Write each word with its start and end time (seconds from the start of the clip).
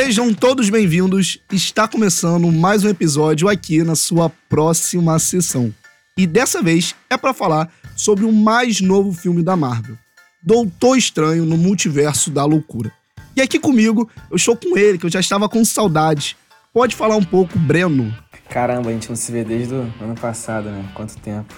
Sejam 0.00 0.32
todos 0.32 0.70
bem-vindos. 0.70 1.40
Está 1.52 1.88
começando 1.88 2.52
mais 2.52 2.84
um 2.84 2.88
episódio 2.88 3.48
aqui 3.48 3.82
na 3.82 3.96
sua 3.96 4.30
próxima 4.48 5.18
sessão. 5.18 5.74
E 6.16 6.24
dessa 6.24 6.62
vez 6.62 6.94
é 7.10 7.16
para 7.16 7.34
falar 7.34 7.68
sobre 7.96 8.24
o 8.24 8.30
mais 8.30 8.80
novo 8.80 9.12
filme 9.12 9.42
da 9.42 9.56
Marvel, 9.56 9.96
Doutor 10.40 10.96
Estranho 10.96 11.44
no 11.44 11.56
Multiverso 11.56 12.30
da 12.30 12.44
Loucura. 12.44 12.92
E 13.34 13.42
aqui 13.42 13.58
comigo, 13.58 14.08
eu 14.30 14.36
estou 14.36 14.54
com 14.54 14.78
ele, 14.78 14.98
que 14.98 15.06
eu 15.06 15.10
já 15.10 15.18
estava 15.18 15.48
com 15.48 15.64
saudade. 15.64 16.36
Pode 16.72 16.94
falar 16.94 17.16
um 17.16 17.24
pouco, 17.24 17.58
Breno? 17.58 18.16
Caramba, 18.48 18.90
a 18.90 18.92
gente 18.92 19.08
não 19.08 19.16
se 19.16 19.32
vê 19.32 19.42
desde 19.42 19.74
o 19.74 19.92
ano 20.00 20.14
passado, 20.14 20.70
né? 20.70 20.88
Quanto 20.94 21.18
tempo. 21.18 21.52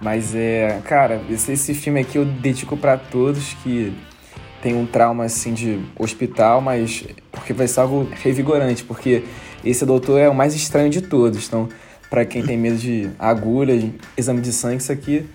Mas 0.00 0.34
é, 0.34 0.80
cara, 0.86 1.22
esse, 1.28 1.52
esse 1.52 1.74
filme 1.74 2.00
aqui 2.00 2.16
eu 2.16 2.24
dedico 2.24 2.78
para 2.78 2.96
todos 2.96 3.52
que 3.62 3.92
tem 4.64 4.74
um 4.74 4.86
trauma 4.86 5.24
assim 5.24 5.52
de 5.52 5.78
hospital, 5.98 6.62
mas 6.62 7.04
porque 7.30 7.52
vai 7.52 7.68
ser 7.68 7.80
algo 7.80 8.08
revigorante, 8.22 8.82
porque 8.82 9.22
esse 9.62 9.84
doutor 9.84 10.18
é 10.18 10.26
o 10.26 10.34
mais 10.34 10.54
estranho 10.54 10.88
de 10.88 11.02
todos. 11.02 11.46
Então, 11.46 11.68
para 12.08 12.24
quem 12.24 12.42
tem 12.42 12.56
medo 12.56 12.78
de 12.78 13.10
agulha, 13.18 13.78
de 13.78 13.92
exame 14.16 14.40
de 14.40 14.50
sangue, 14.54 14.78
isso 14.78 14.90
aqui 14.90 15.26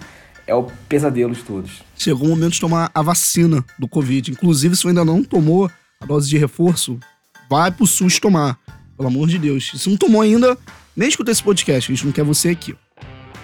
é 0.48 0.56
o 0.56 0.64
pesadelo 0.64 1.32
de 1.36 1.44
todos. 1.44 1.84
Chegou 1.96 2.26
o 2.26 2.30
momento 2.32 2.54
de 2.54 2.60
tomar 2.60 2.90
a 2.92 3.04
vacina 3.04 3.64
do 3.78 3.88
Covid. 3.88 4.32
Inclusive, 4.32 4.76
se 4.76 4.82
você 4.82 4.88
ainda 4.88 5.06
não 5.06 5.24
tomou 5.24 5.70
a 6.02 6.06
dose 6.08 6.28
de 6.28 6.40
reforço, 6.40 7.00
vai 7.48 7.72
pro 7.72 7.86
SUS 7.86 8.18
tomar. 8.18 8.58
Pelo 8.98 9.10
amor 9.10 9.28
de 9.28 9.38
Deus. 9.38 9.72
Se 9.76 9.88
não 9.88 9.96
tomou 9.96 10.22
ainda, 10.22 10.58
nem 10.96 11.08
escuta 11.08 11.30
esse 11.30 11.44
podcast, 11.44 11.92
a 11.92 11.96
gente 11.96 12.04
não 12.04 12.12
quer 12.12 12.24
você 12.24 12.50
aqui. 12.50 12.76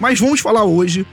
Mas 0.00 0.18
vamos 0.18 0.40
falar 0.40 0.64
hoje 0.64 1.06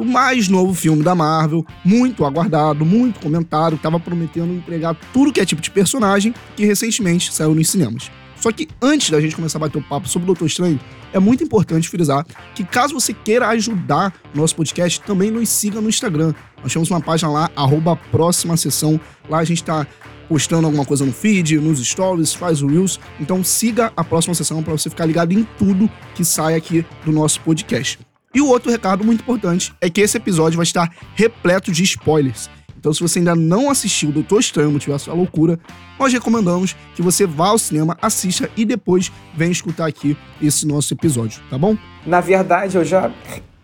do 0.00 0.06
mais 0.06 0.48
novo 0.48 0.72
filme 0.72 1.02
da 1.02 1.14
Marvel, 1.14 1.64
muito 1.84 2.24
aguardado, 2.24 2.86
muito 2.86 3.20
comentado, 3.20 3.76
que 3.76 3.82
tava 3.82 4.00
prometendo 4.00 4.54
entregar 4.54 4.96
tudo 5.12 5.30
que 5.30 5.40
é 5.40 5.44
tipo 5.44 5.60
de 5.60 5.70
personagem, 5.70 6.34
que 6.56 6.64
recentemente 6.64 7.32
saiu 7.32 7.54
nos 7.54 7.68
cinemas. 7.68 8.10
Só 8.36 8.50
que 8.50 8.66
antes 8.80 9.10
da 9.10 9.20
gente 9.20 9.36
começar 9.36 9.58
a 9.58 9.60
bater 9.60 9.76
o 9.76 9.82
papo 9.82 10.08
sobre 10.08 10.24
o 10.24 10.26
Doutor 10.28 10.46
Estranho, 10.46 10.80
é 11.12 11.18
muito 11.18 11.44
importante 11.44 11.86
frisar 11.90 12.24
que 12.54 12.64
caso 12.64 12.94
você 12.94 13.12
queira 13.12 13.48
ajudar 13.48 14.14
o 14.34 14.38
nosso 14.38 14.56
podcast, 14.56 15.02
também 15.02 15.30
nos 15.30 15.50
siga 15.50 15.78
no 15.82 15.90
Instagram. 15.90 16.32
Nós 16.62 16.72
temos 16.72 16.90
uma 16.90 17.02
página 17.02 17.30
lá, 17.30 17.50
arroba 17.54 17.94
próxima 17.94 18.56
sessão. 18.56 18.98
Lá 19.28 19.40
a 19.40 19.44
gente 19.44 19.62
tá 19.62 19.86
postando 20.30 20.66
alguma 20.66 20.86
coisa 20.86 21.04
no 21.04 21.12
feed, 21.12 21.58
nos 21.58 21.86
stories, 21.86 22.32
faz 22.32 22.62
o 22.62 22.66
Reels. 22.66 22.98
Então 23.20 23.44
siga 23.44 23.92
a 23.94 24.02
próxima 24.02 24.34
sessão 24.34 24.62
para 24.62 24.72
você 24.72 24.88
ficar 24.88 25.04
ligado 25.04 25.32
em 25.32 25.46
tudo 25.58 25.90
que 26.14 26.24
sai 26.24 26.54
aqui 26.54 26.86
do 27.04 27.12
nosso 27.12 27.42
podcast. 27.42 27.98
E 28.32 28.40
o 28.40 28.46
outro 28.46 28.70
recado 28.70 29.02
muito 29.02 29.22
importante 29.22 29.74
é 29.80 29.90
que 29.90 30.00
esse 30.00 30.16
episódio 30.16 30.56
vai 30.56 30.62
estar 30.62 30.88
repleto 31.16 31.72
de 31.72 31.82
spoilers. 31.82 32.48
Então, 32.78 32.94
se 32.94 33.00
você 33.00 33.18
ainda 33.18 33.34
não 33.34 33.68
assistiu 33.68 34.12
Doutor 34.12 34.38
Estranho 34.38 34.70
Multiverso 34.70 35.10
da 35.10 35.16
Loucura, 35.16 35.58
nós 35.98 36.12
recomendamos 36.12 36.76
que 36.94 37.02
você 37.02 37.26
vá 37.26 37.48
ao 37.48 37.58
cinema, 37.58 37.98
assista 38.00 38.48
e 38.56 38.64
depois 38.64 39.10
venha 39.36 39.50
escutar 39.50 39.86
aqui 39.86 40.16
esse 40.40 40.64
nosso 40.64 40.94
episódio, 40.94 41.42
tá 41.50 41.58
bom? 41.58 41.76
Na 42.06 42.20
verdade, 42.20 42.76
eu 42.76 42.84
já 42.84 43.12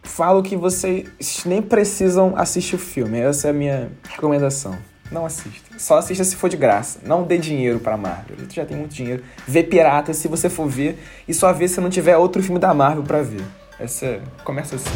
falo 0.02 0.42
que 0.42 0.56
vocês 0.56 1.44
nem 1.46 1.62
precisam 1.62 2.34
assistir 2.36 2.74
o 2.74 2.78
filme. 2.78 3.20
Essa 3.20 3.46
é 3.46 3.50
a 3.50 3.54
minha 3.54 3.92
recomendação. 4.08 4.76
Não 5.12 5.24
assista. 5.24 5.78
Só 5.78 5.98
assista 5.98 6.24
se 6.24 6.34
for 6.34 6.50
de 6.50 6.56
graça. 6.56 6.98
Não 7.06 7.22
dê 7.22 7.38
dinheiro 7.38 7.78
pra 7.78 7.96
Marvel. 7.96 8.36
Tu 8.48 8.54
já 8.56 8.66
tem 8.66 8.76
muito 8.76 8.94
dinheiro. 8.94 9.22
Vê 9.46 9.62
pirata 9.62 10.12
se 10.12 10.26
você 10.26 10.50
for 10.50 10.68
ver. 10.68 10.98
E 11.28 11.32
só 11.32 11.52
vê 11.52 11.68
se 11.68 11.80
não 11.80 11.88
tiver 11.88 12.16
outro 12.16 12.42
filme 12.42 12.58
da 12.58 12.74
Marvel 12.74 13.04
pra 13.04 13.22
ver. 13.22 13.44
Essa 13.78 14.22
começa 14.42 14.76
assim. 14.76 14.90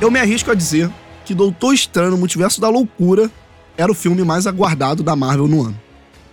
Eu 0.00 0.10
me 0.10 0.18
arrisco 0.18 0.50
a 0.50 0.54
dizer 0.54 0.90
que 1.26 1.34
Doutor 1.34 1.74
Estranho 1.74 2.12
no 2.12 2.16
Multiverso 2.16 2.62
da 2.62 2.70
Loucura 2.70 3.30
era 3.78 3.92
o 3.92 3.94
filme 3.94 4.24
mais 4.24 4.44
aguardado 4.44 5.04
da 5.04 5.14
Marvel 5.14 5.46
no 5.46 5.62
ano. 5.62 5.80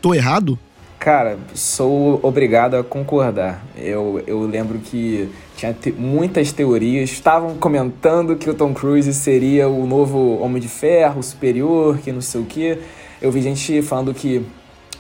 Tô 0.02 0.16
errado? 0.16 0.58
Cara, 0.98 1.38
sou 1.54 2.20
obrigado 2.24 2.76
a 2.76 2.84
concordar. 2.84 3.64
Eu, 3.78 4.24
eu 4.26 4.42
lembro 4.48 4.80
que 4.80 5.30
tinha 5.56 5.72
te 5.72 5.92
muitas 5.92 6.52
teorias. 6.52 7.12
Estavam 7.12 7.56
comentando 7.56 8.36
que 8.36 8.50
o 8.50 8.54
Tom 8.56 8.74
Cruise 8.74 9.14
seria 9.14 9.70
o 9.70 9.86
novo 9.86 10.40
Homem 10.40 10.60
de 10.60 10.68
Ferro, 10.68 11.22
superior, 11.22 12.00
que 12.00 12.12
não 12.12 12.22
sei 12.22 12.42
o 12.42 12.46
quê. 12.46 12.80
Eu 13.22 13.32
vi 13.32 13.44
gente 13.44 13.84
falando 13.84 14.12
que 14.12 14.44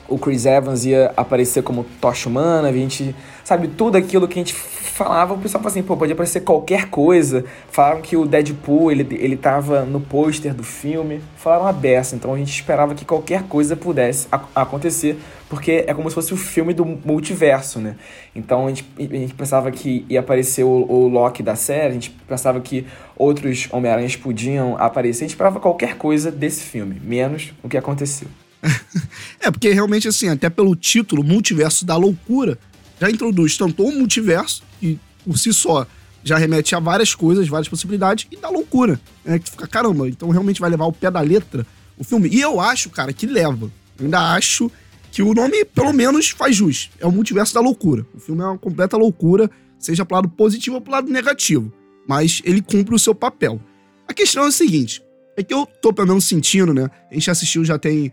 o 0.07 0.17
Chris 0.17 0.45
Evans 0.45 0.85
ia 0.85 1.11
aparecer 1.17 1.63
como 1.63 1.85
tocha 1.99 2.29
humana, 2.29 2.69
a 2.69 2.71
gente, 2.71 3.15
sabe, 3.43 3.67
tudo 3.67 3.97
aquilo 3.97 4.27
que 4.27 4.39
a 4.39 4.43
gente 4.43 4.53
falava, 4.53 5.33
o 5.33 5.37
pessoal 5.37 5.61
falava 5.61 5.77
assim, 5.77 5.83
pô, 5.83 5.97
pode 5.97 6.13
aparecer 6.13 6.41
qualquer 6.41 6.89
coisa. 6.89 7.43
Falaram 7.69 8.01
que 8.01 8.15
o 8.15 8.25
Deadpool, 8.25 8.91
ele, 8.91 9.07
ele 9.19 9.35
tava 9.35 9.83
no 9.83 9.99
pôster 9.99 10.53
do 10.53 10.63
filme, 10.63 11.21
falaram 11.35 11.67
a 11.67 11.73
beça, 11.73 12.15
então 12.15 12.33
a 12.33 12.37
gente 12.37 12.53
esperava 12.53 12.95
que 12.95 13.03
qualquer 13.03 13.43
coisa 13.43 13.75
pudesse 13.75 14.27
acontecer, 14.53 15.17
porque 15.49 15.83
é 15.85 15.93
como 15.93 16.09
se 16.09 16.15
fosse 16.15 16.33
o 16.33 16.37
filme 16.37 16.73
do 16.73 16.85
multiverso, 16.85 17.79
né? 17.79 17.95
Então 18.33 18.67
a 18.67 18.69
gente, 18.69 18.85
a 18.97 19.03
gente 19.03 19.33
pensava 19.33 19.69
que 19.69 20.05
ia 20.07 20.21
aparecer 20.21 20.63
o, 20.63 20.69
o 20.89 21.07
Loki 21.07 21.43
da 21.43 21.55
série, 21.55 21.89
a 21.89 21.93
gente 21.93 22.11
pensava 22.27 22.59
que 22.61 22.85
outros 23.17 23.67
Homem-Aranhas 23.71 24.15
podiam 24.15 24.77
aparecer, 24.77 25.23
a 25.23 25.27
gente 25.27 25.31
esperava 25.31 25.59
qualquer 25.59 25.97
coisa 25.97 26.31
desse 26.31 26.63
filme, 26.63 27.01
menos 27.03 27.53
o 27.61 27.67
que 27.67 27.77
aconteceu. 27.77 28.27
é, 29.39 29.51
porque 29.51 29.71
realmente, 29.71 30.07
assim, 30.07 30.29
até 30.29 30.49
pelo 30.49 30.75
título, 30.75 31.23
Multiverso 31.23 31.85
da 31.85 31.95
Loucura, 31.95 32.57
já 32.99 33.09
introduz 33.09 33.57
tanto 33.57 33.83
o 33.83 33.91
multiverso, 33.91 34.63
que 34.79 34.99
por 35.23 35.37
si 35.37 35.53
só 35.53 35.85
já 36.23 36.37
remete 36.37 36.73
a 36.75 36.79
várias 36.79 37.13
coisas, 37.13 37.47
várias 37.47 37.69
possibilidades, 37.69 38.27
e 38.31 38.37
da 38.37 38.49
loucura, 38.49 38.99
né? 39.23 39.37
Que 39.37 39.51
fica, 39.51 39.67
caramba, 39.67 40.09
então 40.09 40.29
realmente 40.29 40.59
vai 40.59 40.69
levar 40.69 40.85
o 40.85 40.91
pé 40.91 41.11
da 41.11 41.21
letra 41.21 41.65
o 41.97 42.03
filme. 42.03 42.29
E 42.29 42.41
eu 42.41 42.59
acho, 42.59 42.89
cara, 42.89 43.13
que 43.13 43.25
leva. 43.25 43.71
Eu 43.97 44.05
ainda 44.05 44.33
acho 44.33 44.71
que 45.11 45.21
o 45.21 45.33
nome, 45.33 45.63
pelo 45.65 45.93
menos, 45.93 46.29
faz 46.29 46.55
jus. 46.55 46.89
É 46.99 47.05
o 47.05 47.11
multiverso 47.11 47.53
da 47.53 47.61
loucura. 47.61 48.05
O 48.13 48.19
filme 48.19 48.41
é 48.41 48.45
uma 48.45 48.57
completa 48.57 48.97
loucura, 48.97 49.49
seja 49.79 50.05
pro 50.05 50.15
lado 50.15 50.29
positivo 50.29 50.75
ou 50.75 50.81
pro 50.81 50.91
lado 50.91 51.09
negativo. 51.09 51.71
Mas 52.07 52.41
ele 52.43 52.61
cumpre 52.61 52.93
o 52.93 52.99
seu 52.99 53.15
papel. 53.15 53.61
A 54.07 54.13
questão 54.13 54.43
é 54.43 54.47
o 54.47 54.51
seguinte: 54.51 55.01
é 55.37 55.43
que 55.43 55.53
eu 55.53 55.65
tô 55.81 55.93
pelo 55.93 56.07
menos 56.07 56.25
sentindo, 56.25 56.73
né? 56.73 56.89
A 57.09 57.13
gente 57.13 57.31
assistiu 57.31 57.63
já 57.63 57.77
tem 57.77 58.11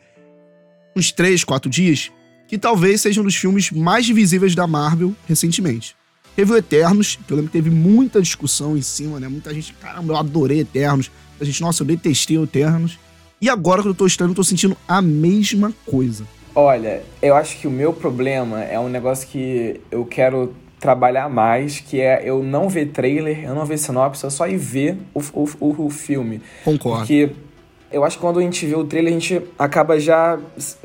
uns 0.94 1.12
três, 1.12 1.44
quatro 1.44 1.70
dias, 1.70 2.10
que 2.48 2.58
talvez 2.58 3.00
seja 3.00 3.20
um 3.20 3.24
dos 3.24 3.36
filmes 3.36 3.70
mais 3.70 4.08
visíveis 4.08 4.54
da 4.54 4.66
Marvel 4.66 5.14
recentemente. 5.26 5.96
Teve 6.34 6.52
o 6.52 6.56
Eternos, 6.56 7.18
que 7.26 7.32
eu 7.32 7.36
lembro 7.36 7.50
que 7.50 7.58
teve 7.58 7.70
muita 7.70 8.20
discussão 8.20 8.76
em 8.76 8.82
cima, 8.82 9.20
né? 9.20 9.28
Muita 9.28 9.52
gente, 9.52 9.74
caramba, 9.74 10.12
eu 10.12 10.16
adorei 10.16 10.60
Eternos. 10.60 11.10
A 11.40 11.44
gente, 11.44 11.60
nossa, 11.60 11.82
eu 11.82 11.86
detestei 11.86 12.38
o 12.38 12.44
Eternos. 12.44 12.98
E 13.40 13.50
agora 13.50 13.82
que 13.82 13.88
eu 13.88 13.94
tô 13.94 14.06
estranho, 14.06 14.30
eu 14.30 14.34
tô 14.34 14.44
sentindo 14.44 14.76
a 14.86 15.02
mesma 15.02 15.74
coisa. 15.84 16.24
Olha, 16.54 17.02
eu 17.20 17.34
acho 17.34 17.58
que 17.58 17.66
o 17.66 17.70
meu 17.70 17.92
problema 17.92 18.62
é 18.62 18.78
um 18.78 18.88
negócio 18.88 19.26
que 19.28 19.80
eu 19.90 20.04
quero 20.04 20.54
trabalhar 20.78 21.28
mais, 21.28 21.80
que 21.80 22.00
é 22.00 22.22
eu 22.24 22.42
não 22.42 22.68
ver 22.68 22.86
trailer, 22.86 23.44
eu 23.44 23.54
não 23.54 23.64
ver 23.64 23.78
sinopse, 23.78 24.24
eu 24.24 24.30
só 24.30 24.48
ir 24.48 24.56
ver 24.58 24.98
o, 25.14 25.20
o, 25.32 25.48
o, 25.60 25.86
o 25.86 25.90
filme. 25.90 26.42
Concordo. 26.64 26.98
Porque 26.98 27.30
eu 27.92 28.04
acho 28.04 28.16
que 28.16 28.22
quando 28.22 28.38
a 28.38 28.42
gente 28.42 28.64
vê 28.66 28.74
o 28.74 28.84
trailer, 28.84 29.12
a 29.12 29.18
gente 29.18 29.42
acaba 29.58 29.98
já 30.00 30.38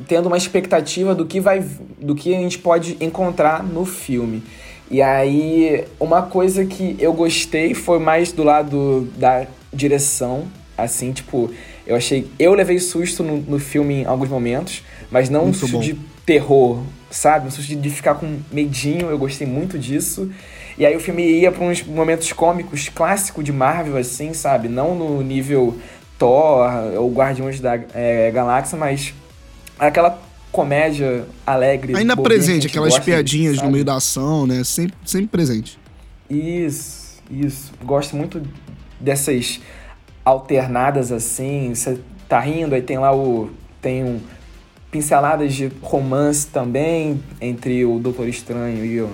tendo 0.07 0.27
uma 0.27 0.37
expectativa 0.37 1.15
do 1.15 1.25
que 1.25 1.39
vai 1.39 1.63
do 1.99 2.13
que 2.15 2.35
a 2.35 2.39
gente 2.39 2.59
pode 2.59 2.97
encontrar 2.99 3.63
no 3.63 3.85
filme. 3.85 4.43
E 4.89 5.01
aí, 5.01 5.85
uma 5.99 6.21
coisa 6.21 6.65
que 6.65 6.95
eu 6.99 7.13
gostei 7.13 7.73
foi 7.73 7.99
mais 7.99 8.31
do 8.31 8.43
lado 8.43 9.07
da 9.17 9.45
direção, 9.73 10.45
assim, 10.77 11.11
tipo, 11.11 11.51
eu 11.85 11.95
achei, 11.95 12.27
eu 12.39 12.53
levei 12.53 12.79
susto 12.79 13.21
no, 13.21 13.37
no 13.37 13.59
filme 13.59 14.01
em 14.01 14.05
alguns 14.05 14.29
momentos, 14.29 14.83
mas 15.11 15.29
não 15.29 15.43
muito 15.43 15.55
um 15.55 15.59
susto 15.59 15.73
bom. 15.73 15.81
de 15.81 15.97
terror, 16.25 16.81
sabe? 17.09 17.47
Um 17.47 17.51
susto 17.51 17.75
de 17.75 17.89
ficar 17.89 18.15
com 18.15 18.39
medinho, 18.51 19.09
eu 19.09 19.17
gostei 19.17 19.45
muito 19.45 19.77
disso. 19.77 20.31
E 20.77 20.85
aí 20.85 20.95
o 20.95 20.99
filme 20.99 21.23
ia 21.23 21.51
para 21.51 21.65
uns 21.65 21.81
momentos 21.83 22.31
cômicos 22.31 22.87
clássico 22.87 23.41
de 23.41 23.51
Marvel, 23.51 23.97
assim, 23.97 24.33
sabe? 24.33 24.67
Não 24.67 24.93
no 24.93 25.21
nível 25.21 25.75
Thor 26.17 26.69
ou 26.97 27.11
Guardiões 27.11 27.59
da 27.59 27.79
é, 27.93 28.31
Galáxia, 28.31 28.77
mas 28.77 29.13
aquela 29.77 30.19
comédia 30.51 31.25
alegre. 31.45 31.95
Ainda 31.95 32.17
presente, 32.17 32.67
aquelas 32.67 32.97
piadinhas 32.97 33.53
disso, 33.53 33.65
no 33.65 33.71
meio 33.71 33.85
da 33.85 33.95
ação, 33.95 34.47
né? 34.47 34.63
Sempre, 34.63 34.95
sempre 35.05 35.27
presente. 35.27 35.79
Isso, 36.29 37.21
isso. 37.29 37.71
Gosto 37.83 38.15
muito 38.15 38.41
dessas 38.99 39.59
alternadas 40.25 41.11
assim. 41.11 41.73
Você 41.73 41.99
tá 42.27 42.39
rindo, 42.39 42.73
aí 42.73 42.81
tem 42.81 42.97
lá 42.97 43.15
o. 43.15 43.49
Tem 43.81 44.03
um, 44.03 44.19
pinceladas 44.89 45.53
de 45.53 45.71
romance 45.81 46.47
também 46.47 47.21
entre 47.39 47.85
o 47.85 47.99
Doutor 47.99 48.27
Estranho 48.27 48.83
e 48.83 49.01
o, 49.01 49.09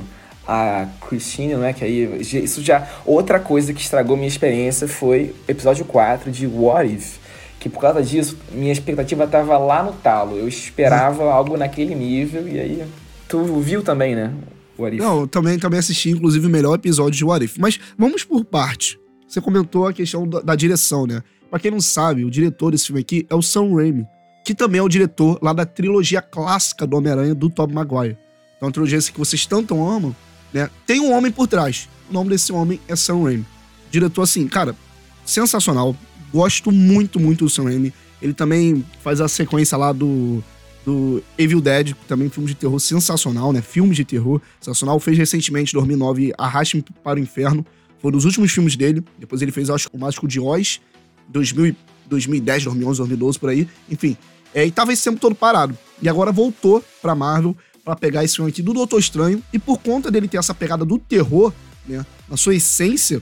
a 0.47 0.87
Christine, 1.07 1.55
né? 1.55 1.73
Que 1.73 1.83
aí. 1.83 2.21
Isso 2.21 2.61
já. 2.61 2.87
Outra 3.05 3.39
coisa 3.39 3.73
que 3.73 3.81
estragou 3.81 4.15
minha 4.15 4.27
experiência 4.27 4.87
foi 4.87 5.33
episódio 5.47 5.85
4 5.85 6.31
de 6.31 6.47
What 6.47 6.93
If. 6.93 7.17
Que 7.59 7.69
por 7.69 7.79
causa 7.79 8.03
disso, 8.03 8.37
minha 8.51 8.73
expectativa 8.73 9.25
tava 9.25 9.57
lá 9.57 9.83
no 9.83 9.93
talo. 9.93 10.37
Eu 10.37 10.47
esperava 10.47 11.23
algo 11.31 11.55
naquele 11.55 11.95
nível, 11.95 12.47
e 12.47 12.59
aí. 12.59 12.83
Tu 13.27 13.43
viu 13.59 13.81
também, 13.81 14.15
né? 14.15 14.33
What 14.77 14.95
If. 14.95 15.01
Não, 15.01 15.25
também, 15.27 15.57
também 15.57 15.79
assisti, 15.79 16.09
inclusive, 16.09 16.45
o 16.45 16.49
melhor 16.49 16.75
episódio 16.75 17.17
de 17.17 17.23
What 17.23 17.45
If. 17.45 17.57
Mas 17.57 17.79
vamos 17.97 18.23
por 18.23 18.43
parte. 18.43 18.99
Você 19.27 19.39
comentou 19.39 19.87
a 19.87 19.93
questão 19.93 20.27
da, 20.27 20.41
da 20.41 20.55
direção, 20.55 21.07
né? 21.07 21.23
Pra 21.49 21.59
quem 21.59 21.71
não 21.71 21.79
sabe, 21.79 22.25
o 22.25 22.31
diretor 22.31 22.71
desse 22.71 22.87
filme 22.87 23.01
aqui 23.01 23.25
é 23.29 23.35
o 23.35 23.41
Sam 23.41 23.75
Raimi, 23.75 24.05
que 24.43 24.53
também 24.53 24.79
é 24.79 24.81
o 24.81 24.89
diretor 24.89 25.39
lá 25.41 25.53
da 25.53 25.65
trilogia 25.65 26.21
clássica 26.21 26.85
do 26.85 26.97
Homem-Aranha 26.97 27.33
do 27.33 27.49
Tobey 27.49 27.75
Maguire. 27.75 28.17
Então, 28.57 28.69
a 28.69 28.71
trilogia 28.71 28.99
que 28.99 29.19
vocês 29.19 29.45
tanto 29.45 29.75
amam, 29.75 30.15
né? 30.53 30.69
Tem 30.85 30.99
um 30.99 31.11
homem 31.11 31.31
por 31.31 31.47
trás. 31.47 31.89
O 32.09 32.13
nome 32.13 32.29
desse 32.29 32.51
homem 32.51 32.79
é 32.87 32.95
Sam 32.95 33.23
Raimi. 33.23 33.45
Diretor, 33.89 34.21
assim, 34.21 34.47
cara, 34.47 34.75
sensacional. 35.25 35.95
Gosto 36.31 36.71
muito, 36.71 37.19
muito 37.19 37.45
do 37.45 37.49
Sam 37.49 37.65
Raimi. 37.65 37.93
Ele 38.21 38.33
também 38.33 38.85
faz 39.01 39.19
a 39.19 39.27
sequência 39.27 39.77
lá 39.77 39.91
do, 39.91 40.43
do 40.85 41.21
Evil 41.37 41.61
Dead, 41.61 41.93
também 42.07 42.29
filme 42.29 42.47
de 42.47 42.55
terror 42.55 42.79
sensacional, 42.79 43.51
né? 43.51 43.61
Filme 43.61 43.93
de 43.93 44.05
terror 44.05 44.41
sensacional. 44.59 44.99
Fez 44.99 45.17
recentemente, 45.17 45.73
2009, 45.73 46.33
Arraste-me 46.37 46.83
para 47.03 47.19
o 47.19 47.21
Inferno. 47.21 47.65
Foi 47.99 48.09
um 48.09 48.13
dos 48.13 48.25
últimos 48.25 48.51
filmes 48.51 48.75
dele. 48.75 49.03
Depois 49.17 49.41
ele 49.41 49.51
fez, 49.51 49.69
acho, 49.69 49.89
o 49.93 49.97
Mágico 49.97 50.27
de 50.27 50.39
Oz, 50.39 50.81
2000, 51.29 51.75
2010, 52.07 52.65
2011, 52.65 52.97
2012, 52.97 53.39
por 53.39 53.49
aí. 53.49 53.67
Enfim, 53.89 54.17
é, 54.53 54.65
e 54.65 54.71
tava 54.71 54.93
esse 54.93 55.03
tempo 55.03 55.19
todo 55.19 55.35
parado. 55.35 55.77
E 56.01 56.07
agora 56.07 56.31
voltou 56.31 56.83
pra 57.01 57.15
Marvel 57.15 57.55
para 57.83 57.95
pegar 57.95 58.23
esse 58.23 58.35
filme 58.35 58.49
aqui 58.49 58.61
do 58.61 58.73
Doutor 58.73 58.99
Estranho. 58.99 59.43
E 59.51 59.59
por 59.59 59.77
conta 59.79 60.09
dele 60.09 60.27
ter 60.27 60.37
essa 60.37 60.53
pegada 60.53 60.85
do 60.85 60.97
terror, 60.97 61.53
né, 61.87 62.05
na 62.29 62.37
sua 62.37 62.55
essência, 62.55 63.21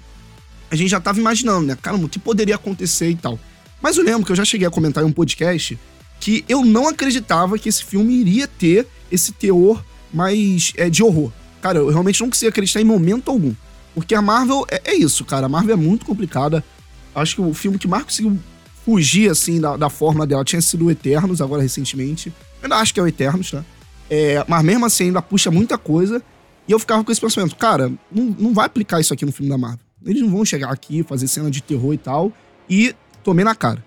a 0.70 0.76
gente 0.76 0.90
já 0.90 1.00
tava 1.00 1.20
imaginando, 1.20 1.66
né, 1.66 1.78
caramba, 1.82 2.06
o 2.06 2.10
que 2.10 2.20
poderia 2.20 2.56
acontecer 2.56 3.10
e 3.10 3.16
tal. 3.16 3.40
Mas 3.82 3.98
eu 3.98 4.04
lembro 4.04 4.26
que 4.26 4.32
eu 4.32 4.36
já 4.36 4.46
cheguei 4.46 4.68
a 4.68 4.72
comentar 4.72 5.04
em 5.04 5.08
um 5.08 5.12
podcast 5.12 5.78
que 6.20 6.46
eu 6.48 6.64
não 6.64 6.88
acreditava 6.88 7.58
que 7.58 7.68
esse 7.68 7.84
filme 7.84 8.14
iria 8.14 8.48
ter 8.48 8.88
esse 9.12 9.32
teor 9.32 9.84
mais 10.14 10.72
é, 10.78 10.88
de 10.88 11.02
horror. 11.02 11.32
Cara, 11.62 11.80
eu 11.80 11.90
realmente 11.90 12.22
não 12.22 12.30
conseguia 12.30 12.50
acreditar 12.50 12.80
em 12.80 12.86
momento 12.86 13.32
algum. 13.32 13.54
Porque 13.96 14.14
a 14.14 14.22
Marvel 14.22 14.66
é, 14.70 14.92
é 14.92 14.96
isso, 14.96 15.26
cara. 15.26 15.48
A 15.48 15.50
Marvel 15.50 15.74
é 15.74 15.78
muito 15.78 16.06
complicada. 16.06 16.64
Acho 17.16 17.36
que 17.36 17.42
o 17.42 17.54
filme 17.56 17.80
que 17.80 17.88
mais 17.88 18.04
conseguiu 18.04 18.40
fugir, 18.86 19.32
assim, 19.32 19.60
da, 19.60 19.76
da 19.76 19.90
forma 19.90 20.26
dela 20.28 20.46
tinha 20.46 20.62
sido 20.62 20.86
o 20.86 20.92
Eternos, 20.92 21.42
agora 21.42 21.62
recentemente. 21.62 22.30
Eu 22.30 22.66
ainda 22.66 22.78
acho 22.78 22.94
que 22.94 23.00
é 23.00 23.04
o 23.04 23.08
Eternos, 23.08 23.50
tá? 23.50 23.66
É, 24.14 24.44
mas 24.46 24.62
mesmo 24.62 24.86
assim 24.86 25.06
ainda 25.06 25.22
puxa 25.22 25.50
muita 25.50 25.78
coisa. 25.78 26.22
E 26.68 26.72
eu 26.74 26.78
ficava 26.78 27.02
com 27.02 27.12
esse 27.12 27.22
pensamento, 27.22 27.56
cara, 27.56 27.90
não, 28.12 28.36
não 28.38 28.54
vai 28.54 28.66
aplicar 28.66 29.00
isso 29.00 29.14
aqui 29.14 29.26
no 29.26 29.32
filme 29.32 29.50
da 29.50 29.58
Marvel. 29.58 29.80
Eles 30.06 30.22
não 30.22 30.30
vão 30.30 30.44
chegar 30.44 30.70
aqui, 30.70 31.02
fazer 31.02 31.28
cena 31.28 31.50
de 31.50 31.64
terror 31.64 31.94
e 31.94 31.98
tal, 31.98 32.32
e 32.70 32.94
tomei 33.24 33.46
na 33.46 33.56
cara. 33.56 33.84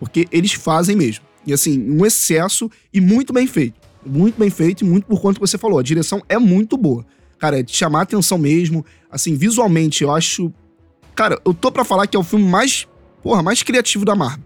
Porque 0.00 0.26
eles 0.32 0.52
fazem 0.52 0.96
mesmo. 0.96 1.24
E 1.46 1.52
assim, 1.52 1.78
um 1.90 2.06
excesso 2.06 2.70
e 2.92 3.00
muito 3.02 3.34
bem 3.34 3.46
feito. 3.46 3.78
Muito 4.04 4.38
bem 4.38 4.48
feito 4.48 4.82
e 4.82 4.88
muito 4.88 5.06
por 5.06 5.20
conta 5.20 5.34
que 5.34 5.46
você 5.46 5.58
falou. 5.58 5.78
A 5.78 5.82
direção 5.82 6.22
é 6.28 6.38
muito 6.38 6.76
boa. 6.76 7.04
Cara, 7.38 7.58
é 7.58 7.62
de 7.62 7.72
chamar 7.72 8.02
atenção 8.02 8.38
mesmo. 8.38 8.84
Assim, 9.10 9.34
visualmente, 9.34 10.02
eu 10.02 10.10
acho. 10.10 10.52
Cara, 11.14 11.38
eu 11.44 11.52
tô 11.52 11.70
para 11.70 11.84
falar 11.84 12.06
que 12.06 12.16
é 12.16 12.20
o 12.20 12.24
filme 12.24 12.46
mais. 12.46 12.88
Porra, 13.22 13.42
mais 13.42 13.62
criativo 13.62 14.04
da 14.04 14.14
Marvel. 14.14 14.44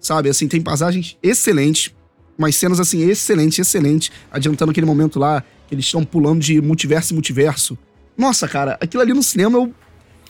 Sabe? 0.00 0.28
Assim, 0.28 0.46
tem 0.46 0.60
passagens 0.60 1.16
excelentes 1.22 1.94
umas 2.38 2.54
cenas 2.54 2.78
assim, 2.78 3.02
excelente, 3.02 3.60
excelente, 3.60 4.12
adiantando 4.30 4.70
aquele 4.70 4.86
momento 4.86 5.18
lá, 5.18 5.42
que 5.66 5.74
eles 5.74 5.84
estão 5.84 6.04
pulando 6.04 6.40
de 6.40 6.60
multiverso 6.60 7.12
em 7.12 7.16
multiverso. 7.16 7.76
Nossa, 8.16 8.46
cara, 8.46 8.78
aquilo 8.80 9.02
ali 9.02 9.12
no 9.12 9.22
cinema 9.22 9.58
eu 9.58 9.74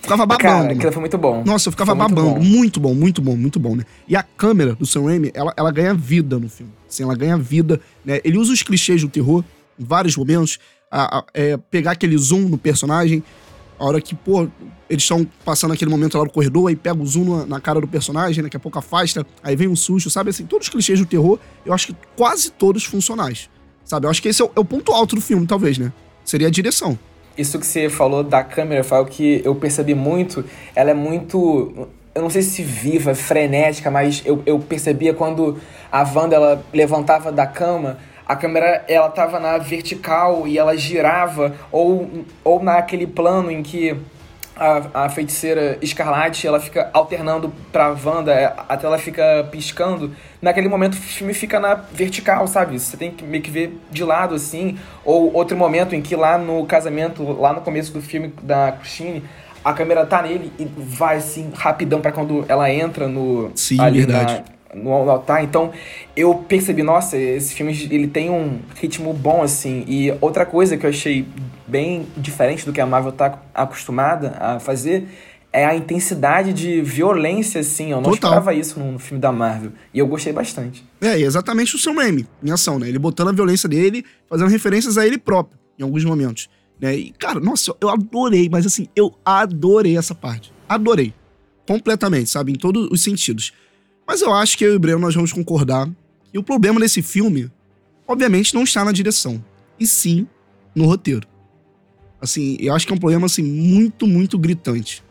ficava 0.01 0.25
babando. 0.25 0.43
Cara, 0.43 0.73
aquilo 0.73 0.93
foi 0.93 1.01
muito 1.01 1.19
bom. 1.19 1.45
Nossa, 1.45 1.69
eu 1.69 1.73
ficava 1.73 1.95
foi 1.95 1.99
babando. 1.99 2.41
Muito 2.41 2.41
bom. 2.41 2.49
muito 2.49 2.81
bom, 2.81 2.95
muito 2.95 3.23
bom, 3.23 3.37
muito 3.37 3.61
bom, 3.61 3.77
né? 3.77 3.85
E 4.09 4.17
a 4.17 4.23
câmera 4.23 4.75
do 4.75 4.87
Sam 4.87 5.05
Raimi, 5.05 5.31
ela, 5.35 5.53
ela 5.57 5.71
ganha 5.71 5.93
vida 5.93 6.39
no 6.39 6.49
filme. 6.49 6.73
Assim, 6.89 7.03
ela 7.03 7.15
ganha 7.15 7.37
vida, 7.37 7.81
né? 8.05 8.21
Ele 8.25 8.39
usa 8.39 8.53
os 8.53 8.63
clichês 8.63 9.03
do 9.03 9.09
terror 9.09 9.45
em 9.79 9.85
vários 9.85 10.17
momentos, 10.17 10.59
a, 10.91 11.19
a 11.19 11.25
é, 11.35 11.57
pegar 11.57 11.93
aquele 11.93 12.17
zoom 12.17 12.49
no 12.49 12.57
personagem, 12.59 13.23
a 13.79 13.85
hora 13.85 14.01
que, 14.01 14.15
pô, 14.15 14.49
eles 14.89 15.03
estão 15.03 15.27
passando 15.45 15.73
aquele 15.73 15.91
momento 15.91 16.19
lá 16.19 16.25
no 16.25 16.31
corredor, 16.31 16.69
aí 16.69 16.77
pega 16.77 17.01
o 17.01 17.07
zoom 17.07 17.39
na, 17.39 17.47
na, 17.47 17.61
cara 17.61 17.81
do 17.81 17.87
personagem, 17.87 18.43
daqui 18.43 18.57
a 18.57 18.61
pouco 18.61 18.79
afasta, 18.79 19.27
aí 19.43 19.55
vem 19.55 19.69
um 19.69 19.77
susto, 19.77 20.11
sabe? 20.11 20.31
Assim, 20.31 20.45
todos 20.45 20.67
os 20.67 20.73
clichês 20.73 20.99
do 20.99 21.07
terror, 21.07 21.39
eu 21.65 21.73
acho 21.73 21.89
que 21.89 21.97
quase 22.17 22.51
todos 22.51 22.85
funcionais. 22.85 23.49
Sabe? 23.85 24.07
Eu 24.07 24.11
acho 24.11 24.21
que 24.21 24.29
esse 24.29 24.43
é 24.43 24.45
o, 24.45 24.51
é 24.55 24.61
o 24.61 24.65
ponto 24.65 24.93
alto 24.93 25.15
do 25.15 25.23
filme, 25.23 25.47
talvez, 25.47 25.79
né? 25.79 25.93
Seria 26.25 26.49
a 26.49 26.51
direção. 26.51 26.99
Isso 27.37 27.59
que 27.59 27.67
você 27.67 27.89
falou 27.89 28.25
da 28.25 28.43
câmera, 28.43 28.83
foi 28.83 28.99
o 28.99 29.07
que 29.07 29.41
eu 29.45 29.55
percebi 29.55 29.95
muito. 29.95 30.45
Ela 30.75 30.91
é 30.91 30.95
muito 30.95 31.89
eu 32.19 32.23
não 32.23 32.31
sei 32.31 32.43
se 32.43 32.65
viva, 32.65 33.15
frenética, 33.15 33.93
mas 33.93 34.23
eu, 34.27 34.43
eu 34.45 34.59
percebia 34.59 35.15
quando 35.15 35.57
a 35.91 36.03
Wanda 36.03 36.35
ela 36.35 36.65
levantava 36.75 37.31
da 37.31 37.47
cama, 37.47 37.99
a 38.29 38.37
câmera 38.37 38.85
ela 38.87 39.09
tava 39.09 39.41
na 39.41 39.57
vertical 39.57 40.47
e 40.47 40.59
ela 40.59 40.77
girava, 40.77 41.55
ou, 41.73 42.27
ou 42.45 42.63
naquele 42.63 43.07
plano 43.07 43.51
em 43.51 43.63
que 43.63 43.97
a, 44.55 45.05
a 45.05 45.09
feiticeira 45.09 45.79
escarlate 45.81 46.47
ela 46.47 46.59
fica 46.59 46.91
alternando 46.93 47.53
pra 47.73 47.95
Wanda, 48.05 48.33
é, 48.33 48.53
até 48.69 48.87
ela 48.87 48.99
fica 48.99 49.49
piscando. 49.51 50.13
Naquele 50.43 50.69
momento 50.69 50.95
o 50.95 50.97
filme 50.97 51.33
fica 51.33 51.61
na 51.61 51.75
vertical, 51.75 52.47
sabe? 52.47 52.79
Você 52.79 52.97
tem 52.97 53.11
que 53.13 53.25
meio 53.25 53.43
que 53.43 53.51
ver 53.51 53.79
de 53.91 54.03
lado 54.03 54.35
assim. 54.35 54.77
Ou 55.05 55.33
outro 55.33 55.57
momento 55.57 55.95
em 55.95 56.03
que 56.03 56.17
lá 56.17 56.37
no 56.37 56.67
casamento, 56.67 57.23
lá 57.41 57.53
no 57.53 57.61
começo 57.61 57.93
do 57.93 58.03
filme 58.03 58.35
da 58.43 58.73
Christine, 58.73 59.23
a 59.65 59.73
câmera 59.73 60.05
tá 60.05 60.23
nele 60.23 60.53
e 60.59 60.65
vai 60.77 61.17
assim 61.17 61.51
rapidão 61.55 62.01
para 62.01 62.13
quando 62.13 62.45
ela 62.49 62.71
entra 62.71 63.07
no. 63.07 63.53
Sim, 63.55 63.79
verdade. 63.91 64.35
Na, 64.35 64.58
no 64.75 64.93
altar. 64.93 65.43
Então, 65.43 65.73
eu 66.17 66.35
percebi, 66.35 66.83
nossa, 66.83 67.17
esse 67.17 67.55
filme 67.55 67.73
ele 67.91 68.07
tem 68.07 68.31
um 68.31 68.61
ritmo 68.75 69.13
bom, 69.13 69.43
assim. 69.43 69.85
E 69.87 70.13
outra 70.21 70.45
coisa 70.45 70.77
que 70.77 70.85
eu 70.85 70.91
achei 70.91 71.27
bem 71.67 72.07
diferente 72.17 72.65
do 72.65 72.73
que 72.73 72.81
a 72.81 72.87
Marvel 72.87 73.13
tá 73.13 73.41
acostumada 73.55 74.37
a 74.41 74.59
fazer 74.61 75.09
é 75.53 75.65
a 75.65 75.75
intensidade 75.75 76.53
de 76.53 76.83
violência, 76.83 77.61
assim. 77.61 77.91
Eu 77.91 77.97
não 78.01 78.11
Total. 78.11 78.31
esperava 78.31 78.55
isso 78.55 78.79
no, 78.79 78.99
filme 78.99 79.21
da 79.21 79.33
Marvel. 79.33 79.73
E 79.93 79.99
eu 79.99 80.07
gostei 80.07 80.33
bastante. 80.33 80.85
É, 81.01 81.19
exatamente 81.19 81.75
o 81.75 81.79
seu 81.79 81.95
meme 81.95 82.27
em 82.43 82.51
ação, 82.51 82.79
né? 82.79 82.89
Ele 82.89 82.99
botando 82.99 83.29
a 83.29 83.33
violência 83.33 83.69
dele, 83.69 84.05
fazendo 84.29 84.49
referências 84.49 84.99
a 84.99 85.07
ele 85.07 85.19
próprio, 85.19 85.59
em 85.79 85.83
alguns 85.83 86.05
momentos. 86.05 86.49
Né? 86.81 86.95
E, 86.97 87.13
cara, 87.13 87.41
nossa, 87.41 87.75
eu 87.81 87.89
adorei, 87.89 88.49
mas 88.49 88.67
assim, 88.67 88.89
eu 88.95 89.15
adorei 89.25 89.97
essa 89.97 90.15
parte. 90.15 90.53
Adorei. 90.69 91.15
Completamente, 91.67 92.31
sabe? 92.31 92.53
Em 92.53 92.55
todos 92.55 92.89
os 92.91 93.03
sentidos. 93.03 93.53
Mas 94.09 94.23
eu 94.23 94.33
acho 94.33 94.57
que 94.57 94.65
eu 94.65 94.73
e 94.73 94.77
o 94.77 94.79
Breno 94.81 95.01
nós 95.01 95.15
vamos 95.15 95.35
concordar 95.35 95.87
que 96.33 96.39
o 96.39 96.43
problema 96.43 96.81
desse 96.81 97.03
filme, 97.03 97.53
obviamente, 98.07 98.55
não 98.55 98.63
está 98.63 98.83
na 98.83 98.91
direção, 98.91 99.45
e 99.79 99.87
sim 99.87 100.27
no 100.75 100.87
roteiro. 100.87 101.29
Assim, 102.19 102.57
eu 102.59 102.75
acho 102.75 102.87
que 102.87 102.93
é 102.93 102.97
um 102.97 102.99
problema 102.99 103.27
assim 103.27 103.43
muito, 103.43 104.07
muito 104.07 104.39
gritante. 104.39 105.05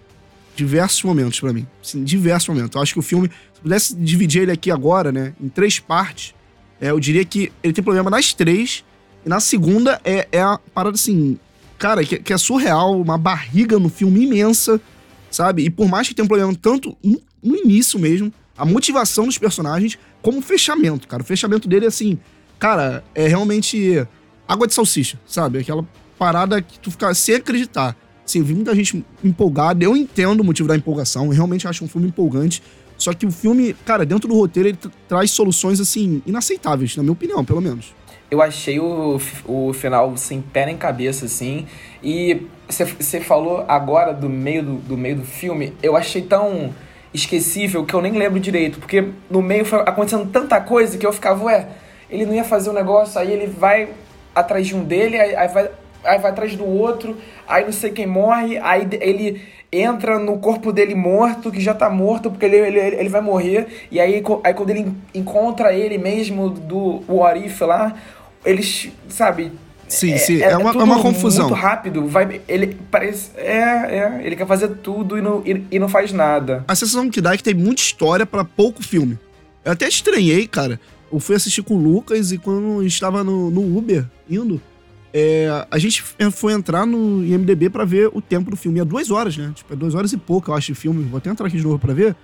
Diversos 0.55 1.03
momentos 1.03 1.39
para 1.39 1.53
mim, 1.53 1.67
sim, 1.83 2.03
diversos 2.03 2.49
momentos. 2.49 2.75
Eu 2.75 2.81
acho 2.81 2.93
que 2.93 2.99
o 2.99 3.03
filme, 3.03 3.29
se 3.53 3.61
pudesse 3.61 3.95
dividir 3.95 4.41
ele 4.41 4.51
aqui 4.51 4.71
agora, 4.71 5.11
né, 5.11 5.35
em 5.39 5.47
três 5.47 5.77
partes, 5.77 6.33
é, 6.81 6.89
eu 6.89 6.99
diria 6.99 7.23
que 7.23 7.51
ele 7.61 7.73
tem 7.73 7.83
problema 7.83 8.09
nas 8.09 8.33
três 8.33 8.83
e 9.23 9.29
na 9.29 9.39
segunda 9.39 10.01
é, 10.03 10.27
é 10.31 10.41
a 10.41 10.59
parada 10.73 10.95
assim, 10.95 11.39
cara, 11.77 12.03
que, 12.03 12.17
que 12.17 12.33
é 12.33 12.37
surreal, 12.37 12.99
uma 12.99 13.17
barriga 13.17 13.77
no 13.77 13.89
filme 13.89 14.23
imensa, 14.23 14.81
sabe? 15.29 15.65
E 15.65 15.69
por 15.69 15.87
mais 15.87 16.07
que 16.07 16.15
tenha 16.15 16.25
um 16.25 16.27
problema 16.27 16.53
tanto 16.55 16.97
no 17.43 17.55
início 17.55 17.99
mesmo, 17.99 18.33
a 18.57 18.65
motivação 18.65 19.25
dos 19.25 19.37
personagens 19.37 19.97
como 20.21 20.41
fechamento, 20.41 21.07
cara. 21.07 21.21
O 21.21 21.25
fechamento 21.25 21.67
dele, 21.67 21.85
assim, 21.85 22.17
cara, 22.57 23.03
é 23.13 23.27
realmente 23.27 24.05
água 24.47 24.67
de 24.67 24.73
salsicha, 24.73 25.19
sabe? 25.25 25.59
Aquela 25.59 25.85
parada 26.17 26.61
que 26.61 26.79
tu 26.79 26.89
fica 26.89 27.13
sem 27.13 27.35
acreditar. 27.35 27.95
Sim, 28.25 28.41
vi 28.43 28.53
muita 28.53 28.75
gente 28.75 29.05
empolgada. 29.23 29.83
Eu 29.83 29.95
entendo 29.95 30.41
o 30.41 30.43
motivo 30.43 30.67
da 30.67 30.75
empolgação. 30.75 31.25
Eu 31.25 31.31
realmente 31.31 31.67
acho 31.67 31.85
um 31.85 31.87
filme 31.87 32.07
empolgante. 32.07 32.61
Só 32.97 33.13
que 33.13 33.25
o 33.25 33.31
filme, 33.31 33.75
cara, 33.85 34.05
dentro 34.05 34.27
do 34.27 34.33
roteiro, 34.33 34.69
ele 34.69 34.77
traz 35.07 35.31
soluções, 35.31 35.79
assim, 35.79 36.21
inaceitáveis, 36.25 36.95
na 36.97 37.03
minha 37.03 37.13
opinião, 37.13 37.45
pelo 37.45 37.61
menos. 37.61 37.93
Eu 38.29 38.41
achei 38.41 38.79
o, 38.79 39.21
o 39.45 39.71
final 39.71 40.17
sem 40.17 40.41
pé 40.41 40.65
nem 40.65 40.75
cabeça, 40.75 41.25
assim. 41.25 41.65
E 42.03 42.41
você 42.67 43.21
falou 43.21 43.63
agora 43.67 44.13
do 44.13 44.27
meio 44.27 44.63
do, 44.63 44.75
do 44.77 44.97
meio 44.97 45.17
do 45.17 45.23
filme. 45.23 45.73
Eu 45.81 45.95
achei 45.95 46.21
tão 46.21 46.73
esquecível 47.13 47.85
que 47.85 47.93
eu 47.93 48.01
nem 48.01 48.13
lembro 48.13 48.39
direito, 48.39 48.79
porque 48.79 49.09
no 49.29 49.41
meio 49.41 49.65
foi 49.65 49.79
acontecendo 49.79 50.29
tanta 50.31 50.59
coisa 50.61 50.97
que 50.97 51.05
eu 51.05 51.13
ficava, 51.13 51.43
ué, 51.45 51.67
ele 52.09 52.25
não 52.25 52.33
ia 52.33 52.43
fazer 52.43 52.69
um 52.69 52.73
negócio, 52.73 53.19
aí 53.19 53.31
ele 53.31 53.47
vai 53.47 53.89
atrás 54.33 54.67
de 54.67 54.75
um 54.75 54.83
dele, 54.83 55.19
aí, 55.19 55.35
aí 55.35 55.47
vai, 55.47 55.69
aí 56.03 56.19
vai 56.19 56.31
atrás 56.31 56.55
do 56.55 56.65
outro, 56.65 57.17
aí 57.47 57.65
não 57.65 57.71
sei 57.71 57.91
quem 57.91 58.05
morre, 58.05 58.57
aí 58.59 58.87
ele 59.01 59.41
entra 59.71 60.17
no 60.17 60.37
corpo 60.39 60.71
dele 60.71 60.95
morto, 60.95 61.51
que 61.51 61.59
já 61.59 61.73
tá 61.73 61.89
morto, 61.89 62.29
porque 62.29 62.45
ele, 62.45 62.57
ele, 62.57 62.79
ele 62.79 63.09
vai 63.09 63.21
morrer, 63.21 63.87
e 63.91 63.99
aí, 63.99 64.23
aí 64.43 64.53
quando 64.53 64.69
ele 64.69 64.93
encontra 65.13 65.73
ele 65.73 65.97
mesmo 65.97 66.49
do 66.49 67.03
Warif 67.09 67.61
lá, 67.63 67.95
eles, 68.45 68.89
sabe, 69.09 69.51
Sim, 69.87 70.13
é, 70.13 70.17
sim. 70.17 70.41
É, 70.41 70.51
é 70.51 70.57
uma, 70.57 70.71
é 70.71 70.83
uma 70.83 71.01
confusão. 71.01 71.49
muito 71.49 71.59
rápido. 71.59 72.07
Vai, 72.07 72.41
ele 72.47 72.77
parece. 72.91 73.31
É, 73.35 73.59
é. 73.97 74.21
Ele 74.23 74.35
quer 74.35 74.47
fazer 74.47 74.69
tudo 74.69 75.17
e 75.17 75.21
não, 75.21 75.41
e, 75.45 75.63
e 75.71 75.79
não 75.79 75.87
faz 75.87 76.11
nada. 76.11 76.63
A 76.67 76.75
sensação 76.75 77.09
que 77.09 77.21
dá 77.21 77.33
é 77.33 77.37
que 77.37 77.43
tem 77.43 77.53
muita 77.53 77.81
história 77.81 78.25
para 78.25 78.43
pouco 78.43 78.83
filme. 78.83 79.17
Eu 79.63 79.71
até 79.71 79.87
estranhei, 79.87 80.47
cara. 80.47 80.79
Eu 81.11 81.19
fui 81.19 81.35
assistir 81.35 81.61
com 81.63 81.75
o 81.75 81.77
Lucas 81.77 82.31
e 82.31 82.37
quando 82.37 82.83
estava 82.83 83.23
no, 83.23 83.49
no 83.49 83.77
Uber 83.77 84.05
indo, 84.29 84.61
é, 85.13 85.47
a 85.71 85.79
gente 85.79 86.03
foi 86.31 86.53
entrar 86.53 86.85
no 86.85 87.23
IMDB 87.23 87.69
para 87.69 87.85
ver 87.85 88.09
o 88.13 88.21
tempo 88.21 88.51
do 88.51 88.57
filme. 88.57 88.79
É 88.79 88.85
duas 88.85 89.09
horas, 89.09 89.37
né? 89.37 89.51
Tipo, 89.55 89.73
é 89.73 89.75
duas 89.75 89.95
horas 89.95 90.11
e 90.11 90.17
pouco, 90.17 90.51
eu 90.51 90.55
acho, 90.55 90.73
de 90.73 90.79
filme. 90.79 91.03
Vou 91.05 91.17
até 91.17 91.29
entrar 91.29 91.47
aqui 91.47 91.57
de 91.57 91.63
novo 91.63 91.79
pra 91.79 91.93
ver. 91.93 92.15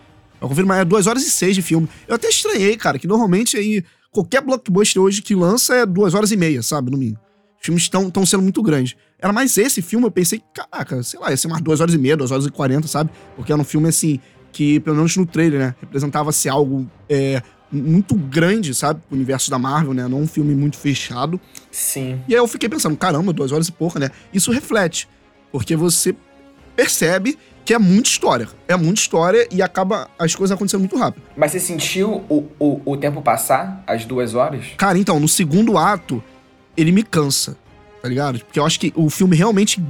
Eu 0.41 0.49
confirmo, 0.49 0.73
é 0.73 0.83
duas 0.83 1.07
horas 1.07 1.25
e 1.25 1.31
seis 1.31 1.55
de 1.55 1.61
filme. 1.61 1.87
Eu 2.07 2.15
até 2.15 2.27
estranhei, 2.27 2.75
cara, 2.75 2.99
que 2.99 3.07
normalmente 3.07 3.55
aí 3.55 3.83
qualquer 4.11 4.41
blockbuster 4.41 5.01
hoje 5.01 5.21
que 5.21 5.33
lança 5.33 5.75
é 5.75 5.85
duas 5.85 6.13
horas 6.13 6.31
e 6.31 6.37
meia, 6.37 6.61
sabe, 6.61 6.91
no 6.91 6.97
mínimo. 6.97 7.17
Os 7.63 7.65
filmes 7.65 7.83
estão 7.83 8.25
sendo 8.25 8.43
muito 8.43 8.61
grandes. 8.61 8.93
Era 9.17 9.31
mais 9.31 9.57
esse 9.57 9.81
filme, 9.81 10.05
eu 10.05 10.11
pensei, 10.11 10.41
caraca, 10.53 11.01
sei 11.01 11.17
lá, 11.17 11.31
ia 11.31 11.37
ser 11.37 11.47
umas 11.47 11.61
duas 11.61 11.79
horas 11.79 11.93
e 11.93 11.97
meia, 11.97 12.17
duas 12.17 12.29
horas 12.29 12.45
e 12.45 12.51
quarenta, 12.51 12.89
sabe? 12.89 13.09
Porque 13.37 13.53
era 13.53 13.61
um 13.61 13.63
filme, 13.63 13.87
assim, 13.87 14.19
que, 14.51 14.81
pelo 14.81 14.97
menos 14.97 15.15
no 15.15 15.25
trailer, 15.25 15.59
né, 15.61 15.75
representava-se 15.79 16.49
algo 16.49 16.85
é, 17.07 17.41
muito 17.71 18.15
grande, 18.15 18.75
sabe? 18.75 19.01
O 19.09 19.15
universo 19.15 19.49
da 19.49 19.57
Marvel, 19.57 19.93
né? 19.93 20.09
Não 20.09 20.19
um 20.19 20.27
filme 20.27 20.53
muito 20.53 20.77
fechado. 20.77 21.39
Sim. 21.71 22.19
E 22.27 22.33
aí 22.33 22.37
eu 22.37 22.47
fiquei 22.49 22.67
pensando, 22.67 22.97
caramba, 22.97 23.31
duas 23.31 23.53
horas 23.53 23.69
e 23.69 23.71
pouco, 23.71 23.97
né? 23.97 24.09
Isso 24.33 24.51
reflete. 24.51 25.07
Porque 25.49 25.73
você 25.73 26.13
percebe 26.75 27.39
que 27.63 27.73
é 27.73 27.79
muita 27.79 28.09
história. 28.09 28.49
É 28.67 28.75
muita 28.75 28.99
história 28.99 29.47
e 29.49 29.61
acaba 29.61 30.09
as 30.19 30.35
coisas 30.35 30.53
acontecendo 30.53 30.81
muito 30.81 30.97
rápido. 30.97 31.23
Mas 31.37 31.53
você 31.53 31.61
sentiu 31.61 32.25
o, 32.27 32.45
o, 32.59 32.81
o 32.83 32.97
tempo 32.97 33.21
passar, 33.21 33.81
as 33.87 34.03
duas 34.03 34.35
horas? 34.35 34.65
Cara, 34.75 34.97
então, 34.97 35.17
no 35.17 35.29
segundo 35.29 35.77
ato, 35.77 36.21
ele 36.75 36.91
me 36.91 37.03
cansa, 37.03 37.57
tá 38.01 38.09
ligado? 38.09 38.39
Porque 38.39 38.59
eu 38.59 38.65
acho 38.65 38.79
que 38.79 38.91
o 38.95 39.09
filme 39.09 39.35
realmente 39.35 39.81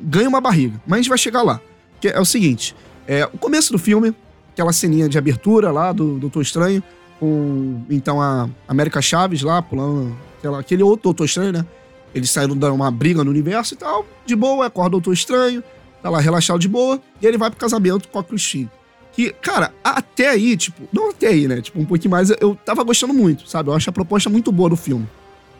ganha 0.00 0.28
uma 0.28 0.40
barriga. 0.40 0.80
Mas 0.86 0.98
a 0.98 1.02
gente 1.02 1.08
vai 1.08 1.18
chegar 1.18 1.42
lá. 1.42 1.60
Que 2.00 2.08
é 2.08 2.20
o 2.20 2.24
seguinte: 2.24 2.74
é, 3.06 3.24
o 3.26 3.38
começo 3.38 3.72
do 3.72 3.78
filme, 3.78 4.14
aquela 4.52 4.72
ceninha 4.72 5.08
de 5.08 5.18
abertura 5.18 5.70
lá 5.70 5.92
do 5.92 6.18
Doutor 6.18 6.42
Estranho, 6.42 6.82
com 7.18 7.82
então 7.90 8.20
a 8.20 8.48
América 8.66 9.02
Chaves 9.02 9.42
lá, 9.42 9.60
pulando 9.60 10.16
aquela, 10.38 10.60
aquele 10.60 10.82
outro 10.82 11.04
Doutor 11.04 11.24
Estranho, 11.24 11.52
né? 11.52 11.66
Eles 12.14 12.30
saíram 12.30 12.56
dar 12.56 12.72
uma 12.72 12.90
briga 12.90 13.22
no 13.22 13.30
universo 13.30 13.74
e 13.74 13.76
tal, 13.76 14.06
de 14.24 14.34
boa, 14.34 14.66
acorda 14.66 14.96
o 14.96 15.00
Doutor 15.00 15.12
Estranho 15.12 15.62
tá 16.02 16.10
lá 16.10 16.20
relaxado 16.20 16.58
de 16.58 16.68
boa, 16.68 17.00
e 17.20 17.26
ele 17.26 17.38
vai 17.38 17.50
pro 17.50 17.58
casamento 17.58 18.08
com 18.08 18.18
a 18.18 18.24
Christine. 18.24 18.70
Que, 19.12 19.30
cara, 19.30 19.72
até 19.82 20.30
aí, 20.30 20.56
tipo, 20.56 20.88
não 20.92 21.10
até 21.10 21.28
aí, 21.28 21.48
né? 21.48 21.60
Tipo, 21.60 21.80
um 21.80 21.84
pouquinho 21.84 22.10
mais, 22.10 22.30
eu 22.40 22.54
tava 22.54 22.84
gostando 22.84 23.12
muito, 23.12 23.48
sabe? 23.48 23.68
Eu 23.68 23.74
acho 23.74 23.90
a 23.90 23.92
proposta 23.92 24.30
muito 24.30 24.52
boa 24.52 24.70
do 24.70 24.76
filme. 24.76 25.08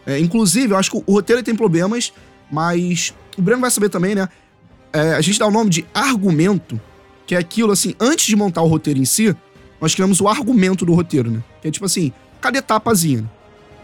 É, 0.09 0.19
inclusive, 0.19 0.73
eu 0.73 0.79
acho 0.79 0.91
que 0.91 1.03
o 1.07 1.13
roteiro 1.13 1.43
tem 1.43 1.55
problemas, 1.55 2.13
mas 2.51 3.15
o 3.37 3.43
Breno 3.43 3.61
vai 3.61 3.71
saber 3.71 3.91
também, 3.91 4.15
né? 4.15 4.29
É, 4.93 5.15
a 5.15 5.21
gente 5.21 5.39
dá 5.39 5.47
o 5.47 5.51
nome 5.51 5.69
de 5.69 5.87
argumento, 5.93 6.81
que 7.27 7.35
é 7.35 7.39
aquilo 7.39 7.71
assim, 7.71 7.95
antes 8.01 8.27
de 8.27 8.35
montar 8.35 8.63
o 8.63 8.67
roteiro 8.67 8.99
em 8.99 9.05
si, 9.05 9.37
nós 9.81 9.95
criamos 9.95 10.21
o 10.21 10.27
argumento 10.27 10.87
do 10.87 10.95
roteiro, 10.95 11.31
né? 11.31 11.45
Que 11.61 11.69
é 11.69 11.71
tipo 11.71 11.85
assim, 11.85 12.11
cada 12.41 12.57
etapazinha. 12.59 13.31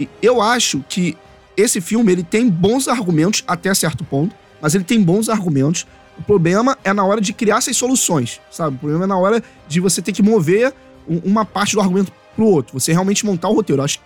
E 0.00 0.08
eu 0.22 0.40
acho 0.40 0.82
que 0.88 1.16
esse 1.56 1.80
filme 1.80 2.10
ele 2.10 2.22
tem 2.22 2.48
bons 2.48 2.88
argumentos 2.88 3.44
até 3.46 3.72
certo 3.74 4.02
ponto, 4.02 4.34
mas 4.62 4.74
ele 4.74 4.82
tem 4.82 5.00
bons 5.02 5.28
argumentos 5.28 5.86
o 6.18 6.22
problema 6.22 6.78
é 6.84 6.92
na 6.92 7.04
hora 7.04 7.20
de 7.20 7.32
criar 7.32 7.58
essas 7.58 7.76
soluções, 7.76 8.40
sabe? 8.50 8.76
O 8.76 8.78
problema 8.78 9.04
é 9.04 9.06
na 9.06 9.16
hora 9.16 9.42
de 9.66 9.80
você 9.80 10.00
ter 10.00 10.12
que 10.12 10.22
mover 10.22 10.72
uma 11.06 11.44
parte 11.44 11.74
do 11.74 11.80
argumento 11.80 12.12
pro 12.36 12.46
outro. 12.46 12.78
Você 12.78 12.92
realmente 12.92 13.26
montar 13.26 13.48
o 13.48 13.54
roteiro. 13.54 13.80
Eu 13.80 13.84
acho 13.84 14.00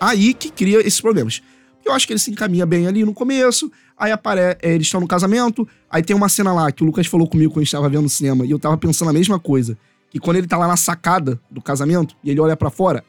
aí 0.00 0.32
que 0.32 0.50
cria 0.50 0.80
esses 0.80 1.00
problemas. 1.00 1.42
Eu 1.88 1.94
acho 1.94 2.06
que 2.06 2.12
ele 2.12 2.20
se 2.20 2.30
encaminha 2.30 2.66
bem 2.66 2.86
ali 2.86 3.02
no 3.04 3.14
começo, 3.14 3.72
aí 3.96 4.12
aparece, 4.12 4.58
é, 4.62 4.74
eles 4.74 4.86
estão 4.86 5.00
no 5.00 5.08
casamento, 5.08 5.66
aí 5.90 6.02
tem 6.02 6.14
uma 6.14 6.28
cena 6.28 6.52
lá 6.52 6.70
que 6.70 6.82
o 6.82 6.86
Lucas 6.86 7.06
falou 7.06 7.26
comigo 7.26 7.50
quando 7.50 7.62
a 7.62 7.64
gente 7.64 7.72
tava 7.72 7.88
vendo 7.88 8.02
no 8.02 8.08
cinema, 8.08 8.44
e 8.44 8.50
eu 8.50 8.58
tava 8.58 8.76
pensando 8.76 9.08
a 9.08 9.12
mesma 9.12 9.38
coisa. 9.38 9.76
Que 10.10 10.18
quando 10.18 10.36
ele 10.36 10.46
tá 10.46 10.56
lá 10.56 10.66
na 10.66 10.76
sacada 10.76 11.40
do 11.50 11.60
casamento 11.60 12.14
e 12.22 12.30
ele 12.30 12.40
olha 12.40 12.56
para 12.56 12.70
fora, 12.70 13.04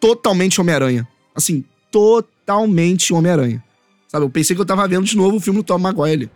totalmente 0.00 0.60
Homem-Aranha. 0.60 1.06
Assim, 1.34 1.64
totalmente 1.90 3.12
Homem-Aranha. 3.12 3.62
Sabe? 4.08 4.24
Eu 4.24 4.30
pensei 4.30 4.54
que 4.54 4.62
eu 4.62 4.66
tava 4.66 4.86
vendo 4.86 5.04
de 5.04 5.16
novo 5.16 5.36
o 5.36 5.40
filme 5.40 5.60
do 5.60 5.64
Tom 5.64 5.78
Maguire. 5.78 6.30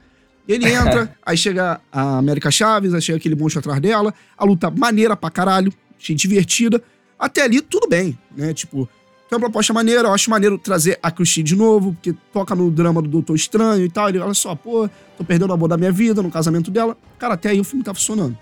Ele 0.49 0.73
entra, 0.73 1.15
aí 1.25 1.37
chega 1.37 1.81
a 1.93 2.19
América 2.19 2.51
Chaves, 2.51 2.95
aí 2.95 3.03
chega 3.03 3.19
aquele 3.19 3.37
monstro 3.37 3.61
atrás 3.61 3.81
dela, 3.81 4.15
a 4.37 4.45
luta 4.45 4.71
maneira 4.71 5.17
pra 5.17 5.31
caralho, 5.31 5.73
achei 5.99 6.17
divertida. 6.17 6.83
Até 7.19 7.43
ali, 7.43 7.61
tudo 7.61 7.89
bem, 7.89 8.19
né? 8.37 8.55
Tipo, 8.55 8.89
tem 9.29 9.37
uma 9.37 9.41
proposta 9.41 9.73
maneira, 9.75 10.09
eu 10.09 10.15
acho 10.15 10.31
maneiro 10.31 10.57
trazer 10.57 10.99
a 11.03 11.11
Christine 11.11 11.45
de 11.45 11.55
novo, 11.55 11.93
porque 11.93 12.15
toca 12.33 12.55
no 12.55 12.71
drama 12.71 13.03
do 13.03 13.09
Doutor 13.09 13.37
Estranho 13.37 13.85
e 13.85 13.91
tal. 13.91 14.09
Ele, 14.09 14.19
olha 14.19 14.33
só, 14.33 14.55
pô, 14.55 14.89
tô 15.19 15.25
perdendo 15.25 15.53
a 15.53 15.57
boa 15.57 15.69
da 15.69 15.77
minha 15.77 15.93
vida 15.93 16.23
no 16.23 16.31
casamento 16.31 16.71
dela. 16.71 16.97
Cara, 17.19 17.35
até 17.35 17.51
aí 17.51 17.61
o 17.61 17.65
filme 17.65 17.85
tá 17.85 17.93
funcionando. 17.93 18.37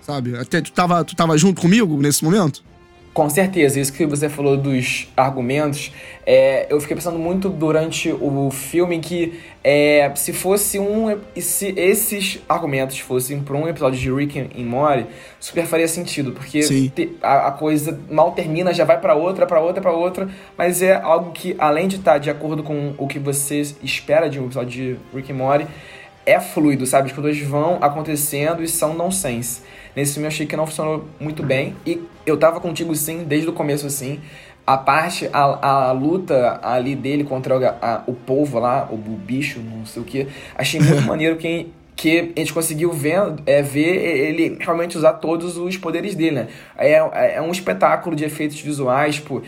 Sabe? 0.00 0.36
Até 0.36 0.62
tu 0.62 0.72
tava, 0.72 1.04
tu 1.04 1.14
tava 1.14 1.36
junto 1.36 1.60
comigo 1.60 2.00
nesse 2.00 2.24
momento? 2.24 2.64
Com 3.14 3.28
certeza, 3.28 3.78
isso 3.78 3.92
que 3.92 4.06
você 4.06 4.26
falou 4.26 4.56
dos 4.56 5.06
argumentos, 5.14 5.92
é, 6.24 6.66
eu 6.70 6.80
fiquei 6.80 6.96
pensando 6.96 7.18
muito 7.18 7.50
durante 7.50 8.10
o 8.10 8.50
filme 8.50 9.00
que 9.00 9.38
é, 9.62 10.10
se 10.14 10.32
fosse 10.32 10.78
um. 10.78 11.20
Se 11.36 11.74
esses 11.76 12.40
argumentos 12.48 12.98
fossem 13.00 13.42
para 13.42 13.54
um 13.54 13.68
episódio 13.68 14.00
de 14.00 14.10
Rick 14.10 14.48
e 14.54 14.64
Morty, 14.64 15.04
super 15.38 15.66
faria 15.66 15.86
sentido, 15.86 16.32
porque 16.32 16.60
te, 16.60 17.14
a, 17.22 17.48
a, 17.48 17.52
coisa 17.52 18.00
mal 18.10 18.32
termina, 18.32 18.72
já 18.72 18.86
vai 18.86 18.98
para 18.98 19.14
outra, 19.14 19.46
para 19.46 19.60
outra, 19.60 19.82
para 19.82 19.92
outra, 19.92 20.28
mas 20.56 20.80
é 20.80 20.94
algo 20.94 21.32
que, 21.32 21.54
além 21.58 21.88
de 21.88 21.96
estar 21.96 22.12
tá 22.12 22.18
de 22.18 22.30
acordo 22.30 22.62
com 22.62 22.94
o 22.96 23.06
que 23.06 23.18
você 23.18 23.60
espera 23.82 24.30
de 24.30 24.40
um 24.40 24.46
episódio 24.46 24.70
de 24.70 24.96
Rick 25.14 25.30
e 25.30 25.34
Morty, 25.34 25.66
é 26.24 26.40
fluido, 26.40 26.86
sabe? 26.86 27.10
As 27.10 27.14
coisas 27.14 27.38
vão 27.42 27.76
acontecendo 27.82 28.62
e 28.62 28.68
são 28.68 28.94
nonsense. 28.94 29.60
Nesse 29.94 30.14
filme 30.14 30.24
eu 30.24 30.28
achei 30.28 30.46
que 30.46 30.56
não 30.56 30.66
funcionou 30.66 31.04
muito 31.20 31.42
bem. 31.42 31.76
E 31.84 32.00
eu 32.26 32.36
tava 32.36 32.60
contigo 32.60 32.94
sim, 32.94 33.24
desde 33.24 33.48
o 33.48 33.52
começo 33.52 33.86
assim. 33.86 34.20
A 34.66 34.76
parte, 34.78 35.28
a, 35.32 35.88
a 35.88 35.92
luta 35.92 36.60
ali 36.62 36.94
dele 36.94 37.24
contra 37.24 37.58
o, 37.58 37.64
a, 37.64 38.04
o 38.06 38.14
povo 38.14 38.58
lá, 38.58 38.88
o, 38.90 38.94
o 38.94 39.16
bicho, 39.16 39.60
não 39.60 39.84
sei 39.84 40.02
o 40.02 40.04
que. 40.04 40.28
Achei 40.56 40.80
muito 40.80 41.02
maneiro 41.06 41.36
quem, 41.36 41.72
que 41.96 42.32
a 42.36 42.40
gente 42.40 42.52
conseguiu 42.52 42.92
ver, 42.92 43.20
é, 43.44 43.60
ver 43.60 43.96
ele 43.96 44.56
realmente 44.60 44.96
usar 44.96 45.14
todos 45.14 45.56
os 45.56 45.76
poderes 45.76 46.14
dele, 46.14 46.36
né? 46.36 46.48
É, 46.76 47.36
é 47.36 47.42
um 47.42 47.50
espetáculo 47.50 48.14
de 48.14 48.24
efeitos 48.24 48.60
visuais, 48.60 49.16
tipo, 49.16 49.42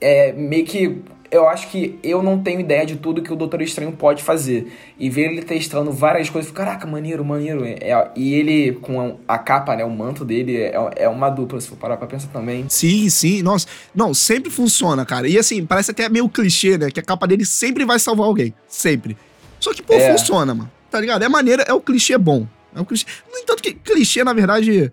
é 0.00 0.32
meio 0.32 0.64
que 0.64 1.02
eu 1.32 1.48
acho 1.48 1.68
que 1.70 1.98
eu 2.02 2.22
não 2.22 2.42
tenho 2.42 2.60
ideia 2.60 2.84
de 2.84 2.96
tudo 2.96 3.22
que 3.22 3.32
o 3.32 3.36
Doutor 3.36 3.62
Estranho 3.62 3.90
pode 3.90 4.22
fazer. 4.22 4.70
E 4.98 5.08
ver 5.08 5.32
ele 5.32 5.42
testando 5.42 5.90
várias 5.90 6.28
coisas, 6.28 6.52
caraca, 6.52 6.86
maneiro, 6.86 7.24
maneiro. 7.24 7.64
É, 7.64 8.10
e 8.14 8.34
ele, 8.34 8.72
com 8.72 9.18
a, 9.26 9.38
capa, 9.38 9.74
né, 9.74 9.82
o 9.82 9.90
manto 9.90 10.26
dele, 10.26 10.58
é, 10.58 10.74
é 10.96 11.08
uma 11.08 11.30
dupla, 11.30 11.58
se 11.58 11.68
for 11.68 11.76
parar 11.76 11.96
pra 11.96 12.06
pensar 12.06 12.28
também. 12.28 12.66
Sim, 12.68 13.08
sim, 13.08 13.40
nossa. 13.40 13.66
Não, 13.94 14.12
sempre 14.12 14.50
funciona, 14.50 15.06
cara. 15.06 15.26
E 15.26 15.38
assim, 15.38 15.64
parece 15.64 15.90
até 15.90 16.06
meio 16.06 16.28
clichê, 16.28 16.76
né? 16.76 16.90
Que 16.90 17.00
a 17.00 17.02
capa 17.02 17.26
dele 17.26 17.46
sempre 17.46 17.86
vai 17.86 17.98
salvar 17.98 18.26
alguém. 18.26 18.52
Sempre. 18.68 19.16
Só 19.58 19.72
que, 19.72 19.82
pô, 19.82 19.94
é. 19.94 20.12
funciona, 20.12 20.54
mano. 20.54 20.70
Tá 20.90 21.00
ligado? 21.00 21.22
É 21.22 21.28
maneira, 21.30 21.62
é 21.62 21.72
o 21.72 21.80
clichê 21.80 22.18
bom. 22.18 22.46
É 22.76 22.80
o 22.80 22.84
clichê. 22.84 23.06
No 23.32 23.38
entanto, 23.38 23.62
que 23.62 23.72
clichê, 23.72 24.22
na 24.22 24.34
verdade. 24.34 24.92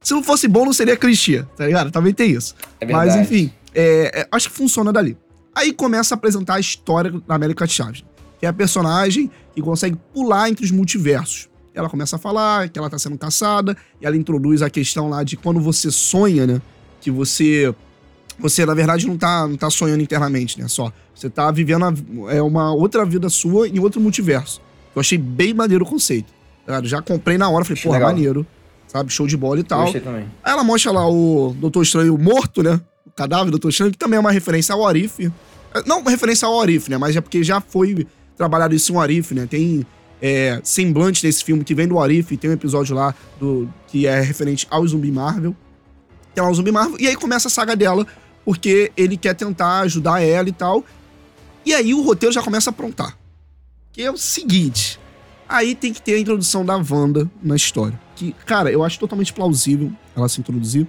Se 0.00 0.14
não 0.14 0.22
fosse 0.22 0.46
bom, 0.46 0.64
não 0.64 0.72
seria 0.72 0.96
clichê, 0.96 1.44
tá 1.56 1.66
ligado? 1.66 1.90
Também 1.90 2.14
tem 2.14 2.30
isso. 2.30 2.54
É 2.80 2.86
Mas, 2.86 3.16
enfim, 3.16 3.52
é, 3.74 4.20
é, 4.20 4.28
acho 4.30 4.48
que 4.48 4.56
funciona 4.56 4.92
dali. 4.92 5.16
Aí 5.54 5.72
começa 5.72 6.14
a 6.14 6.16
apresentar 6.16 6.54
a 6.54 6.60
história 6.60 7.10
da 7.26 7.34
América 7.34 7.66
Chaves, 7.66 8.04
que 8.38 8.46
é 8.46 8.48
a 8.48 8.52
personagem 8.52 9.30
que 9.54 9.60
consegue 9.60 9.96
pular 10.12 10.48
entre 10.48 10.64
os 10.64 10.70
multiversos. 10.70 11.48
Ela 11.74 11.88
começa 11.88 12.16
a 12.16 12.18
falar 12.18 12.68
que 12.68 12.78
ela 12.78 12.90
tá 12.90 12.98
sendo 12.98 13.16
caçada, 13.16 13.76
e 14.00 14.06
ela 14.06 14.16
introduz 14.16 14.62
a 14.62 14.70
questão 14.70 15.08
lá 15.08 15.22
de 15.22 15.36
quando 15.36 15.60
você 15.60 15.90
sonha, 15.90 16.46
né? 16.46 16.62
Que 17.00 17.10
você. 17.10 17.74
Você, 18.38 18.64
na 18.64 18.74
verdade, 18.74 19.06
não 19.06 19.18
tá, 19.18 19.46
não 19.46 19.56
tá 19.56 19.68
sonhando 19.70 20.02
internamente, 20.02 20.60
né? 20.60 20.66
Só. 20.66 20.92
Você 21.14 21.28
tá 21.28 21.50
vivendo 21.50 21.84
a, 21.84 21.94
é 22.34 22.40
uma 22.40 22.72
outra 22.72 23.04
vida 23.04 23.28
sua 23.28 23.68
em 23.68 23.78
outro 23.78 24.00
multiverso. 24.00 24.60
Eu 24.94 25.00
achei 25.00 25.18
bem 25.18 25.54
maneiro 25.54 25.84
o 25.84 25.88
conceito. 25.88 26.32
Tá 26.66 26.82
Já 26.82 27.02
comprei 27.02 27.36
na 27.36 27.48
hora, 27.48 27.64
falei, 27.64 27.82
porra, 27.82 28.00
maneiro. 28.00 28.46
Sabe? 28.88 29.12
Show 29.12 29.26
de 29.26 29.36
bola 29.36 29.60
e 29.60 29.62
tal. 29.62 29.82
Gostei 29.82 30.00
também. 30.00 30.26
Aí 30.42 30.52
ela 30.52 30.64
mostra 30.64 30.90
lá 30.90 31.08
o 31.08 31.54
Doutor 31.58 31.82
Estranho 31.82 32.16
morto, 32.18 32.62
né? 32.62 32.80
Cadáver 33.20 33.46
do 33.46 33.52
Doutor 33.52 33.68
Estranho, 33.68 33.92
que 33.92 33.98
também 33.98 34.16
é 34.16 34.20
uma 34.20 34.32
referência 34.32 34.74
ao 34.74 34.86
Arif. 34.86 35.30
É, 35.74 35.82
não 35.84 36.00
uma 36.00 36.10
referência 36.10 36.46
ao 36.48 36.58
Arif, 36.58 36.88
né? 36.90 36.96
Mas 36.96 37.14
é 37.14 37.20
porque 37.20 37.44
já 37.44 37.60
foi 37.60 38.06
trabalhado 38.36 38.74
isso 38.74 38.94
em 38.94 38.96
Arif, 38.96 39.34
né? 39.34 39.46
Tem 39.46 39.84
é, 40.22 40.58
semblante 40.64 41.24
nesse 41.26 41.44
filme 41.44 41.62
que 41.62 41.74
vem 41.74 41.86
do 41.86 41.98
Arif, 41.98 42.34
tem 42.38 42.48
um 42.48 42.54
episódio 42.54 42.96
lá 42.96 43.14
do, 43.38 43.68
que 43.88 44.06
é 44.06 44.20
referente 44.20 44.66
ao 44.70 44.86
Zumbi 44.86 45.12
Marvel. 45.12 45.54
Tem 46.34 46.42
lá 46.42 46.50
o 46.50 46.54
Zumbi 46.54 46.72
Marvel, 46.72 46.96
e 46.98 47.08
aí 47.08 47.16
começa 47.16 47.48
a 47.48 47.50
saga 47.50 47.76
dela, 47.76 48.06
porque 48.44 48.90
ele 48.96 49.16
quer 49.16 49.34
tentar 49.34 49.80
ajudar 49.80 50.22
ela 50.22 50.48
e 50.48 50.52
tal. 50.52 50.82
E 51.66 51.74
aí 51.74 51.92
o 51.92 52.00
roteiro 52.02 52.32
já 52.32 52.42
começa 52.42 52.70
a 52.70 52.72
aprontar. 52.72 53.18
Que 53.92 54.02
é 54.02 54.10
o 54.10 54.16
seguinte. 54.16 54.98
Aí 55.46 55.74
tem 55.74 55.92
que 55.92 56.00
ter 56.00 56.14
a 56.14 56.18
introdução 56.18 56.64
da 56.64 56.76
Wanda 56.76 57.28
na 57.42 57.56
história. 57.56 58.00
Que, 58.16 58.32
cara, 58.46 58.70
eu 58.70 58.82
acho 58.82 58.98
totalmente 58.98 59.32
plausível 59.32 59.92
ela 60.16 60.28
se 60.28 60.40
introduzir. 60.40 60.86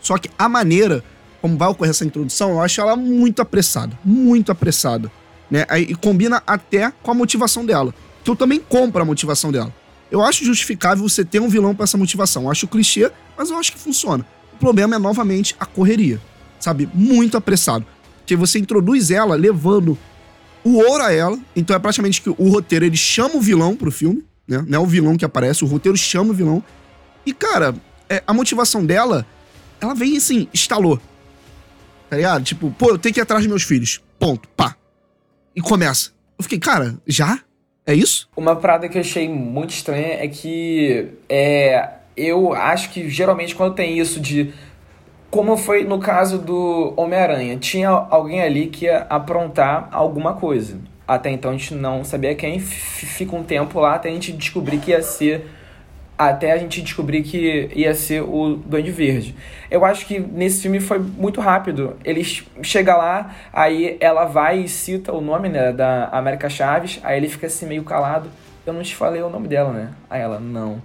Só 0.00 0.18
que 0.18 0.30
a 0.36 0.48
maneira 0.48 1.04
como 1.44 1.58
vai 1.58 1.68
ocorrer 1.68 1.90
essa 1.90 2.06
introdução, 2.06 2.52
eu 2.52 2.62
acho 2.62 2.80
ela 2.80 2.96
muito 2.96 3.42
apressada. 3.42 3.98
Muito 4.02 4.50
apressada. 4.50 5.12
né? 5.50 5.66
E 5.78 5.94
combina 5.94 6.42
até 6.46 6.90
com 7.02 7.10
a 7.10 7.14
motivação 7.14 7.66
dela. 7.66 7.94
Que 8.24 8.30
eu 8.30 8.34
também 8.34 8.58
compro 8.58 9.02
a 9.02 9.04
motivação 9.04 9.52
dela. 9.52 9.70
Eu 10.10 10.22
acho 10.22 10.42
justificável 10.42 11.06
você 11.06 11.22
ter 11.22 11.40
um 11.40 11.48
vilão 11.50 11.74
para 11.74 11.84
essa 11.84 11.98
motivação. 11.98 12.44
Eu 12.44 12.50
acho 12.50 12.66
clichê, 12.66 13.12
mas 13.36 13.50
eu 13.50 13.58
acho 13.58 13.72
que 13.72 13.78
funciona. 13.78 14.24
O 14.54 14.56
problema 14.56 14.96
é, 14.96 14.98
novamente, 14.98 15.54
a 15.60 15.66
correria. 15.66 16.18
Sabe? 16.58 16.88
Muito 16.94 17.36
apressado. 17.36 17.84
Porque 18.20 18.36
você 18.36 18.58
introduz 18.58 19.10
ela 19.10 19.34
levando 19.34 19.98
o 20.64 20.78
ouro 20.78 21.04
a 21.04 21.12
ela. 21.12 21.38
Então 21.54 21.76
é 21.76 21.78
praticamente 21.78 22.22
que 22.22 22.30
o 22.30 22.48
roteiro 22.48 22.86
ele 22.86 22.96
chama 22.96 23.36
o 23.36 23.40
vilão 23.42 23.76
pro 23.76 23.92
filme. 23.92 24.24
Né? 24.48 24.64
Não 24.66 24.78
é 24.78 24.82
o 24.82 24.86
vilão 24.86 25.14
que 25.14 25.26
aparece, 25.26 25.62
o 25.62 25.66
roteiro 25.66 25.98
chama 25.98 26.30
o 26.30 26.34
vilão. 26.34 26.64
E, 27.26 27.34
cara, 27.34 27.74
é, 28.08 28.22
a 28.26 28.32
motivação 28.32 28.82
dela, 28.82 29.26
ela 29.78 29.94
vem 29.94 30.16
assim, 30.16 30.48
estalou. 30.50 30.98
Tá 32.14 32.16
ligado? 32.16 32.44
Tipo, 32.44 32.70
pô, 32.70 32.90
eu 32.90 32.98
tenho 32.98 33.12
que 33.12 33.20
ir 33.20 33.22
atrás 33.22 33.42
dos 33.42 33.48
meus 33.48 33.64
filhos. 33.64 34.00
Ponto. 34.20 34.48
Pá. 34.50 34.76
E 35.54 35.60
começa. 35.60 36.12
Eu 36.38 36.44
fiquei, 36.44 36.60
cara, 36.60 36.94
já? 37.04 37.40
É 37.84 37.92
isso? 37.92 38.28
Uma 38.36 38.54
parada 38.54 38.88
que 38.88 38.96
eu 38.96 39.00
achei 39.00 39.28
muito 39.28 39.70
estranha 39.70 40.22
é 40.22 40.28
que 40.28 41.08
é, 41.28 41.88
eu 42.16 42.54
acho 42.54 42.90
que 42.90 43.10
geralmente 43.10 43.56
quando 43.56 43.74
tem 43.74 43.98
isso 43.98 44.20
de. 44.20 44.54
Como 45.28 45.56
foi 45.56 45.82
no 45.82 45.98
caso 45.98 46.38
do 46.38 46.94
Homem-Aranha, 46.96 47.56
tinha 47.56 47.88
alguém 47.88 48.40
ali 48.40 48.68
que 48.68 48.84
ia 48.84 48.98
aprontar 49.10 49.88
alguma 49.90 50.34
coisa. 50.34 50.78
Até 51.06 51.30
então 51.30 51.50
a 51.50 51.54
gente 51.54 51.74
não 51.74 52.04
sabia 52.04 52.34
quem, 52.36 52.60
fica 52.60 53.34
um 53.34 53.42
tempo 53.42 53.80
lá 53.80 53.96
até 53.96 54.08
a 54.08 54.12
gente 54.12 54.32
descobrir 54.32 54.78
que 54.78 54.92
ia 54.92 55.02
ser 55.02 55.50
até 56.16 56.52
a 56.52 56.58
gente 56.58 56.80
descobrir 56.80 57.22
que 57.22 57.70
ia 57.74 57.94
ser 57.94 58.22
o 58.22 58.56
Duende 58.56 58.90
Verde. 58.90 59.34
Eu 59.70 59.84
acho 59.84 60.06
que 60.06 60.18
nesse 60.18 60.62
filme 60.62 60.80
foi 60.80 60.98
muito 60.98 61.40
rápido. 61.40 61.96
Ele 62.04 62.22
chega 62.62 62.96
lá, 62.96 63.34
aí 63.52 63.96
ela 64.00 64.24
vai 64.24 64.60
e 64.60 64.68
cita 64.68 65.12
o 65.12 65.20
nome 65.20 65.48
né, 65.48 65.72
da 65.72 66.08
América 66.08 66.48
Chaves, 66.48 67.00
aí 67.02 67.16
ele 67.16 67.28
fica 67.28 67.46
assim 67.46 67.66
meio 67.66 67.82
calado. 67.82 68.30
Eu 68.64 68.72
não 68.72 68.82
te 68.82 68.94
falei 68.94 69.20
o 69.22 69.28
nome 69.28 69.48
dela, 69.48 69.72
né? 69.72 69.90
Aí 70.08 70.22
ela, 70.22 70.38
não. 70.40 70.80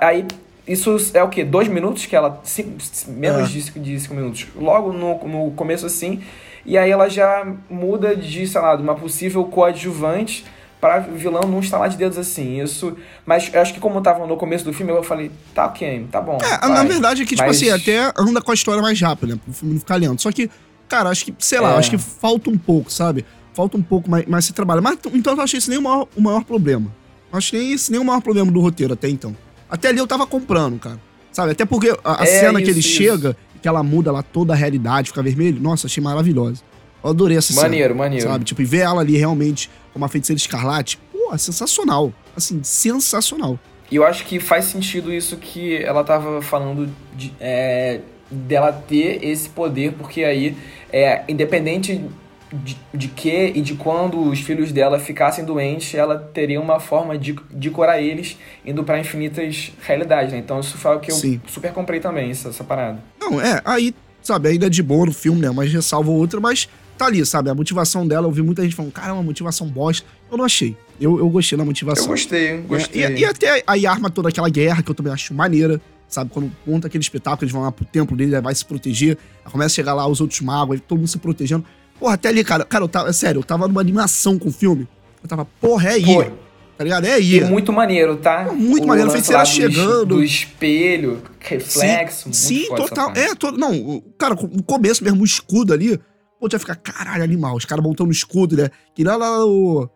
Aí, 0.00 0.26
isso 0.66 0.96
é 1.12 1.22
o 1.22 1.28
quê? 1.28 1.44
Dois 1.44 1.68
minutos 1.68 2.06
que 2.06 2.16
ela... 2.16 2.40
Cinco, 2.44 2.78
menos 3.08 3.50
é. 3.50 3.52
de, 3.52 3.62
cinco, 3.62 3.80
de 3.80 4.00
cinco 4.00 4.14
minutos. 4.14 4.46
Logo 4.56 4.92
no, 4.92 5.18
no 5.26 5.50
começo, 5.50 5.84
assim. 5.84 6.22
E 6.64 6.78
aí 6.78 6.90
ela 6.90 7.10
já 7.10 7.46
muda 7.68 8.16
de, 8.16 8.46
sei 8.46 8.60
lá, 8.60 8.76
de 8.76 8.82
uma 8.82 8.94
possível 8.94 9.44
coadjuvante 9.44 10.44
para 10.80 11.00
vilão 11.00 11.42
não 11.42 11.60
estalar 11.60 11.88
de 11.88 11.96
dedos 11.96 12.16
assim. 12.16 12.60
Isso. 12.60 12.96
Mas 13.26 13.52
eu 13.52 13.60
acho 13.60 13.74
que 13.74 13.80
como 13.80 14.00
tava 14.00 14.26
no 14.26 14.36
começo 14.36 14.64
do 14.64 14.72
filme, 14.72 14.90
eu 14.92 15.02
falei, 15.02 15.30
tá 15.54 15.66
ok, 15.66 16.06
tá 16.10 16.20
bom. 16.20 16.38
É, 16.42 16.58
vai. 16.58 16.70
na 16.70 16.84
verdade 16.84 17.22
é 17.22 17.24
que, 17.26 17.36
tipo 17.36 17.46
mas... 17.46 17.56
assim, 17.56 17.70
até 17.70 18.12
anda 18.16 18.40
com 18.40 18.50
a 18.50 18.54
história 18.54 18.82
mais 18.82 19.00
rápida, 19.00 19.34
né? 19.34 19.40
Pro 19.44 19.52
filme 19.52 19.74
não 19.74 19.80
ficar 19.80 19.96
lento. 19.96 20.22
Só 20.22 20.32
que, 20.32 20.50
cara, 20.88 21.10
acho 21.10 21.26
que, 21.26 21.34
sei 21.38 21.60
lá, 21.60 21.74
é. 21.74 21.78
acho 21.78 21.90
que 21.90 21.98
falta 21.98 22.48
um 22.48 22.56
pouco, 22.56 22.90
sabe? 22.90 23.24
Falta 23.52 23.76
um 23.76 23.82
pouco 23.82 24.10
mais, 24.10 24.26
mais 24.26 24.44
se 24.44 24.52
trabalha. 24.52 24.80
Mas 24.80 24.98
então 25.12 25.34
eu 25.34 25.42
achei 25.42 25.58
esse 25.58 25.68
nem 25.68 25.78
o 25.78 25.82
maior, 25.82 26.08
o 26.16 26.20
maior 26.20 26.44
problema. 26.44 26.90
Eu 27.30 27.38
achei 27.38 27.60
nem 27.60 27.72
esse 27.72 27.92
nem 27.92 28.00
o 28.00 28.04
maior 28.04 28.20
problema 28.20 28.50
do 28.50 28.60
roteiro 28.60 28.94
até 28.94 29.08
então. 29.08 29.36
Até 29.68 29.88
ali 29.88 29.98
eu 29.98 30.06
tava 30.06 30.26
comprando, 30.26 30.78
cara. 30.78 30.98
Sabe? 31.30 31.52
Até 31.52 31.64
porque 31.64 31.90
a, 32.02 32.22
a 32.22 32.24
é, 32.24 32.26
cena 32.26 32.58
isso, 32.58 32.64
que 32.64 32.70
ele 32.70 32.80
isso. 32.80 32.88
chega, 32.88 33.36
que 33.60 33.68
ela 33.68 33.82
muda 33.82 34.10
lá 34.10 34.22
toda 34.22 34.52
a 34.52 34.56
realidade, 34.56 35.08
fica 35.08 35.22
vermelho, 35.22 35.60
nossa, 35.60 35.86
achei 35.86 36.02
maravilhosa. 36.02 36.62
Eu 37.02 37.10
adorei 37.10 37.36
essa 37.36 37.52
maneiro, 37.54 37.94
cena. 37.94 37.94
Maneiro, 37.94 37.96
maneiro. 37.96 38.28
Sabe? 38.28 38.44
Tipo, 38.44 38.62
e 38.62 38.64
ver 38.64 38.80
ela 38.80 39.00
ali 39.00 39.16
realmente 39.16 39.70
como 39.92 40.04
a 40.04 40.08
feiticeira 40.08 40.38
escarlate, 40.38 40.98
pô, 41.12 41.36
sensacional. 41.36 42.12
Assim, 42.36 42.62
sensacional. 42.62 43.58
E 43.90 43.96
eu 43.96 44.04
acho 44.04 44.24
que 44.24 44.38
faz 44.38 44.66
sentido 44.66 45.12
isso 45.12 45.36
que 45.36 45.76
ela 45.76 46.04
tava 46.04 46.40
falando 46.40 46.88
de, 47.16 47.32
é, 47.40 48.00
dela 48.30 48.72
ter 48.72 49.24
esse 49.24 49.48
poder, 49.48 49.92
porque 49.92 50.22
aí, 50.22 50.56
é, 50.92 51.24
independente 51.28 52.04
de, 52.52 52.76
de 52.92 53.08
que 53.08 53.52
e 53.54 53.60
de 53.60 53.74
quando 53.74 54.22
os 54.22 54.40
filhos 54.40 54.70
dela 54.72 54.98
ficassem 54.98 55.44
doentes, 55.44 55.94
ela 55.94 56.16
teria 56.18 56.60
uma 56.60 56.78
forma 56.78 57.18
de, 57.18 57.36
de 57.50 57.70
curar 57.70 58.00
eles 58.00 58.36
indo 58.64 58.84
para 58.84 58.98
infinitas 58.98 59.72
realidades, 59.82 60.32
né? 60.32 60.38
Então 60.38 60.60
isso 60.60 60.76
foi 60.78 60.96
o 60.96 61.00
que 61.00 61.10
eu 61.10 61.16
Sim. 61.16 61.40
super 61.46 61.72
comprei 61.72 61.98
também, 62.00 62.30
essa, 62.30 62.48
essa 62.48 62.62
parada. 62.62 63.00
Não, 63.20 63.40
é, 63.40 63.60
aí, 63.64 63.94
sabe, 64.22 64.50
ainda 64.50 64.66
é 64.66 64.70
de 64.70 64.82
boa 64.82 65.06
no 65.06 65.12
filme, 65.12 65.40
né? 65.40 65.50
Mas 65.50 65.72
ressalva 65.72 66.10
outra, 66.10 66.40
mas 66.40 66.68
tá 67.00 67.06
ali, 67.06 67.24
sabe? 67.24 67.48
A 67.48 67.54
motivação 67.54 68.06
dela, 68.06 68.26
eu 68.26 68.30
vi 68.30 68.42
muita 68.42 68.62
gente 68.62 68.76
falando, 68.76 68.92
cara, 68.92 69.08
é 69.08 69.12
uma 69.12 69.22
motivação 69.22 69.66
bosta. 69.66 70.06
Eu 70.30 70.36
não 70.36 70.44
achei. 70.44 70.76
Eu, 71.00 71.18
eu 71.18 71.28
gostei 71.30 71.56
da 71.56 71.64
motivação. 71.64 72.04
Eu 72.04 72.10
gostei, 72.10 72.58
gostei. 72.58 73.04
É, 73.04 73.12
e, 73.12 73.20
e, 73.20 73.24
até 73.24 73.62
aí 73.66 73.86
arma 73.86 74.10
toda 74.10 74.28
aquela 74.28 74.50
guerra, 74.50 74.82
que 74.82 74.90
eu 74.90 74.94
também 74.94 75.10
acho 75.10 75.32
maneira, 75.32 75.80
sabe? 76.06 76.30
Quando 76.30 76.52
conta 76.62 76.88
aquele 76.88 77.02
espetáculo, 77.02 77.44
eles 77.44 77.52
vão 77.52 77.62
lá 77.62 77.72
pro 77.72 77.86
templo 77.86 78.14
dele, 78.14 78.38
vai 78.40 78.54
se 78.54 78.64
proteger, 78.64 79.16
começa 79.44 79.72
a 79.72 79.76
chegar 79.76 79.94
lá 79.94 80.06
os 80.06 80.20
outros 80.20 80.40
magos, 80.42 80.78
todo 80.86 80.98
mundo 80.98 81.08
se 81.08 81.18
protegendo. 81.18 81.64
Porra, 81.98 82.14
até 82.14 82.28
ali, 82.28 82.44
cara, 82.44 82.64
cara, 82.64 82.84
eu 82.84 82.88
tava, 82.88 83.08
é 83.08 83.12
sério, 83.12 83.38
eu 83.38 83.44
tava 83.44 83.66
numa 83.66 83.80
animação 83.80 84.38
com 84.38 84.50
o 84.50 84.52
filme. 84.52 84.86
Eu 85.22 85.28
tava, 85.28 85.46
porra, 85.58 85.88
é 85.88 85.92
aí. 85.94 86.32
Tá 86.76 86.84
ligado? 86.84 87.06
É 87.06 87.14
aí. 87.14 87.38
E 87.38 87.44
muito 87.44 87.72
maneiro, 87.72 88.16
tá? 88.16 88.46
É 88.48 88.52
muito 88.52 88.84
o 88.84 88.86
maneiro, 88.86 89.10
feiticeira 89.10 89.44
chegando. 89.44 90.16
Do 90.16 90.22
espelho, 90.22 91.22
reflexo. 91.38 92.30
Sim, 92.32 92.64
sim 92.64 92.74
total. 92.74 93.12
É, 93.14 93.34
todo, 93.34 93.58
não, 93.58 94.02
cara, 94.18 94.34
no 94.34 94.62
começo 94.62 95.02
mesmo, 95.02 95.22
o 95.22 95.24
escudo 95.24 95.72
ali, 95.72 95.98
Pô, 96.40 96.48
tu 96.48 96.52
vai 96.52 96.60
ficar, 96.60 96.76
caralho, 96.76 97.22
animal. 97.22 97.54
Os 97.54 97.66
caras 97.66 97.84
montando 97.84 98.10
escudo, 98.10 98.56
né? 98.56 98.70
Que 98.94 99.04
lá, 99.04 99.14
lá 99.14 99.38
no, 99.40 99.90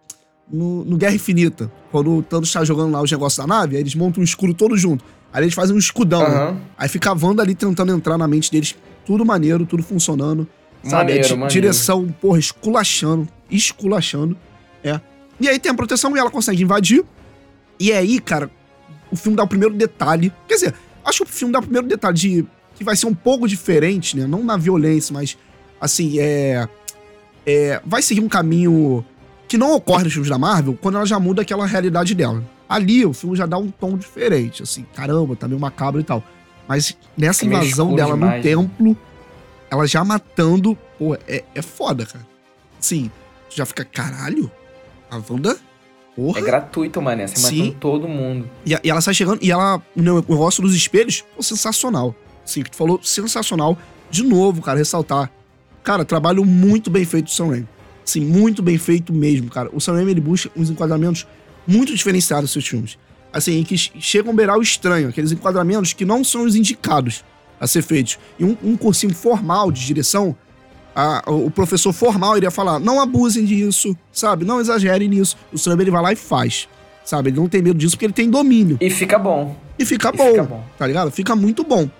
no, 0.52 0.84
no, 0.84 0.96
Guerra 0.98 1.14
Infinita, 1.14 1.72
quando 1.90 2.18
o 2.18 2.22
Thanos 2.22 2.52
tá 2.52 2.62
jogando 2.62 2.92
lá 2.92 3.00
os 3.00 3.10
negócios 3.10 3.38
da 3.38 3.46
nave, 3.46 3.76
aí 3.76 3.82
eles 3.82 3.94
montam 3.94 4.20
um 4.20 4.24
escudo 4.24 4.52
todo 4.52 4.76
junto. 4.76 5.02
Aí 5.32 5.42
eles 5.42 5.54
fazem 5.54 5.74
um 5.74 5.78
escudão, 5.78 6.22
uhum. 6.22 6.54
né? 6.54 6.60
Aí 6.76 6.88
fica 6.88 7.10
a 7.10 7.12
Wanda 7.14 7.42
ali 7.42 7.54
tentando 7.54 7.92
entrar 7.92 8.18
na 8.18 8.28
mente 8.28 8.52
deles. 8.52 8.76
Tudo 9.06 9.24
maneiro, 9.24 9.64
tudo 9.64 9.82
funcionando. 9.82 10.46
Sabe? 10.82 11.12
Maneiro, 11.12 11.26
é 11.26 11.30
maneiro. 11.30 11.52
direção, 11.52 12.14
porra, 12.20 12.38
esculachando. 12.38 13.26
Esculachando. 13.50 14.36
É. 14.82 15.00
E 15.40 15.48
aí 15.48 15.58
tem 15.58 15.72
a 15.72 15.74
proteção 15.74 16.14
e 16.14 16.20
ela 16.20 16.30
consegue 16.30 16.62
invadir. 16.62 17.02
E 17.80 17.90
aí, 17.90 18.20
cara, 18.20 18.50
o 19.10 19.16
filme 19.16 19.36
dá 19.36 19.42
o 19.42 19.48
primeiro 19.48 19.74
detalhe. 19.74 20.30
Quer 20.46 20.54
dizer, 20.54 20.74
acho 21.04 21.24
que 21.24 21.30
o 21.30 21.34
filme 21.34 21.52
dá 21.52 21.58
o 21.58 21.62
primeiro 21.62 21.86
detalhe 21.86 22.16
de. 22.16 22.46
Que 22.76 22.84
vai 22.84 22.96
ser 22.96 23.06
um 23.06 23.14
pouco 23.14 23.48
diferente, 23.48 24.16
né? 24.16 24.26
Não 24.26 24.42
na 24.44 24.56
violência, 24.56 25.12
mas 25.12 25.38
assim, 25.80 26.18
é, 26.18 26.68
é, 27.46 27.80
vai 27.84 28.02
seguir 28.02 28.20
um 28.20 28.28
caminho 28.28 29.04
que 29.48 29.58
não 29.58 29.74
ocorre 29.74 30.04
nos 30.04 30.12
filmes 30.12 30.30
da 30.30 30.38
Marvel 30.38 30.78
quando 30.80 30.96
ela 30.96 31.06
já 31.06 31.18
muda 31.18 31.42
aquela 31.42 31.66
realidade 31.66 32.14
dela. 32.14 32.42
Ali 32.68 33.04
o 33.04 33.12
filme 33.12 33.36
já 33.36 33.46
dá 33.46 33.58
um 33.58 33.70
tom 33.70 33.96
diferente, 33.96 34.62
assim, 34.62 34.86
caramba, 34.94 35.36
tá 35.36 35.46
meio 35.46 35.60
macabro 35.60 36.00
e 36.00 36.04
tal. 36.04 36.22
Mas 36.66 36.96
nessa 37.16 37.44
invasão 37.44 37.94
dela 37.94 38.14
demais, 38.14 38.30
no 38.30 38.36
né? 38.36 38.42
templo, 38.42 38.96
ela 39.70 39.86
já 39.86 40.02
matando, 40.02 40.76
pô, 40.98 41.14
é, 41.28 41.44
é 41.54 41.62
foda, 41.62 42.06
cara. 42.06 42.26
Sim, 42.80 43.10
já 43.50 43.66
fica, 43.66 43.84
caralho, 43.84 44.50
a 45.10 45.16
Wanda 45.16 45.56
Porra. 46.14 46.38
É 46.38 46.42
gratuito, 46.42 47.02
mané. 47.02 47.26
Você 47.26 47.36
Sim. 47.36 47.58
matando 47.58 47.78
todo 47.80 48.08
mundo. 48.08 48.48
E, 48.64 48.72
e, 48.72 48.90
ela 48.90 49.00
sai 49.00 49.14
chegando, 49.14 49.42
e 49.42 49.50
ela, 49.50 49.82
o 49.96 50.00
negócio 50.02 50.62
dos 50.62 50.74
espelhos, 50.74 51.22
pô, 51.34 51.42
sensacional. 51.42 52.14
Sim, 52.44 52.62
que 52.62 52.70
tu 52.70 52.76
falou, 52.76 53.00
sensacional. 53.02 53.76
De 54.10 54.22
novo, 54.22 54.62
cara, 54.62 54.78
ressaltar. 54.78 55.30
Cara, 55.84 56.02
trabalho 56.02 56.44
muito 56.46 56.90
bem 56.90 57.04
feito 57.04 57.26
do 57.26 57.30
Sam 57.30 57.48
Raimi. 57.48 57.68
Sim, 58.06 58.24
muito 58.24 58.62
bem 58.62 58.78
feito 58.78 59.12
mesmo, 59.12 59.50
cara. 59.50 59.68
O 59.72 59.80
Sam 59.80 59.92
Raimi, 59.94 60.12
ele 60.12 60.20
busca 60.20 60.50
uns 60.56 60.70
enquadramentos 60.70 61.26
muito 61.66 61.94
diferenciados 61.94 62.44
nos 62.44 62.52
seus 62.52 62.66
filmes. 62.66 62.98
Assim, 63.30 63.58
em 63.58 63.64
que 63.64 63.76
chegam 63.76 64.32
a 64.32 64.34
beirar 64.34 64.58
o 64.58 64.62
estranho, 64.62 65.08
aqueles 65.08 65.30
enquadramentos 65.30 65.92
que 65.92 66.04
não 66.04 66.24
são 66.24 66.44
os 66.44 66.56
indicados 66.56 67.22
a 67.60 67.66
ser 67.66 67.82
feitos. 67.82 68.18
E 68.38 68.44
um, 68.44 68.56
um 68.62 68.76
cursinho 68.76 69.14
formal 69.14 69.70
de 69.70 69.84
direção, 69.84 70.34
a, 70.96 71.22
o 71.26 71.50
professor 71.50 71.92
formal 71.92 72.36
iria 72.36 72.50
falar, 72.50 72.78
não 72.78 73.00
abusem 73.00 73.44
disso, 73.44 73.94
sabe? 74.10 74.44
Não 74.44 74.60
exagerem 74.60 75.08
nisso. 75.08 75.36
O 75.52 75.58
Sam 75.58 75.70
Raimi, 75.70 75.84
ele 75.84 75.90
vai 75.90 76.02
lá 76.02 76.12
e 76.12 76.16
faz, 76.16 76.66
sabe? 77.04 77.28
Ele 77.28 77.36
não 77.36 77.48
tem 77.48 77.60
medo 77.60 77.78
disso 77.78 77.96
porque 77.96 78.06
ele 78.06 78.12
tem 78.14 78.30
domínio. 78.30 78.78
E 78.80 78.88
fica 78.88 79.18
bom. 79.18 79.54
E 79.78 79.84
fica, 79.84 80.10
e 80.14 80.16
bom, 80.16 80.30
fica 80.30 80.44
bom, 80.44 80.64
tá 80.78 80.86
ligado? 80.86 81.10
Fica 81.10 81.36
muito 81.36 81.62
bom. 81.62 81.90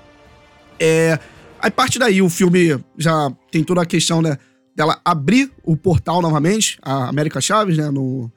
É... 0.81 1.19
Aí 1.65 1.71
parte 1.71 1.99
daí 1.99 2.21
o 2.21 2.29
filme 2.29 2.79
já 2.99 3.33
tem 3.51 3.65
toda 3.65 3.81
a 3.81 3.87
questão, 3.87 4.21
né, 4.21 4.37
dela 4.77 5.01
abrir 5.03 5.51
o 5.63 5.75
portal 5.75 6.21
novamente, 6.21 6.79
a 6.83 7.09
América 7.09 7.41
Chaves, 7.41 7.79
né, 7.79 7.91
no, 7.91 8.31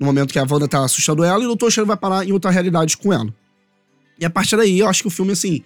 no 0.00 0.04
momento 0.04 0.32
que 0.32 0.38
a 0.40 0.42
Wanda 0.42 0.66
tá 0.66 0.84
assustando 0.84 1.22
ela, 1.22 1.40
e 1.40 1.44
o 1.44 1.46
Doutor 1.46 1.68
Estranho 1.68 1.86
vai 1.86 1.96
parar 1.96 2.26
em 2.26 2.32
outra 2.32 2.50
realidade 2.50 2.96
com 2.96 3.12
ela. 3.12 3.32
E 4.18 4.24
a 4.24 4.30
partir 4.30 4.56
daí, 4.56 4.80
eu 4.80 4.88
acho 4.88 5.02
que 5.02 5.06
o 5.06 5.12
filme, 5.12 5.30
assim, 5.30 5.62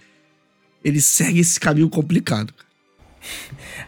ele 0.84 1.00
segue 1.00 1.40
esse 1.40 1.58
caminho 1.58 1.88
complicado. 1.88 2.52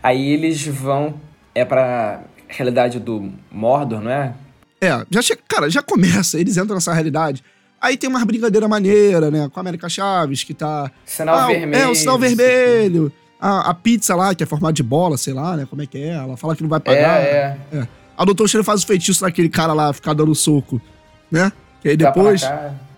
Aí 0.03 0.31
eles 0.31 0.67
vão, 0.67 1.21
é 1.55 1.67
pra 1.67 2.25
realidade 2.49 2.99
do 2.99 3.31
Mordor, 3.53 4.01
não 4.01 4.11
é? 4.11 4.35
É, 4.81 5.05
já 5.11 5.37
cara, 5.47 5.69
já 5.69 5.83
começa, 5.83 6.41
eles 6.41 6.57
entram 6.57 6.77
nessa 6.77 6.95
realidade. 6.95 7.45
Aí 7.81 7.97
tem 7.97 8.11
uma 8.11 8.25
brincadeira 8.25 8.67
maneira, 8.67 9.31
né? 9.31 9.49
Com 9.53 9.59
a 9.59 9.63
América 9.63 9.89
Chaves, 9.89 10.43
que 10.43 10.53
tá. 10.53 10.91
Sinal 11.05 11.37
ah, 11.37 11.47
vermelho. 11.47 11.83
É, 11.83 11.89
o 11.89 11.95
sinal 11.95 12.19
vermelho. 12.19 13.13
A, 13.41 13.71
a, 13.71 13.75
pizza 13.75 14.17
lá, 14.17 14.35
que 14.35 14.43
é 14.43 14.47
formada 14.47 14.73
de 14.73 14.83
bola, 14.83 15.17
sei 15.17 15.33
lá, 15.33 15.57
né? 15.57 15.67
Como 15.69 15.81
é 15.81 15.87
que 15.87 15.99
é? 15.99 16.15
Ela 16.15 16.37
fala 16.37 16.57
que 16.57 16.63
não 16.63 16.69
vai 16.69 16.81
pagar. 16.81 17.21
É, 17.21 17.57
é. 17.73 17.77
é. 17.77 17.89
A 18.17 18.25
doutora 18.25 18.49
Cheiro 18.49 18.65
faz 18.65 18.83
o 18.83 18.87
feitiço 18.87 19.21
daquele 19.21 19.49
cara 19.49 19.73
lá, 19.73 19.93
ficar 19.93 20.13
dando 20.13 20.35
soco, 20.35 20.81
né? 21.31 21.53
Que 21.81 21.91
aí 21.91 21.97
depois 21.97 22.43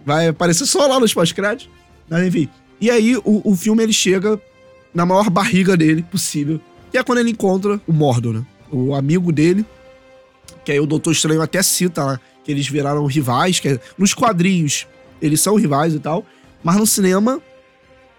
vai 0.04 0.28
aparecer 0.28 0.64
só 0.64 0.86
lá 0.86 0.98
nos 0.98 1.12
pós-créditos. 1.12 1.68
Mas 2.08 2.26
enfim. 2.26 2.48
E 2.80 2.90
aí 2.90 3.16
o, 3.18 3.42
o 3.44 3.54
filme 3.54 3.82
ele 3.82 3.92
chega 3.92 4.40
na 4.94 5.04
maior 5.04 5.28
barriga 5.28 5.76
dele 5.76 6.02
possível, 6.02 6.58
que 6.90 6.96
é 6.96 7.02
quando 7.04 7.18
ele 7.18 7.30
encontra 7.30 7.78
o 7.86 7.92
Mordor, 7.92 8.32
né? 8.32 8.46
O 8.72 8.94
amigo 8.94 9.30
dele, 9.30 9.64
que 10.64 10.72
aí 10.72 10.80
o 10.80 10.86
Doutor 10.86 11.12
Estranho 11.12 11.42
até 11.42 11.62
cita 11.62 12.02
lá, 12.02 12.16
que 12.16 12.22
eles 12.50 12.68
viraram 12.68 13.04
rivais, 13.06 13.60
que 13.60 13.68
é, 13.68 13.80
nos 13.96 14.14
quadrinhos 14.14 14.86
eles 15.20 15.40
são 15.40 15.56
rivais 15.56 15.94
e 15.94 15.98
tal, 15.98 16.24
mas 16.62 16.76
no 16.76 16.86
cinema 16.86 17.40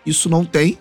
isso 0.06 0.30
não 0.30 0.46
tem, 0.46 0.78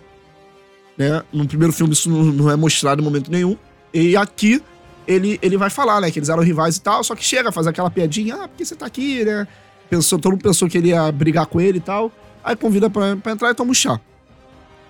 né? 0.97 1.23
No 1.31 1.47
primeiro 1.47 1.73
filme 1.73 1.93
isso 1.93 2.09
não, 2.09 2.23
não 2.23 2.51
é 2.51 2.55
mostrado 2.55 3.01
em 3.01 3.05
momento 3.05 3.31
nenhum. 3.31 3.57
E 3.93 4.15
aqui 4.15 4.61
ele, 5.07 5.39
ele 5.41 5.57
vai 5.57 5.69
falar, 5.69 6.01
né, 6.01 6.11
que 6.11 6.19
eles 6.19 6.29
eram 6.29 6.43
rivais 6.43 6.77
e 6.77 6.81
tal, 6.81 7.03
só 7.03 7.15
que 7.15 7.23
chega 7.23 7.49
a 7.49 7.51
fazer 7.51 7.69
aquela 7.69 7.89
piadinha, 7.89 8.35
ah, 8.35 8.47
porque 8.47 8.63
você 8.63 8.75
tá 8.75 8.85
aqui, 8.85 9.25
né? 9.25 9.47
Pensou, 9.89 10.17
todo 10.17 10.31
mundo 10.31 10.41
pensou 10.41 10.69
que 10.69 10.77
ele 10.77 10.89
ia 10.89 11.11
brigar 11.11 11.45
com 11.47 11.59
ele 11.59 11.79
e 11.79 11.81
tal. 11.81 12.11
Aí 12.43 12.55
convida 12.55 12.89
pra 12.89 13.11
entrar 13.11 13.51
e 13.51 13.53
toma 13.53 13.71
um 13.71 13.73
chá. 13.73 13.99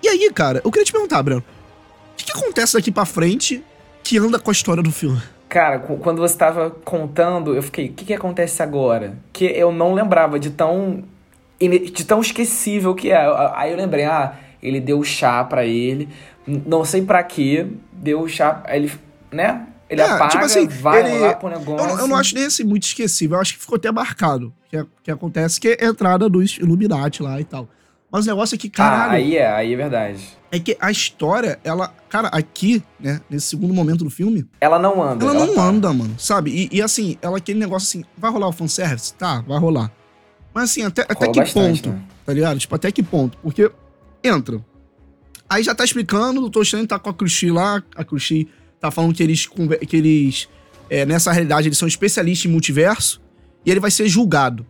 E 0.02 0.08
aí, 0.08 0.30
cara, 0.32 0.60
eu 0.64 0.70
queria 0.70 0.84
te 0.84 0.92
perguntar, 0.92 1.22
Breno, 1.22 1.40
o 2.12 2.16
que, 2.16 2.24
que 2.24 2.32
acontece 2.32 2.74
daqui 2.74 2.90
pra 2.90 3.04
frente 3.04 3.62
que 4.02 4.18
anda 4.18 4.38
com 4.38 4.50
a 4.50 4.52
história 4.52 4.82
do 4.82 4.92
filme? 4.92 5.20
Cara, 5.52 5.80
quando 5.80 6.16
você 6.16 6.32
estava 6.32 6.70
contando, 6.70 7.54
eu 7.54 7.62
fiquei, 7.62 7.90
o 7.90 7.92
que, 7.92 8.06
que 8.06 8.14
acontece 8.14 8.62
agora? 8.62 9.18
Que 9.34 9.44
eu 9.44 9.70
não 9.70 9.92
lembrava 9.92 10.38
de 10.38 10.48
tão 10.48 11.04
de 11.60 12.06
tão 12.06 12.22
esquecível 12.22 12.94
que 12.94 13.10
é. 13.10 13.18
Aí 13.54 13.70
eu 13.70 13.76
lembrei, 13.76 14.06
ah, 14.06 14.34
ele 14.62 14.80
deu 14.80 15.04
chá 15.04 15.44
para 15.44 15.66
ele, 15.66 16.08
não 16.46 16.86
sei 16.86 17.02
para 17.02 17.22
quê, 17.22 17.66
deu 17.92 18.26
chá, 18.26 18.62
ele, 18.66 18.90
né? 19.30 19.66
Ele 19.90 20.00
é, 20.00 20.04
apaga, 20.04 20.28
tipo 20.30 20.44
assim, 20.44 20.66
vai 20.66 21.00
ele, 21.00 21.18
lá 21.18 21.34
pro 21.34 21.50
negócio. 21.50 21.86
Eu, 21.86 21.98
eu, 21.98 22.08
não 22.08 22.16
acho 22.16 22.34
nem 22.34 22.44
esse 22.44 22.64
muito 22.64 22.84
esquecível, 22.84 23.36
eu 23.36 23.42
acho 23.42 23.52
que 23.52 23.60
ficou 23.60 23.76
até 23.76 23.92
marcado. 23.92 24.54
Que, 24.70 24.78
é, 24.78 24.86
que 25.02 25.10
acontece 25.10 25.60
que 25.60 25.76
é 25.78 25.84
a 25.84 25.88
entrada 25.90 26.30
dos 26.30 26.56
Illuminati 26.56 27.22
lá 27.22 27.38
e 27.38 27.44
tal. 27.44 27.68
Mas 28.12 28.26
o 28.26 28.28
negócio 28.28 28.54
é 28.54 28.58
que, 28.58 28.68
caralho. 28.68 29.12
Ah, 29.12 29.14
aí 29.14 29.36
é, 29.38 29.50
aí 29.50 29.72
é 29.72 29.76
verdade. 29.76 30.22
É 30.50 30.58
que 30.58 30.76
a 30.78 30.90
história, 30.90 31.58
ela. 31.64 31.94
Cara, 32.10 32.28
aqui, 32.28 32.84
né, 33.00 33.22
nesse 33.30 33.46
segundo 33.46 33.72
momento 33.72 34.04
do 34.04 34.10
filme. 34.10 34.46
Ela 34.60 34.78
não 34.78 35.02
anda. 35.02 35.24
Ela, 35.24 35.34
ela 35.34 35.46
não 35.46 35.54
tá. 35.54 35.62
anda, 35.62 35.92
mano, 35.94 36.14
sabe? 36.18 36.50
E, 36.50 36.76
e, 36.76 36.82
assim, 36.82 37.16
ela 37.22 37.38
aquele 37.38 37.58
negócio 37.58 37.88
assim, 37.88 38.04
vai 38.18 38.30
rolar 38.30 38.48
o 38.48 38.52
fanservice? 38.52 39.14
Tá, 39.14 39.40
vai 39.40 39.58
rolar. 39.58 39.90
Mas 40.52 40.64
assim, 40.64 40.82
até, 40.82 41.02
até 41.02 41.26
que 41.28 41.40
bastante, 41.40 41.82
ponto? 41.82 41.96
Né? 41.96 42.02
Tá 42.26 42.34
ligado? 42.34 42.58
Tipo, 42.58 42.74
até 42.74 42.92
que 42.92 43.02
ponto? 43.02 43.38
Porque 43.38 43.72
entra. 44.22 44.60
Aí 45.48 45.62
já 45.62 45.74
tá 45.74 45.82
explicando, 45.82 46.38
o 46.38 46.42
Doutor 46.42 46.64
Estranho 46.64 46.86
tá 46.86 46.98
com 46.98 47.08
a 47.08 47.14
Crushi 47.14 47.50
lá, 47.50 47.82
a 47.96 48.04
Crushi 48.04 48.46
tá 48.78 48.90
falando 48.90 49.14
que 49.14 49.22
eles, 49.22 49.46
que 49.88 49.96
eles 49.96 50.48
é, 50.90 51.06
nessa 51.06 51.32
realidade, 51.32 51.68
eles 51.68 51.78
são 51.78 51.88
especialistas 51.88 52.44
em 52.44 52.52
multiverso, 52.52 53.22
e 53.64 53.70
ele 53.70 53.80
vai 53.80 53.90
ser 53.90 54.06
julgado. 54.06 54.66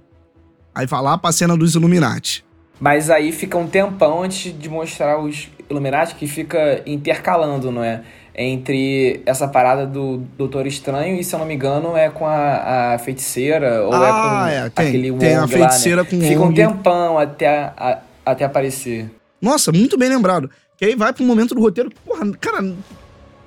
Aí 0.72 0.86
vai 0.86 1.02
lá 1.02 1.18
pra 1.18 1.32
cena 1.32 1.56
dos 1.56 1.74
Illuminati. 1.74 2.44
Mas 2.82 3.10
aí 3.10 3.30
fica 3.30 3.56
um 3.56 3.68
tempão 3.68 4.24
antes 4.24 4.52
de 4.58 4.68
mostrar 4.68 5.16
os 5.20 5.48
Illuminati 5.70 6.16
que 6.16 6.26
fica 6.26 6.82
intercalando, 6.84 7.70
não 7.70 7.84
é? 7.84 8.02
Entre 8.34 9.22
essa 9.24 9.46
parada 9.46 9.86
do 9.86 10.16
Doutor 10.36 10.66
Estranho 10.66 11.14
e, 11.14 11.22
se 11.22 11.32
eu 11.32 11.38
não 11.38 11.46
me 11.46 11.54
engano, 11.54 11.96
é 11.96 12.10
com 12.10 12.26
a, 12.26 12.94
a 12.94 12.98
feiticeira 12.98 13.84
ou 13.84 13.92
ah, 13.94 14.00
é 14.04 14.10
com 14.10 14.66
é, 14.66 14.70
tem, 14.70 14.88
aquele 14.88 15.12
tem 15.12 15.36
a 15.36 15.46
feiticeira 15.46 16.02
lá, 16.02 16.08
né? 16.10 16.10
com 16.10 16.26
Fica 16.26 16.42
um 16.42 16.52
tempão 16.52 17.18
até, 17.18 17.46
a, 17.48 18.00
até 18.26 18.44
aparecer. 18.44 19.08
Nossa, 19.40 19.70
muito 19.70 19.96
bem 19.96 20.08
lembrado. 20.08 20.50
Que 20.76 20.86
aí 20.86 20.96
vai 20.96 21.12
pro 21.12 21.24
momento 21.24 21.54
do 21.54 21.60
roteiro 21.60 21.88
que, 21.88 21.96
porra, 22.04 22.28
cara, 22.40 22.62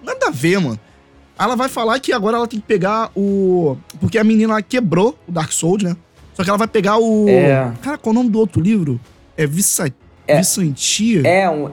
nada 0.02 0.28
a 0.28 0.32
ver, 0.32 0.62
mano. 0.62 0.80
Ela 1.38 1.58
vai 1.58 1.68
falar 1.68 2.00
que 2.00 2.14
agora 2.14 2.38
ela 2.38 2.48
tem 2.48 2.62
que 2.62 2.66
pegar 2.66 3.12
o. 3.14 3.76
Porque 4.00 4.18
a 4.18 4.24
menina 4.24 4.62
quebrou 4.62 5.20
o 5.28 5.32
Dark 5.34 5.52
Souls, 5.52 5.84
né? 5.84 5.94
Só 6.34 6.42
que 6.42 6.50
ela 6.50 6.58
vai 6.58 6.70
pegar 6.70 6.98
o. 7.00 7.28
É. 7.28 7.74
Cara, 7.82 7.98
qual 7.98 8.16
é 8.16 8.18
o 8.18 8.22
nome 8.22 8.30
do 8.30 8.40
outro 8.40 8.62
livro? 8.62 8.98
É, 9.38 9.46
Vissa... 9.46 9.94
é 10.28 10.38
Vissantia? 10.38 11.22
É, 11.26 11.50
um. 11.50 11.70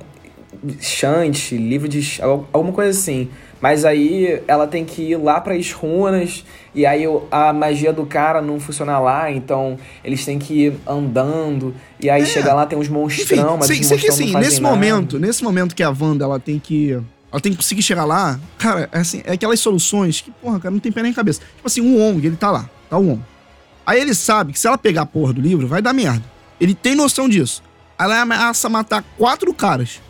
Chante, 0.80 1.56
livro 1.56 1.88
de. 1.88 2.20
alguma 2.22 2.72
coisa 2.72 2.90
assim. 2.90 3.28
Mas 3.62 3.84
aí 3.84 4.42
ela 4.48 4.66
tem 4.66 4.84
que 4.84 5.02
ir 5.02 5.16
lá 5.16 5.40
para 5.40 5.54
as 5.54 5.70
runas 5.70 6.44
e 6.74 6.84
aí 6.84 7.04
a 7.30 7.52
magia 7.52 7.92
do 7.92 8.04
cara 8.04 8.42
não 8.42 8.58
funciona 8.58 8.98
lá, 8.98 9.30
então 9.30 9.78
eles 10.02 10.24
têm 10.24 10.36
que 10.36 10.66
ir 10.66 10.74
andando 10.84 11.72
e 12.00 12.10
aí 12.10 12.22
é. 12.22 12.26
chega 12.26 12.52
lá 12.52 12.66
tem 12.66 12.76
uns 12.76 12.88
monstrão, 12.88 13.38
Enfim, 13.38 13.56
mas 13.58 13.66
sei, 13.66 13.80
os 13.80 13.86
sei 13.86 13.98
que 13.98 14.08
assim, 14.08 14.34
nesse 14.34 14.60
nada. 14.60 14.74
momento, 14.74 15.16
nesse 15.16 15.44
momento 15.44 15.76
que 15.76 15.82
a 15.84 15.90
Wanda 15.90 16.24
ela 16.24 16.40
tem 16.40 16.58
que 16.58 17.00
ela 17.30 17.40
tem 17.40 17.52
que 17.52 17.56
conseguir 17.56 17.82
chegar 17.82 18.04
lá, 18.04 18.38
cara, 18.58 18.88
é 18.90 18.98
assim, 18.98 19.22
é 19.24 19.32
aquelas 19.32 19.60
soluções 19.60 20.20
que, 20.20 20.32
porra, 20.32 20.58
cara, 20.58 20.72
não 20.72 20.80
tem 20.80 20.90
pé 20.90 21.02
nem 21.02 21.12
cabeça. 21.12 21.40
Tipo 21.40 21.66
assim, 21.66 21.80
um 21.80 21.98
Wong, 21.98 22.26
ele 22.26 22.36
tá 22.36 22.50
lá, 22.50 22.68
tá 22.90 22.98
o 22.98 23.06
Wong. 23.06 23.22
Aí 23.86 24.00
ele 24.00 24.12
sabe 24.12 24.52
que 24.52 24.58
se 24.58 24.66
ela 24.66 24.76
pegar 24.76 25.02
a 25.02 25.06
porra 25.06 25.32
do 25.32 25.40
livro, 25.40 25.66
vai 25.66 25.80
dar 25.80 25.92
merda. 25.92 26.24
Ele 26.62 26.76
tem 26.76 26.94
noção 26.94 27.28
disso. 27.28 27.60
Aí 27.98 28.06
ela 28.06 28.20
ameaça 28.20 28.68
matar 28.68 29.02
quatro 29.18 29.52
caras. 29.52 30.00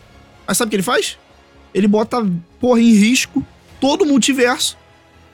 Aí 0.47 0.55
sabe 0.55 0.69
o 0.69 0.71
que 0.71 0.77
ele 0.77 0.83
faz? 0.83 1.17
Ele 1.73 1.89
bota, 1.89 2.23
porra, 2.61 2.79
em 2.79 2.93
risco 2.93 3.43
todo 3.81 4.03
o 4.03 4.07
multiverso 4.07 4.77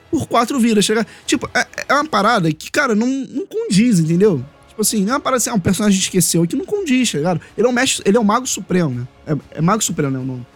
por 0.09 0.25
quatro 0.27 0.57
vidas. 0.61 0.85
Chega... 0.85 1.05
Tipo, 1.25 1.49
é, 1.53 1.67
é 1.89 1.93
uma 1.93 2.05
parada 2.05 2.49
que, 2.53 2.71
cara, 2.71 2.95
não, 2.95 3.05
não 3.05 3.45
condiz, 3.45 3.99
entendeu? 3.99 4.45
Tipo 4.69 4.81
assim, 4.81 5.03
não 5.03 5.09
é 5.09 5.13
uma 5.15 5.19
parada 5.19 5.37
assim, 5.39 5.49
ah, 5.49 5.55
um 5.55 5.59
personagem 5.59 5.99
esqueceu 5.99 6.47
que 6.47 6.55
não 6.55 6.63
condiz, 6.63 7.11
tá 7.11 7.17
ligado? 7.17 7.41
Ele 7.57 7.67
é 7.67 7.69
o 7.69 7.73
mestre, 7.73 8.03
ele 8.07 8.15
é 8.15 8.19
o 8.19 8.23
mago 8.23 8.47
supremo, 8.47 8.91
né? 8.91 9.07
É, 9.27 9.57
é 9.57 9.61
mago 9.61 9.83
supremo, 9.83 10.13
né, 10.13 10.19
o 10.19 10.25
nome. 10.25 10.47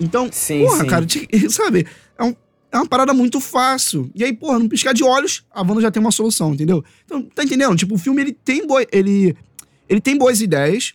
Então, 0.00 0.28
sim, 0.32 0.64
porra, 0.64 0.80
sim. 0.80 0.86
cara, 0.86 1.06
sabe? 1.48 1.86
É, 2.18 2.24
um, 2.24 2.34
é 2.72 2.76
uma 2.76 2.86
parada 2.86 3.14
muito 3.14 3.40
fácil. 3.40 4.10
E 4.12 4.24
aí, 4.24 4.32
porra, 4.32 4.58
não 4.58 4.68
piscar 4.68 4.92
de 4.92 5.04
olhos, 5.04 5.44
a 5.52 5.62
Wanda 5.62 5.80
já 5.80 5.90
tem 5.90 6.00
uma 6.00 6.10
solução, 6.10 6.52
entendeu? 6.52 6.84
Então, 7.04 7.22
tá 7.22 7.44
entendendo? 7.44 7.76
Tipo, 7.76 7.94
o 7.94 7.98
filme, 7.98 8.20
ele 8.22 8.32
tem, 8.32 8.66
bo... 8.66 8.80
ele, 8.90 9.36
ele 9.90 10.00
tem 10.00 10.16
boas 10.16 10.40
ideias, 10.40 10.94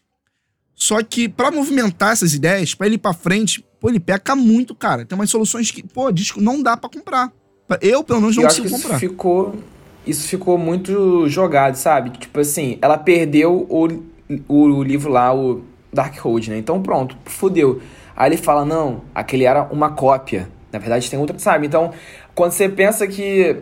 só 0.73 1.03
que 1.03 1.27
para 1.27 1.51
movimentar 1.51 2.13
essas 2.13 2.33
ideias, 2.33 2.73
para 2.73 2.87
ele 2.87 2.95
ir 2.95 2.99
pra 2.99 3.13
frente, 3.13 3.63
pô, 3.77 3.89
ele 3.89 3.99
peca 3.99 4.35
muito, 4.37 4.73
cara. 4.73 5.05
Tem 5.05 5.17
umas 5.17 5.29
soluções 5.29 5.69
que, 5.69 5.83
pô, 5.83 6.09
disco 6.13 6.39
não 6.39 6.63
dá 6.63 6.77
para 6.77 6.89
comprar. 6.89 7.31
Eu, 7.81 8.05
pelo 8.05 8.21
menos, 8.21 8.37
não 8.37 8.43
eu 8.43 8.47
consigo 8.47 8.69
comprar. 8.69 8.91
Isso 8.91 8.99
ficou, 8.99 9.55
isso 10.07 10.27
ficou 10.29 10.57
muito 10.57 11.27
jogado, 11.27 11.75
sabe? 11.75 12.11
Tipo 12.11 12.39
assim, 12.39 12.77
ela 12.81 12.97
perdeu 12.97 13.67
o, 13.69 13.87
o, 14.47 14.83
livro 14.83 15.11
lá, 15.11 15.35
o 15.35 15.61
Darkhold, 15.91 16.49
né? 16.49 16.57
Então 16.57 16.81
pronto, 16.81 17.17
fudeu. 17.25 17.81
Aí 18.15 18.29
ele 18.29 18.37
fala, 18.37 18.63
não, 18.63 19.01
aquele 19.13 19.43
era 19.43 19.63
uma 19.63 19.89
cópia. 19.89 20.49
Na 20.71 20.79
verdade 20.79 21.09
tem 21.09 21.19
outra, 21.19 21.37
sabe? 21.37 21.67
Então, 21.67 21.93
quando 22.33 22.53
você 22.53 22.69
pensa 22.69 23.05
que... 23.05 23.57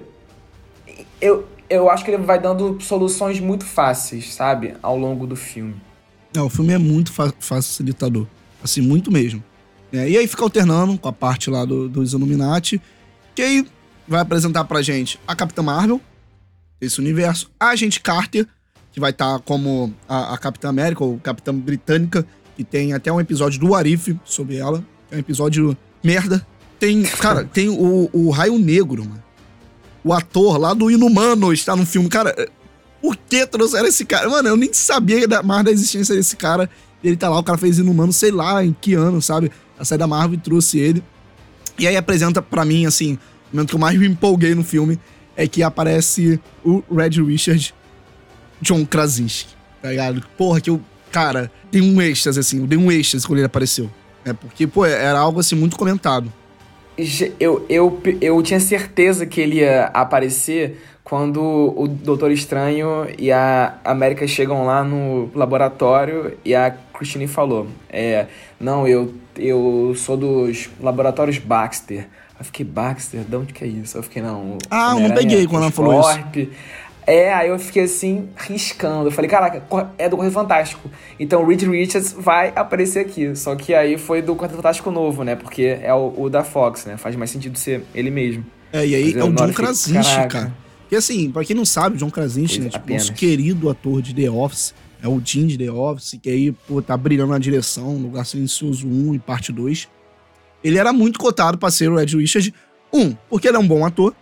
Eu, 1.19 1.48
eu 1.69 1.89
acho 1.89 2.04
que 2.04 2.12
ele 2.12 2.23
vai 2.23 2.39
dando 2.39 2.80
soluções 2.82 3.39
muito 3.39 3.65
fáceis, 3.65 4.34
sabe? 4.34 4.76
Ao 4.82 4.97
longo 4.97 5.26
do 5.26 5.36
filme. 5.36 5.76
É, 6.36 6.41
o 6.41 6.49
filme 6.49 6.73
é 6.73 6.78
muito 6.78 7.12
fa 7.12 7.34
facilitador. 7.39 8.26
Assim, 8.63 8.82
muito 8.82 9.12
mesmo. 9.12 9.43
É, 9.91 10.10
e 10.10 10.17
aí 10.17 10.28
fica 10.28 10.43
alternando 10.43 10.97
com 10.97 11.08
a 11.08 11.13
parte 11.13 11.49
lá 11.49 11.65
do, 11.65 11.88
dos 11.88 12.13
Illuminati, 12.13 12.82
que 13.36 13.41
aí 13.41 13.67
vai 14.08 14.21
apresentar 14.21 14.63
pra 14.65 14.82
gente 14.82 15.19
a 15.28 15.36
Capitã 15.36 15.62
Marvel, 15.62 16.02
esse 16.82 16.99
universo, 16.99 17.52
a 17.60 17.69
Agente 17.69 18.02
Carter, 18.02 18.47
que 18.91 18.99
vai 18.99 19.12
estar 19.12 19.34
tá 19.34 19.39
como 19.39 19.93
a, 20.08 20.34
a, 20.34 20.38
Capitã 20.38 20.69
América, 20.69 21.04
ou 21.04 21.19
Capitã 21.19 21.54
Britânica, 21.54 22.26
que 22.56 22.63
tem 22.63 22.93
até 22.93 23.12
um 23.12 23.19
episódio 23.19 23.60
do 23.60 23.76
Arif 23.76 24.15
sobre 24.26 24.58
ela, 24.58 24.84
é 25.12 25.15
um 25.15 25.19
episódio 25.19 25.78
merda. 26.04 26.45
Tem, 26.80 27.04
cara, 27.04 27.43
tem 27.45 27.69
o, 27.69 28.10
o 28.12 28.30
Raio 28.30 28.58
Negro, 28.58 29.06
mano. 29.06 29.23
O 30.04 30.13
ator 30.13 30.58
lá 30.58 30.74
do 30.74 30.92
Inumano 30.92 31.54
está 31.54 31.76
no 31.76 31.86
filme. 31.86 32.10
Cara, 32.10 32.36
por 33.02 33.16
que 33.16 33.46
trouxeram 33.48 33.88
esse 33.88 34.06
cara? 34.06 34.30
Mano, 34.30 34.50
eu 34.50 34.58
nem 34.58 34.72
sabia 34.74 35.28
mais 35.44 35.63
da 35.63 35.72
existência 35.72 36.16
desse 36.16 36.36
cara. 36.36 36.70
Ele 37.04 37.18
tá 37.18 37.30
lá, 37.30 37.39
o 37.39 37.44
cara 37.44 37.58
fez 37.58 37.80
Inumano, 37.80 38.13
sei 38.13 38.32
lá 38.32 38.63
em 38.63 38.76
que 38.80 38.94
ano, 38.94 39.22
sabe? 39.22 39.52
A 39.78 39.84
saída 39.84 40.04
da 40.04 40.08
Marvel 40.08 40.39
trouxe 40.39 40.80
ele. 40.80 41.04
E 41.78 41.88
aí 41.88 41.98
apresenta 41.98 42.42
para 42.42 42.63
mim, 42.63 42.86
assim, 42.86 43.13
o 43.52 43.56
momento 43.56 43.70
que 43.70 43.76
eu 43.76 43.80
mais 43.80 43.98
me 43.98 44.08
empolguei 44.08 44.54
no 44.56 44.63
filme 44.63 45.00
é 45.36 45.48
que 45.48 45.63
aparece 45.63 46.39
o 46.63 46.84
Red 46.94 47.22
Richard 47.24 47.74
John 48.62 48.86
Krasinski, 48.86 49.50
tá 49.82 49.89
ligado? 49.89 50.24
Porra, 50.38 50.62
que 50.62 50.70
eu, 50.70 50.80
cara, 51.12 51.52
tem 51.72 51.82
um 51.82 52.02
êxtase, 52.02 52.39
assim, 52.39 52.60
eu 52.60 52.68
dei 52.68 52.78
um 52.78 52.92
êxtase 52.92 53.26
quando 53.26 53.39
ele 53.39 53.48
apareceu. 53.48 53.89
É 54.24 54.32
porque, 54.32 54.66
pô, 54.68 54.86
era 54.86 55.20
algo, 55.20 55.39
assim, 55.39 55.56
muito 55.56 55.76
comentado. 55.76 56.32
Eu, 57.40 57.66
eu, 57.68 58.02
eu 58.22 58.44
tinha 58.44 58.60
certeza 58.60 59.26
que 59.26 59.42
ele 59.42 59.58
ia 59.58 59.86
aparecer 59.94 60.80
quando 61.04 61.42
o 61.76 61.88
Doutor 61.88 62.32
Estranho 62.32 63.08
e 63.18 63.32
a 63.32 63.76
América 63.84 64.26
chegam 64.28 64.66
lá 64.66 64.84
no 64.84 65.30
laboratório 65.36 66.38
e 66.46 66.56
a 66.56 66.76
Christine 66.94 67.28
falou: 67.28 67.68
é, 67.90 68.28
Não, 68.60 68.88
eu, 68.88 69.14
eu 69.36 69.94
sou 69.96 70.16
dos 70.18 70.70
laboratórios 70.80 71.38
Baxter. 71.38 72.08
Eu 72.40 72.46
fiquei, 72.46 72.66
Baxter? 72.66 73.22
De 73.22 73.36
onde 73.36 73.54
que 73.54 73.64
é 73.64 73.68
isso? 73.68 73.98
Eu 73.98 74.04
fiquei, 74.04 74.22
não. 74.22 74.58
Ah, 74.70 74.96
não 74.96 75.12
peguei 75.12 75.46
quando 75.46 75.64
ela 75.64 75.72
falou 75.72 76.02
isso. 76.02 76.50
É, 77.06 77.34
aí 77.34 77.50
eu 77.50 77.60
fiquei 77.60 77.84
assim, 77.84 78.30
riscando. 78.36 79.08
Eu 79.08 79.12
falei, 79.12 79.30
caraca, 79.30 79.63
é 79.98 80.10
do 80.10 80.18
Quarteto 80.18 80.34
Fantástico. 80.34 80.89
Então 81.20 81.44
o 81.44 81.48
Reed 81.48 81.63
Richards 81.63 82.13
vai 82.13 82.54
aparecer 82.56 83.00
aqui. 83.00 83.36
Só 83.36 83.56
que 83.56 83.74
aí 83.74 83.98
foi 83.98 84.22
do 84.22 84.36
Quarteto 84.36 84.58
Fantástico 84.58 84.89
novo, 84.92 85.24
né? 85.24 85.36
Porque 85.36 85.78
é 85.82 85.94
o, 85.94 86.13
o 86.18 86.30
da 86.30 86.44
Fox, 86.44 86.86
né? 86.86 86.98
Faz 86.98 87.16
mais 87.16 87.32
sentido 87.32 87.58
ser 87.58 87.84
ele 87.94 88.10
mesmo. 88.10 88.46
É, 88.72 88.86
e 88.86 88.96
aí 88.96 89.13
é 89.13 89.24
o 89.24 89.32
John 89.32 89.54
Krasinski, 89.54 90.28
cara. 90.30 90.54
E 90.92 90.96
assim, 90.96 91.32
pra 91.32 91.44
quem 91.44 91.56
não 91.56 91.66
sabe, 91.66 91.98
John 91.98 92.10
Krasinski, 92.10 92.60
né, 92.60 92.70
tipo, 92.70 92.92
nosso 92.92 93.13
querido 93.13 93.70
ator 93.70 94.02
de 94.02 94.13
The 94.13 94.30
Office, 94.30 94.76
é 95.02 95.08
o 95.08 95.20
Jim 95.24 95.48
de 95.48 95.58
The 95.58 95.72
Office, 95.72 96.20
que 96.22 96.30
aí, 96.30 96.52
pô, 96.52 96.82
tá 96.82 96.96
brilhando 96.96 97.32
na 97.32 97.39
direção, 97.39 97.96
Lugar 97.98 98.26
Silencioso 98.26 98.88
1 98.88 99.16
e 99.16 99.20
parte 99.20 99.52
2. 99.52 99.89
Ele 100.63 100.78
era 100.78 100.94
muito 100.94 101.20
cotado 101.20 101.58
pra 101.58 101.70
ser 101.72 101.89
o 101.89 102.00
Ed 102.00 102.16
Richard. 102.16 102.54
Um, 102.92 103.16
porque 103.30 103.48
ele 103.48 103.58
é 103.58 103.60
um 103.60 103.68
bom 103.68 103.84
ator. 103.86 104.16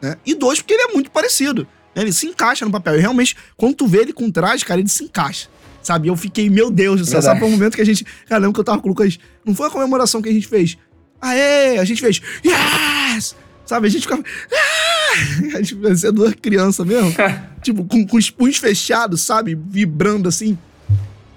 né? 0.00 0.16
E 0.24 0.34
dois, 0.34 0.60
porque 0.60 0.74
ele 0.74 0.84
é 0.84 0.92
muito 0.94 1.10
parecido. 1.10 1.66
Ele 2.02 2.12
se 2.12 2.26
encaixa 2.26 2.64
no 2.64 2.70
papel. 2.70 2.96
E 2.96 3.00
realmente, 3.00 3.36
quando 3.56 3.74
tu 3.74 3.86
vê 3.86 3.98
ele 4.02 4.12
com 4.12 4.30
traje, 4.30 4.64
cara, 4.64 4.80
ele 4.80 4.88
se 4.88 5.04
encaixa. 5.04 5.48
Sabe? 5.82 6.08
Eu 6.08 6.16
fiquei, 6.16 6.50
meu 6.50 6.70
Deus 6.70 7.00
do 7.00 7.06
céu. 7.06 7.22
Sabe? 7.22 7.40
Foi 7.40 7.48
um 7.48 7.52
momento 7.52 7.74
que 7.74 7.80
a 7.80 7.84
gente. 7.86 8.04
Cara, 8.28 8.40
lembro 8.40 8.54
que 8.54 8.60
eu 8.60 8.64
tava 8.64 8.80
com 8.80 8.88
o 8.88 8.90
Lucas. 8.90 9.18
Não 9.44 9.54
foi 9.54 9.68
a 9.68 9.70
comemoração 9.70 10.20
que 10.20 10.28
a 10.28 10.32
gente 10.32 10.46
fez. 10.46 10.76
Aê! 11.20 11.78
A 11.78 11.84
gente 11.84 12.00
fez. 12.00 12.20
Yes! 12.44 13.36
Sabe? 13.64 13.86
A 13.86 13.90
gente 13.90 14.02
ficava. 14.02 14.22
Ah! 14.52 15.56
A 15.56 15.62
gente 15.62 15.76
parecia 15.76 16.12
duas 16.12 16.34
crianças 16.34 16.84
mesmo. 16.84 17.14
tipo, 17.62 17.84
com, 17.84 18.06
com 18.06 18.16
os 18.16 18.30
punhos 18.30 18.56
fechados, 18.56 19.22
sabe? 19.22 19.54
Vibrando 19.54 20.28
assim. 20.28 20.58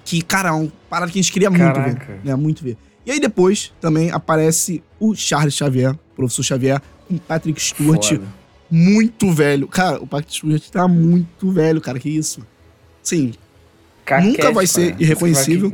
Que, 0.03 0.21
cara, 0.21 0.53
um 0.55 0.71
parada 0.89 1.11
que 1.11 1.19
a 1.19 1.21
gente 1.21 1.31
queria 1.31 1.51
Caraca. 1.51 1.81
muito 1.81 1.99
ver. 1.99 2.19
Né? 2.23 2.35
Muito 2.35 2.63
ver. 2.63 2.77
E 3.05 3.11
aí 3.11 3.19
depois 3.19 3.71
também 3.79 4.11
aparece 4.11 4.83
o 4.99 5.15
Charles 5.15 5.53
Xavier, 5.53 5.91
o 5.91 6.15
professor 6.15 6.43
Xavier, 6.43 6.81
com 7.07 7.17
Patrick 7.17 7.61
Stewart. 7.61 8.09
Foda. 8.09 8.38
Muito 8.69 9.31
velho. 9.31 9.67
Cara, 9.67 10.01
o 10.01 10.07
Patrick 10.07 10.33
Stewart 10.33 10.69
tá 10.69 10.87
muito 10.87 11.51
velho, 11.51 11.81
cara. 11.81 11.99
Que 11.99 12.09
isso? 12.09 12.45
Sim, 13.01 13.33
Nunca 14.17 14.51
vai 14.51 14.65
ser 14.65 14.95
irreconhecível. 14.99 15.73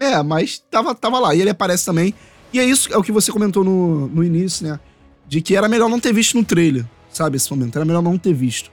É, 0.00 0.22
mas 0.22 0.58
tava, 0.70 0.94
tava 0.94 1.18
lá. 1.18 1.34
E 1.34 1.40
ele 1.40 1.50
aparece 1.50 1.84
também. 1.84 2.12
E 2.52 2.58
é 2.58 2.64
isso, 2.64 2.92
é 2.92 2.96
o 2.96 3.02
que 3.02 3.12
você 3.12 3.30
comentou 3.30 3.62
no, 3.62 4.08
no 4.08 4.24
início, 4.24 4.66
né? 4.66 4.80
De 5.26 5.40
que 5.40 5.54
era 5.54 5.68
melhor 5.68 5.88
não 5.88 6.00
ter 6.00 6.12
visto 6.12 6.36
no 6.36 6.44
trailer, 6.44 6.84
sabe? 7.10 7.36
Esse 7.36 7.50
momento. 7.50 7.76
Era 7.76 7.84
melhor 7.84 8.02
não 8.02 8.18
ter 8.18 8.32
visto. 8.32 8.70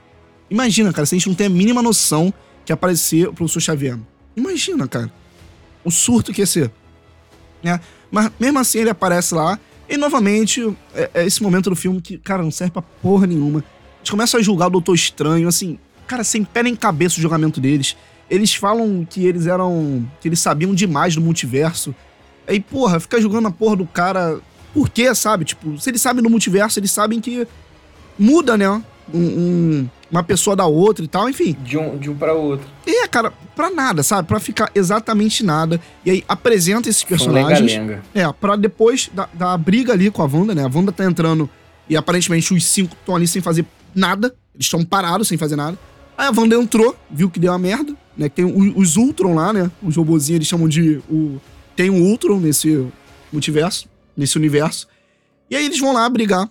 Imagina, 0.50 0.92
cara, 0.92 1.06
se 1.06 1.14
a 1.14 1.18
gente 1.18 1.28
não 1.28 1.34
tem 1.34 1.46
a 1.46 1.50
mínima 1.50 1.82
noção 1.82 2.32
que 2.64 2.72
aparecer 2.72 3.28
o 3.28 3.32
professor 3.32 3.60
Xavier. 3.60 3.98
Imagina, 4.36 4.86
cara. 4.88 5.12
O 5.84 5.90
surto 5.90 6.32
que 6.32 6.42
ia 6.42 6.46
ser. 6.46 6.70
Né? 7.62 7.80
Mas 8.10 8.30
mesmo 8.38 8.58
assim 8.58 8.78
ele 8.78 8.90
aparece 8.90 9.34
lá. 9.34 9.58
E 9.88 9.96
novamente, 9.96 10.74
é, 10.94 11.10
é 11.14 11.26
esse 11.26 11.42
momento 11.42 11.70
do 11.70 11.76
filme 11.76 12.00
que, 12.00 12.18
cara, 12.18 12.42
não 12.42 12.50
serve 12.50 12.72
pra 12.72 12.82
porra 12.82 13.26
nenhuma. 13.26 13.60
A 13.60 13.98
gente 13.98 14.10
começa 14.10 14.38
a 14.38 14.42
julgar 14.42 14.66
o 14.68 14.70
Doutor 14.70 14.94
Estranho, 14.94 15.48
assim, 15.48 15.78
cara, 16.06 16.24
sem 16.24 16.44
pé 16.44 16.62
nem 16.62 16.74
cabeça 16.74 17.18
o 17.18 17.22
julgamento 17.22 17.60
deles. 17.60 17.96
Eles 18.30 18.54
falam 18.54 19.06
que 19.08 19.26
eles 19.26 19.46
eram. 19.46 20.06
que 20.20 20.28
eles 20.28 20.40
sabiam 20.40 20.74
demais 20.74 21.14
do 21.14 21.20
multiverso. 21.20 21.94
Aí, 22.46 22.60
porra, 22.60 22.98
fica 23.00 23.20
julgando 23.20 23.48
a 23.48 23.50
porra 23.50 23.76
do 23.76 23.86
cara. 23.86 24.40
Por 24.72 24.88
quê, 24.88 25.14
sabe? 25.14 25.44
Tipo, 25.44 25.78
se 25.78 25.90
eles 25.90 26.00
sabem 26.00 26.22
do 26.22 26.30
multiverso, 26.30 26.78
eles 26.78 26.90
sabem 26.90 27.20
que 27.20 27.46
muda, 28.18 28.56
né? 28.56 28.68
Um, 29.12 29.20
um, 29.20 29.90
uma 30.10 30.22
pessoa 30.22 30.56
da 30.56 30.66
outra 30.66 31.04
e 31.04 31.08
tal, 31.08 31.28
enfim. 31.28 31.56
De 31.62 31.76
um, 31.76 31.98
de 31.98 32.10
um 32.10 32.16
para 32.16 32.32
outro. 32.32 32.66
É, 32.86 33.06
cara, 33.06 33.32
pra 33.54 33.70
nada, 33.70 34.02
sabe? 34.02 34.28
Pra 34.28 34.40
ficar 34.40 34.70
exatamente 34.74 35.44
nada. 35.44 35.80
E 36.04 36.10
aí 36.10 36.24
apresenta 36.28 36.88
esses 36.88 37.04
personagens. 37.04 37.60
Lenga, 37.60 37.94
lenga. 37.94 38.02
É, 38.14 38.32
pra 38.32 38.56
depois 38.56 39.10
da, 39.12 39.28
da 39.32 39.56
briga 39.56 39.92
ali 39.92 40.10
com 40.10 40.22
a 40.22 40.26
Wanda, 40.26 40.54
né? 40.54 40.64
A 40.64 40.70
Wanda 40.72 40.92
tá 40.92 41.04
entrando 41.04 41.48
e 41.88 41.96
aparentemente 41.96 42.52
os 42.52 42.64
cinco 42.64 42.96
estão 42.98 43.16
ali 43.16 43.26
sem 43.26 43.40
fazer 43.40 43.64
nada. 43.94 44.34
Eles 44.54 44.66
estão 44.66 44.84
parados 44.84 45.28
sem 45.28 45.38
fazer 45.38 45.56
nada. 45.56 45.78
Aí 46.16 46.26
a 46.26 46.32
Wanda 46.36 46.56
entrou, 46.56 46.96
viu 47.10 47.30
que 47.30 47.40
deu 47.40 47.52
uma 47.52 47.58
merda 47.58 47.94
né? 48.16 48.28
Tem 48.28 48.44
os 48.44 48.96
Ultron 48.96 49.34
lá, 49.34 49.52
né? 49.52 49.70
Os 49.82 49.96
robozinhos 49.96 50.38
eles 50.38 50.48
chamam 50.48 50.68
de. 50.68 51.00
O, 51.10 51.40
tem 51.76 51.90
um 51.90 52.02
Ultron 52.02 52.38
nesse 52.38 52.86
multiverso, 53.32 53.88
nesse 54.16 54.36
universo. 54.36 54.86
E 55.50 55.56
aí 55.56 55.66
eles 55.66 55.78
vão 55.78 55.92
lá 55.92 56.08
brigar 56.08 56.48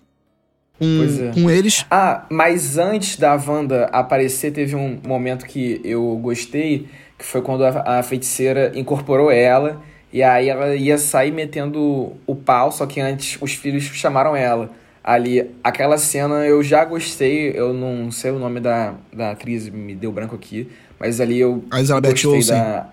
com, 0.84 1.26
é. 1.26 1.34
com 1.34 1.50
eles. 1.50 1.86
Ah, 1.90 2.26
mas 2.30 2.78
antes 2.78 3.18
da 3.18 3.36
Wanda 3.36 3.86
aparecer, 3.86 4.52
teve 4.52 4.76
um 4.76 5.00
momento 5.06 5.46
que 5.46 5.82
eu 5.84 6.18
gostei, 6.22 6.88
que 7.18 7.26
foi 7.26 7.42
quando 7.42 7.66
a, 7.66 8.00
a 8.00 8.04
feiticeira 8.04 8.72
incorporou 8.76 9.32
ela. 9.32 9.82
E 10.12 10.22
aí 10.22 10.48
ela 10.50 10.76
ia 10.76 10.98
sair 10.98 11.32
metendo 11.32 12.14
o 12.28 12.36
pau, 12.36 12.72
só 12.72 12.86
que 12.86 13.02
antes 13.02 13.38
os 13.42 13.54
filhos 13.54 13.84
chamaram 13.84 14.36
ela 14.36 14.70
ali. 15.04 15.52
Aquela 15.64 15.98
cena 15.98 16.46
eu 16.46 16.64
já 16.64 16.86
gostei, 16.86 17.52
eu 17.56 17.74
não 17.74 18.12
sei 18.12 18.32
o 18.32 18.40
nome 18.40 18.60
da, 18.60 18.94
da 19.12 19.32
atriz, 19.32 19.68
me 19.68 19.94
deu 19.94 20.12
branco 20.12 20.36
aqui, 20.36 20.70
mas 21.00 21.20
ali 21.20 21.40
eu 21.40 21.64
a 21.70 21.80
Elizabeth 21.80 22.12
gostei 22.12 22.32
Olsen. 22.32 22.56
da. 22.56 22.90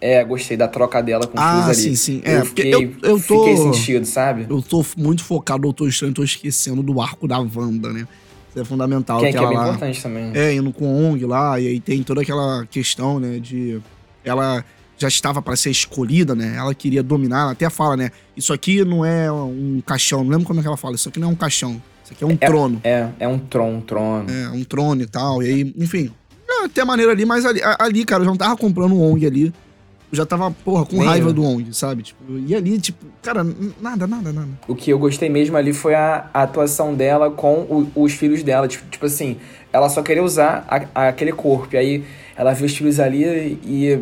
É, 0.00 0.22
gostei 0.24 0.56
da 0.56 0.68
troca 0.68 1.02
dela 1.02 1.26
com 1.26 1.38
ah, 1.38 1.60
os 1.60 1.64
ali. 1.66 1.74
sim, 1.76 1.94
sim. 1.96 2.22
É, 2.24 2.38
eu 2.38 2.44
fiquei, 2.44 2.72
eu, 2.72 2.80
eu 3.02 3.20
tô, 3.20 3.44
fiquei 3.44 3.56
sentido, 3.56 4.06
sabe? 4.06 4.46
Eu 4.48 4.62
tô 4.62 4.84
muito 4.96 5.24
focado 5.24 5.58
no 5.58 5.62
Doutor 5.64 5.88
Estranho, 5.88 6.14
tô 6.14 6.22
esquecendo 6.22 6.82
do 6.82 7.00
arco 7.00 7.26
da 7.26 7.38
Wanda, 7.38 7.92
né? 7.92 8.06
Isso 8.48 8.60
é 8.60 8.64
fundamental. 8.64 9.18
Que, 9.18 9.26
que, 9.26 9.32
que 9.32 9.44
é 9.44 9.48
bem 9.48 9.56
lá, 9.56 9.68
importante 9.68 10.02
também. 10.02 10.30
É, 10.34 10.54
indo 10.54 10.72
com 10.72 10.86
o 10.86 11.10
ONG 11.10 11.24
lá, 11.26 11.58
e 11.58 11.66
aí 11.66 11.80
tem 11.80 12.02
toda 12.02 12.22
aquela 12.22 12.64
questão, 12.66 13.18
né, 13.18 13.38
de... 13.40 13.80
Ela 14.24 14.64
já 14.96 15.08
estava 15.08 15.40
para 15.40 15.56
ser 15.56 15.70
escolhida, 15.70 16.34
né? 16.34 16.56
Ela 16.56 16.74
queria 16.74 17.02
dominar, 17.02 17.42
ela 17.42 17.52
até 17.52 17.68
fala, 17.70 17.96
né? 17.96 18.10
Isso 18.36 18.52
aqui 18.52 18.84
não 18.84 19.04
é 19.04 19.30
um 19.30 19.80
caixão, 19.84 20.24
não 20.24 20.30
lembro 20.30 20.46
como 20.46 20.60
é 20.60 20.62
que 20.62 20.68
ela 20.68 20.76
fala, 20.76 20.96
isso 20.96 21.08
aqui 21.08 21.20
não 21.20 21.28
é 21.28 21.30
um 21.32 21.36
caixão, 21.36 21.80
isso 22.04 22.12
aqui 22.12 22.24
é 22.24 22.26
um 22.26 22.32
é, 22.40 22.46
trono. 22.46 22.80
É, 22.82 23.08
é 23.20 23.28
um 23.28 23.38
trono, 23.38 23.78
um 23.78 23.80
trono. 23.80 24.30
É, 24.30 24.48
um 24.50 24.64
trono 24.64 25.02
e 25.02 25.06
tal, 25.06 25.42
e 25.42 25.46
aí, 25.46 25.74
enfim, 25.76 26.10
é, 26.48 26.64
até 26.64 26.84
maneira 26.84 27.12
ali, 27.12 27.24
mas 27.24 27.46
ali, 27.46 27.60
ali, 27.78 28.04
cara, 28.04 28.22
eu 28.22 28.24
já 28.24 28.30
não 28.30 28.38
tava 28.38 28.56
comprando 28.56 28.94
um 28.94 29.12
ONG 29.12 29.26
ali. 29.26 29.52
Já 30.10 30.24
tava, 30.24 30.50
porra, 30.50 30.86
com 30.86 30.98
raiva 31.04 31.32
do 31.32 31.44
ONG, 31.44 31.74
sabe? 31.74 32.02
Tipo, 32.02 32.24
e 32.38 32.54
ali, 32.54 32.78
tipo, 32.80 33.04
cara, 33.22 33.44
nada, 33.80 34.06
nada, 34.06 34.32
nada. 34.32 34.48
O 34.66 34.74
que 34.74 34.90
eu 34.90 34.98
gostei 34.98 35.28
mesmo 35.28 35.56
ali 35.56 35.72
foi 35.72 35.94
a, 35.94 36.30
a 36.32 36.42
atuação 36.42 36.94
dela 36.94 37.30
com 37.30 37.60
o, 37.60 37.90
os 37.94 38.12
filhos 38.14 38.42
dela. 38.42 38.66
Tipo, 38.66 38.88
tipo 38.88 39.04
assim, 39.04 39.36
ela 39.70 39.88
só 39.90 40.02
queria 40.02 40.22
usar 40.22 40.66
a, 40.94 41.08
aquele 41.08 41.32
corpo. 41.32 41.68
E 41.74 41.76
aí 41.76 42.04
ela 42.34 42.54
viu 42.54 42.66
os 42.66 42.74
filhos 42.74 42.98
ali 42.98 43.58
e 43.62 44.00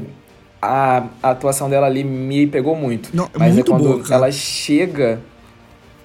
a, 0.62 1.06
a 1.22 1.30
atuação 1.30 1.68
dela 1.68 1.86
ali 1.86 2.04
me 2.04 2.46
pegou 2.46 2.76
muito. 2.76 3.10
Não, 3.12 3.24
é 3.24 3.38
Mas 3.38 3.54
muito 3.54 3.72
é 3.72 3.74
quando 3.74 4.02
boa, 4.02 4.14
ela 4.14 4.30
chega. 4.30 5.20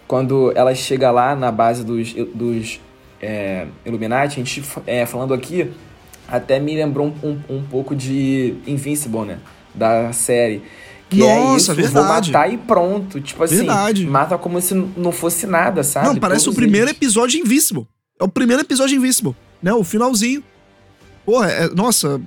Quando 0.08 0.52
ela 0.56 0.74
chega 0.76 1.10
lá 1.12 1.36
na 1.36 1.52
base 1.52 1.86
dos, 1.86 2.14
dos 2.14 2.82
é, 3.22 3.68
Illuminati, 3.86 4.42
a 4.42 4.44
gente 4.44 4.64
é, 4.86 5.06
falando 5.06 5.34
aqui 5.34 5.72
até 6.28 6.60
me 6.60 6.76
lembrou 6.76 7.08
um, 7.08 7.30
um, 7.30 7.58
um 7.58 7.64
pouco 7.64 7.94
de 7.94 8.56
Invincible, 8.66 9.26
né? 9.26 9.40
Da 9.74 10.12
série. 10.14 10.62
Que 11.10 11.22
é 11.24 11.36
Nossa, 11.36 11.52
é 11.52 11.58
isso, 11.58 11.76
verdade. 11.76 11.94
vou 11.94 12.04
matar 12.04 12.54
e 12.54 12.58
pronto. 12.58 13.20
Tipo 13.20 13.44
assim, 13.44 13.58
verdade. 13.58 14.06
mata 14.06 14.38
como 14.38 14.62
se 14.62 14.74
não 14.74 15.12
fosse 15.12 15.46
nada, 15.46 15.84
sabe? 15.84 16.08
Não, 16.08 16.16
parece 16.16 16.46
Todos 16.46 16.58
o 16.58 16.62
primeiro 16.62 16.88
eles. 16.88 16.98
episódio 16.98 17.38
de 17.38 17.40
Invincible. 17.40 17.86
É 18.20 18.24
o 18.24 18.30
primeiro 18.30 18.62
episódio 18.62 18.92
de 18.92 18.96
Invincible, 18.96 19.36
né? 19.62 19.74
O 19.74 19.84
finalzinho. 19.84 20.42
Porra, 21.26 21.50
é, 21.50 21.70
nossa, 21.70 22.22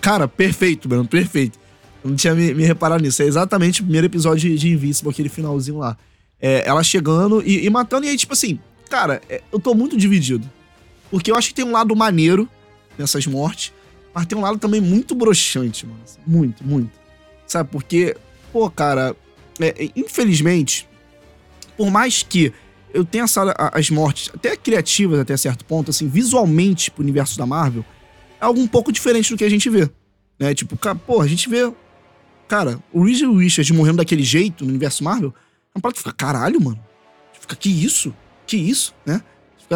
cara, 0.00 0.26
perfeito, 0.26 0.88
mano, 0.88 1.06
perfeito. 1.06 1.58
Eu 2.02 2.10
não 2.10 2.16
tinha 2.16 2.34
me, 2.34 2.54
me, 2.54 2.64
reparado 2.64 3.02
nisso. 3.02 3.22
É 3.22 3.26
exatamente 3.26 3.80
o 3.80 3.84
primeiro 3.84 4.06
episódio 4.06 4.50
de, 4.50 4.56
de 4.56 4.70
Invincible, 4.70 5.10
aquele 5.10 5.28
finalzinho 5.28 5.78
lá. 5.78 5.96
É, 6.40 6.66
ela 6.66 6.82
chegando 6.82 7.42
e, 7.44 7.64
e, 7.64 7.70
matando, 7.70 8.06
e 8.06 8.08
aí, 8.08 8.16
tipo 8.16 8.32
assim, 8.32 8.58
cara, 8.88 9.20
é, 9.28 9.42
eu 9.52 9.58
tô 9.58 9.74
muito 9.74 9.96
dividido. 9.96 10.50
Porque 11.10 11.30
eu 11.30 11.36
acho 11.36 11.48
que 11.48 11.54
tem 11.54 11.64
um 11.64 11.72
lado 11.72 11.94
maneiro 11.94 12.48
nessas 12.98 13.26
mortes. 13.26 13.72
Mas 14.14 14.26
tem 14.26 14.38
um 14.38 14.40
lado 14.40 14.58
também 14.58 14.80
muito 14.80 15.14
broxante, 15.14 15.86
mano. 15.86 16.00
Assim, 16.04 16.20
muito, 16.24 16.64
muito. 16.64 16.92
Sabe? 17.46 17.68
Porque, 17.70 18.16
pô, 18.52 18.70
cara, 18.70 19.16
é, 19.60 19.90
infelizmente, 19.96 20.88
por 21.76 21.90
mais 21.90 22.22
que 22.22 22.52
eu 22.92 23.04
tenha 23.04 23.24
essa, 23.24 23.52
as 23.72 23.90
mortes, 23.90 24.30
até 24.32 24.56
criativas 24.56 25.18
até 25.18 25.36
certo 25.36 25.64
ponto, 25.64 25.90
assim, 25.90 26.08
visualmente 26.08 26.92
pro 26.92 27.02
universo 27.02 27.36
da 27.36 27.44
Marvel, 27.44 27.84
é 28.40 28.44
algo 28.44 28.60
um 28.60 28.68
pouco 28.68 28.92
diferente 28.92 29.30
do 29.30 29.36
que 29.36 29.44
a 29.44 29.48
gente 29.48 29.68
vê. 29.68 29.90
Né? 30.38 30.54
Tipo, 30.54 30.76
cara, 30.76 30.94
pô, 30.94 31.20
a 31.20 31.26
gente 31.26 31.48
vê. 31.48 31.72
Cara, 32.46 32.78
o 32.92 33.02
Reed 33.02 33.22
Richards 33.22 33.70
morrendo 33.70 33.96
daquele 33.96 34.22
jeito 34.22 34.64
no 34.64 34.70
universo 34.70 35.02
Marvel, 35.02 35.34
é 35.74 35.78
um 35.78 35.80
prato 35.80 35.98
fica, 35.98 36.12
caralho, 36.12 36.60
mano. 36.60 36.78
Fica, 37.40 37.56
que 37.56 37.68
isso? 37.68 38.14
Que 38.46 38.56
isso, 38.56 38.94
né? 39.04 39.20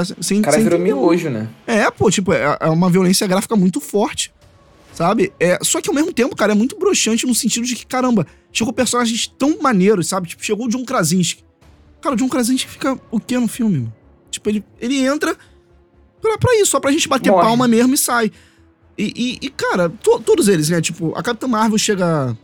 Sem, 0.04 0.40
o 0.40 0.42
cara 0.42 0.56
sem 0.56 0.64
virou 0.64 0.78
miojo, 0.78 1.30
né? 1.30 1.48
É, 1.66 1.90
pô, 1.90 2.10
tipo, 2.10 2.32
é, 2.32 2.56
é, 2.60 2.66
uma 2.68 2.90
violência 2.90 3.26
gráfica 3.26 3.56
muito 3.56 3.80
forte, 3.80 4.32
sabe? 4.92 5.32
É, 5.38 5.58
só 5.62 5.80
que 5.80 5.88
ao 5.88 5.94
mesmo 5.94 6.12
tempo, 6.12 6.34
cara, 6.34 6.52
é 6.52 6.54
muito 6.54 6.78
broxante 6.78 7.26
no 7.26 7.34
sentido 7.34 7.66
de 7.66 7.74
que, 7.76 7.86
caramba, 7.86 8.26
chegou 8.52 8.72
personagens 8.72 9.26
tão 9.26 9.60
maneiros, 9.60 10.08
sabe? 10.08 10.28
Tipo, 10.28 10.44
chegou 10.44 10.66
o 10.66 10.68
John 10.68 10.84
Krasinski. 10.84 11.44
Cara, 12.00 12.14
o 12.14 12.18
John 12.18 12.28
Krasinski 12.28 12.68
fica 12.68 12.98
o 13.10 13.18
quê 13.18 13.38
no 13.38 13.48
filme, 13.48 13.78
mano? 13.78 13.94
Tipo, 14.30 14.48
ele, 14.48 14.64
ele 14.80 14.98
entra 15.04 15.36
pra, 16.20 16.38
pra 16.38 16.54
isso, 16.56 16.70
só 16.70 16.80
pra 16.80 16.92
gente 16.92 17.08
bater 17.08 17.30
Morre. 17.30 17.42
palma 17.42 17.66
mesmo 17.66 17.94
e 17.94 17.98
sai. 17.98 18.30
E, 18.96 19.38
e, 19.42 19.46
e 19.46 19.50
cara, 19.50 19.88
to, 19.88 20.20
todos 20.20 20.48
eles, 20.48 20.68
né? 20.68 20.80
Tipo, 20.80 21.12
a 21.16 21.22
Capitã 21.22 21.46
Marvel 21.46 21.78
chega 21.78 22.36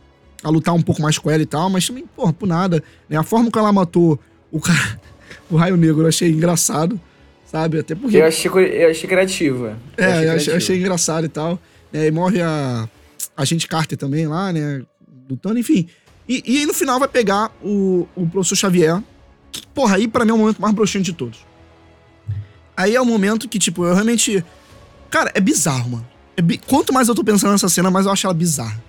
a 0.43 0.49
lutar 0.49 0.73
um 0.73 0.81
pouco 0.81 1.01
mais 1.01 1.17
com 1.17 1.29
ela 1.29 1.41
e 1.41 1.45
tal, 1.45 1.69
mas 1.69 1.87
também, 1.87 2.05
porra, 2.15 2.31
por 2.31 2.47
nada. 2.47 2.83
Né? 3.09 3.17
A 3.17 3.23
forma 3.23 3.51
que 3.51 3.57
ela 3.57 3.73
matou 3.73 4.19
o 4.51 4.59
cara, 4.59 4.99
o 5.49 5.55
Raio 5.55 5.75
Negro, 5.75 6.03
eu 6.03 6.07
achei 6.07 6.29
engraçado 6.29 6.99
sabe? 7.55 7.79
Até 7.79 7.95
porque. 7.95 8.17
Eu 8.17 8.25
achei, 8.25 8.51
eu 8.51 8.89
achei 8.89 9.09
criativa. 9.09 9.77
Eu 9.97 10.03
é, 10.03 10.29
achei, 10.29 10.53
eu 10.53 10.57
achei, 10.57 10.77
engraçado 10.77 11.25
e 11.25 11.29
tal. 11.29 11.57
É, 11.93 12.07
e 12.07 12.11
morre 12.11 12.41
a, 12.41 12.89
a 13.37 13.45
gente 13.45 13.67
Carter 13.67 13.97
também 13.97 14.27
lá, 14.27 14.51
né? 14.51 14.81
Lutando, 15.29 15.57
enfim. 15.57 15.87
E, 16.27 16.43
e 16.45 16.57
aí 16.59 16.65
no 16.65 16.73
final 16.73 16.99
vai 16.99 17.07
pegar 17.07 17.51
o, 17.63 18.07
o 18.15 18.27
professor 18.27 18.55
Xavier. 18.55 19.01
Que, 19.51 19.65
porra, 19.67 19.95
aí 19.95 20.07
pra 20.07 20.25
mim 20.25 20.31
é 20.31 20.33
o 20.33 20.37
momento 20.37 20.61
mais 20.61 20.73
broxante 20.73 21.05
de 21.05 21.13
todos. 21.13 21.39
Aí 22.75 22.93
é 22.93 22.99
o 22.99 23.05
momento 23.05 23.47
que, 23.47 23.57
tipo, 23.57 23.85
eu 23.85 23.93
realmente. 23.93 24.43
Cara, 25.09 25.31
é 25.33 25.39
bizarro, 25.39 25.91
mano. 25.91 26.07
É 26.35 26.41
bi... 26.41 26.57
Quanto 26.57 26.91
mais 26.91 27.07
eu 27.07 27.15
tô 27.15 27.23
pensando 27.23 27.51
nessa 27.51 27.69
cena, 27.69 27.89
mais 27.89 28.05
eu 28.05 28.11
acho 28.11 28.27
ela 28.27 28.33
bizarra. 28.33 28.83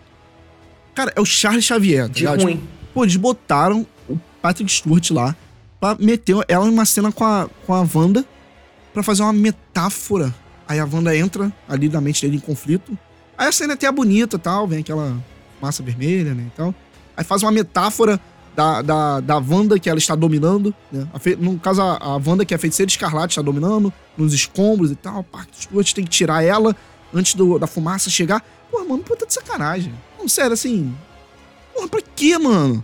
Cara, 0.92 1.12
é 1.14 1.20
o 1.20 1.24
Charles 1.24 1.64
Xavier, 1.64 2.08
tá 2.08 2.14
de 2.14 2.20
ligado? 2.20 2.42
ruim. 2.42 2.56
Tipo, 2.56 2.68
pô, 2.94 3.04
eles 3.04 3.14
botaram 3.14 3.86
o 4.08 4.18
Patrick 4.42 4.72
Stewart 4.72 5.08
lá 5.10 5.36
pra 5.78 5.94
meter 6.00 6.34
ela 6.48 6.66
em 6.66 6.70
uma 6.70 6.84
cena 6.84 7.12
com 7.12 7.22
a, 7.22 7.48
com 7.64 7.74
a 7.74 7.86
Wanda 7.94 8.24
para 8.96 9.02
fazer 9.02 9.22
uma 9.22 9.32
metáfora. 9.34 10.34
Aí 10.66 10.80
a 10.80 10.88
Wanda 10.90 11.14
entra 11.14 11.52
ali 11.68 11.86
na 11.86 12.00
mente 12.00 12.22
dele 12.22 12.38
em 12.38 12.40
conflito. 12.40 12.98
Aí 13.36 13.46
a 13.46 13.52
cena 13.52 13.74
é 13.74 13.74
até 13.74 13.92
bonita 13.92 14.38
tal, 14.38 14.66
vem 14.66 14.78
aquela 14.78 15.22
massa 15.60 15.82
vermelha, 15.82 16.32
né, 16.32 16.44
e 16.46 16.56
tal. 16.56 16.74
Aí 17.14 17.22
faz 17.22 17.42
uma 17.42 17.52
metáfora 17.52 18.18
da, 18.54 18.80
da, 18.80 19.20
da 19.20 19.36
Wanda 19.36 19.78
que 19.78 19.90
ela 19.90 19.98
está 19.98 20.14
dominando, 20.14 20.74
né? 20.90 21.06
No 21.38 21.58
caso, 21.58 21.82
a, 21.82 21.98
a 21.98 22.16
Wanda 22.16 22.46
que 22.46 22.54
é 22.54 22.58
feiticeira 22.58 22.88
escarlate 22.88 23.32
está 23.32 23.42
dominando, 23.42 23.92
nos 24.16 24.32
escombros 24.32 24.90
e 24.90 24.96
tal. 24.96 25.22
Pá, 25.24 25.46
Stewart 25.54 25.92
tem 25.92 26.02
que 26.02 26.10
tirar 26.10 26.42
ela 26.42 26.74
antes 27.12 27.34
do, 27.34 27.58
da 27.58 27.66
fumaça 27.66 28.08
chegar. 28.08 28.42
Pô, 28.70 28.82
mano, 28.82 29.02
puta 29.02 29.26
de 29.26 29.34
sacanagem. 29.34 29.92
Não, 30.18 30.26
sério, 30.26 30.54
assim. 30.54 30.96
Porra, 31.74 31.86
pra 31.86 32.00
quê, 32.00 32.38
mano? 32.38 32.82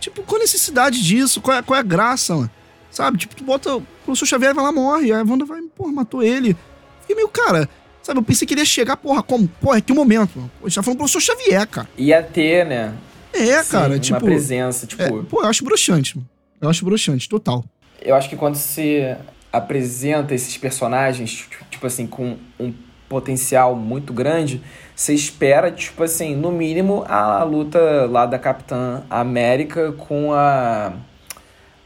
Tipo, 0.00 0.22
qual 0.22 0.38
a 0.38 0.42
necessidade 0.42 1.02
disso? 1.02 1.40
Qual 1.40 1.56
é, 1.56 1.62
qual 1.62 1.78
é 1.78 1.80
a 1.80 1.82
graça, 1.82 2.36
mano? 2.36 2.50
Sabe? 2.90 3.18
Tipo, 3.18 3.34
tu 3.36 3.44
bota. 3.44 3.76
O 3.76 3.82
professor 4.04 4.26
Xavier 4.26 4.54
vai 4.54 4.64
lá, 4.64 4.72
morre. 4.72 5.04
Aí 5.04 5.12
a 5.12 5.24
Wanda 5.24 5.44
vai, 5.44 5.60
porra, 5.62 5.92
matou 5.92 6.22
ele. 6.22 6.56
Fiquei 7.02 7.16
meio, 7.16 7.28
cara. 7.28 7.68
Sabe, 8.02 8.18
eu 8.18 8.22
pensei 8.24 8.46
que 8.46 8.54
ele 8.54 8.62
ia 8.62 8.64
chegar, 8.64 8.96
porra, 8.96 9.22
como? 9.22 9.46
Porra, 9.60 9.80
que 9.80 9.92
momento, 9.92 10.32
mano. 10.36 10.50
A 10.60 10.68
gente 10.68 10.74
tá 10.74 10.82
falando 10.82 10.96
do 10.96 11.04
professor 11.04 11.20
Xavier, 11.20 11.66
cara. 11.66 11.88
Ia 11.96 12.22
ter, 12.22 12.66
né? 12.66 12.94
É, 13.32 13.62
Sim, 13.62 13.70
cara, 13.70 13.88
uma 13.94 13.98
tipo. 13.98 14.20
presença, 14.20 14.86
tipo. 14.86 15.02
é, 15.02 15.08
pô, 15.28 15.42
eu 15.42 15.46
acho 15.46 15.64
broxante, 15.64 16.16
mano. 16.16 16.28
Eu 16.60 16.68
acho 16.68 16.84
broxante, 16.84 17.28
total. 17.28 17.64
Eu 18.00 18.14
acho 18.14 18.28
que 18.28 18.36
quando 18.36 18.56
se 18.56 19.16
apresenta 19.52 20.34
esses 20.34 20.56
personagens, 20.56 21.30
tipo, 21.30 21.64
tipo 21.70 21.86
assim, 21.86 22.06
com 22.06 22.36
um 22.58 22.72
potencial 23.08 23.74
muito 23.74 24.12
grande, 24.12 24.62
você 24.94 25.12
espera, 25.12 25.70
tipo 25.70 26.02
assim, 26.02 26.34
no 26.34 26.52
mínimo, 26.52 27.04
a 27.08 27.42
luta 27.42 28.06
lá 28.06 28.24
da 28.24 28.38
Capitã 28.38 29.02
América 29.10 29.92
com 29.92 30.32
a, 30.32 30.92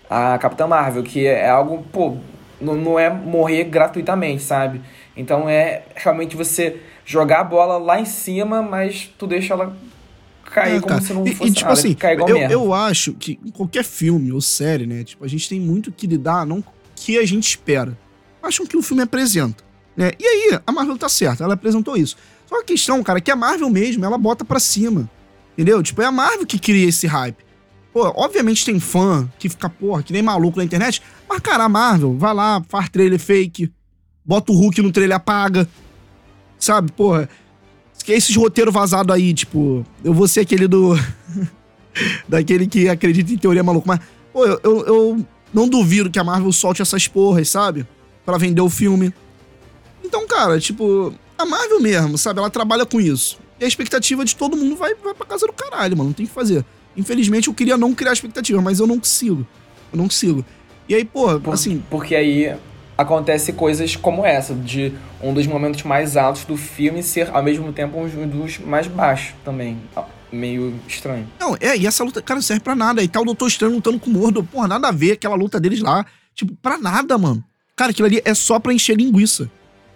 a 0.08 0.38
Capitã 0.38 0.66
Marvel, 0.66 1.02
que 1.02 1.26
é 1.26 1.48
algo, 1.48 1.84
pô, 1.92 2.16
não, 2.60 2.74
não 2.74 2.98
é 2.98 3.10
morrer 3.10 3.64
gratuitamente, 3.64 4.42
sabe? 4.42 4.80
Então 5.16 5.48
é 5.48 5.82
realmente 5.94 6.36
você 6.36 6.80
jogar 7.04 7.40
a 7.40 7.44
bola 7.44 7.78
lá 7.78 8.00
em 8.00 8.04
cima, 8.04 8.62
mas 8.62 9.10
tu 9.18 9.26
deixa 9.26 9.54
ela 9.54 9.76
cair 10.44 10.76
É, 10.76 10.80
como 10.80 11.00
se 11.00 11.12
não 11.12 11.26
E- 11.26 11.34
fosse 11.34 11.50
e, 11.50 11.54
tipo 11.54 11.68
nada, 11.68 11.78
assim, 11.80 11.96
eu, 12.28 12.34
merda. 12.38 12.54
eu 12.54 12.72
acho 12.74 13.12
que 13.14 13.38
em 13.44 13.50
qualquer 13.50 13.84
filme 13.84 14.30
ou 14.32 14.40
série, 14.40 14.86
né? 14.86 15.04
Tipo, 15.04 15.24
a 15.24 15.28
gente 15.28 15.48
tem 15.48 15.60
muito 15.60 15.90
que 15.92 16.06
lidar, 16.06 16.46
não 16.46 16.62
que 16.96 17.18
a 17.18 17.24
gente 17.26 17.48
espera. 17.48 17.96
Acham 18.42 18.66
que 18.66 18.76
o 18.76 18.82
filme 18.82 19.02
apresenta. 19.02 19.64
Né? 19.96 20.12
E 20.18 20.24
aí, 20.26 20.58
a 20.66 20.72
Marvel 20.72 20.98
tá 20.98 21.08
certa, 21.08 21.44
ela 21.44 21.54
apresentou 21.54 21.96
isso. 21.96 22.16
Só 22.46 22.60
a 22.60 22.64
questão, 22.64 23.02
cara, 23.02 23.18
é 23.18 23.22
que 23.22 23.30
a 23.30 23.36
Marvel 23.36 23.70
mesmo, 23.70 24.04
ela 24.04 24.18
bota 24.18 24.44
pra 24.44 24.58
cima. 24.60 25.08
Entendeu? 25.54 25.82
Tipo, 25.82 26.02
é 26.02 26.06
a 26.06 26.12
Marvel 26.12 26.44
que 26.46 26.58
cria 26.58 26.88
esse 26.88 27.06
hype. 27.06 27.43
Pô, 27.94 28.12
obviamente 28.16 28.64
tem 28.64 28.80
fã 28.80 29.30
que 29.38 29.48
fica, 29.48 29.70
porra, 29.70 30.02
que 30.02 30.12
nem 30.12 30.20
maluco 30.20 30.58
na 30.58 30.64
internet. 30.64 31.00
Mas, 31.28 31.38
cara, 31.38 31.62
a 31.62 31.68
Marvel, 31.68 32.18
vai 32.18 32.34
lá, 32.34 32.60
faz 32.68 32.88
trailer 32.88 33.20
fake, 33.20 33.70
bota 34.24 34.50
o 34.50 34.56
Hulk 34.56 34.82
no 34.82 34.90
trailer, 34.90 35.16
apaga. 35.16 35.68
Sabe, 36.58 36.90
porra. 36.90 37.28
Esses 38.08 38.34
roteiros 38.34 38.74
vazados 38.74 39.14
aí, 39.14 39.32
tipo, 39.32 39.86
eu 40.02 40.12
vou 40.12 40.26
ser 40.26 40.40
aquele 40.40 40.66
do. 40.66 40.94
daquele 42.28 42.66
que 42.66 42.88
acredita 42.88 43.32
em 43.32 43.38
teoria 43.38 43.62
maluca. 43.62 43.86
Mas, 43.86 44.00
pô, 44.32 44.44
eu, 44.44 44.60
eu, 44.64 44.86
eu 44.86 45.26
não 45.52 45.68
duvido 45.68 46.10
que 46.10 46.18
a 46.18 46.24
Marvel 46.24 46.50
solte 46.52 46.82
essas 46.82 47.06
porras, 47.06 47.48
sabe? 47.48 47.86
Pra 48.26 48.36
vender 48.36 48.60
o 48.60 48.68
filme. 48.68 49.14
Então, 50.02 50.26
cara, 50.26 50.58
tipo, 50.58 51.14
a 51.38 51.46
Marvel 51.46 51.80
mesmo, 51.80 52.18
sabe? 52.18 52.40
Ela 52.40 52.50
trabalha 52.50 52.84
com 52.84 53.00
isso. 53.00 53.38
E 53.60 53.64
a 53.64 53.68
expectativa 53.68 54.24
de 54.24 54.34
todo 54.34 54.56
mundo 54.56 54.74
vai, 54.74 54.96
vai 54.96 55.14
pra 55.14 55.24
casa 55.24 55.46
do 55.46 55.52
caralho, 55.52 55.96
mano. 55.96 56.08
Não 56.08 56.14
tem 56.14 56.26
o 56.26 56.28
que 56.28 56.34
fazer. 56.34 56.64
Infelizmente, 56.96 57.48
eu 57.48 57.54
queria 57.54 57.76
não 57.76 57.94
criar 57.94 58.12
expectativa, 58.12 58.60
mas 58.62 58.78
eu 58.80 58.86
não 58.86 58.98
consigo. 58.98 59.46
Eu 59.92 59.98
não 59.98 60.04
consigo. 60.04 60.44
E 60.88 60.94
aí, 60.94 61.04
pô, 61.04 61.38
Por- 61.40 61.54
assim, 61.54 61.82
Porque 61.90 62.14
aí 62.14 62.54
acontece 62.96 63.52
coisas 63.52 63.96
como 63.96 64.24
essa, 64.24 64.54
de 64.54 64.92
um 65.22 65.32
dos 65.34 65.46
momentos 65.46 65.82
mais 65.82 66.16
altos 66.16 66.44
do 66.44 66.56
filme 66.56 67.02
ser 67.02 67.28
ao 67.30 67.42
mesmo 67.42 67.72
tempo 67.72 67.98
um 67.98 68.28
dos 68.28 68.58
mais 68.58 68.86
baixos 68.86 69.34
também. 69.44 69.78
Meio 70.32 70.74
estranho. 70.88 71.26
Não, 71.38 71.56
é, 71.60 71.76
e 71.76 71.86
essa 71.86 72.02
luta, 72.02 72.20
cara, 72.20 72.36
não 72.38 72.42
serve 72.42 72.60
pra 72.62 72.74
nada. 72.74 73.02
E 73.02 73.08
tá 73.08 73.20
o 73.20 73.24
Doutor 73.24 73.46
Estranho 73.46 73.74
lutando 73.74 74.00
com 74.00 74.10
o 74.10 74.12
Mordo. 74.12 74.42
Porra, 74.42 74.66
nada 74.66 74.88
a 74.88 74.92
ver 74.92 75.12
aquela 75.12 75.36
luta 75.36 75.60
deles 75.60 75.80
lá. 75.80 76.04
Tipo, 76.34 76.54
pra 76.60 76.76
nada, 76.76 77.16
mano. 77.16 77.42
Cara, 77.76 77.92
aquilo 77.92 78.06
ali 78.06 78.20
é 78.24 78.34
só 78.34 78.58
pra 78.58 78.72
encher 78.72 78.96
linguiça. 78.96 79.48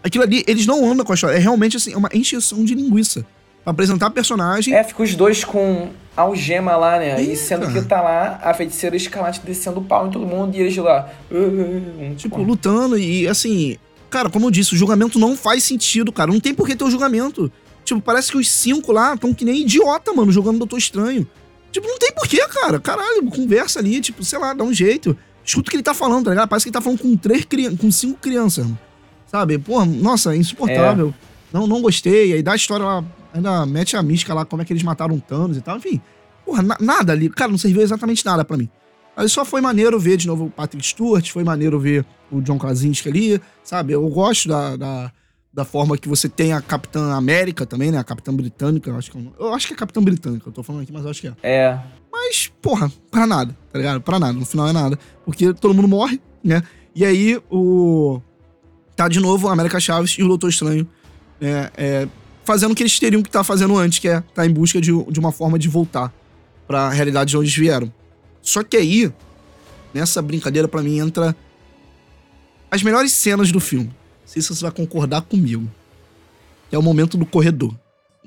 Aquilo 0.03 0.23
ali, 0.23 0.45
eles 0.47 0.65
não 0.65 0.89
andam 0.89 1.05
com 1.05 1.11
a 1.13 1.15
história. 1.17 1.35
É 1.37 1.39
realmente, 1.41 1.77
assim, 1.77 1.93
é 1.93 1.97
uma 1.97 2.09
encheção 2.15 2.65
de 2.65 2.75
linguiça. 2.75 3.27
Pra 3.69 3.73
apresentar 3.73 4.09
personagem. 4.11 4.75
É, 4.75 4.83
fica 4.83 5.03
os 5.03 5.15
dois 5.15 5.45
com 5.45 5.91
algema 6.17 6.75
lá, 6.75 6.99
né? 6.99 7.21
É, 7.21 7.23
e 7.23 7.37
sendo 7.37 7.71
que 7.71 7.83
tá 7.83 8.01
lá 8.01 8.41
a 8.43 8.55
feiticeira 8.55 8.97
escalante 8.97 9.41
descendo 9.45 9.81
o 9.81 9.85
pau 9.85 10.07
em 10.07 10.11
todo 10.11 10.25
mundo 10.25 10.57
e 10.57 10.61
eles 10.61 10.75
lá. 10.79 11.11
"Uh, 11.31 11.37
uh", 11.37 12.15
Tipo, 12.17 12.43
lutando 12.43 12.99
e, 12.99 13.29
assim... 13.29 13.77
Cara, 14.09 14.31
como 14.31 14.47
eu 14.47 14.51
disse, 14.51 14.73
o 14.73 14.77
julgamento 14.77 15.19
não 15.19 15.37
faz 15.37 15.65
sentido, 15.65 16.11
cara. 16.11 16.33
Não 16.33 16.41
tem 16.41 16.55
por 16.55 16.67
que 16.67 16.75
ter 16.75 16.83
o 16.83 16.91
julgamento. 16.91 17.53
Tipo, 17.85 18.01
parece 18.01 18.33
que 18.33 18.39
os 18.39 18.51
cinco 18.51 18.91
lá 18.91 19.13
estão 19.13 19.35
que 19.35 19.45
nem 19.45 19.61
idiota, 19.61 20.15
mano, 20.15 20.33
jogando 20.33 20.57
Doutor 20.57 20.79
Estranho. 20.79 21.29
Tipo, 21.71 21.87
não 21.87 21.99
tem 21.99 22.11
porquê, 22.13 22.39
cara. 22.49 22.81
Caralho, 22.81 23.23
conversa 23.27 23.81
ali, 23.81 24.01
tipo, 24.01 24.25
sei 24.25 24.39
lá, 24.39 24.55
dá 24.55 24.65
um 24.65 24.73
jeito. 24.73 25.15
Escuta 25.45 25.69
o 25.69 25.71
que 25.71 25.77
ele 25.77 25.83
tá 25.83 25.93
falando, 25.93 26.25
tá 26.25 26.31
ligado? 26.31 26.49
Parece 26.49 26.65
que 26.65 26.71
ele 26.71 26.73
tá 26.75 26.81
falando 26.81 27.01
com 27.01 27.15
três 27.19 27.45
crianças, 27.45 27.79
com 27.79 27.91
cinco 27.91 28.19
crianças, 28.19 28.65
mano. 28.65 28.79
Sabe? 29.27 29.59
Porra, 29.59 29.85
nossa, 29.85 30.35
insuportável. 30.35 31.13
Não, 31.53 31.67
não 31.67 31.83
gostei. 31.83 32.33
Aí 32.33 32.43
dá 32.43 32.53
a 32.53 32.57
história 32.57 32.87
lá, 32.87 33.05
ainda 33.33 33.64
mete 33.67 33.97
a 33.97 34.03
mística 34.03 34.33
lá, 34.35 34.45
como 34.45 34.62
é 34.62 34.64
que 34.64 34.73
eles 34.73 34.83
mataram 34.83 35.14
o 35.14 35.21
Thanos 35.21 35.57
e 35.57 35.61
tal. 35.61 35.77
Enfim, 35.79 36.01
porra, 36.45 36.62
na- 36.62 36.77
nada 36.81 37.12
ali. 37.12 37.29
Cara, 37.29 37.51
não 37.51 37.59
serviu 37.59 37.83
exatamente 37.83 38.25
nada 38.25 38.45
pra 38.45 38.57
mim. 38.57 38.69
Aí 39.17 39.29
só 39.29 39.45
foi 39.45 39.61
maneiro 39.61 39.99
ver 39.99 40.17
de 40.17 40.27
novo 40.27 40.47
o 40.47 40.51
Patrick 40.51 40.87
Stewart, 40.87 41.29
foi 41.31 41.43
maneiro 41.43 41.79
ver 41.81 42.05
o 42.31 42.41
John 42.41 42.57
Krasinski 42.59 43.09
ali, 43.09 43.41
sabe? 43.64 43.93
Eu 43.93 44.07
gosto 44.09 44.49
da, 44.49 44.77
da, 44.77 45.12
da 45.53 45.64
forma 45.64 45.99
que 45.99 46.09
você 46.09 46.29
tem 46.29 46.53
a 46.53 46.61
Capitã 46.61 47.12
América 47.14 47.67
também, 47.67 47.91
né? 47.91 47.99
A 47.99 48.05
Capitã 48.05 48.33
Britânica, 48.33 48.91
eu 48.91 48.97
acho 48.97 49.11
que 49.11 49.19
é. 49.19 49.23
Eu 49.38 49.53
acho 49.55 49.67
que 49.67 49.73
é 49.73 49.77
a 49.77 49.79
Capitã 49.79 50.01
Britânica, 50.03 50.49
eu 50.49 50.53
tô 50.53 50.62
falando 50.62 50.83
aqui, 50.83 50.93
mas 50.93 51.03
eu 51.05 51.11
acho 51.11 51.21
que 51.21 51.27
é. 51.29 51.35
É. 51.43 51.79
Mas, 52.12 52.51
porra, 52.62 52.91
pra 53.11 53.27
nada, 53.27 53.57
tá 53.73 53.79
ligado? 53.79 54.01
Pra 54.01 54.19
nada, 54.21 54.33
no 54.33 54.47
final 54.47 54.69
é 54.69 54.73
nada. 54.73 54.97
Porque 55.25 55.53
todo 55.53 55.75
mundo 55.75 55.88
morre, 55.88 56.21
né? 56.45 56.62
E 56.95 57.05
aí 57.05 57.41
o. 57.51 58.21
Tá 58.95 59.09
de 59.09 59.21
novo 59.21 59.49
a 59.49 59.53
América 59.53 59.79
Chaves 59.81 60.12
e 60.19 60.23
o 60.23 60.29
Doutor 60.29 60.49
Estranho, 60.51 60.87
né? 61.41 61.71
É, 61.77 62.09
fazendo 62.49 62.73
o 62.73 62.75
que 62.75 62.83
eles 62.83 62.99
teriam 62.99 63.21
que 63.23 63.29
estar 63.29 63.45
fazendo 63.45 63.77
antes, 63.77 63.99
que 63.99 64.09
é 64.09 64.23
estar 64.27 64.47
em 64.47 64.51
busca 64.51 64.81
de, 64.81 64.91
de 64.91 65.21
uma 65.21 65.31
forma 65.31 65.59
de 65.59 65.69
voltar 65.69 66.11
pra 66.67 66.89
realidade 66.89 67.29
de 67.29 67.37
onde 67.37 67.49
eles 67.49 67.55
vieram. 67.59 67.93
Só 68.41 68.65
que 68.65 68.75
aí, 68.75 69.13
nessa 69.93 70.23
brincadeira, 70.23 70.67
pra 70.67 70.81
mim, 70.81 70.99
entra 70.99 71.37
as 72.71 72.83
melhores 72.83 73.13
cenas 73.13 73.53
do 73.53 73.61
filme. 73.61 73.89
Não 73.89 73.93
sei 74.25 74.41
se 74.41 74.49
você 74.49 74.63
vai 74.63 74.71
concordar 74.71 75.21
comigo. 75.21 75.71
É 76.73 76.79
o 76.79 76.83
momento 76.83 77.19
do 77.19 77.27
corredor. 77.27 77.75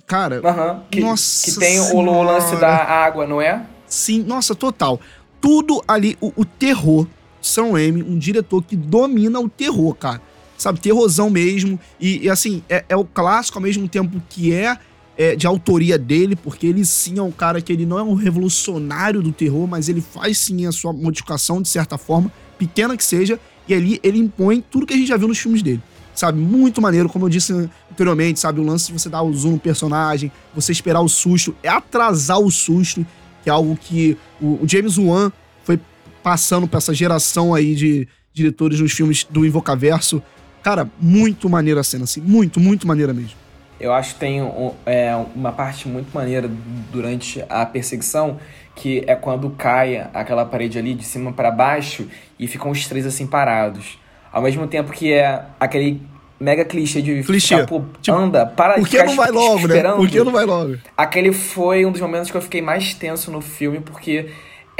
Cara, 0.06 0.40
Aham. 0.48 0.84
Que, 0.92 1.00
Nossa 1.00 1.52
que 1.52 1.60
tem 1.60 1.80
o, 1.80 1.96
o 1.96 2.24
lance 2.24 2.50
Senhora. 2.50 2.68
da 2.68 2.76
água, 2.78 3.26
não 3.26 3.42
é? 3.42 3.66
Sim, 3.88 4.22
nossa, 4.22 4.54
total. 4.54 5.02
Tudo 5.42 5.84
ali, 5.88 6.16
o, 6.22 6.32
o 6.36 6.46
terror. 6.46 7.08
Sam 7.42 7.72
Raimi, 7.72 8.04
um 8.04 8.20
diretor 8.20 8.62
que 8.64 8.76
domina 8.76 9.40
o 9.40 9.50
terror, 9.50 9.96
cara. 9.96 10.22
Sabe, 10.62 10.80
terrorzão 10.80 11.28
mesmo. 11.28 11.80
E, 12.00 12.26
e, 12.26 12.30
assim, 12.30 12.62
é, 12.70 12.86
é 12.88 12.96
o 12.96 13.04
clássico 13.04 13.58
ao 13.58 13.64
mesmo 13.64 13.88
tempo 13.90 14.22
que 14.30 14.54
é, 14.54 14.78
é 15.18 15.36
de 15.36 15.48
autoria 15.48 15.98
dele, 15.98 16.36
porque 16.36 16.68
ele 16.68 16.86
sim 16.86 17.18
é 17.18 17.22
um 17.24 17.32
cara 17.32 17.60
que 17.60 17.74
ele 17.74 17.84
não 17.84 17.98
é 17.98 18.04
um 18.04 18.14
revolucionário 18.14 19.24
do 19.24 19.32
terror, 19.32 19.66
mas 19.66 19.90
ele 19.90 20.02
faz 20.02 20.38
sim 20.38 20.68
a 20.68 20.72
sua 20.72 20.94
modificação 20.94 21.64
de 21.64 21.68
certa 21.68 21.98
forma, 21.98 22.32
pequena 22.60 22.96
que 22.96 23.04
seja, 23.04 23.40
e 23.68 23.74
ali 23.74 24.00
ele 24.04 24.20
impõe 24.20 24.62
tudo 24.62 24.86
que 24.86 24.94
a 24.94 24.98
gente 24.98 25.08
já 25.08 25.18
viu 25.18 25.28
nos 25.28 25.40
filmes 25.40 25.64
dele. 25.64 25.82
Sabe, 26.14 26.40
muito 26.40 26.80
maneiro, 26.80 27.10
como 27.10 27.26
eu 27.26 27.30
disse 27.30 27.68
anteriormente, 27.92 28.40
sabe, 28.40 28.60
o 28.60 28.64
lance 28.64 28.86
de 28.86 28.94
você 28.94 29.10
dar 29.10 29.24
o 29.24 29.34
zoom 29.34 29.54
no 29.54 29.60
personagem, 29.60 30.32
você 30.54 30.72
esperar 30.72 31.02
o 31.02 31.10
susto, 31.10 31.56
é 31.64 31.70
atrasar 31.70 32.40
o 32.40 32.52
susto, 32.52 33.04
que 33.42 33.50
é 33.50 33.52
algo 33.52 33.76
que 33.76 34.16
o, 34.40 34.64
o 34.64 34.68
James 34.68 35.00
Wan 35.00 35.32
foi 35.64 35.80
passando 36.22 36.68
pra 36.68 36.78
essa 36.78 36.94
geração 36.94 37.52
aí 37.52 37.74
de 37.74 38.08
diretores 38.34 38.80
nos 38.80 38.92
filmes 38.92 39.26
do 39.30 39.46
Invocaverso. 39.46 40.22
Cara, 40.64 40.88
muito 41.00 41.50
maneira 41.50 41.80
a 41.80 41.84
cena, 41.84 42.04
assim, 42.04 42.22
muito, 42.22 42.60
muito 42.60 42.88
maneira 42.88 43.14
mesmo. 43.14 43.40
Eu 43.80 43.92
acho 43.94 44.14
que 44.14 44.20
tem 44.20 44.42
um- 44.44 44.74
é, 44.86 45.16
uma 45.36 45.52
parte 45.52 45.88
muito 45.88 46.14
maneira 46.14 46.50
durante 46.92 47.44
a 47.50 47.66
perseguição, 47.66 48.40
que 48.76 49.04
é 49.08 49.16
quando 49.16 49.50
cai 49.52 50.08
aquela 50.14 50.46
parede 50.46 50.78
ali 50.78 50.94
de 50.94 51.04
cima 51.04 51.34
para 51.34 51.50
baixo 51.50 52.08
e 52.40 52.48
ficam 52.48 52.70
os 52.72 52.86
três 52.88 53.06
assim 53.06 53.26
parados. 53.26 53.98
Ao 54.32 54.42
mesmo 54.42 54.68
tempo 54.68 54.92
que 54.92 55.12
é 55.12 55.44
aquele 55.60 56.02
mega 56.40 56.64
clichê 56.64 57.02
de 57.02 57.24
Clichê. 57.24 57.56
ficar, 57.56 57.68
pô, 57.68 57.84
Tipo, 58.02 58.18
anda, 58.18 58.46
para 58.46 58.76
Por 58.76 58.88
que 58.88 59.02
não 59.04 59.16
vai 59.16 59.32
logo, 59.32 59.56
né? 59.58 59.62
esperando. 59.64 59.96
Por 59.98 60.10
que 60.10 60.24
não 60.24 60.32
vai 60.32 60.46
logo? 60.46 60.78
Aquele 60.96 61.34
foi 61.34 61.86
um 61.86 61.92
dos 61.92 62.02
momentos 62.02 62.30
que 62.32 62.38
eu 62.38 62.42
fiquei 62.42 62.62
mais 62.62 62.94
tenso 62.94 63.32
no 63.32 63.42
filme, 63.42 63.80
porque 63.80 64.30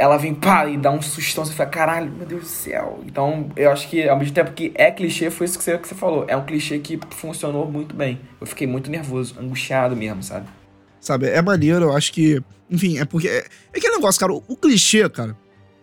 ela 0.02 0.16
vem 0.16 0.34
pá 0.34 0.66
e 0.66 0.76
dá 0.76 0.90
um 0.90 1.00
sustão, 1.00 1.44
você 1.44 1.52
fala, 1.52 1.70
caralho, 1.70 2.10
meu 2.10 2.26
Deus 2.26 2.42
do 2.42 2.48
céu. 2.48 2.98
Então, 3.06 3.48
eu 3.54 3.70
acho 3.70 3.88
que 3.88 4.08
ao 4.08 4.18
mesmo 4.18 4.34
tempo 4.34 4.50
que 4.50 4.72
é 4.74 4.90
clichê, 4.90 5.30
foi 5.30 5.46
isso 5.46 5.56
que 5.56 5.62
você, 5.62 5.78
que 5.78 5.86
você 5.86 5.94
falou. 5.94 6.24
É 6.26 6.36
um 6.36 6.44
clichê 6.44 6.80
que 6.80 6.98
funcionou 7.10 7.70
muito 7.70 7.94
bem. 7.94 8.20
Eu 8.40 8.46
fiquei 8.48 8.66
muito 8.66 8.90
nervoso, 8.90 9.36
angustiado 9.38 9.94
mesmo, 9.94 10.20
sabe? 10.20 10.48
Sabe, 11.00 11.28
é 11.28 11.40
maneiro, 11.40 11.84
eu 11.84 11.96
acho 11.96 12.12
que. 12.12 12.42
Enfim, 12.68 12.98
é 12.98 13.04
porque. 13.04 13.28
É, 13.28 13.46
é 13.72 13.78
aquele 13.78 13.94
negócio, 13.94 14.18
cara, 14.18 14.32
o, 14.32 14.42
o 14.48 14.56
clichê, 14.56 15.08
cara. 15.08 15.36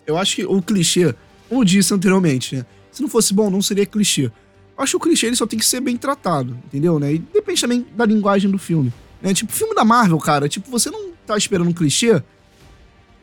Eu 0.06 0.18
acho 0.18 0.36
que 0.36 0.46
o 0.46 0.62
clichê, 0.62 1.16
como 1.48 1.62
eu 1.62 1.66
disse 1.66 1.94
anteriormente, 1.94 2.58
né? 2.58 2.66
Se 2.92 3.02
não 3.02 3.08
fosse 3.08 3.34
bom, 3.34 3.50
não 3.50 3.62
seria 3.62 3.86
clichê. 3.86 4.26
Eu 4.26 4.84
acho 4.84 4.92
que 4.92 4.98
o 4.98 5.00
clichê 5.00 5.28
ele 5.28 5.38
só 5.38 5.48
tem 5.48 5.58
que 5.58 5.66
ser 5.66 5.80
bem 5.80 5.96
tratado, 5.96 6.60
entendeu, 6.66 7.00
né? 7.00 7.14
E 7.14 7.20
depende 7.20 7.62
também 7.62 7.88
da 7.96 8.06
linguagem 8.06 8.52
do 8.52 8.58
filme. 8.58 8.92
Né? 9.22 9.34
Tipo, 9.34 9.54
filme 9.54 9.74
da 9.74 9.86
Marvel, 9.86 10.18
cara, 10.18 10.50
tipo, 10.50 10.70
você 10.70 10.92
não 10.92 11.14
tá 11.26 11.38
esperando 11.38 11.70
um 11.70 11.74
clichê, 11.74 12.22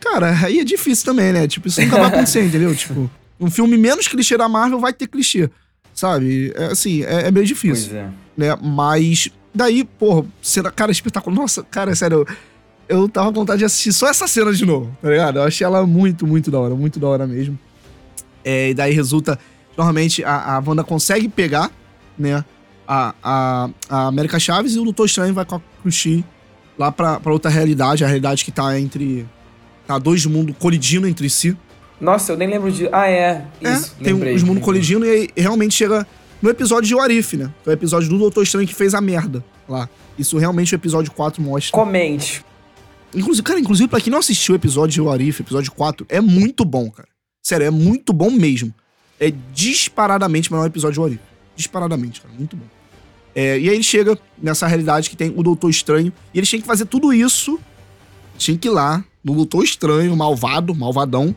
cara, 0.00 0.30
aí 0.44 0.60
é 0.60 0.64
difícil 0.64 1.04
também, 1.04 1.32
né? 1.32 1.46
Tipo, 1.46 1.68
isso 1.68 1.80
nunca 1.80 1.96
vai 1.96 2.06
acontecer, 2.06 2.42
entendeu? 2.46 2.74
Tipo, 2.74 3.10
um 3.40 3.50
filme 3.50 3.76
menos 3.76 4.08
clichê 4.08 4.36
da 4.36 4.48
Marvel 4.48 4.80
vai 4.80 4.92
ter 4.92 5.06
clichê, 5.06 5.50
sabe? 5.94 6.52
É, 6.54 6.66
assim, 6.66 7.02
é, 7.02 7.28
é 7.28 7.30
meio 7.30 7.46
difícil. 7.46 7.90
Pois 7.90 8.02
é. 8.02 8.10
Né? 8.36 8.58
Mas, 8.62 9.28
daí, 9.54 9.84
porra, 9.84 10.26
cena, 10.42 10.70
cara, 10.70 10.92
espetacular. 10.92 11.36
Nossa, 11.36 11.62
cara, 11.64 11.94
sério, 11.94 12.26
eu, 12.88 12.98
eu 13.00 13.08
tava 13.08 13.28
com 13.28 13.40
vontade 13.40 13.60
de 13.60 13.64
assistir 13.64 13.92
só 13.92 14.08
essa 14.08 14.26
cena 14.26 14.52
de 14.52 14.64
novo, 14.64 14.96
tá 15.00 15.10
ligado? 15.10 15.38
Eu 15.38 15.44
achei 15.44 15.64
ela 15.64 15.86
muito, 15.86 16.26
muito 16.26 16.50
da 16.50 16.58
hora, 16.58 16.74
muito 16.74 17.00
da 17.00 17.08
hora 17.08 17.26
mesmo. 17.26 17.58
É, 18.44 18.70
e 18.70 18.74
daí 18.74 18.92
resulta, 18.92 19.38
normalmente, 19.76 20.22
a, 20.22 20.56
a 20.56 20.62
Wanda 20.64 20.84
consegue 20.84 21.28
pegar, 21.28 21.70
né, 22.18 22.44
a, 22.86 23.14
a, 23.22 23.70
a 23.88 24.06
América 24.06 24.38
Chaves 24.38 24.74
e 24.74 24.78
o 24.78 24.84
Doutor 24.84 25.06
Estranho 25.06 25.34
vai 25.34 25.44
com 25.44 25.56
a 25.56 25.60
Cruci 25.82 26.24
lá 26.78 26.92
pra, 26.92 27.18
pra 27.18 27.32
outra 27.32 27.50
realidade, 27.50 28.04
a 28.04 28.06
realidade 28.06 28.44
que 28.44 28.52
tá 28.52 28.78
entre. 28.78 29.26
Tá 29.86 29.98
dois 29.98 30.24
mundos 30.26 30.54
colidindo 30.58 31.06
entre 31.06 31.30
si. 31.30 31.56
Nossa, 32.00 32.32
eu 32.32 32.36
nem 32.36 32.48
lembro 32.48 32.70
de. 32.70 32.88
Ah, 32.92 33.08
é. 33.08 33.46
Isso, 33.60 33.94
é, 34.00 34.04
tem 34.04 34.12
lembrei, 34.14 34.34
os 34.34 34.42
mundos 34.42 34.62
colidindo 34.62 35.06
e 35.06 35.10
aí 35.10 35.28
realmente 35.36 35.74
chega 35.74 36.06
no 36.42 36.50
episódio 36.50 36.88
de 36.88 36.94
Warif, 36.94 37.36
né? 37.36 37.50
Que 37.62 37.70
é 37.70 37.72
o 37.72 37.74
episódio 37.74 38.08
do 38.08 38.18
Doutor 38.18 38.42
Estranho 38.42 38.66
que 38.66 38.74
fez 38.74 38.94
a 38.94 39.00
merda 39.00 39.44
lá. 39.68 39.88
Isso 40.18 40.36
realmente 40.38 40.74
o 40.74 40.76
episódio 40.76 41.12
4 41.12 41.42
mostra. 41.42 41.72
Comente. 41.72 42.44
Inclusive, 43.14 43.42
cara, 43.42 43.58
inclusive, 43.58 43.88
pra 43.88 44.00
quem 44.00 44.10
não 44.10 44.18
assistiu 44.18 44.54
o 44.54 44.56
episódio 44.56 44.92
de 44.92 45.00
Warif, 45.00 45.40
episódio 45.40 45.72
4, 45.72 46.06
é 46.08 46.20
muito 46.20 46.64
bom, 46.64 46.90
cara. 46.90 47.08
Sério, 47.42 47.66
é 47.66 47.70
muito 47.70 48.12
bom 48.12 48.30
mesmo. 48.30 48.74
É 49.18 49.32
disparadamente 49.54 50.50
o 50.50 50.52
melhor 50.52 50.66
episódio 50.66 50.94
de 50.94 51.00
Warif. 51.00 51.20
Disparadamente, 51.54 52.20
cara. 52.20 52.34
Muito 52.36 52.56
bom. 52.56 52.66
É, 53.34 53.58
e 53.58 53.68
aí 53.68 53.74
ele 53.74 53.82
chega 53.82 54.18
nessa 54.42 54.66
realidade 54.66 55.08
que 55.08 55.16
tem 55.16 55.32
o 55.34 55.42
Doutor 55.42 55.70
Estranho. 55.70 56.12
E 56.34 56.38
eles 56.38 56.50
têm 56.50 56.60
que 56.60 56.66
fazer 56.66 56.86
tudo 56.86 57.12
isso. 57.12 57.58
Tinha 58.36 58.58
que 58.58 58.68
ir 58.68 58.70
lá 58.70 59.04
Doutor 59.34 59.64
Estranho, 59.64 60.16
malvado, 60.16 60.74
malvadão. 60.74 61.34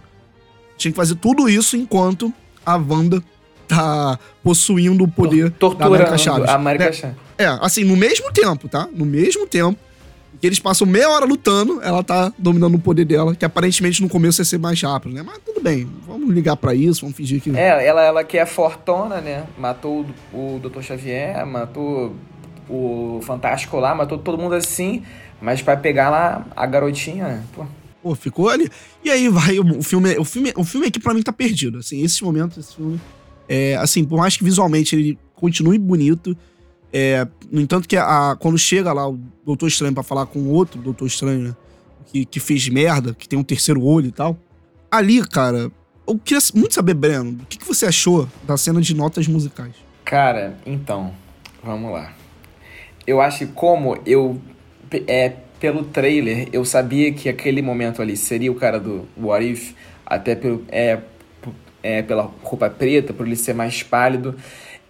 Tinha 0.78 0.92
que 0.92 0.96
fazer 0.98 1.16
tudo 1.16 1.50
isso 1.50 1.76
enquanto 1.76 2.32
a 2.66 2.76
Wanda 2.78 3.22
tá 3.68 4.18
possuindo 4.44 5.04
o 5.04 5.08
poder 5.08 5.50
da 5.50 5.68
América 5.86 6.12
Torturando 6.12 6.18
Chaves. 6.18 6.50
a 6.50 6.56
América 6.56 6.86
É, 6.86 6.92
Chaves. 6.94 7.18
é, 7.38 7.46
assim, 7.62 7.84
no 7.84 7.96
mesmo 7.96 8.32
tempo, 8.32 8.68
tá? 8.68 8.88
No 8.94 9.06
mesmo 9.06 9.46
tempo 9.46 9.78
que 10.40 10.48
eles 10.48 10.60
passam 10.60 10.88
meia 10.88 11.10
hora 11.10 11.26
lutando, 11.26 11.82
ela 11.84 12.02
tá 12.02 12.32
dominando 12.38 12.76
o 12.76 12.80
poder 12.80 13.04
dela, 13.04 13.36
que 13.36 13.44
aparentemente 13.44 14.02
no 14.02 14.08
começo 14.08 14.40
ia 14.40 14.46
ser 14.46 14.58
mais 14.58 14.82
rápido, 14.82 15.14
né? 15.14 15.22
Mas 15.22 15.38
tudo 15.46 15.60
bem, 15.60 15.88
vamos 16.08 16.34
ligar 16.34 16.56
pra 16.56 16.74
isso, 16.74 17.02
vamos 17.02 17.18
fingir 17.18 17.42
que. 17.42 17.50
É, 17.58 17.86
ela, 17.86 18.02
ela 18.02 18.24
que 18.24 18.38
é 18.38 18.46
fortona, 18.46 19.20
né? 19.20 19.44
Matou 19.58 20.06
o, 20.34 20.56
o 20.56 20.60
Dr. 20.60 20.82
Xavier, 20.82 21.46
matou 21.46 22.16
o 22.70 23.20
Fantástico 23.24 23.78
lá, 23.78 23.94
matou 23.94 24.18
todo 24.18 24.38
mundo 24.38 24.56
assim, 24.56 25.04
mas 25.42 25.62
pra 25.62 25.76
pegar 25.76 26.10
lá 26.10 26.46
a 26.56 26.66
garotinha, 26.66 27.26
né? 27.28 27.44
Pô, 27.54 27.66
Pô, 28.02 28.16
ficou 28.16 28.50
ali. 28.50 28.70
E 29.04 29.10
aí 29.10 29.28
vai 29.30 29.60
o, 29.60 29.84
filme. 29.84 30.18
O 30.18 30.24
filme, 30.24 30.54
o 30.56 30.64
filme 30.64 30.88
aqui 30.88 31.00
pra 31.00 31.14
mim 31.14 31.22
tá 31.22 31.34
perdido. 31.34 31.80
Assim, 31.80 32.04
esse 32.04 32.24
momento, 32.24 32.60
esse 32.60 32.76
filme. 32.76 33.00
É, 33.48 33.76
assim, 33.76 34.04
por 34.04 34.18
mais 34.18 34.38
que 34.38 34.44
visualmente 34.44 34.96
ele 34.96 35.18
continue 35.36 35.78
bonito. 35.78 36.38
É, 36.92 37.28
no 37.52 37.62
entanto, 37.62 37.88
que 37.88 37.98
a, 37.98 38.36
quando 38.40 38.58
chega 38.58 38.92
lá 38.94 39.08
o 39.08 39.20
Doutor 39.46 39.68
Estranho 39.68 39.94
pra 39.94 40.04
falar 40.04 40.26
com 40.26 40.40
o 40.40 40.50
outro 40.50 40.82
Doutor 40.82 41.06
Estranho, 41.06 41.40
né? 41.40 41.56
Que, 42.06 42.26
que 42.26 42.40
fez 42.40 42.68
merda, 42.70 43.14
que 43.14 43.28
tem 43.28 43.38
um 43.38 43.44
terceiro 43.44 43.84
olho 43.84 44.08
e 44.08 44.12
tal. 44.12 44.38
Ali, 44.90 45.26
cara, 45.28 45.72
eu 46.08 46.18
queria 46.18 46.42
muito 46.56 46.74
saber, 46.74 46.96
Breno, 46.96 47.38
o 47.42 47.46
que, 47.46 47.60
que 47.60 47.68
você 47.68 47.86
achou 47.86 48.28
da 48.44 48.58
cena 48.58 48.82
de 48.82 48.96
notas 48.96 49.28
musicais? 49.28 49.76
Cara, 50.04 50.58
então, 50.66 51.14
vamos 51.64 51.92
lá. 51.92 52.14
Eu 53.06 53.22
acho 53.22 53.40
que 53.40 53.48
como 53.48 53.96
eu, 54.08 54.42
é, 55.08 55.34
pelo 55.60 55.84
trailer, 55.84 56.48
eu 56.54 56.64
sabia 56.64 57.12
que 57.12 57.28
aquele 57.28 57.62
momento 57.62 58.02
ali 58.02 58.16
seria 58.16 58.52
o 58.52 58.56
cara 58.56 58.80
do 58.80 59.08
What 59.18 59.46
If, 59.46 59.74
até 60.06 60.36
pelo, 60.36 60.64
é, 60.70 61.00
é, 61.84 62.02
pela 62.02 62.32
roupa 62.44 62.70
preta, 62.70 63.14
por 63.14 63.26
ele 63.26 63.36
ser 63.36 63.54
mais 63.54 63.84
pálido. 63.84 64.36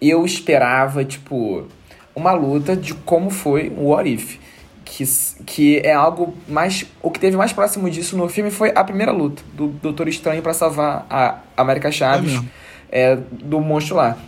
Eu 0.00 0.24
esperava, 0.24 1.04
tipo, 1.04 1.66
uma 2.14 2.32
luta 2.32 2.76
de 2.76 2.94
como 2.94 3.30
foi 3.30 3.72
o 3.76 3.88
What 3.88 4.12
If. 4.12 4.38
Que, 4.84 5.04
que 5.46 5.78
é 5.78 5.92
algo 5.92 6.34
mais. 6.48 6.84
O 7.00 7.12
que 7.12 7.20
teve 7.20 7.36
mais 7.36 7.52
próximo 7.52 7.88
disso 7.88 8.16
no 8.16 8.28
filme 8.28 8.50
foi 8.50 8.72
a 8.74 8.82
primeira 8.82 9.12
luta 9.12 9.40
do 9.54 9.68
Doutor 9.68 10.08
Estranho 10.08 10.42
pra 10.42 10.52
salvar 10.52 11.06
a 11.08 11.38
América 11.56 11.92
Chaves 11.92 12.32
mesmo. 12.32 12.50
é, 12.90 13.16
do 13.30 13.60
monstro 13.60 13.94
lá 13.94 14.18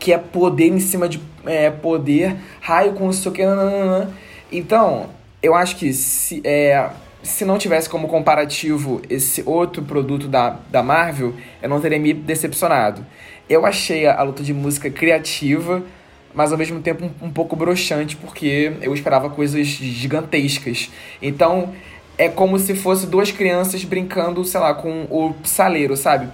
que 0.00 0.12
é 0.12 0.18
poder 0.18 0.68
em 0.68 0.80
cima 0.80 1.06
de 1.06 1.20
é, 1.44 1.70
poder, 1.70 2.34
raio 2.60 2.94
com 2.94 3.04
não 3.04 3.12
sei 3.12 3.30
o 3.30 3.34
que. 3.34 3.44
nananana. 3.44 4.10
Então, 4.50 5.10
eu 5.42 5.54
acho 5.54 5.76
que 5.76 5.92
se, 5.92 6.40
é, 6.44 6.90
se 7.22 7.44
não 7.44 7.58
tivesse 7.58 7.88
como 7.88 8.08
comparativo 8.08 9.00
esse 9.08 9.42
outro 9.46 9.82
produto 9.82 10.28
da, 10.28 10.58
da 10.70 10.82
Marvel, 10.82 11.34
eu 11.62 11.68
não 11.68 11.80
teria 11.80 11.98
me 11.98 12.12
decepcionado. 12.12 13.04
Eu 13.48 13.66
achei 13.66 14.06
a, 14.06 14.18
a 14.18 14.22
luta 14.22 14.42
de 14.42 14.52
música 14.52 14.90
criativa, 14.90 15.82
mas 16.34 16.52
ao 16.52 16.58
mesmo 16.58 16.80
tempo 16.80 17.04
um, 17.04 17.26
um 17.26 17.30
pouco 17.30 17.56
broxante, 17.56 18.16
porque 18.16 18.72
eu 18.80 18.94
esperava 18.94 19.30
coisas 19.30 19.66
gigantescas. 19.66 20.90
Então, 21.20 21.74
é 22.16 22.28
como 22.28 22.58
se 22.58 22.74
fosse 22.74 23.06
duas 23.06 23.32
crianças 23.32 23.82
brincando, 23.82 24.44
sei 24.44 24.60
lá, 24.60 24.74
com 24.74 25.06
o 25.10 25.34
saleiro, 25.42 25.96
sabe? 25.96 26.28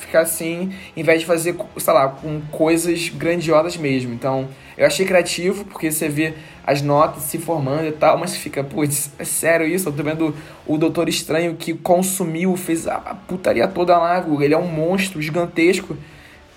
Ficar 0.00 0.20
assim, 0.20 0.72
em 0.96 1.02
vez 1.02 1.20
de 1.20 1.26
fazer, 1.26 1.56
sei 1.76 1.92
lá, 1.92 2.08
com 2.08 2.40
coisas 2.52 3.08
grandiosas 3.08 3.76
mesmo. 3.76 4.14
Então, 4.14 4.48
eu 4.76 4.86
achei 4.86 5.06
criativo, 5.06 5.64
porque 5.66 5.90
você 5.90 6.08
vê 6.08 6.34
as 6.66 6.80
notas 6.82 7.22
se 7.24 7.38
formando 7.38 7.86
e 7.86 7.92
tal, 7.92 8.18
mas 8.18 8.36
fica, 8.36 8.62
putz, 8.64 9.10
é 9.18 9.24
sério 9.24 9.66
isso? 9.66 9.88
Eu 9.88 9.92
tô 9.92 10.02
vendo 10.02 10.34
o 10.66 10.78
Doutor 10.78 11.08
Estranho 11.08 11.54
que 11.54 11.74
consumiu, 11.74 12.56
fez 12.56 12.86
a 12.88 12.98
putaria 13.28 13.68
toda 13.68 13.96
lá, 13.98 14.24
ele 14.42 14.54
é 14.54 14.58
um 14.58 14.66
monstro 14.66 15.20
gigantesco. 15.22 15.96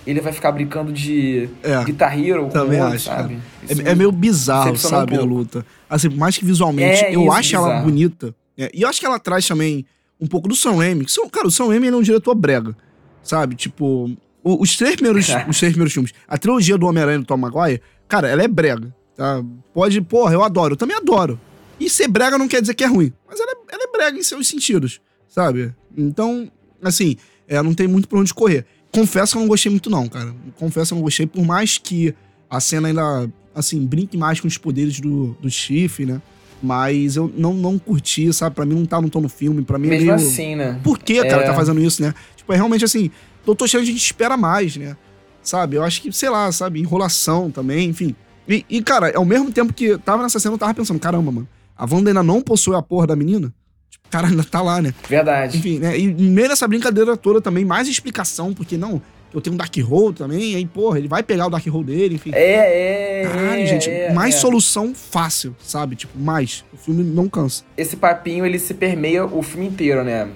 Ele 0.05 0.21
vai 0.21 0.31
ficar 0.31 0.53
brincando 0.53 0.93
de 0.93 1.49
É, 1.61 1.83
Guitar 1.83 2.17
Hero 2.17 2.43
com 2.43 2.49
Também 2.51 2.79
o 2.79 2.83
outro, 2.83 2.95
acho, 2.95 3.05
sabe? 3.05 3.39
É, 3.67 3.91
é 3.91 3.93
meio 3.95 4.09
bizarro, 4.09 4.71
decepcionou 4.71 4.99
um 4.99 5.01
sabe, 5.01 5.17
a 5.17 5.21
luta. 5.21 5.65
Assim, 5.89 6.07
mais 6.07 6.37
que 6.37 6.45
visualmente 6.45 7.03
É 7.03 7.13
eu 7.13 7.23
isso, 7.23 7.31
acho 7.33 7.55
ela 7.57 7.67
bizarro. 7.67 7.83
bonita. 7.85 8.35
é, 8.57 8.71
e 8.73 8.83
eu 8.83 8.87
acho 8.87 9.01
que 9.01 9.05
ela 9.05 9.19
traz 9.19 9.45
também 9.45 9.85
um 10.19 10.25
pouco 10.25 10.47
do 10.47 10.55
Sam 10.55 10.77
Raimi. 10.77 11.03
que 11.03 11.11
Sam- 11.11 11.27
cara, 11.27 11.45
o 11.47 11.51
Sam 11.51 11.67
Raimi 11.67 11.87
é 11.89 11.91
um 11.95 12.01
diretor 12.01 12.33
brega, 12.35 12.73
sabe? 13.21 13.55
Tipo, 13.55 14.09
os 14.41 14.77
três 14.77 14.95
primeiros, 14.95 15.27
os 15.45 15.59
três 15.59 15.73
primeiros 15.73 15.91
filmes, 15.91 16.13
a 16.25 16.37
trilogia 16.37 16.77
do 16.77 16.87
Homem-Aranha 16.87 17.19
do 17.19 17.25
Tom 17.25 17.35
Maguire, 17.35 17.81
cara, 18.07 18.27
ela 18.27 18.43
é 18.43 18.47
brega, 18.47 18.93
tá? 19.15 19.43
Pode, 19.73 19.99
porra, 20.01 20.33
eu 20.33 20.43
adoro, 20.43 20.73
eu 20.73 20.77
também 20.77 20.95
adoro. 20.97 21.39
E 21.79 21.89
ser 21.89 22.07
brega 22.07 22.37
não 22.37 22.47
quer 22.47 22.61
dizer 22.61 22.73
que 22.73 22.83
é 22.83 22.87
ruim, 22.87 23.13
mas 23.27 23.39
ela 23.39 23.51
é, 23.51 23.55
ela 23.75 23.83
é 23.83 23.91
brega 23.91 24.17
em 24.17 24.23
seus 24.23 24.47
sentidos, 24.47 24.99
sabe? 25.27 25.73
Então, 25.95 26.51
assim, 26.81 27.15
é, 27.47 27.61
não 27.61 27.73
tem 27.73 27.87
muito 27.87 28.07
pra 28.07 28.19
onde 28.19 28.33
correr. 28.33 28.65
Confesso 28.91 29.33
que 29.33 29.37
eu 29.37 29.41
não 29.41 29.47
gostei 29.47 29.69
muito 29.71 29.89
não, 29.89 30.07
cara. 30.07 30.33
Confesso 30.57 30.87
que 30.89 30.93
eu 30.93 30.97
não 30.97 31.03
gostei, 31.03 31.27
por 31.27 31.45
mais 31.45 31.77
que 31.77 32.15
a 32.49 32.59
cena 32.59 32.87
ainda, 32.87 33.29
assim, 33.53 33.85
brinque 33.85 34.17
mais 34.17 34.39
com 34.39 34.47
os 34.47 34.57
poderes 34.57 34.99
do, 34.99 35.35
do 35.39 35.49
Chifre, 35.49 36.05
né? 36.05 36.21
Mas 36.63 37.15
eu 37.15 37.31
não, 37.37 37.53
não 37.53 37.77
curti, 37.77 38.33
sabe? 38.33 38.55
Pra 38.55 38.65
mim 38.65 38.73
não 38.73 38.85
tá 38.85 38.99
no 38.99 39.09
tom 39.09 39.21
no 39.21 39.29
filme, 39.29 39.61
pra 39.63 39.77
mim 39.77 39.87
é 39.87 39.91
Mesmo 39.91 40.05
meio... 40.05 40.15
assim, 40.15 40.55
né? 40.55 40.79
Por 40.83 40.97
que, 40.97 41.23
cara, 41.23 41.43
É. 41.43 41.45
tá 41.45 41.53
fazendo 41.53 41.79
isso, 41.79 42.01
né? 42.01 42.15
Tipo, 42.35 42.51
é 42.53 42.55
realmente 42.55 42.83
assim, 42.83 43.11
Doutor 43.45 43.65
Estranho 43.65 43.83
a 43.83 43.87
gente 43.87 44.01
espera 44.01 44.35
mais, 44.35 44.75
né? 44.77 44.97
Sabe? 45.47 45.77
Eu 45.77 45.83
acho 45.83 46.01
que, 46.01 46.11
sei 46.11 46.29
lá, 46.29 46.51
sabe? 46.51 46.81
Enrolação 46.81 47.49
também, 47.49 47.89
enfim. 47.89 48.13
E, 48.49 48.65
e, 48.69 48.81
cara, 48.81 49.13
ao 49.15 49.23
mesmo 49.23 49.49
tempo 49.49 49.71
que 49.71 49.97
tava 49.99 50.21
nessa 50.21 50.41
cena, 50.41 50.55
eu 50.55 50.59
tava 50.59 50.73
pensando, 50.73 50.99
caramba, 50.99 51.31
mano, 51.31 51.47
a 51.73 51.85
Wanda 51.85 52.09
ainda 52.09 52.21
não 52.21 52.41
possui 52.41 52.75
a 52.75 52.81
porra 52.81 53.07
da 53.07 53.15
menina? 53.15 53.53
Tipo, 53.89 54.09
cara, 54.09 54.27
ainda 54.27 54.43
tá 54.43 54.61
lá, 54.61 54.81
né? 54.81 54.93
Verdade. 55.07 55.57
Enfim, 55.57 55.79
né? 55.79 55.97
E 55.97 56.05
meio 56.05 56.49
dessa 56.49 56.67
brincadeira 56.67 57.15
toda 57.15 57.39
também, 57.39 57.63
mais 57.63 57.87
explicação, 57.87 58.53
porque 58.53 58.75
não, 58.75 59.01
eu 59.33 59.39
tenho 59.39 59.53
um 59.53 59.57
Dark 59.57 59.73
Hole 59.89 60.13
também, 60.13 60.53
aí, 60.53 60.65
porra, 60.65 60.97
ele 60.97 61.07
vai 61.07 61.23
pegar 61.23 61.47
o 61.47 61.49
Dark 61.49 61.65
Hole 61.65 61.85
dele, 61.85 62.15
enfim. 62.15 62.31
É, 62.33 63.21
é, 63.21 63.23
Caralho, 63.23 63.61
é, 63.61 63.65
gente, 63.67 63.89
é, 63.89 64.11
mais 64.11 64.35
é. 64.35 64.39
solução 64.39 64.93
fácil, 64.93 65.55
sabe? 65.63 65.95
Tipo, 65.95 66.19
mais. 66.19 66.65
O 66.73 66.77
filme 66.77 67.05
não 67.05 67.29
cansa. 67.29 67.63
Esse 67.77 67.95
papinho, 67.95 68.45
ele 68.45 68.59
se 68.59 68.73
permeia 68.73 69.25
o 69.25 69.41
filme 69.41 69.67
inteiro, 69.67 70.03
né? 70.03 70.27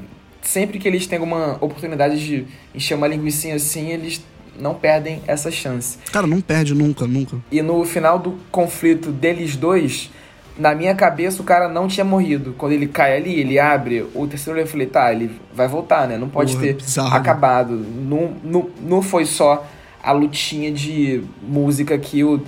Sempre 0.41 0.80
que 0.80 0.88
eles 0.88 1.05
têm 1.05 1.20
alguma 1.20 1.55
oportunidade 1.55 2.18
de 2.26 2.47
encher 2.74 2.95
uma 2.95 3.07
linguiça 3.07 3.53
assim, 3.53 3.89
eles 3.89 4.22
não 4.60 4.74
perdem 4.76 5.22
essa 5.28 5.49
chance. 5.52 5.97
Cara, 6.12 6.28
não 6.28 6.41
perde 6.41 6.74
nunca, 6.74 7.06
nunca. 7.08 7.38
E 7.52 7.62
no 7.62 7.84
final 7.86 8.20
do 8.20 8.38
conflito 8.52 9.12
deles 9.12 9.56
dois, 9.56 10.10
na 10.58 10.76
minha 10.76 10.93
cabeça 10.93 11.41
o 11.41 11.45
cara 11.45 11.68
não 11.70 11.88
tinha 11.88 12.04
morrido. 12.06 12.54
Quando 12.58 12.74
ele 12.74 12.88
cai 12.88 13.16
ali, 13.18 13.39
ele 13.39 13.58
abre 13.60 14.06
o 14.14 14.28
terceiro 14.28 14.60
eu 14.60 14.68
falei, 14.68 14.88
tá, 14.88 15.12
ele 15.12 15.32
vai 15.54 15.68
voltar, 15.68 16.08
né? 16.08 16.18
Não 16.18 16.30
pode 16.30 16.54
Porra, 16.54 16.66
ter 16.68 16.74
bizarro, 16.76 17.16
acabado. 17.16 17.74
Não, 17.74 18.34
não, 18.43 18.70
não 18.82 19.02
foi 19.02 19.26
só 19.26 19.66
a 20.04 20.12
lutinha 20.12 20.72
de 20.72 21.24
música 21.41 21.97
que 21.97 22.24
o, 22.24 22.41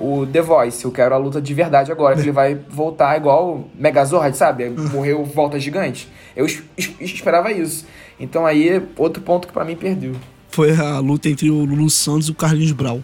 o 0.00 0.26
The 0.26 0.40
Voice. 0.42 0.84
Eu 0.84 0.92
quero 0.92 1.14
a 1.14 1.18
luta 1.18 1.40
de 1.40 1.52
verdade 1.54 1.90
agora, 1.90 2.14
que 2.14 2.22
ele 2.22 2.32
vai 2.32 2.54
voltar 2.54 3.16
igual 3.16 3.54
o 3.56 3.70
Megazord, 3.74 4.36
sabe? 4.36 4.68
Morreu, 4.92 5.24
volta 5.24 5.58
gigante. 5.58 6.08
Eu 6.36 6.46
es- 6.46 6.62
es- 6.76 6.94
esperava 7.00 7.50
isso. 7.50 7.86
Então 8.20 8.46
aí, 8.46 8.80
outro 8.96 9.22
ponto 9.22 9.46
que 9.48 9.52
pra 9.52 9.64
mim 9.64 9.74
perdeu. 9.76 10.12
Foi 10.58 10.74
a 10.74 10.98
luta 10.98 11.28
entre 11.28 11.48
o 11.48 11.64
Lulu 11.64 11.88
Santos 11.88 12.26
e 12.26 12.32
o 12.32 12.34
Carlinhos 12.34 12.72
Brau. 12.72 13.00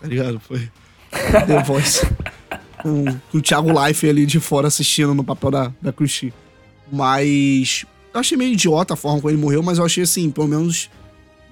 tá 0.00 0.08
ligado? 0.08 0.40
Foi 0.40 0.70
The 1.10 1.60
Voice. 1.68 2.06
com, 2.80 3.04
com 3.30 3.36
o 3.36 3.42
Thiago 3.42 3.68
Life 3.68 4.08
ali 4.08 4.24
de 4.24 4.40
fora 4.40 4.68
assistindo 4.68 5.12
no 5.14 5.22
papel 5.22 5.50
da, 5.50 5.72
da 5.82 5.92
Christie. 5.92 6.32
Mas 6.90 7.84
eu 8.14 8.20
achei 8.20 8.38
meio 8.38 8.54
idiota 8.54 8.94
a 8.94 8.96
forma 8.96 9.20
como 9.20 9.30
ele 9.30 9.36
morreu, 9.36 9.62
mas 9.62 9.76
eu 9.76 9.84
achei 9.84 10.04
assim, 10.04 10.30
pelo 10.30 10.48
menos 10.48 10.88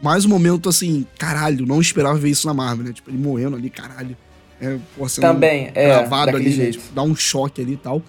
mais 0.02 0.24
um 0.24 0.30
momento 0.30 0.70
assim, 0.70 1.06
caralho, 1.18 1.66
não 1.66 1.82
esperava 1.82 2.16
ver 2.16 2.30
isso 2.30 2.46
na 2.46 2.54
Marvel, 2.54 2.86
né? 2.86 2.94
Tipo, 2.94 3.10
ele 3.10 3.18
morrendo 3.18 3.54
ali, 3.54 3.68
caralho. 3.68 4.16
É, 4.58 4.78
porra, 4.96 5.10
Também, 5.20 5.70
é, 5.74 5.88
gravado 5.88 6.34
ali, 6.34 6.50
jeito. 6.50 6.78
Tipo, 6.78 6.94
dá 6.94 7.02
um 7.02 7.14
choque 7.14 7.60
ali 7.60 7.74
e 7.74 7.76
tal. 7.76 8.00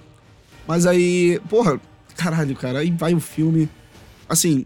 Mas 0.66 0.86
aí, 0.86 1.42
porra, 1.50 1.78
caralho, 2.16 2.56
cara, 2.56 2.80
aí 2.80 2.90
vai 2.90 3.14
o 3.14 3.20
filme. 3.20 3.68
Assim. 4.30 4.64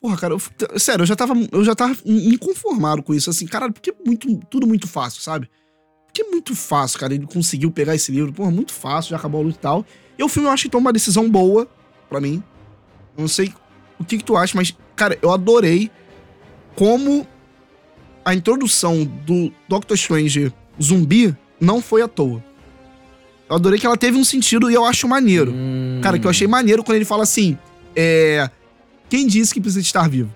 Porra, 0.00 0.16
cara, 0.16 0.34
eu, 0.34 0.78
sério, 0.78 1.02
eu 1.02 1.06
já 1.06 1.16
tava, 1.16 1.34
eu 1.50 1.64
já 1.64 1.74
tava 1.74 1.96
inconformado 2.04 3.02
com 3.02 3.12
isso, 3.12 3.28
assim, 3.30 3.46
caralho, 3.46 3.72
porque 3.72 3.90
é 3.90 3.94
muito, 4.04 4.36
tudo 4.48 4.66
muito 4.66 4.86
fácil, 4.86 5.20
sabe? 5.20 5.50
Porque 6.06 6.22
é 6.22 6.30
muito 6.30 6.54
fácil, 6.54 7.00
cara, 7.00 7.14
ele 7.14 7.26
conseguiu 7.26 7.70
pegar 7.70 7.94
esse 7.94 8.12
livro, 8.12 8.32
porra, 8.32 8.50
muito 8.50 8.72
fácil, 8.72 9.10
já 9.10 9.16
acabou 9.16 9.40
a 9.40 9.44
luta 9.44 9.58
e 9.58 9.60
tal. 9.60 9.86
E 10.16 10.22
o 10.22 10.28
filme 10.28 10.48
eu 10.48 10.52
acho 10.52 10.64
que 10.64 10.68
toma 10.68 10.86
uma 10.86 10.92
decisão 10.92 11.28
boa, 11.28 11.68
para 12.08 12.20
mim. 12.20 12.42
Eu 13.16 13.22
não 13.22 13.28
sei 13.28 13.52
o 13.98 14.04
que, 14.04 14.18
que 14.18 14.24
tu 14.24 14.36
acha, 14.36 14.56
mas, 14.56 14.74
cara, 14.94 15.18
eu 15.20 15.32
adorei 15.32 15.90
como 16.76 17.26
a 18.24 18.34
introdução 18.34 19.04
do 19.04 19.52
Doctor 19.68 19.96
Strange 19.96 20.52
zumbi 20.80 21.36
não 21.60 21.82
foi 21.82 22.02
à 22.02 22.08
toa. 22.08 22.44
Eu 23.48 23.56
adorei 23.56 23.80
que 23.80 23.86
ela 23.86 23.96
teve 23.96 24.16
um 24.16 24.24
sentido 24.24 24.70
e 24.70 24.74
eu 24.74 24.84
acho 24.84 25.08
maneiro. 25.08 25.52
Hum. 25.52 26.00
Cara, 26.02 26.18
que 26.18 26.26
eu 26.26 26.30
achei 26.30 26.46
maneiro 26.46 26.84
quando 26.84 26.96
ele 26.96 27.04
fala 27.04 27.22
assim: 27.22 27.58
é. 27.96 28.50
Quem 29.08 29.26
disse 29.26 29.52
que 29.52 29.60
precisa 29.60 29.80
estar 29.80 30.08
vivo? 30.08 30.34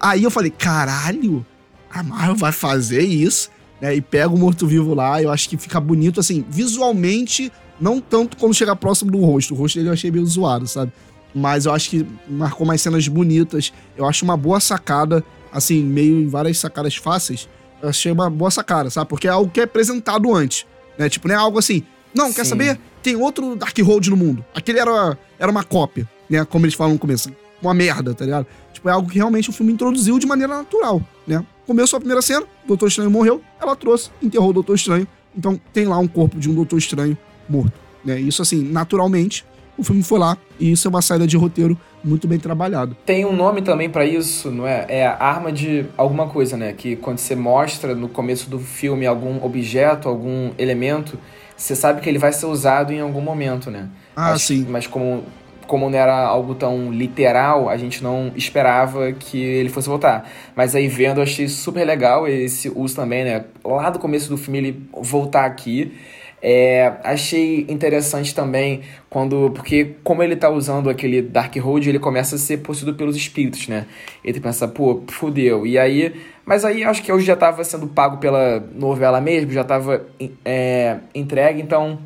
Aí 0.00 0.24
eu 0.24 0.30
falei: 0.30 0.50
caralho, 0.50 1.44
a 1.90 2.02
Marvel 2.02 2.36
vai 2.36 2.52
fazer 2.52 3.02
isso, 3.02 3.50
né? 3.80 3.94
E 3.94 4.00
pega 4.00 4.28
o 4.28 4.38
morto-vivo 4.38 4.94
lá. 4.94 5.22
Eu 5.22 5.30
acho 5.30 5.48
que 5.48 5.56
fica 5.56 5.80
bonito, 5.80 6.20
assim, 6.20 6.44
visualmente, 6.48 7.52
não 7.80 8.00
tanto 8.00 8.36
quando 8.36 8.54
chegar 8.54 8.76
próximo 8.76 9.10
do 9.10 9.18
rosto. 9.18 9.54
O 9.54 9.56
rosto 9.56 9.76
dele 9.76 9.88
eu 9.88 9.92
achei 9.92 10.10
meio 10.10 10.26
zoado, 10.26 10.66
sabe? 10.66 10.92
Mas 11.34 11.66
eu 11.66 11.72
acho 11.72 11.90
que 11.90 12.06
marcou 12.28 12.66
mais 12.66 12.80
cenas 12.80 13.06
bonitas. 13.06 13.72
Eu 13.96 14.06
acho 14.06 14.24
uma 14.24 14.36
boa 14.36 14.60
sacada, 14.60 15.22
assim, 15.52 15.82
meio 15.82 16.20
em 16.20 16.28
várias 16.28 16.58
sacadas 16.58 16.96
fáceis. 16.96 17.48
Eu 17.82 17.90
achei 17.90 18.10
uma 18.10 18.28
boa 18.28 18.50
sacada, 18.50 18.90
sabe? 18.90 19.08
Porque 19.08 19.28
é 19.28 19.30
algo 19.30 19.50
que 19.50 19.60
é 19.60 19.64
apresentado 19.64 20.34
antes, 20.34 20.66
né? 20.98 21.08
Tipo, 21.08 21.28
não 21.28 21.34
é 21.34 21.38
algo 21.38 21.58
assim 21.58 21.84
não, 22.14 22.32
quer 22.32 22.44
Sim. 22.44 22.50
saber? 22.50 22.78
Tem 23.02 23.16
outro 23.16 23.54
Darkhold 23.56 24.10
no 24.10 24.16
mundo. 24.16 24.44
Aquele 24.54 24.78
era, 24.78 25.16
era 25.38 25.50
uma 25.50 25.64
cópia, 25.64 26.08
né? 26.28 26.44
Como 26.44 26.64
eles 26.64 26.74
falam 26.74 26.94
no 26.94 26.98
começo. 26.98 27.30
Uma 27.60 27.74
merda, 27.74 28.14
tá 28.14 28.24
ligado? 28.24 28.46
Tipo, 28.72 28.88
é 28.88 28.92
algo 28.92 29.08
que 29.08 29.16
realmente 29.16 29.50
o 29.50 29.52
filme 29.52 29.72
introduziu 29.72 30.18
de 30.18 30.26
maneira 30.26 30.56
natural, 30.56 31.02
né? 31.26 31.44
Começou 31.66 31.96
a 31.96 32.00
primeira 32.00 32.22
cena, 32.22 32.46
o 32.64 32.68
Doutor 32.68 32.88
Estranho 32.88 33.10
morreu, 33.10 33.42
ela 33.60 33.74
trouxe, 33.74 34.10
enterrou 34.22 34.50
o 34.50 34.52
Doutor 34.52 34.74
Estranho. 34.74 35.06
Então 35.36 35.60
tem 35.72 35.86
lá 35.86 35.98
um 35.98 36.08
corpo 36.08 36.38
de 36.38 36.48
um 36.48 36.54
Doutor 36.54 36.78
Estranho 36.78 37.16
morto, 37.48 37.72
né? 38.04 38.18
Isso 38.20 38.40
assim, 38.40 38.62
naturalmente, 38.62 39.44
o 39.76 39.84
filme 39.84 40.02
foi 40.02 40.18
lá 40.18 40.36
e 40.58 40.72
isso 40.72 40.88
é 40.88 40.90
uma 40.90 41.00
saída 41.02 41.26
de 41.26 41.36
roteiro 41.36 41.78
muito 42.02 42.26
bem 42.26 42.38
trabalhado. 42.38 42.96
Tem 43.06 43.24
um 43.24 43.34
nome 43.34 43.62
também 43.62 43.88
para 43.88 44.04
isso, 44.04 44.50
não 44.50 44.66
é? 44.66 44.86
É 44.88 45.06
a 45.06 45.16
arma 45.18 45.52
de 45.52 45.86
alguma 45.96 46.28
coisa, 46.28 46.56
né? 46.56 46.72
Que 46.72 46.96
quando 46.96 47.18
você 47.18 47.34
mostra 47.34 47.94
no 47.94 48.08
começo 48.08 48.50
do 48.50 48.58
filme 48.58 49.06
algum 49.06 49.44
objeto, 49.44 50.08
algum 50.08 50.50
elemento, 50.58 51.18
você 51.56 51.74
sabe 51.74 52.00
que 52.00 52.08
ele 52.08 52.18
vai 52.18 52.32
ser 52.32 52.46
usado 52.46 52.92
em 52.92 53.00
algum 53.00 53.20
momento, 53.20 53.70
né? 53.70 53.88
Ah, 54.16 54.32
Acho, 54.32 54.46
sim. 54.46 54.66
Mas 54.68 54.86
como, 54.86 55.24
como 55.68 55.88
não 55.88 55.96
era 55.96 56.16
algo 56.16 56.54
tão 56.54 56.90
literal, 56.90 57.68
a 57.68 57.76
gente 57.76 58.02
não 58.02 58.32
esperava 58.34 59.12
que 59.12 59.40
ele 59.40 59.68
fosse 59.68 59.88
voltar. 59.88 60.28
Mas 60.56 60.74
aí 60.74 60.88
vendo, 60.88 61.18
eu 61.18 61.22
achei 61.22 61.46
super 61.46 61.84
legal 61.84 62.26
esse 62.26 62.72
uso 62.74 62.96
também, 62.96 63.22
né? 63.22 63.44
Lá 63.64 63.90
do 63.90 63.98
começo 64.00 64.28
do 64.28 64.36
filme 64.36 64.58
ele 64.58 64.82
voltar 64.92 65.44
aqui. 65.44 65.92
É, 66.40 66.94
achei 67.04 67.66
interessante 67.68 68.34
também 68.34 68.82
quando. 69.10 69.50
Porque, 69.50 69.96
como 70.02 70.22
ele 70.22 70.36
tá 70.36 70.48
usando 70.48 70.88
aquele 70.88 71.20
Dark 71.20 71.54
Road, 71.56 71.88
ele 71.88 71.98
começa 71.98 72.36
a 72.36 72.38
ser 72.38 72.58
possuído 72.58 72.94
pelos 72.96 73.16
espíritos, 73.16 73.68
né? 73.68 73.86
Ele 74.24 74.40
pensa, 74.40 74.66
pô, 74.66 75.02
fudeu. 75.08 75.66
E 75.66 75.78
aí. 75.78 76.14
Mas 76.46 76.64
aí 76.64 76.82
acho 76.82 77.02
que 77.02 77.12
eu 77.12 77.20
já 77.20 77.36
tava 77.36 77.62
sendo 77.62 77.86
pago 77.86 78.16
pela 78.16 78.58
novela 78.74 79.20
mesmo, 79.20 79.52
já 79.52 79.62
tava 79.62 80.06
é, 80.42 80.96
entregue, 81.14 81.60
então 81.60 81.98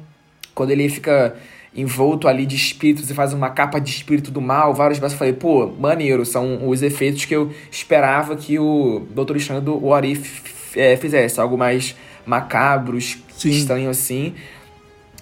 quando 0.52 0.70
ele 0.70 0.88
fica 0.88 1.36
envolto 1.74 2.28
ali 2.28 2.44
de 2.44 2.54
espíritos 2.54 3.10
e 3.10 3.14
faz 3.14 3.32
uma 3.32 3.50
capa 3.50 3.80
de 3.80 3.90
espírito 3.90 4.30
do 4.30 4.40
mal, 4.40 4.74
vários 4.74 4.98
vezes 4.98 5.14
eu 5.14 5.18
falei, 5.18 5.32
pô, 5.32 5.66
maneiro, 5.66 6.24
são 6.26 6.68
os 6.68 6.82
efeitos 6.82 7.24
que 7.24 7.34
eu 7.34 7.50
esperava 7.70 8.36
que 8.36 8.58
o 8.58 9.06
Doutor 9.10 9.36
Estranho 9.36 9.62
do 9.62 9.86
What 9.86 10.06
If 10.10 10.76
é, 10.76 10.96
fizesse, 10.96 11.40
algo 11.40 11.56
mais 11.56 11.96
macabros, 12.26 13.18
Sim. 13.36 13.50
estranho 13.50 13.90
assim. 13.90 14.34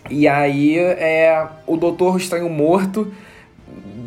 E 0.09 0.27
aí 0.27 0.77
é 0.79 1.47
o 1.67 1.77
Doutor 1.77 2.17
Estranho 2.17 2.49
morto 2.49 3.13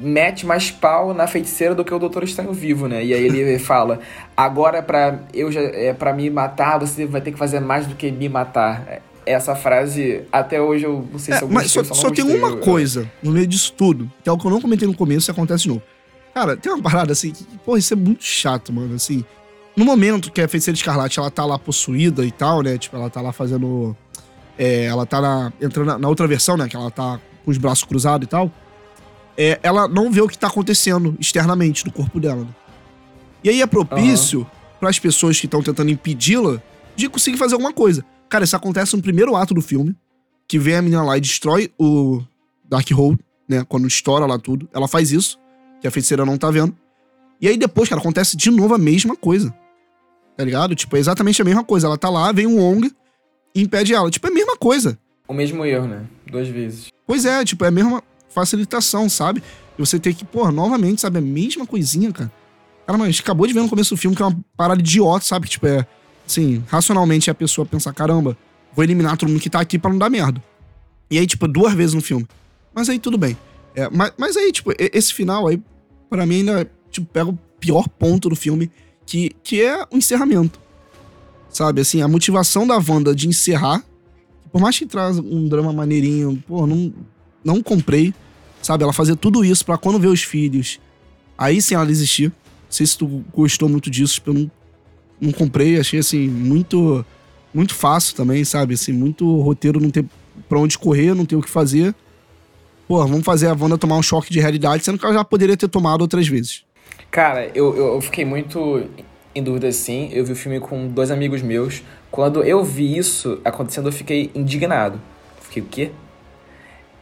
mete 0.02 0.46
mais 0.46 0.70
pau 0.70 1.14
na 1.14 1.26
feiticeira 1.28 1.74
do 1.74 1.86
que 1.86 1.94
o 1.94 2.00
Doutor 2.00 2.24
Estranho 2.24 2.52
vivo, 2.52 2.89
né? 2.89 3.06
E 3.06 3.14
aí 3.14 3.26
ele 3.26 3.58
fala: 3.60 4.00
"Agora 4.36 4.84
para 4.84 5.20
eu 5.34 5.50
já 5.52 5.62
é 5.62 5.94
para 5.94 6.12
me 6.14 6.30
matar, 6.30 6.78
você 6.78 7.06
vai 7.06 7.22
ter 7.22 7.32
que 7.32 7.38
fazer 7.38 7.62
mais 7.62 7.88
do 7.88 7.96
que 7.96 8.12
me 8.12 8.28
matar". 8.28 9.02
Essa 9.26 9.55
frase, 9.55 10.24
até 10.32 10.61
hoje 10.61 10.86
eu 10.86 11.07
não 11.11 11.19
sei 11.19 11.34
é, 11.34 11.38
se 11.38 11.43
eu 11.43 11.47
gostei, 11.47 11.82
Mas 11.82 11.88
só, 11.88 11.93
só, 11.93 12.11
tem 12.11 12.26
uma 12.26 12.57
coisa 12.57 13.09
no 13.21 13.32
meio 13.32 13.47
disso 13.47 13.74
tudo, 13.74 14.11
que 14.24 14.30
é 14.30 14.32
o 14.32 14.38
que 14.38 14.45
eu 14.45 14.51
não 14.51 14.61
comentei 14.61 14.88
no 14.88 14.95
começo 14.95 15.30
e 15.30 15.32
acontece 15.32 15.63
de 15.63 15.69
novo. 15.69 15.82
Cara, 16.34 16.57
tem 16.57 16.71
uma 16.71 16.82
parada 16.82 17.11
assim 17.11 17.32
que, 17.32 17.45
pô, 17.63 17.78
isso 17.78 17.93
é 17.93 17.97
muito 17.97 18.24
chato, 18.24 18.74
mano, 18.74 18.95
assim. 18.95 19.24
No 19.76 19.86
momento 19.86 20.32
que 20.32 20.41
a 20.41 20.47
feiticeira 20.47 20.76
escarlate 20.76 21.19
ela 21.19 21.32
tá 21.32 21.45
lá 21.45 21.57
possuída 21.57 22.26
e 22.26 22.32
tal, 22.32 22.61
né? 22.61 22.78
Tipo, 22.78 22.95
ela 22.95 23.09
tá 23.09 23.21
lá 23.21 23.32
fazendo. 23.32 23.95
É, 24.57 24.86
ela 24.86 25.05
tá 25.05 25.21
na, 25.21 25.53
entrando 25.61 25.88
na, 25.88 25.97
na, 25.97 26.09
outra 26.09 26.28
versão, 26.28 26.57
né? 26.57 26.67
Que 26.67 26.76
ela 26.76 26.91
tá 26.91 27.19
com 27.43 27.51
os 27.51 27.57
braços 27.57 27.84
cruzados 27.84 28.26
e 28.26 28.30
tal. 28.30 28.51
É, 29.38 29.59
ela 29.63 29.88
não 29.88 30.11
vê 30.11 30.21
o 30.21 30.28
que 30.28 30.38
tá 30.38 30.47
acontecendo 30.47 31.15
externamente 31.19 31.86
no 31.86 31.91
corpo 31.91 32.19
dela. 32.19 32.41
Né? 32.41 32.55
E 33.43 33.49
aí 33.49 33.61
é 33.61 33.67
propício 33.67 34.41
uhum. 34.41 34.45
para 34.80 34.89
as 34.89 34.99
pessoas 34.99 35.39
que 35.39 35.47
estão 35.47 35.61
tentando 35.61 35.89
impedi-la 35.89 36.61
de 36.95 37.09
conseguir 37.09 37.38
fazer 37.38 37.55
alguma 37.55 37.74
coisa. 37.74 38.05
Cara, 38.34 38.46
isso 38.46 38.56
acontece 38.56 38.96
no 38.96 39.02
primeiro 39.04 39.36
ato 39.36 39.54
do 39.54 39.62
filme, 39.62 39.96
que 40.48 40.58
vem 40.58 40.74
a 40.74 40.82
menina 40.82 41.04
lá 41.04 41.16
e 41.16 41.22
destrói 41.22 41.72
o 41.78 42.20
Darkhold, 42.68 43.20
né? 43.48 43.64
Quando 43.70 43.86
estoura 43.86 44.26
lá 44.26 44.40
tudo. 44.40 44.68
Ela 44.74 44.88
faz 44.88 45.12
isso, 45.12 45.38
que 45.80 45.88
a 45.88 45.92
feiticeira 45.92 46.26
não 46.26 46.36
tá 46.36 46.50
vendo. 46.50 46.76
E 47.40 47.48
aí 47.48 47.56
depois, 47.58 47.88
cara, 47.88 48.02
acontece 48.02 48.36
de 48.36 48.50
novo 48.50 48.74
a 48.74 48.78
mesma 48.80 49.16
coisa. 49.16 49.54
Tá 50.36 50.44
ligado? 50.44 50.74
Tipo, 50.74 50.98
é 50.98 51.00
exatamente 51.00 51.44
a 51.44 51.46
mesma 51.46 51.64
coisa. 51.64 51.86
Ela 51.86 51.96
tá 51.96 52.10
lá, 52.10 52.32
vem 52.32 52.48
um 52.48 52.60
ONG 52.60 52.92
e 53.54 53.62
impede 53.62 53.94
ela. 53.94 54.10
Tipo, 54.10 54.26
é 54.26 54.32
a 54.32 54.34
mesma 54.34 54.58
coisa. 54.58 54.98
O 55.28 55.34
mesmo 55.36 55.64
erro, 55.64 55.88
né? 55.88 56.04
Duas 56.26 56.48
vezes. 56.48 56.88
Pois 57.06 57.26
é, 57.26 57.46
tipo, 57.46 57.64
é 57.64 57.68
a 57.68 57.72
mesma 57.72 58.02
facilitação, 58.30 59.08
sabe? 59.10 59.44
E 59.78 59.80
você 59.80 60.00
ter 60.00 60.16
que, 60.16 60.26
pô, 60.26 60.52
novamente, 60.52 61.02
sabe? 61.02 61.20
A 61.20 61.22
mesma 61.22 61.68
coisinha, 61.68 62.12
cara. 62.12 62.32
Cara, 62.88 62.98
mas 62.98 63.20
acabou 63.20 63.46
de 63.46 63.54
ver 63.54 63.62
no 63.62 63.70
começo 63.70 63.94
do 63.94 63.98
filme 63.98 64.18
que 64.18 64.24
é 64.24 64.26
uma 64.26 64.44
parada 64.58 64.82
idiota, 64.82 65.24
sabe? 65.24 65.48
Tipo, 65.48 65.68
é. 65.68 65.86
Assim, 66.26 66.63
racionalmente 66.67 67.30
a 67.30 67.34
pessoa 67.34 67.65
pensa, 67.65 67.91
caramba, 67.91 68.38
vou 68.76 68.84
eliminar 68.84 69.17
todo 69.17 69.30
mundo 69.30 69.41
que 69.41 69.49
tá 69.49 69.59
aqui 69.59 69.78
pra 69.78 69.91
não 69.91 69.97
dar 69.97 70.09
merda. 70.09 70.41
E 71.09 71.17
aí, 71.17 71.28
tipo, 71.28 71.47
duas 71.47 71.74
vezes 71.74 71.93
no 71.93 72.01
filme. 72.01 72.28
Mas 72.74 72.89
aí 72.89 72.97
tudo 72.97 73.17
bem. 73.17 73.38
É, 73.76 73.89
mas, 73.89 74.13
mas 74.17 74.38
aí, 74.38 74.51
tipo, 74.51 74.71
esse 74.78 75.13
final 75.13 75.47
aí, 75.47 75.61
para 76.09 76.26
mim, 76.26 76.38
ainda, 76.38 76.69
tipo, 76.89 77.05
pega 77.07 77.30
o 77.30 77.38
pior 77.59 77.88
ponto 77.88 78.30
do 78.30 78.36
filme, 78.36 78.71
que, 79.05 79.32
que 79.43 79.61
é 79.61 79.86
o 79.91 79.97
encerramento. 79.97 80.59
Sabe, 81.49 81.82
assim, 81.82 82.01
a 82.01 82.07
motivação 82.07 82.65
da 82.65 82.76
Wanda 82.76 83.13
de 83.13 83.28
encerrar, 83.28 83.84
por 84.51 84.59
mais 84.59 84.78
que 84.78 84.86
traz 84.86 85.19
um 85.19 85.47
drama 85.47 85.71
maneirinho, 85.71 86.41
pô, 86.47 86.65
não, 86.65 86.93
não 87.43 87.61
comprei. 87.61 88.13
Sabe, 88.61 88.84
ela 88.84 88.93
fazer 88.93 89.15
tudo 89.17 89.43
isso 89.43 89.65
para 89.65 89.78
quando 89.78 89.99
ver 89.99 90.07
os 90.07 90.24
filhos, 90.24 90.80
aí 91.38 91.61
sim 91.61 91.76
ela 91.76 91.86
desistir. 91.86 92.30
Não 92.30 92.71
sei 92.71 92.86
se 92.86 92.97
tu 92.97 93.24
gostou 93.34 93.67
muito 93.67 93.91
disso, 93.91 94.15
tipo, 94.15 94.30
eu 94.30 94.34
não, 94.34 94.51
não 95.24 95.32
comprei, 95.32 95.80
achei 95.80 95.99
assim, 95.99 96.28
muito 96.28 97.05
muito 97.53 97.76
fácil 97.76 98.15
também, 98.15 98.43
sabe? 98.43 98.74
Assim, 98.74 98.91
muito 98.91 99.39
roteiro, 99.41 99.80
não 99.80 99.89
ter 99.89 100.05
pra 100.49 100.59
onde 100.59 100.78
correr, 100.78 101.13
não 101.13 101.26
ter 101.26 101.36
o 101.36 101.41
que 101.41 101.49
fazer. 101.49 101.93
Pô, 102.88 102.97
vamos 103.05 103.24
fazer 103.24 103.47
a 103.47 103.53
Wanda 103.53 103.78
tomar 103.78 103.97
um 103.97 104.03
choque 104.03 104.32
de 104.32 104.39
realidade, 104.39 104.84
sendo 104.84 104.97
que 104.97 105.05
ela 105.05 105.13
já 105.13 105.24
poderia 105.24 105.55
ter 105.55 105.67
tomado 105.67 106.01
outras 106.01 106.28
vezes. 106.28 106.63
Cara, 107.09 107.49
eu, 107.53 107.76
eu 107.76 108.01
fiquei 108.01 108.26
muito 108.26 108.84
em 109.36 109.41
dúvida 109.41 109.67
assim. 109.67 110.09
Eu 110.11 110.26
vi 110.26 110.34
o 110.34 110.36
filme 110.36 110.59
com 110.59 110.88
dois 110.88 111.11
amigos 111.11 111.41
meus. 111.41 111.84
Quando 112.11 112.43
eu 112.43 112.63
vi 112.63 112.97
isso 112.97 113.39
acontecendo, 113.45 113.88
eu 113.88 113.91
fiquei 113.91 114.32
indignado. 114.36 114.99
Fiquei, 115.41 115.63
o 115.63 115.65
quê? 115.65 115.91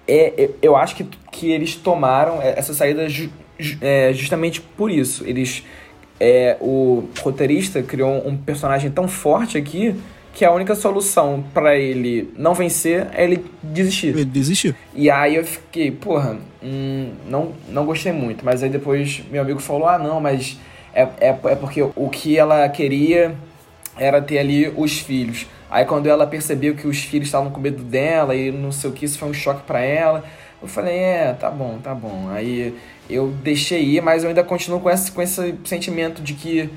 É, 0.07 0.49
eu 0.61 0.76
acho 0.76 0.95
que, 0.95 1.05
que 1.32 1.51
eles 1.51 1.76
tomaram 1.76 2.41
essa 2.41 2.74
saída 2.74 3.07
ju, 3.07 3.30
é, 3.80 4.11
justamente 4.13 4.61
por 4.61 4.91
isso. 4.91 5.26
Eles. 5.26 5.63
É, 6.24 6.55
o 6.61 7.05
roteirista 7.19 7.82
criou 7.82 8.28
um 8.28 8.38
personagem 8.38 8.91
tão 8.91 9.07
forte 9.07 9.57
aqui 9.57 9.95
que 10.36 10.45
a 10.45 10.51
única 10.51 10.76
solução 10.76 11.43
para 11.51 11.76
ele 11.76 12.32
não 12.38 12.53
vencer 12.53 13.07
é 13.13 13.24
ele 13.24 13.43
desistir. 13.63 14.09
Ele 14.09 14.26
desistir. 14.26 14.76
E 14.93 15.09
aí 15.09 15.36
eu 15.36 15.43
fiquei, 15.43 15.89
porra, 15.89 16.38
hum, 16.63 17.11
não, 17.28 17.53
não 17.67 17.86
gostei 17.88 18.11
muito. 18.11 18.45
Mas 18.45 18.61
aí 18.61 18.69
depois 18.69 19.24
meu 19.32 19.41
amigo 19.41 19.59
falou: 19.59 19.88
ah, 19.88 19.97
não, 19.97 20.22
mas 20.22 20.59
é, 20.93 21.01
é, 21.19 21.30
é 21.30 21.55
porque 21.55 21.82
o 21.82 22.09
que 22.09 22.38
ela 22.38 22.69
queria 22.69 23.36
era 23.97 24.22
ter 24.22 24.38
ali 24.38 24.72
os 24.78 24.99
filhos. 24.99 25.47
Aí 25.72 25.86
quando 25.86 26.05
ela 26.05 26.28
percebeu 26.28 26.76
que 26.76 26.88
os 26.88 26.99
filhos 26.99 27.30
estavam 27.30 27.49
com 27.49 27.59
medo 27.59 27.82
dela 27.82 28.36
e 28.36 28.51
não 28.51 28.72
sei 28.72 28.91
o 28.91 28.93
que, 28.93 29.05
isso 29.05 29.17
foi 29.17 29.28
um 29.30 29.34
choque 29.34 29.63
para 29.63 29.80
ela. 29.82 30.24
Eu 30.62 30.68
falei, 30.68 30.95
é, 30.95 31.34
tá 31.34 31.49
bom, 31.49 31.80
tá 31.82 31.95
bom. 31.95 32.30
Aí 32.30 32.74
eu 33.09 33.30
deixei 33.43 33.84
ir, 33.84 34.01
mas 34.01 34.24
eu 34.24 34.30
ainda 34.30 34.43
continuo 34.43 34.80
com 34.80 34.89
esse, 34.89 35.12
com 35.12 35.22
esse 35.22 35.55
sentimento 35.66 36.22
de 36.22 36.34
que 36.34 36.70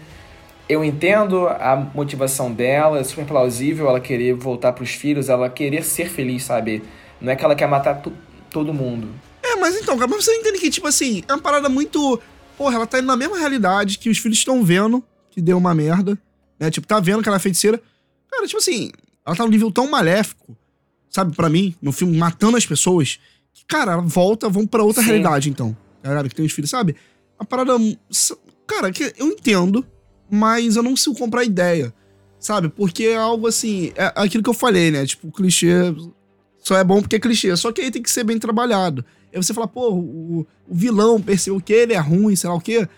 eu 0.68 0.82
entendo 0.82 1.46
a 1.46 1.76
motivação 1.94 2.50
dela, 2.50 2.98
é 2.98 3.04
super 3.04 3.26
plausível 3.26 3.88
ela 3.88 4.00
querer 4.00 4.34
voltar 4.34 4.72
para 4.72 4.82
os 4.82 4.90
filhos, 4.90 5.28
ela 5.28 5.50
querer 5.50 5.84
ser 5.84 6.08
feliz, 6.08 6.44
sabe? 6.44 6.82
Não 7.20 7.30
é 7.30 7.36
que 7.36 7.44
ela 7.44 7.54
quer 7.54 7.68
matar 7.68 8.02
todo 8.50 8.72
mundo. 8.72 9.08
É, 9.42 9.56
mas 9.56 9.76
então, 9.76 9.98
cara, 9.98 10.10
você 10.10 10.34
entende 10.34 10.58
que, 10.58 10.70
tipo 10.70 10.86
assim, 10.86 11.22
é 11.28 11.32
uma 11.32 11.42
parada 11.42 11.68
muito. 11.68 12.20
Porra, 12.56 12.76
ela 12.76 12.86
tá 12.86 12.98
indo 12.98 13.06
na 13.06 13.16
mesma 13.16 13.38
realidade 13.38 13.98
que 13.98 14.08
os 14.08 14.18
filhos 14.18 14.38
estão 14.38 14.62
vendo 14.64 15.04
que 15.30 15.40
deu 15.42 15.58
uma 15.58 15.74
merda, 15.74 16.16
né? 16.58 16.70
Tipo, 16.70 16.86
tá 16.86 17.00
vendo 17.00 17.22
que 17.22 17.28
ela 17.28 17.36
é 17.36 17.40
feiticeira. 17.40 17.82
Cara, 18.30 18.46
tipo 18.46 18.58
assim, 18.58 18.90
ela 19.26 19.34
tá 19.34 19.44
num 19.44 19.50
nível 19.50 19.70
tão 19.70 19.90
maléfico, 19.90 20.56
sabe, 21.10 21.34
para 21.34 21.48
mim, 21.48 21.74
no 21.82 21.92
filme, 21.92 22.16
matando 22.16 22.56
as 22.56 22.64
pessoas, 22.64 23.18
cara, 23.66 23.96
volta, 23.98 24.48
vão 24.48 24.66
para 24.66 24.82
outra 24.82 25.02
Sim. 25.02 25.08
realidade, 25.08 25.50
então. 25.50 25.76
Galera 26.02 26.28
que 26.28 26.34
tem 26.34 26.44
os 26.44 26.52
filhos, 26.52 26.70
sabe? 26.70 26.96
A 27.38 27.44
parada. 27.44 27.72
Cara, 28.66 28.90
que 28.90 29.12
eu 29.18 29.28
entendo 29.28 29.86
mas 30.30 30.76
eu 30.76 30.82
não 30.82 30.90
consigo 30.90 31.16
comprar 31.16 31.42
a 31.42 31.44
ideia, 31.44 31.94
sabe? 32.38 32.68
Porque 32.68 33.04
é 33.04 33.16
algo 33.16 33.46
assim, 33.46 33.92
é 33.96 34.12
aquilo 34.16 34.42
que 34.42 34.50
eu 34.50 34.54
falei, 34.54 34.90
né? 34.90 35.06
Tipo, 35.06 35.28
o 35.28 35.32
clichê 35.32 35.94
só 36.58 36.76
é 36.76 36.84
bom 36.84 37.00
porque 37.00 37.16
é 37.16 37.20
clichê, 37.20 37.54
só 37.56 37.70
que 37.72 37.80
aí 37.80 37.90
tem 37.90 38.02
que 38.02 38.10
ser 38.10 38.24
bem 38.24 38.38
trabalhado. 38.38 39.04
Aí 39.32 39.42
você 39.42 39.52
fala, 39.52 39.66
pô, 39.66 39.92
o, 39.92 40.46
o 40.68 40.74
vilão 40.74 41.20
percebeu 41.20 41.60
que 41.60 41.72
ele 41.72 41.92
é 41.92 41.98
ruim, 41.98 42.36
sei 42.36 42.48
lá 42.48 42.56
o 42.56 42.60
quê. 42.60 42.88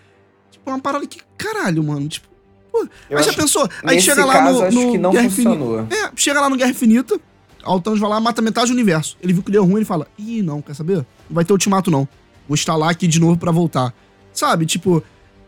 Tipo, 0.51 0.69
é 0.69 0.73
uma 0.73 0.79
parada 0.79 1.05
que, 1.05 1.19
caralho, 1.37 1.83
mano, 1.83 2.07
tipo, 2.07 2.27
pô. 2.71 2.87
aí 3.09 3.23
já 3.23 3.33
pensou? 3.33 3.67
Aí 3.83 3.99
chega 3.99 4.23
lá 4.23 4.33
caso, 4.33 4.65
no, 4.65 4.71
no 4.71 4.91
que 4.91 4.97
não 4.97 5.11
Guerra 5.11 5.29
funcionou. 5.29 5.81
Infinita. 5.81 5.95
É, 5.95 6.11
chega 6.15 6.41
lá 6.41 6.49
no 6.49 6.55
Guerra 6.55 6.71
Infinita, 6.71 7.19
o 7.65 7.79
Thanos 7.79 7.99
vai 7.99 8.09
lá, 8.09 8.19
mata 8.19 8.41
metade 8.41 8.67
do 8.67 8.73
universo. 8.73 9.17
Ele 9.21 9.33
viu 9.33 9.43
que 9.43 9.51
deu 9.51 9.63
ruim, 9.63 9.77
ele 9.77 9.85
fala, 9.85 10.07
ih, 10.17 10.41
não, 10.41 10.61
quer 10.61 10.75
saber? 10.75 10.97
Não 10.97 11.05
vai 11.31 11.43
ter 11.43 11.53
ultimato, 11.53 11.91
não. 11.91 12.07
Vou 12.47 12.55
instalar 12.55 12.89
aqui 12.89 13.07
de 13.07 13.19
novo 13.19 13.37
para 13.37 13.51
voltar. 13.51 13.93
Sabe, 14.31 14.65
tipo, 14.65 15.03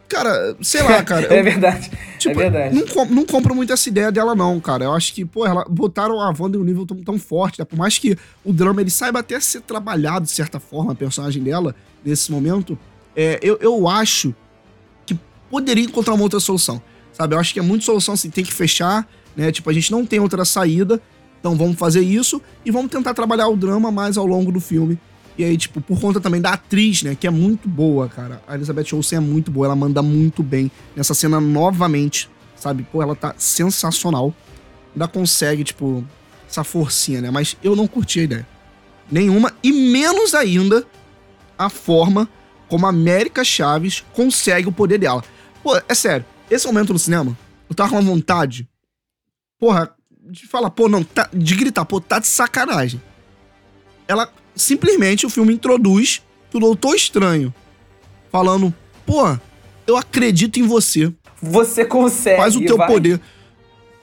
Cara, 0.10 0.58
sei 0.60 0.82
lá, 0.82 1.04
cara. 1.04 1.28
é 1.32 1.44
verdade. 1.44 1.92
Tipo, 2.18 2.42
é 2.42 2.50
verdade. 2.50 2.76
Não, 2.76 3.06
não 3.06 3.26
compro 3.26 3.54
muito 3.54 3.72
essa 3.72 3.88
ideia 3.88 4.12
dela, 4.12 4.34
não, 4.34 4.60
cara. 4.60 4.86
Eu 4.86 4.94
acho 4.94 5.14
que, 5.14 5.24
pô, 5.24 5.46
ela 5.46 5.64
botaram 5.70 6.20
a 6.20 6.34
Wanda 6.38 6.58
em 6.58 6.60
um 6.60 6.64
nível 6.64 6.86
tão, 6.86 6.98
tão 6.98 7.20
forte, 7.20 7.60
né? 7.60 7.66
Por 7.66 7.78
mais 7.78 8.00
que 8.00 8.18
o 8.44 8.52
drama 8.52 8.82
ele 8.82 8.90
saiba 8.90 9.20
até 9.20 9.40
ser 9.40 9.62
trabalhado 9.62 10.26
de 10.26 10.32
certa 10.32 10.60
forma, 10.60 10.94
a 10.94 10.96
personagem 10.96 11.44
dela, 11.44 11.76
nesse 12.04 12.32
momento, 12.32 12.78
é, 13.16 13.40
eu, 13.44 13.60
eu 13.62 13.88
acho 13.88 14.34
que 15.06 15.18
poderia 15.48 15.84
encontrar 15.84 16.16
uma 16.16 16.24
outra 16.24 16.40
solução. 16.40 16.82
Sabe? 17.14 17.36
Eu 17.36 17.40
acho 17.40 17.54
que 17.54 17.60
é 17.60 17.64
muito 17.64 17.86
solução 17.86 18.16
assim, 18.16 18.32
tem 18.32 18.44
que 18.44 18.54
fechar, 18.54 19.08
né? 19.38 19.52
Tipo, 19.52 19.70
a 19.70 19.74
gente 19.74 19.92
não 19.92 20.04
tem 20.08 20.20
outra 20.20 20.44
saída. 20.44 21.00
Então 21.40 21.56
vamos 21.56 21.78
fazer 21.78 22.02
isso 22.02 22.42
e 22.66 22.72
vamos 22.72 22.92
tentar 22.92 23.14
trabalhar 23.14 23.48
o 23.48 23.56
drama 23.56 23.92
mais 23.92 24.18
ao 24.18 24.26
longo 24.26 24.52
do 24.52 24.60
filme 24.60 25.00
e 25.40 25.44
aí, 25.46 25.56
tipo, 25.56 25.80
por 25.80 26.02
conta 26.02 26.20
também 26.20 26.42
da 26.42 26.52
atriz, 26.52 27.02
né, 27.02 27.16
que 27.16 27.26
é 27.26 27.30
muito 27.30 27.70
boa, 27.70 28.10
cara. 28.10 28.44
A 28.46 28.56
Elizabeth 28.56 28.94
Olsen 28.94 29.20
é 29.20 29.22
muito 29.22 29.50
boa, 29.50 29.68
ela 29.68 29.76
manda 29.76 30.02
muito 30.02 30.44
bem 30.44 30.70
nessa 30.94 31.14
cena 31.14 31.40
novamente, 31.40 32.30
sabe? 32.58 32.86
Pô, 32.92 33.02
ela 33.02 33.16
tá 33.16 33.34
sensacional. 33.38 34.34
Ainda 34.94 35.08
consegue, 35.08 35.64
tipo, 35.64 36.04
essa 36.46 36.62
forcinha, 36.66 37.22
né? 37.22 37.32
Mas 37.32 37.56
eu 37.64 37.74
não 37.74 37.88
curti 37.88 38.20
a 38.20 38.24
ideia. 38.24 38.48
Nenhuma. 39.10 39.54
E 39.64 39.72
menos 39.72 40.36
ainda 40.36 40.86
a 41.58 41.70
forma 41.70 42.28
como 42.68 42.86
a 42.86 42.90
América 42.90 43.42
Chaves 43.42 44.04
consegue 44.12 44.68
o 44.68 44.74
poder 44.74 44.98
dela. 44.98 45.24
Pô, 45.64 45.78
é 45.88 45.96
sério. 45.96 46.26
Esse 46.52 46.68
momento 46.68 46.92
no 46.92 47.00
cinema, 47.00 47.38
eu 47.70 47.74
tava 47.74 47.92
com 47.92 47.96
uma 47.96 48.02
vontade. 48.02 48.68
Porra, 49.58 49.96
de 50.30 50.46
falar, 50.46 50.70
pô, 50.70 50.88
não, 50.88 51.04
tá, 51.04 51.28
de 51.34 51.56
gritar, 51.56 51.84
pô, 51.86 52.00
tá 52.00 52.20
de 52.20 52.28
sacanagem. 52.28 53.02
Ela 54.08 54.32
simplesmente 54.56 55.26
o 55.26 55.30
filme 55.30 55.54
introduz 55.54 56.22
o 56.54 56.60
Doutor 56.60 56.96
Estranho 56.96 57.54
falando: 58.32 58.74
pô, 59.06 59.38
eu 59.88 59.98
acredito 59.98 60.60
em 60.60 60.68
você. 60.68 61.12
Você 61.42 61.84
consegue. 61.84 62.38
Faz 62.38 62.56
o 62.56 62.60
teu 62.62 62.78
vai. 62.78 62.88
poder. 62.88 63.20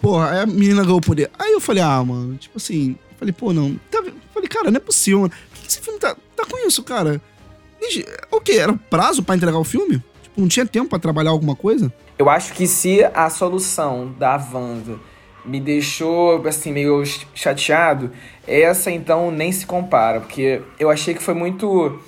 Porra, 0.00 0.30
aí 0.30 0.40
a 0.40 0.46
menina 0.46 0.82
ganhou 0.82 0.98
o 0.98 1.02
poder. 1.02 1.30
Aí 1.38 1.52
eu 1.52 1.60
falei, 1.60 1.82
ah, 1.82 2.02
mano, 2.04 2.36
tipo 2.36 2.56
assim, 2.56 2.96
falei, 3.18 3.32
pô, 3.32 3.52
não. 3.52 3.78
Tá, 3.90 4.02
falei, 4.32 4.48
cara, 4.48 4.70
não 4.70 4.76
é 4.76 4.80
possível, 4.80 5.20
mano. 5.20 5.32
Por 5.50 5.60
que 5.60 5.68
esse 5.68 5.80
filme 5.80 5.98
tá, 5.98 6.16
tá 6.34 6.44
com 6.44 6.66
isso, 6.66 6.82
cara? 6.82 7.20
O 8.30 8.40
quê? 8.40 8.52
Era 8.52 8.72
prazo 8.72 9.22
para 9.22 9.36
entregar 9.36 9.58
o 9.58 9.64
filme? 9.64 10.02
Tipo, 10.22 10.40
não 10.40 10.48
tinha 10.48 10.66
tempo 10.66 10.90
para 10.90 10.98
trabalhar 10.98 11.30
alguma 11.30 11.54
coisa? 11.54 11.92
Eu 12.18 12.28
acho 12.28 12.52
que 12.52 12.66
se 12.66 13.04
a 13.04 13.28
solução 13.30 14.14
da 14.18 14.36
Wanda 14.36 14.98
me 15.46 15.60
deixou, 15.60 16.46
assim, 16.46 16.72
meio 16.72 17.02
chateado, 17.34 18.10
essa 18.46 18.90
então 18.90 19.30
nem 19.30 19.50
se 19.52 19.66
compara, 19.66 20.20
porque 20.20 20.60
eu 20.78 20.90
achei 20.90 21.14
que 21.14 21.22
foi 21.22 21.34
muito. 21.34 22.00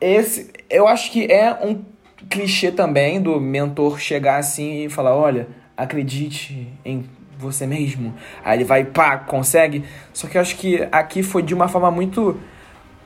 Esse. 0.00 0.52
Eu 0.70 0.86
acho 0.86 1.10
que 1.10 1.30
é 1.30 1.52
um 1.54 1.84
clichê 2.28 2.70
também 2.70 3.20
do 3.20 3.40
mentor 3.40 3.98
chegar 3.98 4.36
assim 4.36 4.84
e 4.84 4.88
falar: 4.88 5.14
olha, 5.14 5.48
acredite 5.76 6.68
em 6.84 7.04
você 7.38 7.66
mesmo. 7.66 8.14
Aí 8.44 8.58
ele 8.58 8.64
vai, 8.64 8.84
pá, 8.84 9.16
consegue. 9.16 9.84
Só 10.12 10.26
que 10.26 10.36
eu 10.36 10.42
acho 10.42 10.56
que 10.56 10.86
aqui 10.90 11.22
foi 11.22 11.42
de 11.42 11.54
uma 11.54 11.68
forma 11.68 11.90
muito. 11.90 12.38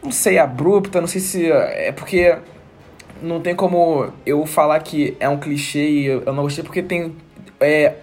Não 0.02 0.10
sei, 0.10 0.38
abrupta, 0.38 1.00
não 1.00 1.08
sei 1.08 1.20
se. 1.20 1.50
É 1.50 1.92
porque. 1.92 2.36
Não 3.20 3.40
tem 3.40 3.54
como 3.54 4.12
eu 4.26 4.44
falar 4.46 4.80
que 4.80 5.16
é 5.20 5.28
um 5.28 5.38
clichê 5.38 5.88
e 5.88 6.06
eu 6.06 6.32
não 6.32 6.42
gostei, 6.42 6.64
porque 6.64 6.82
tem. 6.82 7.14
É, 7.60 7.94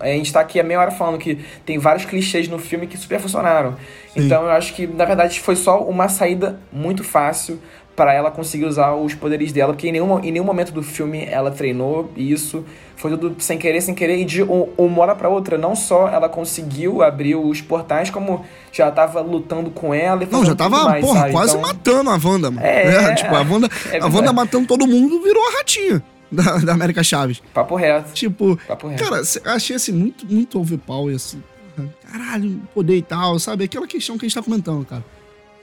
a 0.00 0.06
gente 0.06 0.32
tá 0.32 0.40
aqui 0.40 0.58
a 0.58 0.62
meia 0.62 0.80
hora 0.80 0.90
falando 0.90 1.18
que 1.18 1.38
tem 1.64 1.78
vários 1.78 2.04
clichês 2.04 2.48
no 2.48 2.58
filme 2.58 2.86
que 2.86 2.96
super 2.96 3.20
funcionaram. 3.20 3.76
Sim. 4.12 4.24
Então 4.24 4.44
eu 4.44 4.50
acho 4.50 4.74
que, 4.74 4.86
na 4.86 5.04
verdade, 5.04 5.40
foi 5.40 5.56
só 5.56 5.80
uma 5.82 6.08
saída 6.08 6.58
muito 6.72 7.04
fácil 7.04 7.60
para 7.94 8.14
ela 8.14 8.30
conseguir 8.30 8.64
usar 8.64 8.94
os 8.94 9.14
poderes 9.14 9.52
dela, 9.52 9.74
porque 9.74 9.88
em 9.88 9.92
nenhum, 9.92 10.18
em 10.20 10.32
nenhum 10.32 10.44
momento 10.44 10.72
do 10.72 10.82
filme 10.82 11.26
ela 11.26 11.50
treinou 11.50 12.10
isso, 12.16 12.64
foi 12.96 13.10
tudo 13.10 13.36
sem 13.38 13.58
querer, 13.58 13.82
sem 13.82 13.94
querer, 13.94 14.16
e 14.16 14.24
de 14.24 14.42
uma 14.42 15.02
hora 15.02 15.14
para 15.14 15.28
outra, 15.28 15.58
não 15.58 15.76
só 15.76 16.08
ela 16.08 16.26
conseguiu 16.26 17.02
abrir 17.02 17.34
os 17.34 17.60
portais, 17.60 18.08
como 18.08 18.46
já 18.72 18.90
tava 18.90 19.20
lutando 19.20 19.70
com 19.70 19.92
ela 19.92 20.24
e 20.24 20.26
Não, 20.26 20.42
já 20.42 20.54
tava, 20.54 20.84
mais, 20.84 21.04
porra, 21.04 21.20
sabe? 21.20 21.32
quase 21.32 21.56
então... 21.56 21.68
matando 21.68 22.10
a 22.10 22.14
Wanda, 22.14 22.50
mano. 22.50 22.66
É, 22.66 22.86
é, 22.86 23.14
tipo, 23.14 23.34
a 23.34 23.42
Wanda, 23.42 23.68
é 23.90 23.98
a 23.98 24.06
Wanda 24.06 24.32
matando 24.32 24.66
todo 24.66 24.86
mundo 24.86 25.20
virou 25.20 25.42
a 25.48 25.58
ratinha 25.58 26.02
da, 26.32 26.56
da 26.64 26.72
América 26.72 27.02
Chaves. 27.04 27.42
Papo 27.52 27.76
reto. 27.76 28.12
Tipo, 28.12 28.58
Papo 28.66 28.88
reto. 28.88 29.04
cara, 29.04 29.22
achei 29.54 29.76
assim 29.76 29.92
muito, 29.92 30.26
muito 30.26 30.58
overpower, 30.58 31.14
assim. 31.14 31.42
Caralho, 32.10 32.60
poder 32.74 32.96
e 32.96 33.02
tal, 33.02 33.38
sabe? 33.38 33.64
Aquela 33.64 33.86
questão 33.86 34.18
que 34.18 34.24
a 34.24 34.28
gente 34.28 34.34
tá 34.34 34.42
comentando, 34.42 34.84
cara. 34.84 35.04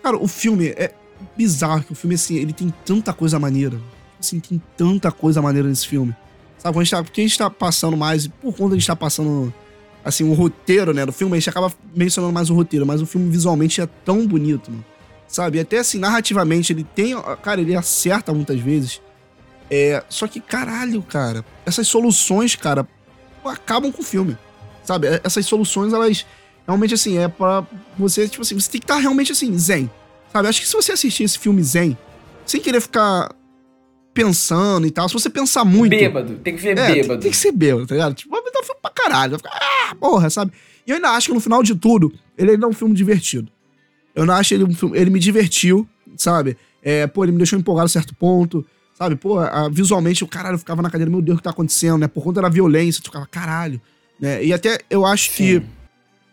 Cara, 0.01 0.17
o 0.17 0.27
filme 0.27 0.69
é 0.69 0.91
bizarro, 1.35 1.83
que 1.83 1.91
o 1.91 1.95
filme, 1.95 2.15
assim, 2.15 2.35
ele 2.37 2.53
tem 2.53 2.73
tanta 2.85 3.13
coisa 3.13 3.37
maneira. 3.37 3.79
Assim, 4.19 4.39
tem 4.39 4.61
tanta 4.75 5.11
coisa 5.11 5.41
maneira 5.41 5.67
nesse 5.67 5.87
filme. 5.87 6.15
Sabe, 6.57 6.77
a 6.77 6.83
gente 6.83 6.91
tá, 6.91 7.03
porque 7.03 7.21
a 7.21 7.23
gente 7.23 7.37
tá 7.37 7.49
passando 7.49 7.95
mais, 7.95 8.27
por 8.27 8.55
conta 8.55 8.75
a 8.75 8.77
gente 8.77 8.87
tá 8.87 8.95
passando, 8.95 9.53
assim, 10.03 10.29
o 10.29 10.33
roteiro, 10.33 10.93
né, 10.93 11.05
do 11.05 11.13
filme, 11.13 11.37
a 11.37 11.39
gente 11.39 11.49
acaba 11.49 11.71
mencionando 11.95 12.33
mais 12.33 12.49
o 12.49 12.53
roteiro, 12.53 12.85
mas 12.85 13.01
o 13.01 13.05
filme 13.05 13.29
visualmente 13.29 13.79
é 13.79 13.87
tão 14.03 14.25
bonito, 14.27 14.71
mano. 14.71 14.83
Sabe? 15.27 15.59
Até 15.59 15.77
assim, 15.77 15.99
narrativamente, 15.99 16.73
ele 16.73 16.83
tem. 16.83 17.13
Cara, 17.43 17.61
ele 17.61 17.75
acerta 17.75 18.33
muitas 18.33 18.59
vezes. 18.59 18.99
É, 19.69 20.03
só 20.09 20.27
que, 20.27 20.39
caralho, 20.39 21.01
cara, 21.03 21.45
essas 21.65 21.87
soluções, 21.87 22.55
cara, 22.55 22.87
acabam 23.45 23.91
com 23.91 24.01
o 24.01 24.05
filme. 24.05 24.37
Sabe? 24.83 25.07
É, 25.07 25.21
essas 25.23 25.45
soluções, 25.45 25.93
elas 25.93 26.25
realmente, 26.65 26.93
assim, 26.93 27.17
é 27.17 27.27
para 27.27 27.65
você, 27.97 28.27
tipo 28.27 28.41
assim, 28.41 28.59
você 28.59 28.71
tem 28.71 28.79
que 28.79 28.85
estar 28.85 28.95
tá 28.95 29.01
realmente, 29.01 29.31
assim, 29.31 29.55
zen. 29.57 29.89
Sabe? 30.31 30.47
Acho 30.47 30.61
que 30.61 30.67
se 30.67 30.73
você 30.73 30.91
assistir 30.91 31.23
esse 31.23 31.37
filme 31.37 31.61
zen, 31.63 31.97
sem 32.45 32.59
querer 32.59 32.81
ficar 32.81 33.31
pensando 34.13 34.85
e 34.85 34.91
tal, 34.91 35.07
se 35.07 35.13
você 35.13 35.29
pensar 35.29 35.63
muito. 35.63 35.91
Bêbado, 35.91 36.37
tem 36.37 36.55
que 36.55 36.61
ver 36.61 36.77
é, 36.77 36.87
bêbado. 36.87 37.07
Tem, 37.07 37.19
tem, 37.19 37.31
que 37.31 37.37
ser 37.37 37.51
bêbado, 37.51 37.85
tá 37.87 37.95
ligado? 37.95 38.13
Tipo, 38.15 38.31
vai 38.31 38.41
dar 38.51 38.63
filme 38.63 38.79
pra 38.81 38.91
caralho. 38.91 39.31
Vai 39.31 39.39
ficar, 39.39 39.51
ah, 39.53 39.95
porra, 39.95 40.29
sabe? 40.29 40.51
E 40.85 40.91
eu 40.91 40.95
ainda 40.95 41.09
acho 41.09 41.27
que 41.27 41.33
no 41.33 41.39
final 41.39 41.61
de 41.61 41.75
tudo, 41.75 42.11
ele 42.37 42.51
ainda 42.51 42.65
é 42.65 42.69
um 42.69 42.73
filme 42.73 42.95
divertido. 42.95 43.51
Eu 44.15 44.25
não 44.25 44.33
acho 44.33 44.53
ele 44.53 44.63
um 44.63 44.73
filme. 44.73 44.97
Ele 44.97 45.09
me 45.09 45.19
divertiu, 45.19 45.87
sabe? 46.17 46.57
É, 46.81 47.07
pô, 47.07 47.23
ele 47.23 47.31
me 47.31 47.37
deixou 47.37 47.57
empolgado 47.57 47.85
a 47.85 47.89
certo 47.89 48.15
ponto. 48.15 48.65
Sabe, 48.99 49.15
pô, 49.15 49.39
a, 49.39 49.69
visualmente 49.69 50.25
o 50.25 50.27
caralho 50.27 50.57
ficava 50.57 50.81
na 50.81 50.89
cadeira, 50.89 51.09
meu 51.09 51.21
Deus, 51.21 51.35
o 51.35 51.37
que 51.37 51.43
tá 51.43 51.51
acontecendo, 51.51 51.99
né? 51.99 52.07
Por 52.09 52.21
conta 52.21 52.41
da 52.41 52.49
violência, 52.49 53.01
tu 53.01 53.05
ficava, 53.05 53.25
caralho. 53.25 53.79
Né? 54.19 54.43
E 54.43 54.51
até 54.51 54.79
eu 54.89 55.05
acho 55.05 55.31
Sim. 55.31 55.35
que 55.35 55.65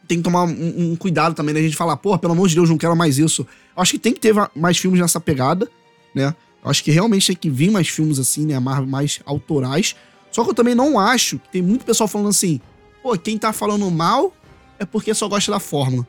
tem 0.08 0.18
que 0.18 0.24
tomar 0.24 0.42
um, 0.42 0.90
um, 0.92 0.96
cuidado 0.96 1.32
também 1.32 1.54
da 1.54 1.60
gente 1.62 1.76
falar, 1.76 1.96
pô, 1.96 2.18
pelo 2.18 2.32
amor 2.32 2.48
de 2.48 2.56
Deus, 2.56 2.68
não 2.68 2.76
quero 2.76 2.96
mais 2.96 3.18
isso. 3.18 3.46
Eu 3.76 3.82
acho 3.82 3.92
que 3.92 4.00
tem 4.00 4.12
que 4.12 4.18
ter 4.18 4.34
mais 4.56 4.76
filmes 4.78 5.00
nessa 5.00 5.20
pegada, 5.20 5.70
né? 6.12 6.34
Eu 6.64 6.68
acho 6.68 6.82
que 6.82 6.90
realmente 6.90 7.28
tem 7.28 7.36
que 7.36 7.48
vir 7.48 7.70
mais 7.70 7.88
filmes 7.88 8.18
assim, 8.18 8.44
né? 8.44 8.58
Mais 8.58 9.20
autorais. 9.24 9.94
Só 10.32 10.42
que 10.42 10.50
eu 10.50 10.54
também 10.54 10.74
não 10.74 10.98
acho 10.98 11.38
que 11.38 11.48
tem 11.50 11.62
muito 11.62 11.84
pessoal 11.84 12.08
falando 12.08 12.30
assim, 12.30 12.60
pô, 13.00 13.16
quem 13.16 13.38
tá 13.38 13.52
falando 13.52 13.88
mal 13.92 14.34
é 14.76 14.84
porque 14.84 15.14
só 15.14 15.28
gosta 15.28 15.52
da 15.52 15.60
fórmula. 15.60 16.04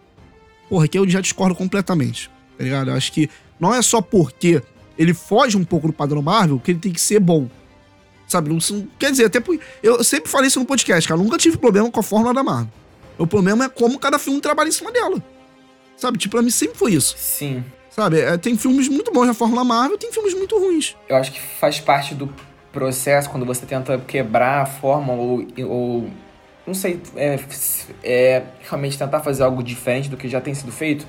Porra, 0.68 0.86
aqui 0.86 0.98
eu 0.98 1.08
já 1.08 1.22
discordo 1.22 1.54
completamente, 1.54 2.32
tá 2.58 2.64
ligado? 2.64 2.90
Eu 2.90 2.96
acho 2.96 3.12
que 3.12 3.30
não 3.60 3.74
é 3.76 3.82
só 3.84 4.02
porque 4.02 4.62
ele 4.98 5.14
foge 5.14 5.58
um 5.58 5.64
pouco 5.64 5.88
do 5.88 5.94
padrão 5.94 6.22
Marvel, 6.22 6.60
que 6.60 6.72
ele 6.72 6.80
tem 6.80 6.92
que 6.92 7.02
ser 7.02 7.20
bom. 7.20 7.48
Sabe? 8.28 8.50
Não, 8.50 8.60
quer 9.00 9.12
dizer, 9.12 9.26
até 9.26 9.40
por, 9.40 9.58
eu 9.82 10.04
sempre 10.04 10.30
falei 10.30 10.48
isso 10.48 10.60
no 10.60 10.66
podcast, 10.66 11.08
cara. 11.08 11.20
Eu 11.20 11.24
nunca 11.24 11.38
tive 11.38 11.58
problema 11.58 11.90
com 11.90 12.00
a 12.00 12.04
fórmula 12.04 12.34
da 12.34 12.44
Marvel. 12.44 12.72
O 13.18 13.26
problema 13.26 13.66
é 13.66 13.70
como 13.70 13.98
cada 13.98 14.20
filme 14.20 14.40
trabalha 14.42 14.68
em 14.68 14.72
cima 14.72 14.92
dela. 14.92 15.24
Sabe? 15.96 16.18
Tipo, 16.18 16.34
pra 16.34 16.42
mim 16.42 16.52
sempre 16.52 16.78
foi 16.78 16.94
isso. 16.94 17.16
Sim. 17.18 17.64
Sabe? 17.90 18.20
É, 18.20 18.38
tem 18.38 18.56
filmes 18.56 18.88
muito 18.88 19.12
bons 19.12 19.26
na 19.26 19.34
Fórmula 19.34 19.64
Marvel, 19.64 19.98
tem 19.98 20.12
filmes 20.12 20.36
muito 20.36 20.56
ruins. 20.60 20.96
Eu 21.10 21.16
acho 21.16 21.32
que 21.32 21.40
faz 21.40 21.80
parte 21.80 22.14
do 22.14 22.32
processo 22.72 23.28
quando 23.28 23.44
você 23.44 23.66
tenta 23.66 23.98
quebrar 23.98 24.62
a 24.62 24.66
forma 24.68 25.14
ou. 25.14 25.48
ou 25.68 26.08
não 26.68 26.76
sei, 26.76 27.02
é, 27.16 27.40
é, 28.04 28.44
realmente 28.62 29.00
tentar 29.00 29.22
fazer 29.22 29.42
algo 29.42 29.64
diferente 29.64 30.10
do 30.10 30.18
que 30.18 30.30
já 30.30 30.40
tem 30.40 30.54
sido 30.54 30.72
feito. 30.72 31.08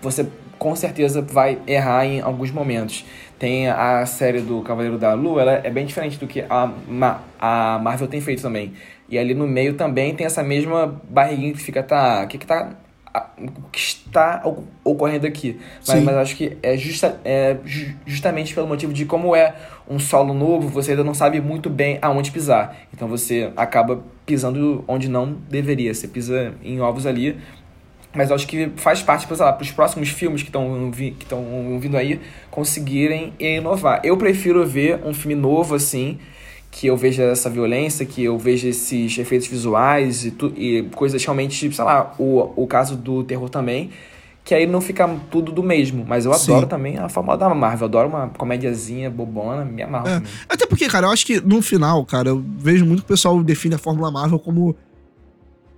Você 0.00 0.28
com 0.60 0.76
certeza 0.76 1.22
vai 1.22 1.58
errar 1.66 2.04
em 2.04 2.20
alguns 2.20 2.50
momentos. 2.50 3.04
Tem 3.38 3.66
a 3.68 4.04
série 4.04 4.42
do 4.42 4.60
Cavaleiro 4.60 4.98
da 4.98 5.14
Lua, 5.14 5.40
ela 5.40 5.52
é 5.64 5.70
bem 5.70 5.86
diferente 5.86 6.18
do 6.18 6.26
que 6.26 6.42
a, 6.48 6.70
Ma- 6.86 7.22
a 7.40 7.78
Marvel 7.82 8.06
tem 8.06 8.20
feito 8.20 8.42
também. 8.42 8.74
E 9.08 9.18
ali 9.18 9.32
no 9.32 9.46
meio 9.48 9.72
também 9.74 10.14
tem 10.14 10.26
essa 10.26 10.42
mesma 10.42 11.00
barriguinha 11.08 11.52
que 11.54 11.58
fica, 11.60 11.82
tá, 11.82 12.22
o 12.24 12.28
que 12.28 12.36
que 12.36 12.46
tá 12.46 12.72
o 13.38 13.62
que 13.72 13.78
está 13.80 14.40
ocorrendo 14.84 15.26
aqui. 15.26 15.58
Mas, 15.78 16.04
mas 16.04 16.14
acho 16.16 16.36
que 16.36 16.56
é, 16.62 16.76
justa, 16.76 17.18
é 17.24 17.56
ju- 17.64 17.92
justamente 18.06 18.54
pelo 18.54 18.68
motivo 18.68 18.92
de 18.92 19.04
como 19.04 19.34
é 19.34 19.52
um 19.88 19.98
solo 19.98 20.32
novo, 20.32 20.68
você 20.68 20.92
ainda 20.92 21.02
não 21.02 21.12
sabe 21.14 21.40
muito 21.40 21.68
bem 21.68 21.98
aonde 22.00 22.30
pisar. 22.30 22.76
Então 22.94 23.08
você 23.08 23.50
acaba 23.56 24.00
pisando 24.24 24.84
onde 24.86 25.08
não 25.08 25.32
deveria. 25.48 25.92
Você 25.92 26.06
pisa 26.06 26.54
em 26.62 26.80
ovos 26.80 27.04
ali. 27.04 27.36
Mas 28.12 28.32
acho 28.32 28.46
que 28.46 28.72
faz 28.76 29.02
parte, 29.02 29.26
sei 29.26 29.44
lá, 29.44 29.52
para 29.52 29.62
os 29.62 29.70
próximos 29.70 30.08
filmes 30.08 30.42
que 30.42 30.48
estão 30.48 30.90
estão 30.90 31.78
vindo 31.78 31.96
aí 31.96 32.20
conseguirem 32.50 33.32
inovar. 33.38 34.00
Eu 34.02 34.16
prefiro 34.16 34.66
ver 34.66 35.00
um 35.04 35.14
filme 35.14 35.36
novo 35.36 35.76
assim, 35.76 36.18
que 36.70 36.88
eu 36.88 36.96
veja 36.96 37.22
essa 37.24 37.48
violência, 37.48 38.04
que 38.04 38.24
eu 38.24 38.36
veja 38.36 38.68
esses 38.68 39.16
efeitos 39.16 39.46
visuais 39.46 40.24
e, 40.24 40.30
tu, 40.32 40.52
e 40.56 40.82
coisas 40.94 41.22
realmente, 41.24 41.72
sei 41.72 41.84
lá, 41.84 42.14
o, 42.18 42.52
o 42.56 42.66
caso 42.66 42.96
do 42.96 43.22
terror 43.22 43.48
também, 43.48 43.90
que 44.44 44.54
aí 44.54 44.66
não 44.66 44.80
fica 44.80 45.08
tudo 45.30 45.52
do 45.52 45.62
mesmo. 45.62 46.04
Mas 46.06 46.24
eu 46.24 46.34
Sim. 46.34 46.52
adoro 46.52 46.66
também 46.66 46.98
a 46.98 47.08
fórmula 47.08 47.36
da 47.36 47.52
Marvel, 47.54 47.82
eu 47.82 47.88
adoro 47.88 48.08
uma 48.08 48.28
comédiazinha 48.28 49.08
bobona, 49.08 49.64
me 49.64 49.82
amarro 49.82 50.08
É. 50.08 50.22
Até 50.48 50.66
porque, 50.66 50.88
cara, 50.88 51.06
eu 51.06 51.10
acho 51.10 51.24
que 51.24 51.40
no 51.40 51.62
final, 51.62 52.04
cara, 52.04 52.30
eu 52.30 52.44
vejo 52.58 52.84
muito 52.84 53.00
que 53.00 53.06
o 53.06 53.08
pessoal 53.08 53.40
define 53.42 53.76
a 53.76 53.78
Fórmula 53.78 54.10
Marvel 54.10 54.38
como 54.40 54.74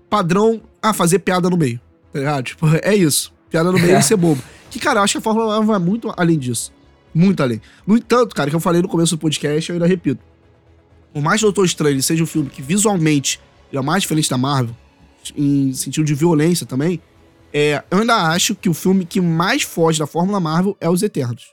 padrão, 0.08 0.62
ah, 0.80 0.94
fazer 0.94 1.18
piada 1.18 1.50
no 1.50 1.56
meio. 1.56 1.80
Tá 2.12 2.18
ligado? 2.18 2.44
Tipo, 2.44 2.66
é 2.82 2.94
isso. 2.94 3.32
Piada 3.50 3.70
no 3.72 3.78
meio 3.78 3.98
e 3.98 4.02
ser 4.02 4.16
bobo. 4.16 4.42
Que, 4.72 4.78
cara, 4.78 5.00
eu 5.00 5.04
acho 5.04 5.12
que 5.12 5.18
a 5.18 5.20
Fórmula 5.20 5.48
Marvel 5.48 5.66
vai 5.66 5.78
muito 5.78 6.10
além 6.16 6.38
disso. 6.38 6.72
Muito 7.12 7.42
além. 7.42 7.60
No 7.86 7.94
entanto, 7.94 8.34
cara, 8.34 8.48
que 8.48 8.56
eu 8.56 8.60
falei 8.60 8.80
no 8.80 8.88
começo 8.88 9.14
do 9.14 9.18
podcast, 9.20 9.68
eu 9.68 9.74
ainda 9.74 9.86
repito. 9.86 10.24
Por 11.12 11.22
mais 11.22 11.40
que 11.40 11.44
Doutor 11.44 11.66
Estranho 11.66 12.02
seja 12.02 12.22
um 12.22 12.26
filme 12.26 12.48
que 12.48 12.62
visualmente 12.62 13.38
ele 13.70 13.78
é 13.78 13.82
mais 13.82 14.00
diferente 14.00 14.30
da 14.30 14.38
Marvel, 14.38 14.74
em 15.36 15.74
sentido 15.74 16.04
de 16.06 16.14
violência 16.14 16.64
também, 16.64 17.02
é, 17.52 17.84
eu 17.90 17.98
ainda 17.98 18.14
acho 18.28 18.54
que 18.54 18.66
o 18.66 18.72
filme 18.72 19.04
que 19.04 19.20
mais 19.20 19.62
foge 19.62 19.98
da 19.98 20.06
Fórmula 20.06 20.40
Marvel 20.40 20.74
é 20.80 20.88
Os 20.88 21.02
Eternos. 21.02 21.50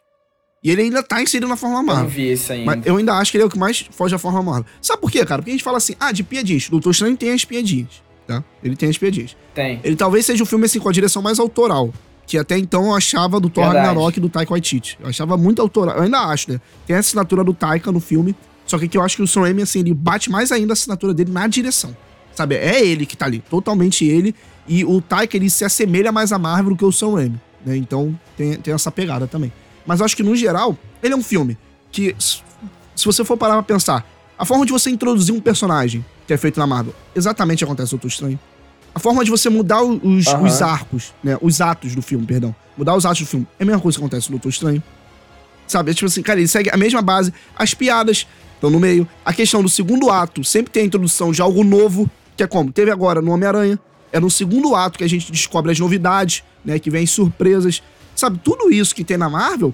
E 0.64 0.72
ele 0.72 0.84
ainda 0.84 1.04
tá 1.04 1.22
inserido 1.22 1.50
na 1.50 1.58
Fórmula 1.58 1.82
Eu 1.82 1.86
não 1.88 1.94
Marvel. 1.96 2.10
vi 2.10 2.28
esse 2.30 2.54
ainda. 2.54 2.66
Mas 2.78 2.86
eu 2.86 2.96
ainda 2.96 3.16
acho 3.16 3.32
que 3.32 3.38
ele 3.38 3.44
é 3.44 3.48
o 3.48 3.50
que 3.50 3.60
mais 3.60 3.86
foge 3.92 4.14
da 4.14 4.18
Fórmula 4.18 4.44
Marvel. 4.46 4.66
Sabe 4.82 5.02
por 5.02 5.12
quê, 5.12 5.26
cara? 5.26 5.42
Porque 5.42 5.52
a 5.52 5.54
gente 5.56 5.64
fala 5.64 5.76
assim, 5.78 5.96
ah, 6.00 6.14
de 6.14 6.24
piadinhas. 6.24 6.70
Doutor 6.70 6.92
Estranho 6.92 7.18
tem 7.18 7.34
as 7.34 7.44
piadinhas, 7.44 8.02
tá? 8.30 8.44
Ele 8.64 8.76
tem 8.76 8.92
piadinhas. 8.92 9.36
Tem. 9.56 9.80
Ele 9.84 9.96
talvez 9.96 10.26
seja 10.26 10.44
um 10.44 10.46
filme, 10.46 10.66
assim, 10.66 10.80
com 10.80 10.88
a 10.88 10.92
direção 10.92 11.22
mais 11.22 11.40
autoral. 11.40 11.92
Que 12.28 12.38
até 12.38 12.56
então 12.60 12.86
eu 12.86 12.94
achava 12.94 13.40
do 13.40 13.50
Thor 13.50 13.64
Verdade. 13.64 13.88
Ragnarok 13.88 14.18
e 14.18 14.22
do 14.22 14.30
Taika 14.30 14.52
Waititi. 14.52 15.00
Eu 15.02 15.10
achava 15.10 15.36
muito 15.36 15.60
autoral. 15.60 15.98
Eu 15.98 16.04
ainda 16.04 16.20
acho, 16.20 16.52
né? 16.52 16.62
Tem 16.86 16.96
a 16.96 17.00
assinatura 17.00 17.44
do 17.44 17.56
Taika 17.56 17.92
no 17.92 18.00
filme. 18.00 18.36
Só 18.68 18.78
que 18.78 18.86
aqui 18.86 18.96
eu 18.96 19.02
acho 19.02 19.16
que 19.16 19.24
o 19.24 19.28
Sam 19.28 19.42
Raimi, 19.42 19.64
assim, 19.64 19.80
ele 19.80 19.96
bate 19.96 20.30
mais 20.30 20.52
ainda 20.52 20.74
a 20.74 20.76
assinatura 20.76 21.12
dele 21.12 21.32
na 21.32 21.48
direção. 21.48 21.98
Sabe? 22.36 22.56
É 22.56 22.86
ele 22.86 23.08
que 23.08 23.18
tá 23.18 23.26
ali. 23.26 23.44
Totalmente 23.50 24.06
ele. 24.06 24.36
E 24.68 24.86
o 24.86 25.02
Taika, 25.02 25.36
ele 25.36 25.50
se 25.50 25.66
assemelha 25.66 26.12
mais 26.12 26.32
a 26.32 26.38
Marvel 26.38 26.70
do 26.70 26.76
que 26.76 26.86
o 26.86 26.92
Sam 26.92 27.16
Raimi. 27.16 27.42
Né? 27.66 27.76
Então 27.76 28.18
tem, 28.38 28.54
tem 28.58 28.76
essa 28.76 28.92
pegada 28.92 29.26
também. 29.26 29.52
Mas 29.88 30.00
eu 30.00 30.06
acho 30.06 30.16
que, 30.16 30.22
no 30.22 30.36
geral, 30.36 30.78
ele 31.02 31.16
é 31.16 31.18
um 31.18 31.24
filme 31.24 31.58
que, 31.92 32.16
se 32.20 33.06
você 33.06 33.26
for 33.26 33.36
parar 33.38 33.54
pra 33.54 33.64
pensar, 33.64 34.08
a 34.38 34.46
forma 34.46 34.68
de 34.68 34.72
você 34.72 34.92
introduzir 34.92 35.34
um 35.34 35.40
personagem 35.42 36.06
que 36.30 36.34
é 36.34 36.38
feito 36.38 36.60
na 36.60 36.68
Marvel, 36.68 36.94
exatamente 37.16 37.64
acontece 37.64 37.90
Doutor 37.90 38.08
Estranho. 38.08 38.40
A 38.94 39.00
forma 39.00 39.26
de 39.26 39.32
você 39.32 39.50
mudar 39.50 39.82
os, 39.82 40.28
Aham. 40.28 40.44
os 40.46 40.62
arcos, 40.62 41.12
né? 41.24 41.36
Os 41.42 41.60
atos 41.60 41.96
do 41.96 42.04
filme, 42.04 42.24
perdão. 42.24 42.56
Mudar 42.78 42.96
os 42.96 43.04
atos 43.04 43.22
do 43.22 43.26
filme. 43.26 43.48
É 43.58 43.64
a 43.64 43.66
mesma 43.66 43.82
coisa 43.82 43.98
que 43.98 44.04
acontece 44.04 44.28
no 44.30 44.34
Doutor 44.38 44.50
Estranho. 44.50 44.84
Sabe? 45.68 45.90
É 45.90 45.94
tipo 45.96 46.06
assim, 46.06 46.22
cara, 46.22 46.40
ele 46.40 46.48
segue 46.48 46.70
a 46.72 46.78
mesma 46.78 47.02
base. 47.02 47.34
As 47.56 47.74
piadas 47.74 48.28
estão 48.54 48.70
no 48.70 48.80
meio. 48.80 49.08
A 49.26 49.34
questão 49.34 49.64
do 49.64 49.70
segundo 49.70 50.12
ato 50.12 50.44
sempre 50.44 50.72
tem 50.72 50.84
a 50.84 50.86
introdução 50.86 51.32
de 51.32 51.42
algo 51.42 51.64
novo, 51.64 52.08
que 52.38 52.44
é 52.44 52.48
como? 52.48 52.72
Teve 52.72 52.92
agora 52.92 53.24
no 53.24 53.32
Homem-Aranha. 53.32 53.80
É 54.14 54.20
no 54.20 54.30
segundo 54.30 54.76
ato 54.76 55.00
que 55.00 55.04
a 55.04 55.10
gente 55.10 55.32
descobre 55.32 55.72
as 55.72 55.80
novidades, 55.80 56.44
né? 56.64 56.78
Que 56.78 56.92
vem 56.92 57.08
surpresas. 57.08 57.82
Sabe? 58.16 58.38
Tudo 58.44 58.72
isso 58.72 58.94
que 58.94 59.04
tem 59.04 59.18
na 59.18 59.30
Marvel, 59.32 59.74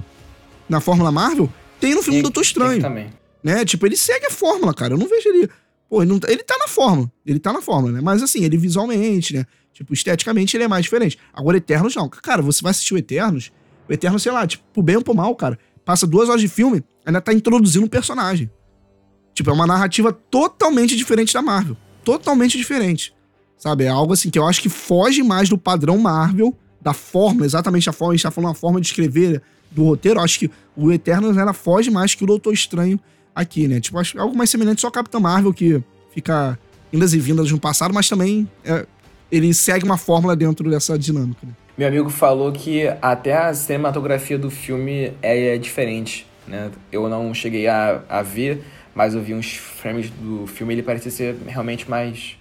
na 0.69 0.79
Fórmula 0.79 1.11
Marvel, 1.11 1.49
tem 1.81 1.93
no 1.95 2.01
filme 2.01 2.19
E- 2.19 2.21
do 2.21 2.29
Doutor 2.29 2.43
tem 2.43 2.47
Estranho 2.47 2.81
também. 2.81 3.09
né? 3.43 3.65
Tipo, 3.65 3.85
ele 3.85 3.97
segue 3.97 4.25
a 4.27 4.31
fórmula, 4.31 4.73
cara. 4.73 4.93
Eu 4.93 4.97
não 4.97 5.07
vejo 5.09 5.27
ele. 5.27 5.49
Pô, 5.95 6.01
ele, 6.01 6.11
não, 6.11 6.19
tá- 6.19 6.29
ele 6.29 6.43
tá 6.43 6.57
na 6.59 6.67
fórmula. 6.67 7.09
Ele 7.25 7.39
tá 7.39 7.53
na 7.53 7.61
fórmula, 7.61 7.93
né? 7.93 8.01
Mas 8.01 8.21
assim, 8.21 8.43
ele 8.43 8.57
visualmente, 8.57 9.33
né? 9.33 9.45
Tipo, 9.71 9.93
esteticamente 9.93 10.57
ele 10.57 10.65
é 10.65 10.67
mais 10.67 10.83
diferente. 10.83 11.17
Agora, 11.33 11.55
Eternos 11.55 11.95
não. 11.95 12.09
Cara, 12.09 12.41
você 12.41 12.61
vai 12.61 12.71
assistir 12.71 12.93
o 12.93 12.97
Eternos. 12.97 13.49
O 13.87 13.93
Eternos, 13.93 14.21
sei 14.21 14.33
lá, 14.33 14.45
tipo, 14.45 14.61
pro 14.73 14.83
bem 14.83 14.97
ou 14.97 15.01
pro 15.01 15.15
mal, 15.15 15.33
cara. 15.37 15.57
Passa 15.85 16.05
duas 16.05 16.27
horas 16.27 16.41
de 16.41 16.49
filme, 16.49 16.83
ainda 17.05 17.21
tá 17.21 17.31
introduzindo 17.31 17.85
um 17.85 17.87
personagem. 17.87 18.51
Tipo, 19.33 19.51
é 19.51 19.53
uma 19.53 19.65
narrativa 19.65 20.11
totalmente 20.11 20.97
diferente 20.97 21.33
da 21.33 21.41
Marvel. 21.41 21.77
Totalmente 22.03 22.57
diferente. 22.57 23.15
Sabe? 23.57 23.85
É 23.85 23.87
algo 23.87 24.11
assim 24.11 24.29
que 24.29 24.37
eu 24.37 24.45
acho 24.45 24.61
que 24.61 24.67
foge 24.67 25.23
mais 25.23 25.47
do 25.47 25.57
padrão 25.57 25.97
Marvel, 25.97 26.53
da 26.81 26.91
forma, 26.91 27.45
exatamente 27.45 27.89
a 27.89 27.93
forma. 27.93 28.11
A 28.13 28.17
gente 28.17 28.23
tá 28.23 28.31
falando 28.31 28.51
a 28.51 28.55
forma 28.55 28.81
de 28.81 28.87
escrever 28.87 29.41
do 29.71 29.85
roteiro. 29.85 30.19
Eu 30.19 30.23
acho 30.25 30.39
que 30.39 30.51
o 30.75 30.91
Eternos 30.91 31.37
ela 31.37 31.53
foge 31.53 31.89
mais 31.89 32.13
que 32.13 32.25
o 32.25 32.27
Doutor 32.27 32.51
Estranho 32.53 32.99
aqui, 33.35 33.67
né? 33.67 33.79
Tipo, 33.81 33.99
acho 33.99 34.17
algo 34.19 34.35
mais 34.35 34.49
semelhante 34.49 34.81
só 34.81 34.87
a 34.87 34.91
Capitã 34.91 35.19
Marvel, 35.19 35.53
que 35.53 35.83
fica 36.13 36.57
indas 36.93 37.13
e 37.13 37.19
vindas 37.19 37.51
no 37.51 37.59
passado, 37.59 37.93
mas 37.93 38.07
também 38.07 38.47
é, 38.63 38.85
ele 39.31 39.53
segue 39.53 39.83
uma 39.85 39.97
fórmula 39.97 40.35
dentro 40.35 40.69
dessa 40.69 40.97
dinâmica. 40.97 41.45
Né? 41.45 41.53
Meu 41.77 41.87
amigo 41.89 42.09
falou 42.09 42.51
que 42.53 42.87
até 43.01 43.35
a 43.35 43.53
cinematografia 43.53 44.37
do 44.37 44.49
filme 44.49 45.11
é, 45.21 45.55
é 45.55 45.57
diferente, 45.57 46.25
né? 46.47 46.71
Eu 46.91 47.09
não 47.09 47.33
cheguei 47.33 47.67
a, 47.67 48.01
a 48.07 48.21
ver, 48.21 48.63
mas 48.95 49.13
eu 49.13 49.21
vi 49.21 49.33
uns 49.33 49.55
frames 49.55 50.09
do 50.09 50.47
filme 50.47 50.73
ele 50.73 50.81
parecia 50.83 51.11
ser 51.11 51.35
realmente 51.45 51.89
mais... 51.89 52.37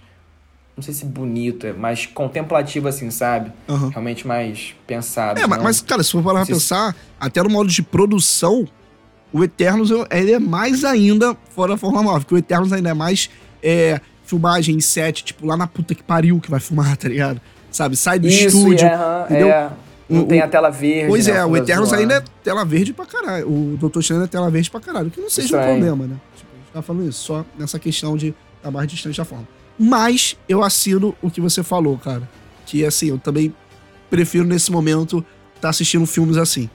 Não 0.77 0.83
sei 0.83 0.93
se 0.93 1.05
bonito, 1.05 1.65
é 1.67 1.71
mais 1.73 2.05
contemplativo 2.05 2.87
assim, 2.89 3.09
sabe? 3.09 3.51
Aham. 3.67 3.89
Realmente 3.89 4.27
mais 4.27 4.75
pensado. 4.85 5.39
É, 5.39 5.47
mas, 5.47 5.57
não- 5.57 5.63
mas, 5.63 5.81
cara, 5.81 6.03
se 6.03 6.11
for 6.11 6.21
parar 6.23 6.39
pra 6.39 6.45
se- 6.45 6.51
pensar, 6.53 6.95
até 7.19 7.41
no 7.41 7.49
modo 7.49 7.69
de 7.69 7.81
produção, 7.81 8.65
o 9.37 9.43
Eternos 9.43 9.89
ele 10.11 10.31
é 10.31 10.39
mais 10.39 10.83
ainda 10.85 11.35
fora 11.53 11.73
da 11.73 11.77
Fórmula 11.77 12.03
Marvel, 12.03 12.21
porque 12.21 12.35
o 12.35 12.37
Eternos 12.37 12.71
ainda 12.71 12.89
é 12.89 12.93
mais 12.93 13.29
é, 13.61 13.99
filmagem 14.23 14.75
em 14.75 14.79
set, 14.81 15.23
tipo, 15.23 15.45
lá 15.45 15.57
na 15.57 15.67
puta 15.67 15.93
que 15.93 16.03
pariu 16.03 16.39
que 16.39 16.49
vai 16.49 16.59
filmar, 16.59 16.95
tá 16.97 17.09
ligado? 17.09 17.41
Sabe? 17.71 17.97
Sai 17.97 18.17
do 18.19 18.27
Isso, 18.27 18.57
estúdio. 18.57 18.87
é, 18.87 18.93
aham, 18.93 19.25
entendeu? 19.25 19.47
é. 19.49 19.69
Não 20.07 20.21
O- 20.21 20.25
tem 20.27 20.39
a 20.39 20.47
tela 20.47 20.69
verde. 20.69 21.07
Pois 21.09 21.25
né, 21.27 21.37
é, 21.37 21.45
o 21.45 21.57
Eternos 21.57 21.87
azul, 21.91 21.99
ainda 21.99 22.13
é 22.15 22.23
tela 22.43 22.63
verde 22.63 22.93
pra 22.93 23.05
caralho. 23.07 23.47
O 23.49 23.75
Doutor 23.77 23.99
Estranho 24.01 24.23
é 24.23 24.27
tela 24.27 24.49
verde 24.51 24.69
pra 24.69 24.79
caralho. 24.79 25.09
Que 25.09 25.19
não 25.19 25.29
seja 25.29 25.57
um 25.57 25.59
Estranho. 25.59 25.67
problema, 25.79 26.05
né? 26.07 26.15
Tipo, 26.37 26.49
a 26.53 26.57
gente 26.57 26.71
tá 26.71 26.81
falando 26.83 27.09
isso, 27.09 27.23
só 27.25 27.43
nessa 27.57 27.79
questão 27.79 28.15
de 28.15 28.33
estar 28.57 28.69
mais 28.71 28.87
distante 28.87 29.17
da 29.17 29.25
forma. 29.25 29.47
Mas 29.79 30.37
eu 30.47 30.63
assino 30.63 31.15
o 31.23 31.29
que 31.31 31.41
você 31.41 31.63
falou, 31.63 31.97
cara. 31.97 32.29
Que 32.67 32.85
assim, 32.85 33.07
eu 33.09 33.17
também 33.17 33.53
prefiro 34.09 34.45
nesse 34.45 34.71
momento 34.71 35.17
estar 35.49 35.61
tá 35.61 35.69
assistindo 35.69 36.05
filmes 36.05 36.37
assim. 36.37 36.69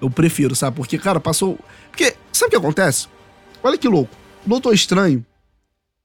Eu 0.00 0.10
prefiro, 0.10 0.54
sabe? 0.54 0.76
Porque, 0.76 0.98
cara, 0.98 1.18
passou. 1.20 1.58
Porque, 1.90 2.14
sabe 2.32 2.48
o 2.48 2.50
que 2.50 2.56
acontece? 2.56 3.08
Olha 3.62 3.78
que 3.78 3.88
louco. 3.88 4.14
Doutor 4.44 4.74
Estranho, 4.74 5.24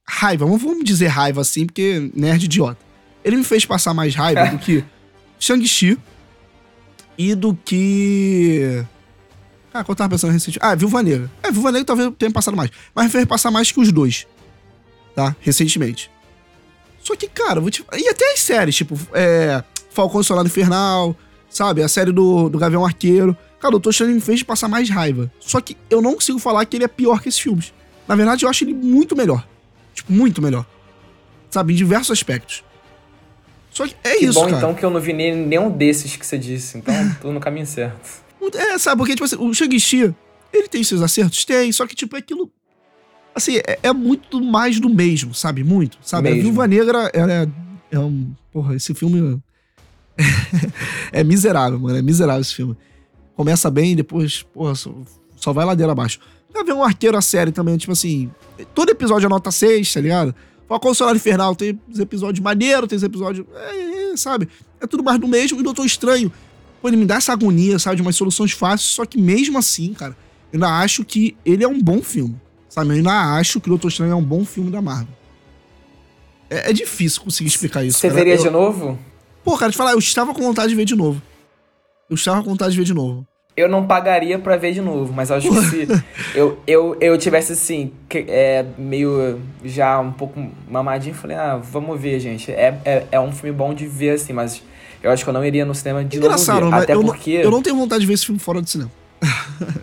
raiva, 0.07 0.45
vamos- 0.45 0.83
dizer 0.83 1.07
raiva 1.07 1.41
assim, 1.41 1.65
porque 1.65 2.11
nerd 2.15 2.45
idiota. 2.45 2.79
Ele 3.23 3.37
me 3.37 3.43
fez 3.43 3.65
passar 3.65 3.93
mais 3.93 4.15
raiva 4.15 4.45
do 4.47 4.57
que 4.57 4.83
Shang-Chi 5.39 5.97
e 7.17 7.35
do 7.35 7.53
que. 7.53 8.83
Ah, 9.73 9.83
que 9.83 9.91
eu 9.91 9.95
tava 9.95 10.09
pensando 10.09 10.31
recentemente. 10.31 10.59
Ah, 10.61 10.75
Viúva 10.75 11.01
Negra. 11.03 11.29
É, 11.43 11.51
Viúva 11.51 11.71
Negra 11.71 11.85
talvez 11.85 12.11
tenha 12.17 12.31
passado 12.31 12.57
mais. 12.57 12.71
Mas 12.95 13.05
me 13.05 13.11
fez 13.11 13.25
passar 13.25 13.51
mais 13.51 13.71
que 13.71 13.79
os 13.79 13.91
dois. 13.91 14.25
Tá? 15.15 15.35
Recentemente. 15.39 16.09
Só 17.03 17.15
que, 17.15 17.27
cara, 17.27 17.59
vou 17.61 17.69
te. 17.69 17.85
E 17.93 18.07
até 18.09 18.33
as 18.33 18.39
séries, 18.39 18.75
tipo, 18.75 18.97
é. 19.13 19.63
Falcão 19.91 20.23
Soldado 20.23 20.47
Infernal, 20.47 21.15
sabe? 21.49 21.83
A 21.83 21.87
série 21.87 22.11
do, 22.11 22.47
do 22.49 22.57
Gavião 22.57 22.85
Arqueiro. 22.85 23.35
Cara, 23.61 23.75
o 23.75 23.89
Estranho 23.89 24.15
me 24.15 24.19
fez 24.21 24.41
passar 24.41 24.67
mais 24.67 24.89
raiva. 24.89 25.31
Só 25.39 25.61
que 25.61 25.77
eu 25.89 26.01
não 26.01 26.15
consigo 26.15 26.39
falar 26.39 26.65
que 26.65 26.75
ele 26.75 26.83
é 26.83 26.87
pior 26.87 27.21
que 27.21 27.29
esses 27.29 27.39
filmes. 27.39 27.71
Na 28.07 28.15
verdade, 28.15 28.43
eu 28.43 28.49
acho 28.49 28.63
ele 28.63 28.73
muito 28.73 29.15
melhor. 29.15 29.47
Tipo, 29.93 30.11
muito 30.11 30.41
melhor. 30.41 30.65
Sabe? 31.49 31.73
Em 31.73 31.75
diversos 31.75 32.11
aspectos. 32.11 32.63
Só 33.71 33.87
que 33.87 33.95
é 34.03 34.17
Que 34.17 34.25
isso, 34.25 34.33
bom 34.33 34.45
cara. 34.45 34.57
então 34.57 34.73
que 34.73 34.83
eu 34.83 34.89
não 34.89 34.99
vi 34.99 35.13
nem- 35.13 35.35
nenhum 35.35 35.69
desses 35.69 36.15
que 36.15 36.25
você 36.25 36.37
disse. 36.37 36.77
Então, 36.79 36.93
tô 37.21 37.31
no 37.31 37.39
caminho 37.39 37.65
certo. 37.67 38.21
É, 38.55 38.77
sabe, 38.79 38.97
porque, 38.97 39.13
tipo 39.13 39.23
assim, 39.23 39.35
o 39.37 39.53
Shang-Chi, 39.53 40.13
ele 40.51 40.67
tem 40.67 40.83
seus 40.83 41.01
acertos? 41.01 41.45
Tem, 41.45 41.71
só 41.71 41.85
que, 41.85 41.95
tipo, 41.95 42.15
é 42.15 42.19
aquilo. 42.19 42.51
Assim, 43.35 43.57
é, 43.57 43.79
é 43.83 43.93
muito 43.93 44.41
mais 44.43 44.79
do 44.79 44.89
mesmo, 44.89 45.33
sabe? 45.35 45.63
Muito, 45.63 45.97
sabe? 46.01 46.27
A 46.29 46.31
Mesmo. 46.31 46.49
Viúva 46.49 46.67
Negra, 46.67 47.09
ela 47.13 47.31
é, 47.31 47.47
é 47.91 47.99
um... 47.99 48.33
Porra, 48.51 48.75
esse 48.75 48.93
filme... 48.95 49.39
é 51.13 51.23
miserável, 51.23 51.79
mano. 51.79 51.97
É 51.97 52.01
miserável 52.01 52.41
esse 52.41 52.53
filme. 52.55 52.75
Começa 53.41 53.71
bem, 53.71 53.95
depois, 53.95 54.43
porra, 54.43 54.75
só, 54.75 54.93
só 55.35 55.51
vai 55.51 55.65
ladeira 55.65 55.93
abaixo. 55.93 56.19
Vai 56.53 56.63
ver 56.63 56.73
um 56.73 56.83
arqueiro 56.83 57.17
a 57.17 57.21
série 57.23 57.51
também, 57.51 57.75
tipo 57.75 57.91
assim... 57.91 58.29
Todo 58.75 58.91
episódio 58.91 59.25
é 59.25 59.29
nota 59.29 59.49
6, 59.49 59.91
tá 59.91 59.99
ligado? 59.99 60.35
Falcão 60.69 60.93
Solar 60.93 61.15
Infernal 61.15 61.55
tem 61.55 61.81
os 61.91 61.97
episódios 61.97 62.39
maneiros, 62.39 62.87
tem 62.87 62.97
os 62.97 63.01
episódios... 63.01 63.47
É, 63.55 64.11
é, 64.11 64.15
sabe? 64.15 64.47
É 64.79 64.85
tudo 64.85 65.03
mais 65.03 65.19
do 65.19 65.27
mesmo. 65.27 65.59
E 65.59 65.63
Doutor 65.63 65.87
Estranho, 65.87 66.31
pô, 66.79 66.87
ele 66.87 66.97
me 66.97 67.05
dá 67.07 67.15
essa 67.15 67.33
agonia, 67.33 67.79
sabe? 67.79 67.95
De 67.95 68.03
umas 68.03 68.15
soluções 68.15 68.51
fáceis. 68.51 68.91
Só 68.91 69.07
que 69.07 69.19
mesmo 69.19 69.57
assim, 69.57 69.91
cara, 69.91 70.15
eu 70.53 70.57
ainda 70.57 70.69
acho 70.83 71.03
que 71.03 71.35
ele 71.43 71.63
é 71.63 71.67
um 71.67 71.81
bom 71.81 71.99
filme. 72.03 72.39
Sabe? 72.69 72.91
Eu 72.91 72.97
ainda 72.97 73.37
acho 73.37 73.59
que 73.59 73.69
o 73.69 73.71
Doutor 73.71 73.87
Estranho 73.87 74.11
é 74.11 74.15
um 74.15 74.23
bom 74.23 74.45
filme 74.45 74.69
da 74.69 74.83
Marvel. 74.83 75.15
É, 76.47 76.69
é 76.69 76.73
difícil 76.73 77.23
conseguir 77.23 77.49
explicar 77.49 77.83
isso. 77.83 77.97
Você 77.97 78.07
cara. 78.07 78.19
veria 78.19 78.35
Eu- 78.35 78.43
de 78.43 78.49
novo? 78.51 78.99
Pô, 79.43 79.57
cara, 79.57 79.71
te 79.71 79.77
falar, 79.79 79.93
eu 79.93 79.99
estava 79.99 80.31
com 80.31 80.41
vontade 80.43 80.69
de 80.69 80.75
ver 80.75 80.85
de 80.85 80.95
novo. 80.95 81.19
Eu 82.07 82.13
estava 82.15 82.43
com 82.43 82.49
vontade 82.51 82.73
de 82.73 82.77
ver 82.77 82.83
de 82.83 82.93
novo. 82.93 83.25
Eu 83.55 83.67
não 83.67 83.85
pagaria 83.85 84.39
pra 84.39 84.55
ver 84.55 84.71
de 84.71 84.81
novo, 84.81 85.11
mas 85.13 85.29
acho 85.29 85.49
que 85.49 85.61
se 85.63 85.87
eu, 86.33 86.57
eu, 86.65 86.97
eu 87.01 87.17
tivesse 87.17 87.51
assim, 87.51 87.91
é, 88.09 88.65
meio 88.77 89.39
já 89.63 89.99
um 89.99 90.11
pouco 90.11 90.49
mamadinho, 90.69 91.13
falei, 91.13 91.35
ah, 91.35 91.57
vamos 91.57 91.99
ver, 91.99 92.19
gente. 92.19 92.49
É, 92.51 92.79
é, 92.85 93.07
é 93.11 93.19
um 93.19 93.31
filme 93.31 93.55
bom 93.55 93.73
de 93.73 93.85
ver, 93.85 94.11
assim, 94.11 94.31
mas 94.31 94.63
eu 95.03 95.11
acho 95.11 95.23
que 95.23 95.29
eu 95.29 95.33
não 95.33 95.43
iria 95.43 95.65
no 95.65 95.75
cinema 95.75 96.03
de 96.03 96.17
Engraçado, 96.17 96.61
novo 96.61 96.65
ver. 96.67 96.71
mas 96.71 96.83
Até 96.83 96.93
eu, 96.93 97.03
porque 97.03 97.37
não, 97.37 97.43
eu 97.43 97.51
não 97.51 97.61
tenho 97.61 97.75
vontade 97.75 98.01
de 98.01 98.07
ver 98.07 98.13
esse 98.13 98.25
filme 98.25 98.39
fora 98.39 98.61
do 98.61 98.69
cinema. 98.69 98.91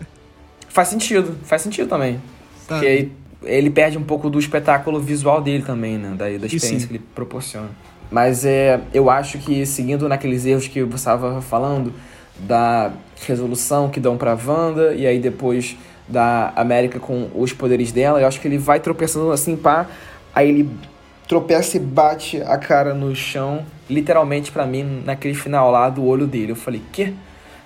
faz 0.67 0.87
sentido, 0.87 1.37
faz 1.43 1.61
sentido 1.61 1.87
também. 1.87 2.19
Sabe? 2.67 2.79
Porque 2.79 2.87
aí 2.87 3.11
ele 3.43 3.69
perde 3.69 3.97
um 3.97 4.03
pouco 4.03 4.29
do 4.29 4.39
espetáculo 4.39 4.99
visual 4.99 5.41
dele 5.41 5.63
também, 5.63 5.97
né? 5.97 6.09
Da, 6.09 6.25
da 6.25 6.47
experiência 6.47 6.87
que 6.87 6.95
ele 6.95 7.03
proporciona. 7.13 7.69
Mas 8.11 8.43
é, 8.45 8.81
eu 8.93 9.09
acho 9.09 9.37
que 9.37 9.65
seguindo 9.65 10.09
naqueles 10.09 10.45
erros 10.45 10.67
que 10.67 10.81
você 10.81 10.95
estava 10.95 11.41
falando, 11.41 11.93
da 12.39 12.91
resolução 13.25 13.89
que 13.89 13.99
dão 13.99 14.17
pra 14.17 14.37
Wanda, 14.45 14.93
e 14.93 15.05
aí 15.05 15.19
depois 15.19 15.75
da 16.07 16.51
América 16.55 16.99
com 16.99 17.29
os 17.35 17.53
poderes 17.53 17.91
dela, 17.91 18.19
eu 18.19 18.27
acho 18.27 18.39
que 18.41 18.47
ele 18.47 18.57
vai 18.57 18.79
tropeçando 18.79 19.31
assim, 19.31 19.55
pá, 19.55 19.85
aí 20.33 20.49
ele 20.49 20.69
tropeça 21.27 21.77
e 21.77 21.79
bate 21.79 22.41
a 22.41 22.57
cara 22.57 22.93
no 22.93 23.15
chão, 23.15 23.63
literalmente 23.89 24.51
pra 24.51 24.65
mim, 24.65 25.03
naquele 25.05 25.35
final 25.35 25.69
lá 25.69 25.87
do 25.89 26.03
olho 26.03 26.25
dele. 26.25 26.51
Eu 26.53 26.55
falei, 26.55 26.81
quê? 26.91 27.13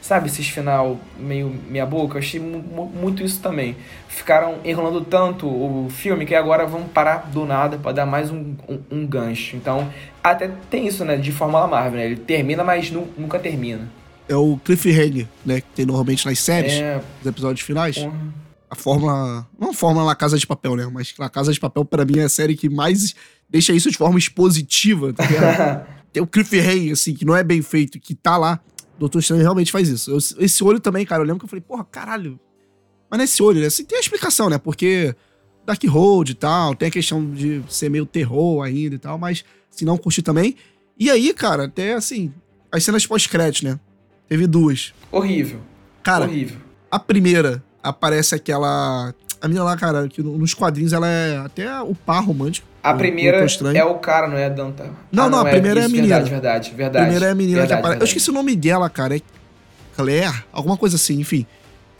Sabe, 0.02 0.28
esses 0.28 0.50
final 0.50 0.98
meio 1.18 1.56
meia 1.70 1.86
boca, 1.86 2.16
eu 2.16 2.20
achei 2.20 2.38
mu- 2.38 2.58
mu- 2.62 2.92
muito 2.94 3.24
isso 3.24 3.40
também. 3.42 3.78
Ficaram 4.10 4.56
enrolando 4.66 5.00
tanto 5.00 5.48
o 5.48 5.88
filme 5.90 6.26
que 6.26 6.36
agora 6.36 6.66
vão 6.66 6.84
parar 6.84 7.30
do 7.32 7.46
nada 7.46 7.78
pra 7.78 7.94
dar 7.94 8.06
mais 8.06 8.30
um, 8.30 8.54
um, 8.68 8.80
um 8.92 9.08
gancho. 9.08 9.56
Então, 9.56 9.88
até 10.22 10.50
tem 10.70 10.86
isso, 10.86 11.06
né, 11.06 11.16
de 11.16 11.32
Fórmula 11.32 11.66
Marvel, 11.68 12.00
né? 12.00 12.06
Ele 12.08 12.18
termina, 12.18 12.66
mas 12.66 12.92
nu- 12.92 13.08
nunca 13.18 13.40
termina. 13.40 13.88
É 14.28 14.36
o 14.36 14.58
cliffhanger, 14.58 15.28
né? 15.46 15.62
Que 15.62 15.68
tem 15.76 15.86
normalmente 15.86 16.26
nas 16.26 16.40
séries, 16.40 16.74
É, 16.74 16.96
nos 17.20 17.26
episódios 17.28 17.66
finais. 17.66 17.98
porra. 17.98 18.44
A 18.70 18.76
fórmula. 18.76 19.48
Não 19.60 19.70
a 19.70 19.74
fórmula 19.74 20.06
La 20.06 20.16
Casa 20.16 20.38
de 20.38 20.48
Papel, 20.48 20.76
né? 20.76 20.88
Mas 20.92 21.14
La 21.20 21.30
Casa 21.30 21.52
de 21.54 21.60
Papel, 21.60 21.86
pra 21.86 22.04
mim, 22.06 22.18
é 22.20 22.24
a 22.24 22.30
série 22.30 22.56
que 22.56 22.70
mais 22.70 23.14
deixa 23.50 23.72
isso 23.74 23.92
de 23.92 23.98
forma 23.98 24.18
expositiva, 24.18 25.14
tá 25.14 25.24
tem 26.12 26.24
o 26.24 26.28
cliffhanger, 26.28 26.94
assim, 26.94 27.14
que 27.14 27.24
não 27.26 27.36
é 27.36 27.44
bem 27.44 27.62
feito, 27.62 28.00
que 28.00 28.16
tá 28.16 28.36
lá. 28.38 28.60
Doutor 28.98 29.20
Estranho 29.20 29.42
realmente 29.44 29.72
faz 29.72 29.90
isso. 29.90 30.10
Eu- 30.12 30.18
esse 30.44 30.64
olho 30.64 30.80
também, 30.80 31.06
cara, 31.06 31.22
eu 31.22 31.26
lembro 31.28 31.40
que 31.40 31.46
eu 31.46 31.50
falei, 31.50 31.62
porra, 31.62 31.84
caralho. 31.84 32.40
Mas 33.12 33.20
nesse 33.20 33.44
olho, 33.44 33.60
né? 33.62 33.68
Assim, 33.68 33.84
tem 33.86 33.98
a 33.98 34.02
explicação, 34.02 34.50
né? 34.50 34.58
Porque 34.58 35.14
Dark 35.66 35.84
Road 35.86 36.32
e 36.32 36.36
tal, 36.36 36.74
tem 36.74 36.88
a 36.88 36.92
questão 36.92 37.30
de 37.32 37.62
ser 37.70 37.90
meio 37.90 38.06
terror 38.08 38.64
ainda 38.64 38.96
e 38.96 39.00
tal, 39.00 39.18
mas 39.20 39.44
se 39.70 39.86
não 39.86 39.98
curtir 39.98 40.22
também. 40.24 40.56
E 40.98 41.12
aí, 41.12 41.32
cara, 41.34 41.66
até 41.66 41.94
assim, 41.94 42.34
as 42.72 42.84
cenas 42.84 43.06
pós-crédito, 43.06 43.66
né? 43.66 43.80
Teve 44.34 44.48
duas. 44.48 44.94
Horrível. 45.12 45.60
Cara, 46.02 46.26
horrível. 46.26 46.58
a 46.90 46.98
primeira 46.98 47.64
aparece 47.84 48.34
aquela. 48.34 49.14
A 49.40 49.48
menina 49.48 49.64
lá, 49.64 49.78
cara, 49.78 50.08
que 50.08 50.24
no- 50.24 50.40
nos 50.40 50.56
quadrinhos 50.56 50.92
ela 50.92 51.08
é 51.08 51.38
até 51.38 51.80
o 51.84 51.94
par 51.94 52.24
romântico. 52.26 52.66
A 52.82 52.96
primeira 52.96 53.46
é 53.76 53.84
o 53.86 53.96
cara, 54.00 54.28
não 54.28 54.36
é 54.38 54.50
Danta? 54.50 54.90
Não, 55.12 55.30
não, 55.30 55.40
a 55.42 55.46
primeira 55.46 55.82
é 55.82 55.84
a 55.84 55.86
isso, 55.86 55.96
menina. 55.96 56.16
Verdade, 56.16 56.30
verdade, 56.32 56.70
A 56.72 56.76
verdade. 56.78 57.04
primeira 57.06 57.26
é 57.28 57.30
a 57.30 57.36
menina 57.36 57.60
verdade, 57.60 57.80
que 57.82 57.86
aparece. 57.86 58.02
Eu 58.02 58.06
esqueci 58.08 58.30
o 58.32 58.34
nome 58.34 58.56
dela, 58.56 58.90
cara. 58.90 59.16
É 59.18 59.22
Claire? 59.96 60.34
Alguma 60.52 60.76
coisa 60.78 60.96
assim, 60.96 61.20
enfim. 61.20 61.46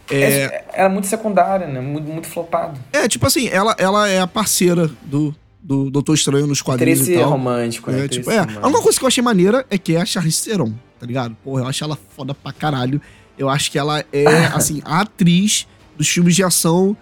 É, 0.10 0.22
É, 0.24 0.66
Era 0.74 0.90
muito 0.90 1.06
secundária, 1.06 1.68
né? 1.68 1.80
Muito, 1.80 2.10
muito 2.12 2.28
flopado. 2.28 2.80
é 2.92 3.08
tipo 3.08 3.28
assim, 3.28 3.48
ela, 3.48 3.76
ela 3.78 4.10
é 4.10 4.20
a 4.20 4.28
parceira 4.28 4.90
do, 5.04 5.36
do 5.62 5.92
Doutor 5.92 6.16
Estranho 6.16 6.48
nos 6.48 6.62
quadrinhos 6.64 7.02
Interesse 7.02 7.20
e 7.20 7.22
tal. 7.22 7.30
romântico, 7.32 7.92
né? 7.92 8.06
É, 8.06 8.08
tipo, 8.08 8.32
é. 8.32 8.38
A 8.40 8.42
romântico. 8.42 8.66
única 8.68 8.82
coisa 8.82 8.98
que 9.00 9.04
eu 9.06 9.08
achei 9.08 9.24
maneira 9.24 9.66
é 9.70 9.78
que 9.78 9.96
é 9.96 10.02
a 10.02 10.06
Charlize 10.06 10.44
Theron, 10.50 10.74
tá 11.04 11.08
ligado? 11.08 11.36
Porra, 11.44 11.64
eu 11.64 11.68
acho 11.68 11.84
ela 11.84 12.00
foda 12.16 12.34
pra 12.34 12.54
caralho. 12.54 13.02
Eu 13.38 13.50
acho 13.50 13.70
que 13.70 13.78
ela 13.78 14.06
é, 14.14 14.26
assim, 14.56 14.82
a 14.86 15.02
atriz 15.02 15.68
dos 15.98 16.08
filmes 16.08 16.34
de 16.34 16.42
ação 16.44 16.96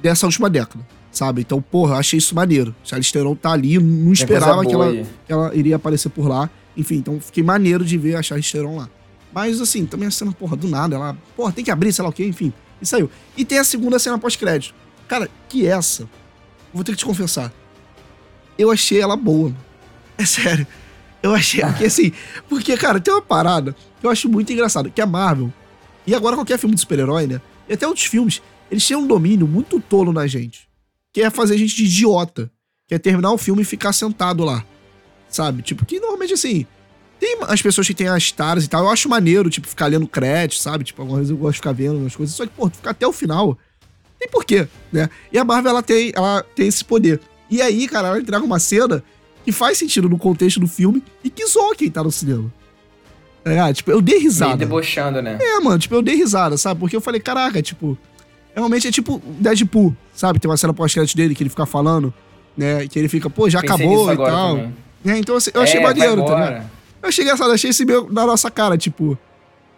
dessa 0.00 0.24
última 0.24 0.48
década, 0.48 0.86
sabe? 1.12 1.42
Então, 1.42 1.60
porra, 1.60 1.94
eu 1.94 1.98
achei 1.98 2.18
isso 2.18 2.34
maneiro. 2.34 2.74
Charlize 2.82 3.12
Theron 3.12 3.34
tá 3.34 3.52
ali, 3.52 3.78
não 3.78 4.10
esperava 4.10 4.64
que 4.64 4.72
ela, 4.72 4.90
que 5.26 5.32
ela 5.32 5.54
iria 5.54 5.76
aparecer 5.76 6.08
por 6.08 6.26
lá. 6.26 6.48
Enfim, 6.74 6.96
então 6.96 7.20
fiquei 7.20 7.42
maneiro 7.42 7.84
de 7.84 7.98
ver 7.98 8.16
a 8.16 8.22
Charlize 8.22 8.52
Theron 8.52 8.76
lá. 8.76 8.88
Mas, 9.34 9.60
assim, 9.60 9.84
também 9.84 10.08
a 10.08 10.10
cena, 10.10 10.32
porra, 10.32 10.56
do 10.56 10.66
nada, 10.66 10.96
ela, 10.96 11.14
porra, 11.36 11.52
tem 11.52 11.62
que 11.62 11.70
abrir, 11.70 11.92
sei 11.92 12.02
lá 12.02 12.08
o 12.08 12.12
quê, 12.12 12.24
enfim. 12.24 12.54
E 12.80 12.86
saiu. 12.86 13.10
E 13.36 13.44
tem 13.44 13.58
a 13.58 13.64
segunda 13.64 13.98
cena 13.98 14.18
pós-crédito. 14.18 14.74
Cara, 15.06 15.28
que 15.46 15.66
essa, 15.66 16.08
vou 16.72 16.82
ter 16.82 16.92
que 16.92 16.98
te 16.98 17.04
confessar, 17.04 17.52
eu 18.58 18.70
achei 18.70 18.98
ela 18.98 19.14
boa. 19.14 19.52
É 20.16 20.24
sério. 20.24 20.66
Eu 21.26 21.34
achei, 21.34 21.60
porque 21.60 21.84
assim, 21.86 22.12
porque, 22.48 22.76
cara, 22.76 23.00
tem 23.00 23.12
uma 23.12 23.22
parada 23.22 23.74
que 24.00 24.06
eu 24.06 24.10
acho 24.10 24.28
muito 24.28 24.52
engraçado, 24.52 24.90
que 24.90 25.00
a 25.00 25.06
Marvel, 25.06 25.52
e 26.06 26.14
agora 26.14 26.36
qualquer 26.36 26.56
filme 26.56 26.74
de 26.74 26.80
super-herói, 26.80 27.26
né? 27.26 27.40
E 27.68 27.72
até 27.72 27.86
outros 27.86 28.06
filmes, 28.06 28.40
eles 28.70 28.86
têm 28.86 28.96
um 28.96 29.06
domínio 29.06 29.46
muito 29.46 29.80
tolo 29.80 30.12
na 30.12 30.26
gente. 30.26 30.68
Que 31.12 31.22
é 31.22 31.30
fazer 31.30 31.54
a 31.54 31.58
gente 31.58 31.74
de 31.74 31.84
idiota. 31.84 32.50
Que 32.86 32.94
é 32.94 32.98
terminar 32.98 33.32
o 33.32 33.38
filme 33.38 33.62
e 33.62 33.64
ficar 33.64 33.92
sentado 33.92 34.44
lá. 34.44 34.64
Sabe? 35.28 35.62
Tipo, 35.62 35.84
que 35.84 35.98
normalmente 35.98 36.34
assim. 36.34 36.64
Tem 37.18 37.38
as 37.48 37.60
pessoas 37.60 37.86
que 37.86 37.94
têm 37.94 38.06
as 38.06 38.30
taras 38.30 38.64
e 38.64 38.68
tal. 38.68 38.84
Eu 38.84 38.90
acho 38.90 39.08
maneiro, 39.08 39.50
tipo, 39.50 39.66
ficar 39.66 39.86
lendo 39.86 40.06
crédito, 40.06 40.60
sabe? 40.60 40.84
Tipo, 40.84 41.02
algumas 41.02 41.20
vezes 41.20 41.30
eu 41.30 41.36
gosto 41.36 41.52
de 41.54 41.58
ficar 41.58 41.72
vendo 41.72 42.06
as 42.06 42.14
coisas. 42.14 42.36
Só 42.36 42.46
que, 42.46 42.52
pô, 42.52 42.68
ficar 42.68 42.90
até 42.90 43.06
o 43.06 43.12
final. 43.12 43.58
Tem 44.18 44.28
porquê, 44.28 44.68
né? 44.92 45.10
E 45.32 45.38
a 45.38 45.44
Marvel, 45.44 45.70
ela 45.70 45.82
tem, 45.82 46.12
ela 46.14 46.44
tem 46.54 46.68
esse 46.68 46.84
poder. 46.84 47.20
E 47.50 47.60
aí, 47.60 47.88
cara, 47.88 48.08
ela 48.08 48.20
entrega 48.20 48.44
uma 48.44 48.60
cena 48.60 49.02
que 49.46 49.52
faz 49.52 49.78
sentido 49.78 50.08
no 50.08 50.18
contexto 50.18 50.58
do 50.58 50.66
filme 50.66 51.00
e 51.22 51.30
que 51.30 51.46
zoa 51.46 51.76
quem 51.76 51.88
tá 51.88 52.02
no 52.02 52.10
cinema. 52.10 52.52
Tá 53.44 53.50
ligado? 53.50 53.74
Tipo, 53.74 53.92
eu 53.92 54.02
dei 54.02 54.16
Meio 54.16 54.24
risada. 54.28 54.56
debochando, 54.56 55.22
né? 55.22 55.38
É, 55.40 55.60
mano, 55.60 55.78
tipo, 55.78 55.94
eu 55.94 56.02
dei 56.02 56.16
risada, 56.16 56.56
sabe? 56.56 56.80
Porque 56.80 56.96
eu 56.96 57.00
falei, 57.00 57.20
caraca, 57.20 57.62
tipo, 57.62 57.96
realmente 58.52 58.88
é 58.88 58.90
tipo 58.90 59.22
Deadpool, 59.38 59.96
sabe? 60.12 60.40
Tem 60.40 60.50
uma 60.50 60.56
cena 60.56 60.74
pós-crédito 60.74 61.16
dele 61.16 61.32
que 61.32 61.44
ele 61.44 61.50
fica 61.50 61.64
falando, 61.64 62.12
né? 62.56 62.88
Que 62.88 62.98
ele 62.98 63.08
fica, 63.08 63.30
pô, 63.30 63.48
já 63.48 63.60
Pensei 63.60 63.86
acabou 63.86 64.12
e 64.12 64.16
tal. 64.16 64.56
É, 65.04 65.16
então 65.16 65.36
assim, 65.36 65.52
eu 65.54 65.62
achei 65.62 65.78
É, 65.78 65.82
maneiro, 65.84 66.24
tá 66.24 66.34
ligado? 66.34 66.70
Eu 67.00 67.08
achei 67.08 67.22
engraçado, 67.22 67.52
achei 67.52 67.70
esse 67.70 67.84
meio 67.84 68.08
na 68.10 68.26
nossa 68.26 68.50
cara, 68.50 68.76
tipo, 68.76 69.16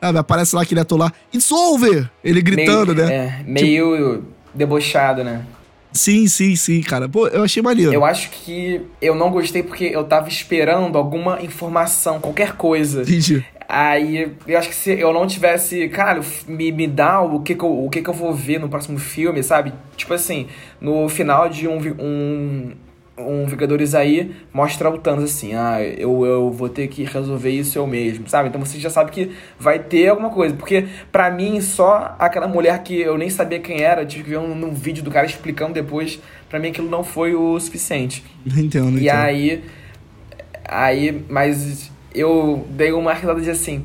sabe? 0.00 0.18
Aparece 0.18 0.56
lá 0.56 0.62
aquele 0.62 0.80
ator 0.80 0.98
lá, 0.98 1.12
It's 1.34 1.52
over! 1.52 2.10
Ele 2.24 2.40
gritando, 2.40 2.94
meio, 2.94 3.06
né? 3.06 3.14
É, 3.14 3.44
meio 3.46 4.24
debochado, 4.54 5.22
né? 5.22 5.44
Sim, 5.98 6.28
sim, 6.28 6.54
sim, 6.54 6.80
cara. 6.80 7.08
Pô, 7.08 7.26
eu 7.26 7.42
achei 7.42 7.60
maneiro. 7.60 7.92
Eu 7.92 8.04
acho 8.04 8.30
que 8.30 8.80
eu 9.02 9.14
não 9.14 9.30
gostei 9.30 9.62
porque 9.62 9.84
eu 9.84 10.04
tava 10.04 10.28
esperando 10.28 10.96
alguma 10.96 11.42
informação, 11.42 12.20
qualquer 12.20 12.52
coisa. 12.52 13.02
Entendi. 13.02 13.44
Aí, 13.68 14.32
eu 14.46 14.58
acho 14.58 14.68
que 14.70 14.74
se 14.74 14.92
eu 14.92 15.12
não 15.12 15.26
tivesse, 15.26 15.88
cara, 15.88 16.22
me, 16.46 16.72
me 16.72 16.86
dá 16.86 17.20
o 17.20 17.40
que 17.40 17.54
que, 17.54 17.62
eu, 17.62 17.84
o 17.84 17.90
que 17.90 18.00
que 18.00 18.08
eu 18.08 18.14
vou 18.14 18.32
ver 18.32 18.58
no 18.58 18.68
próximo 18.68 18.98
filme, 18.98 19.42
sabe? 19.42 19.74
Tipo 19.96 20.14
assim, 20.14 20.46
no 20.80 21.06
final 21.08 21.48
de 21.50 21.68
um, 21.68 21.78
um, 21.98 22.72
um 23.18 23.46
Vingadores 23.46 23.94
aí, 23.94 24.34
mostra 24.52 24.88
o 24.90 24.98
Thanos 24.98 25.24
assim, 25.24 25.54
ah, 25.54 25.82
eu, 25.82 26.24
eu 26.24 26.50
vou 26.50 26.68
ter 26.68 26.86
que 26.88 27.04
resolver 27.04 27.50
isso 27.50 27.78
eu 27.78 27.86
mesmo, 27.86 28.28
sabe? 28.28 28.48
Então 28.48 28.60
você 28.64 28.78
já 28.78 28.90
sabe 28.90 29.10
que 29.10 29.30
vai 29.58 29.78
ter 29.78 30.08
alguma 30.08 30.30
coisa. 30.30 30.54
Porque, 30.54 30.86
pra 31.10 31.30
mim, 31.30 31.60
só 31.60 32.14
aquela 32.18 32.46
mulher 32.48 32.82
que 32.82 33.00
eu 33.00 33.16
nem 33.18 33.28
sabia 33.30 33.58
quem 33.60 33.80
era, 33.82 34.04
tive 34.06 34.24
que 34.24 34.30
ver 34.30 34.38
um, 34.38 34.54
num 34.54 34.72
vídeo 34.72 35.02
do 35.02 35.10
cara 35.10 35.26
explicando 35.26 35.74
depois, 35.74 36.20
pra 36.48 36.58
mim 36.58 36.68
aquilo 36.68 36.88
não 36.88 37.02
foi 37.04 37.34
o 37.34 37.58
suficiente. 37.60 38.24
Entendo, 38.46 38.66
entendo. 38.66 38.98
E 39.00 39.10
aí. 39.10 39.64
Aí, 40.64 41.24
mas 41.28 41.90
eu 42.14 42.66
dei 42.70 42.92
uma 42.92 43.12
risada 43.14 43.40
de 43.40 43.50
assim. 43.50 43.84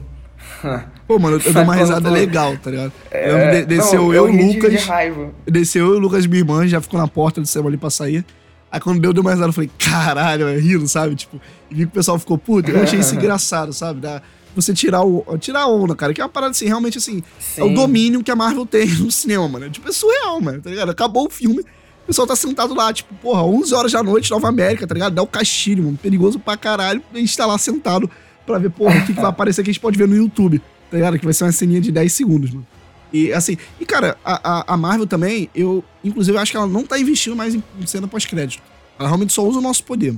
Pô, 1.07 1.19
mano, 1.19 1.37
eu 1.45 1.53
dei 1.53 1.63
uma 1.63 1.75
risada 1.75 2.09
tu- 2.09 2.13
legal, 2.13 2.55
tá 2.57 2.71
ligado? 2.71 2.91
É, 3.11 3.29
eu, 3.29 3.51
de- 3.51 3.65
desceu 3.65 4.01
não, 4.03 4.13
eu, 4.13 4.31
de- 4.31 4.37
Lucas. 4.53 4.71
De 4.71 4.77
raiva. 4.77 5.31
Desceu 5.45 5.87
eu 5.87 5.93
e 5.93 5.97
o 5.97 5.99
Lucas, 5.99 6.25
minha 6.25 6.39
irmã, 6.41 6.67
já 6.67 6.81
ficou 6.81 6.99
na 6.99 7.07
porta 7.07 7.39
do 7.41 7.47
cinema 7.47 7.69
ali 7.69 7.77
pra 7.77 7.89
sair. 7.89 8.25
Aí 8.73 8.79
quando 8.79 8.99
deu, 8.99 9.13
deu 9.13 9.21
mais 9.21 9.35
risada, 9.35 9.49
eu 9.49 9.53
falei, 9.53 9.69
caralho, 9.77 10.47
é 10.47 10.57
rindo, 10.57 10.87
sabe? 10.87 11.13
Tipo, 11.13 11.39
e 11.69 11.75
vi 11.75 11.81
que 11.81 11.89
o 11.89 11.91
pessoal 11.91 12.17
ficou 12.17 12.39
puto. 12.39 12.71
Eu 12.71 12.81
achei 12.81 12.99
isso 12.99 13.13
engraçado, 13.13 13.71
sabe? 13.71 14.01
Da, 14.01 14.19
você 14.55 14.73
tirar, 14.73 15.03
o, 15.03 15.23
tirar 15.37 15.61
a 15.61 15.67
onda, 15.67 15.95
cara. 15.95 16.11
Que 16.11 16.19
é 16.19 16.23
uma 16.23 16.29
parada 16.29 16.49
assim, 16.49 16.65
realmente 16.65 16.97
assim. 16.97 17.21
É 17.55 17.63
o 17.63 17.67
Sim. 17.67 17.75
domínio 17.75 18.23
que 18.23 18.31
a 18.31 18.35
Marvel 18.35 18.65
tem 18.65 18.87
no 18.97 19.11
cinema, 19.11 19.47
mano. 19.47 19.69
Tipo, 19.69 19.87
é 19.87 19.91
surreal, 19.91 20.41
mano, 20.41 20.59
tá 20.59 20.71
ligado? 20.71 20.89
Acabou 20.89 21.27
o 21.27 21.29
filme. 21.29 21.59
O 21.59 22.07
pessoal 22.07 22.25
tá 22.25 22.35
sentado 22.35 22.73
lá, 22.73 22.91
tipo, 22.91 23.13
porra, 23.13 23.43
11 23.43 23.75
horas 23.75 23.91
da 23.91 24.01
noite, 24.01 24.31
Nova 24.31 24.49
América, 24.49 24.87
tá 24.87 24.93
ligado? 24.95 25.13
Dá 25.13 25.21
o 25.21 25.27
castilho, 25.27 25.83
mano. 25.83 25.99
Perigoso 26.01 26.39
pra 26.39 26.57
caralho. 26.57 27.03
A 27.13 27.17
gente 27.19 27.37
tá 27.37 27.45
lá 27.45 27.59
sentado 27.59 28.09
pra 28.43 28.57
ver, 28.57 28.71
porra, 28.71 28.97
o 28.97 29.05
que, 29.05 29.13
que 29.13 29.21
vai 29.21 29.29
aparecer 29.29 29.63
que 29.63 29.69
a 29.69 29.73
gente 29.73 29.81
pode 29.81 29.99
ver 29.99 30.07
no 30.07 30.15
YouTube, 30.15 30.59
tá 30.89 30.97
ligado? 30.97 31.19
Que 31.19 31.25
vai 31.25 31.33
ser 31.35 31.43
uma 31.43 31.51
ceninha 31.51 31.79
de 31.79 31.91
10 31.91 32.11
segundos, 32.11 32.49
mano. 32.49 32.65
E 33.13 33.31
assim, 33.31 33.55
e 33.79 33.85
cara, 33.85 34.17
a, 34.25 34.73
a, 34.73 34.75
Marvel 34.75 35.05
também, 35.05 35.47
eu, 35.53 35.83
inclusive, 36.03 36.35
eu 36.35 36.41
acho 36.41 36.51
que 36.51 36.57
ela 36.57 36.65
não 36.65 36.83
tá 36.83 36.99
investindo 36.99 37.35
mais 37.35 37.53
em, 37.53 37.63
cena 37.85 38.07
pós-crédito. 38.07 38.63
Ela 38.97 39.07
realmente 39.07 39.31
só 39.31 39.45
usa 39.45 39.59
o 39.59 39.61
nosso 39.61 39.83
poder. 39.83 40.15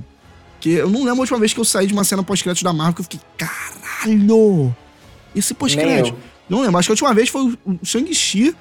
Porque 0.54 0.70
eu 0.70 0.88
não 0.88 1.00
lembro 1.00 1.18
a 1.18 1.20
última 1.20 1.38
vez 1.38 1.52
que 1.52 1.60
eu 1.60 1.64
saí 1.64 1.86
de 1.86 1.92
uma 1.92 2.04
cena 2.04 2.22
pós-crédito 2.22 2.64
da 2.64 2.72
Marvel 2.72 2.94
que 2.94 3.00
eu 3.02 3.04
fiquei, 3.04 3.20
caralho! 3.36 4.74
Esse 5.34 5.52
pós-crédito. 5.52 6.16
Não 6.48 6.62
lembro, 6.62 6.78
acho 6.78 6.88
que 6.88 6.92
a 6.92 6.94
última 6.94 7.12
vez 7.12 7.28
foi 7.28 7.42
o, 7.42 7.58
o 7.66 7.78
Shang-Chi, 7.84 8.56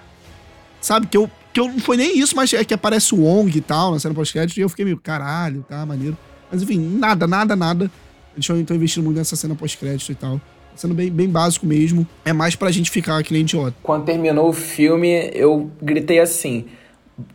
sabe? 0.82 1.08
Que 1.08 1.16
eu, 1.16 1.32
que 1.54 1.60
eu 1.62 1.70
não 1.70 1.80
foi 1.80 1.96
nem 1.96 2.20
isso, 2.20 2.36
mas 2.36 2.52
é 2.52 2.66
que 2.66 2.74
aparece 2.74 3.16
o 3.16 3.20
Wong 3.20 3.58
e 3.58 3.62
tal 3.62 3.94
na 3.94 4.00
cena 4.00 4.14
pós-crédito, 4.14 4.58
e 4.58 4.62
eu 4.62 4.68
fiquei 4.68 4.84
meio, 4.84 4.98
caralho, 4.98 5.66
tá, 5.70 5.86
maneiro. 5.86 6.18
Mas 6.52 6.62
enfim, 6.62 6.78
nada, 6.78 7.26
nada, 7.26 7.56
nada. 7.56 7.90
Eles 8.36 8.50
estão 8.50 8.76
investindo 8.76 9.06
muito 9.06 9.16
nessa 9.16 9.38
cena 9.38 9.56
pós-crédito 9.56 10.12
e 10.12 10.16
tal 10.16 10.42
sendo 10.76 10.94
bem, 10.94 11.10
bem 11.10 11.30
básico 11.30 11.66
mesmo. 11.66 12.08
É 12.24 12.34
mais 12.34 12.56
pra 12.56 12.72
gente 12.72 12.92
ficar 12.92 13.22
que 13.24 13.34
nem 13.34 13.42
idiota. 13.42 13.76
Quando 13.82 14.06
terminou 14.06 14.50
o 14.50 14.54
filme, 14.54 15.30
eu 15.34 15.72
gritei 15.82 16.20
assim: 16.20 16.66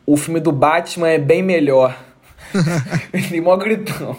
o 0.06 0.16
filme 0.16 0.40
do 0.40 0.52
Batman 0.52 1.08
é 1.08 1.18
bem 1.18 1.42
melhor. 1.42 1.96
Ele 3.12 3.40
mó 3.40 3.56
gritão. 3.56 4.16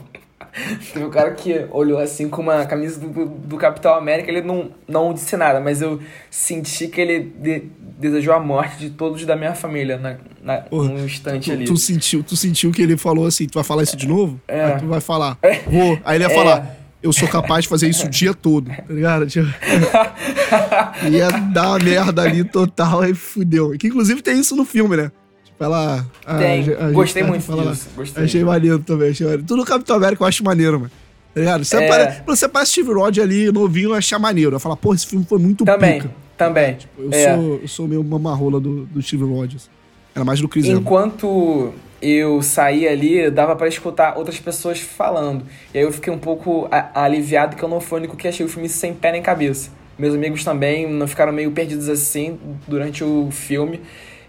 Teve 0.94 1.06
um 1.06 1.10
cara 1.10 1.32
que 1.32 1.66
olhou 1.72 1.98
assim 1.98 2.28
com 2.28 2.42
uma 2.42 2.66
camisa 2.66 3.00
do, 3.00 3.26
do 3.26 3.58
Capitão 3.58 3.94
América, 3.94 4.30
ele 4.30 4.42
não, 4.42 4.72
não 4.86 5.14
disse 5.14 5.38
nada, 5.38 5.62
mas 5.62 5.82
eu 5.82 6.02
senti 6.30 6.90
que 6.90 7.00
ele 7.00 7.32
de, 7.40 7.64
desejou 7.98 8.34
a 8.34 8.40
morte 8.40 8.78
de 8.78 8.90
todos 8.90 9.26
da 9.26 9.36
minha 9.36 9.56
família 9.56 9.98
na, 9.98 10.18
na, 10.44 10.58
Porra, 10.58 10.90
num 10.90 11.06
instante 11.06 11.50
tu, 11.50 11.54
ali. 11.54 11.66
Tu 11.66 11.78
sentiu, 11.78 12.22
tu 12.22 12.36
sentiu 12.36 12.70
que 12.72 12.82
ele 12.82 12.98
falou 12.98 13.28
assim, 13.28 13.48
tu 13.48 13.54
vai 13.54 13.64
falar 13.64 13.84
isso 13.84 13.96
de 13.96 14.08
novo? 14.08 14.42
É. 14.46 14.62
Aí 14.62 14.80
tu 14.80 14.88
vai 14.88 15.00
falar, 15.00 15.38
vou. 15.68 15.98
Aí 16.04 16.18
ele 16.18 16.26
ia 16.26 16.32
é. 16.32 16.36
falar, 16.36 16.78
eu 17.02 17.12
sou 17.12 17.28
capaz 17.28 17.64
de 17.64 17.70
fazer 17.70 17.90
isso 17.90 18.06
o 18.06 18.10
dia 18.10 18.34
todo, 18.34 18.70
tá 18.70 18.84
ligado? 18.94 19.26
Tipo, 19.26 19.48
ia 21.12 21.30
dar 21.30 21.70
uma 21.70 21.80
merda 21.80 22.22
ali 22.22 22.44
total, 22.44 23.02
aí 23.02 23.14
fudeu. 23.14 23.72
Que 23.72 23.88
inclusive 23.88 24.22
tem 24.22 24.40
isso 24.40 24.56
no 24.56 24.64
filme, 24.64 24.96
né? 24.96 25.12
Tipo, 25.44 25.64
ela. 25.64 26.06
Tem. 26.38 26.74
A, 26.74 26.86
a 26.86 26.92
Gostei 26.92 27.24
muito 27.24 27.42
disso. 27.42 27.90
Gostei. 27.96 28.24
Achei 28.24 28.44
maneiro 28.44 28.80
também, 28.80 29.10
achei 29.10 29.26
maneiro. 29.26 29.44
Tudo 29.44 29.60
no 29.60 29.66
Capitão 29.66 29.96
América 29.96 30.24
eu 30.24 30.28
acho 30.28 30.44
maneiro, 30.44 30.80
mano. 30.80 30.92
Tá 31.34 31.40
ligado? 31.40 31.64
Você, 31.64 31.78
é... 31.78 31.88
para, 31.88 32.24
você 32.36 32.48
parece 32.48 32.72
Steve 32.72 32.94
Rod 32.94 33.18
ali, 33.18 33.52
novinho, 33.52 33.94
achar 33.94 34.20
maneiro. 34.20 34.56
Eu 34.56 34.60
falar, 34.60 34.76
pô, 34.76 34.94
esse 34.94 35.08
filme 35.08 35.26
foi 35.28 35.40
muito 35.40 35.64
Também, 35.64 36.02
pica. 36.02 36.14
também. 36.38 36.76
Tipo, 36.76 37.02
eu, 37.02 37.10
é. 37.12 37.36
sou, 37.36 37.60
eu 37.62 37.68
sou 37.68 37.88
meio 37.88 38.04
mamarrola 38.04 38.60
do, 38.60 38.86
do 38.86 39.02
Steve 39.02 39.24
Rogers. 39.24 39.70
Era 40.14 40.26
mais 40.26 40.42
do 40.42 40.50
Chris 40.50 40.66
Enquanto 40.68 41.74
eu 42.02 42.42
saí 42.42 42.88
ali, 42.88 43.30
dava 43.30 43.56
para 43.56 43.68
escutar 43.68 44.18
outras 44.18 44.40
pessoas 44.40 44.80
falando. 44.80 45.46
E 45.74 45.78
aí 45.78 45.84
eu 45.84 45.92
fiquei 45.92 46.12
um 46.12 46.18
pouco 46.18 46.68
aliviado 46.94 47.56
que 47.56 47.64
eu 47.64 47.70
não 47.70 47.80
fui 47.80 47.98
o 47.98 48.00
único 48.00 48.18
que 48.18 48.28
achei 48.28 48.46
o 48.46 48.50
filme 48.50 48.68
sem 48.68 48.94
pé 48.94 49.12
nem 49.12 49.22
cabeça. 49.22 49.70
Meus 50.00 50.16
amigos 50.16 50.44
também 50.44 50.90
não 50.90 51.08
ficaram 51.08 51.32
meio 51.32 51.52
perdidos 51.52 51.88
assim 51.88 52.40
durante 52.68 53.04
o 53.04 53.30
filme. 53.30 53.82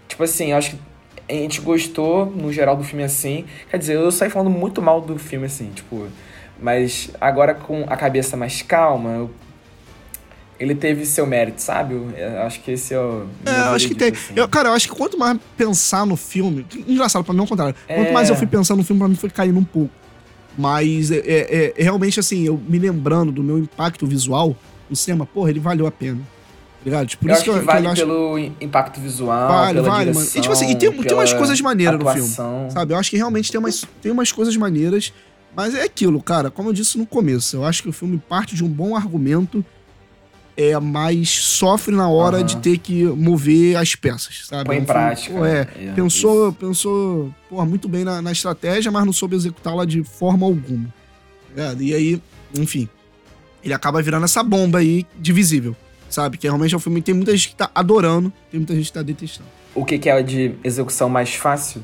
Tipo 0.07 0.23
assim, 0.23 0.53
acho 0.53 0.71
que 0.71 0.77
a 1.27 1.33
gente 1.33 1.61
gostou, 1.61 2.25
no 2.25 2.53
geral, 2.53 2.75
do 2.75 2.83
filme 2.83 3.03
assim. 3.03 3.45
Quer 3.71 3.77
dizer, 3.77 3.95
eu 3.95 4.11
saí 4.11 4.29
falando 4.29 4.51
muito 4.51 4.81
mal 4.81 5.01
do 5.01 5.17
filme 5.17 5.47
assim, 5.47 5.71
tipo. 5.71 6.07
Mas 6.59 7.09
agora 7.19 7.55
com 7.55 7.83
a 7.87 7.97
cabeça 7.97 8.37
mais 8.37 8.61
calma, 8.61 9.09
eu 9.09 9.31
ele 10.59 10.75
teve 10.75 11.05
seu 11.05 11.25
mérito, 11.25 11.61
sabe? 11.61 11.95
Eu 12.15 12.41
acho 12.43 12.61
que 12.61 12.71
esse 12.71 12.93
é 12.93 12.99
o. 12.99 13.25
É, 13.45 13.51
acho 13.51 13.87
que 13.87 13.95
tem. 13.95 14.11
Assim. 14.11 14.33
Eu, 14.35 14.47
cara, 14.47 14.69
eu 14.69 14.73
acho 14.73 14.87
que 14.87 14.95
quanto 14.95 15.17
mais 15.17 15.37
pensar 15.57 16.05
no 16.05 16.15
filme. 16.15 16.65
Engraçado, 16.87 17.23
pra 17.23 17.33
mim 17.33 17.41
é 17.41 17.43
o 17.43 17.47
contrário. 17.47 17.75
É... 17.87 17.95
Quanto 17.95 18.13
mais 18.13 18.29
eu 18.29 18.35
fui 18.35 18.47
pensando 18.47 18.77
no 18.77 18.83
filme, 18.83 18.99
pra 18.99 19.07
mim 19.07 19.15
foi 19.15 19.29
caindo 19.29 19.59
um 19.59 19.63
pouco. 19.63 19.93
Mas 20.57 21.11
é, 21.11 21.17
é, 21.17 21.73
é, 21.77 21.83
realmente 21.83 22.19
assim, 22.19 22.45
eu 22.45 22.61
me 22.67 22.77
lembrando 22.77 23.31
do 23.31 23.43
meu 23.43 23.57
impacto 23.57 24.05
visual 24.05 24.55
no 24.89 24.95
cinema, 24.95 25.25
porra, 25.25 25.49
ele 25.49 25.59
valeu 25.59 25.87
a 25.87 25.91
pena. 25.91 26.19
Tá 26.19 26.85
ligado? 26.85 27.07
Tipo, 27.07 27.21
por 27.23 27.31
eu 27.31 27.33
isso 27.33 27.41
acho 27.43 27.53
que, 27.53 27.59
que, 27.59 27.65
vale 27.65 27.87
acho... 27.87 28.01
pelo 28.01 28.37
impacto 28.37 28.99
visual. 28.99 29.47
Vale, 29.47 29.81
vale, 29.81 30.11
direção, 30.11 30.21
mano. 30.21 30.37
E 30.37 30.41
tipo 30.41 30.53
assim, 30.53 30.69
e 30.69 30.75
tem, 30.75 30.91
tem 30.91 31.13
umas 31.13 31.33
coisas 31.33 31.59
maneiras 31.61 31.99
no 31.99 32.09
filme. 32.11 32.29
Sabe? 32.69 32.93
Eu 32.93 32.97
acho 32.97 33.09
que 33.09 33.17
realmente 33.17 33.51
tem 33.51 33.59
umas, 33.59 33.85
tem 34.01 34.11
umas 34.11 34.31
coisas 34.31 34.55
maneiras. 34.55 35.13
Mas 35.55 35.75
é 35.75 35.83
aquilo, 35.83 36.21
cara, 36.21 36.49
como 36.49 36.69
eu 36.69 36.73
disse 36.73 36.97
no 36.97 37.05
começo, 37.05 37.55
eu 37.55 37.63
acho 37.63 37.83
que 37.83 37.89
o 37.89 37.93
filme 37.93 38.17
parte 38.27 38.55
de 38.55 38.63
um 38.63 38.67
bom 38.67 38.95
argumento 38.95 39.63
é, 40.55 40.77
mais 40.79 41.29
sofre 41.29 41.95
na 41.95 42.07
hora 42.07 42.39
uhum. 42.39 42.43
de 42.43 42.57
ter 42.57 42.77
que 42.77 43.03
mover 43.05 43.75
as 43.75 43.95
peças, 43.95 44.45
sabe? 44.47 44.65
Põe 44.65 44.77
em 44.77 44.85
prática. 44.85 45.35
Pô, 45.35 45.45
é, 45.45 45.61
é, 45.61 45.91
pensou, 45.95 46.49
isso. 46.49 46.57
pensou 46.59 47.33
porra, 47.49 47.65
muito 47.65 47.87
bem 47.87 48.03
na, 48.03 48.21
na, 48.21 48.31
estratégia, 48.31 48.91
mas 48.91 49.05
não 49.05 49.13
soube 49.13 49.35
executá-la 49.35 49.85
de 49.85 50.03
forma 50.03 50.45
alguma. 50.45 50.93
É, 51.55 51.75
e 51.79 51.93
aí, 51.93 52.21
enfim, 52.55 52.87
ele 53.63 53.73
acaba 53.73 54.01
virando 54.01 54.25
essa 54.25 54.43
bomba 54.43 54.79
aí 54.79 55.05
divisível, 55.19 55.75
sabe? 56.09 56.37
Que 56.37 56.47
realmente 56.47 56.73
é 56.73 56.77
um 56.77 56.81
filme 56.81 57.01
que 57.01 57.05
tem 57.05 57.15
muita 57.15 57.31
gente 57.35 57.49
que 57.49 57.55
tá 57.55 57.71
adorando, 57.73 58.31
tem 58.51 58.59
muita 58.59 58.75
gente 58.75 58.87
que 58.87 58.93
tá 58.93 59.01
detestando. 59.01 59.49
O 59.75 59.83
que, 59.83 59.97
que 59.97 60.09
é 60.09 60.21
de 60.21 60.53
execução 60.63 61.09
mais 61.09 61.33
fácil? 61.33 61.83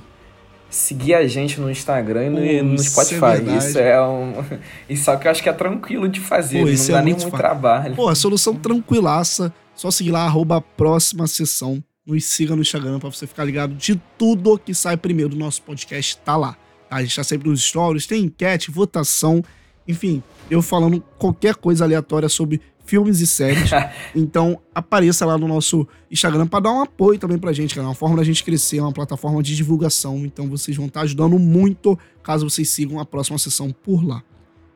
Seguir 0.70 1.16
a 1.16 1.28
gente 1.28 1.60
no 1.60 1.70
Instagram 1.70 2.26
e 2.26 2.30
no, 2.30 2.38
Pô, 2.38 2.72
no 2.74 2.80
Spotify. 2.80 3.42
Isso 3.44 3.50
é, 3.50 3.58
isso 3.58 3.80
é 3.80 4.08
um. 4.08 4.34
Isso 4.90 5.12
é 5.12 5.18
que 5.18 5.28
eu 5.28 5.32
acho 5.32 5.44
que 5.44 5.50
é 5.50 5.54
tranquilo 5.54 6.08
de 6.08 6.20
fazer, 6.20 6.60
Pô, 6.60 6.70
não 6.70 6.88
dá 6.88 7.00
é 7.00 7.02
nem 7.04 7.14
muito 7.14 7.32
trabalho. 7.32 7.96
Pô, 7.96 8.08
a 8.08 8.16
solução 8.16 8.56
tranquilaça. 8.56 9.54
Só 9.76 9.90
seguir 9.90 10.12
lá, 10.12 10.26
arroba 10.26 10.60
próxima 10.60 11.26
sessão. 11.26 11.82
Nos 12.06 12.26
siga 12.26 12.56
no 12.56 12.62
Instagram 12.62 13.00
pra 13.00 13.10
você 13.10 13.26
ficar 13.26 13.46
ligado 13.46 13.74
de 13.76 13.96
tudo 14.18 14.58
que 14.58 14.74
sai 14.74 14.98
primeiro 14.98 15.30
do 15.30 15.38
nosso 15.38 15.62
podcast. 15.62 16.18
Tá 16.18 16.36
lá. 16.36 16.58
Tá? 16.90 16.98
A 16.98 17.02
gente 17.02 17.16
tá 17.16 17.24
sempre 17.24 17.50
nos 17.50 17.64
stories, 17.64 18.06
tem 18.06 18.26
enquete, 18.26 18.72
votação. 18.72 19.44
Enfim, 19.88 20.22
eu 20.50 20.62
falando 20.62 21.02
qualquer 21.18 21.56
coisa 21.56 21.86
aleatória 21.86 22.28
sobre 22.28 22.62
filmes 22.90 23.20
e 23.20 23.28
séries. 23.28 23.70
então, 24.16 24.60
apareça 24.74 25.26
lá 25.26 25.38
no 25.38 25.48
nosso 25.48 25.88
Instagram 26.10 26.48
para 26.48 26.62
dar 26.62 26.72
um 26.72 26.82
apoio 26.82 27.20
também 27.20 27.38
pra 27.38 27.54
gente, 27.54 27.76
cara. 27.76 27.86
É 27.86 27.90
uma 27.90 27.96
forma 27.96 28.18
da 28.18 28.24
gente 28.24 28.44
crescer, 28.44 28.78
é 28.78 28.82
uma 28.82 28.92
plataforma 28.92 29.44
de 29.44 29.56
divulgação. 29.56 30.26
Então, 30.26 30.50
vocês 30.50 30.76
vão 30.76 30.88
estar 30.88 31.02
ajudando 31.02 31.38
muito 31.38 31.98
caso 32.24 32.50
vocês 32.50 32.70
sigam 32.70 33.00
a 33.00 33.06
próxima 33.06 33.38
sessão 33.38 33.72
por 33.72 34.06
lá. 34.06 34.24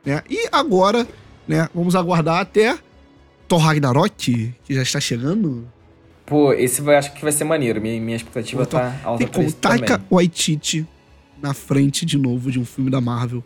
Né? 0.05 0.21
E 0.29 0.47
agora, 0.51 1.07
né, 1.47 1.67
vamos 1.73 1.95
aguardar 1.95 2.39
até 2.39 2.77
Thor 3.47 3.59
Ragnarok, 3.59 4.53
que 4.63 4.73
já 4.73 4.83
está 4.83 4.99
chegando. 4.99 5.67
Pô, 6.25 6.53
esse 6.53 6.81
vai, 6.81 6.97
acho 6.97 7.13
que 7.13 7.21
vai 7.21 7.31
ser 7.31 7.43
maneiro. 7.43 7.81
Minha, 7.81 7.99
minha 7.99 8.15
expectativa 8.15 8.65
tô, 8.65 8.77
tá 8.77 8.95
alta 9.03 9.17
Tem 9.17 9.27
como 9.27 9.51
Taika 9.51 10.01
Waititi 10.09 10.85
na 11.41 11.53
frente 11.53 12.05
de 12.05 12.17
novo 12.17 12.51
de 12.51 12.59
um 12.59 12.65
filme 12.65 12.89
da 12.89 13.01
Marvel. 13.01 13.43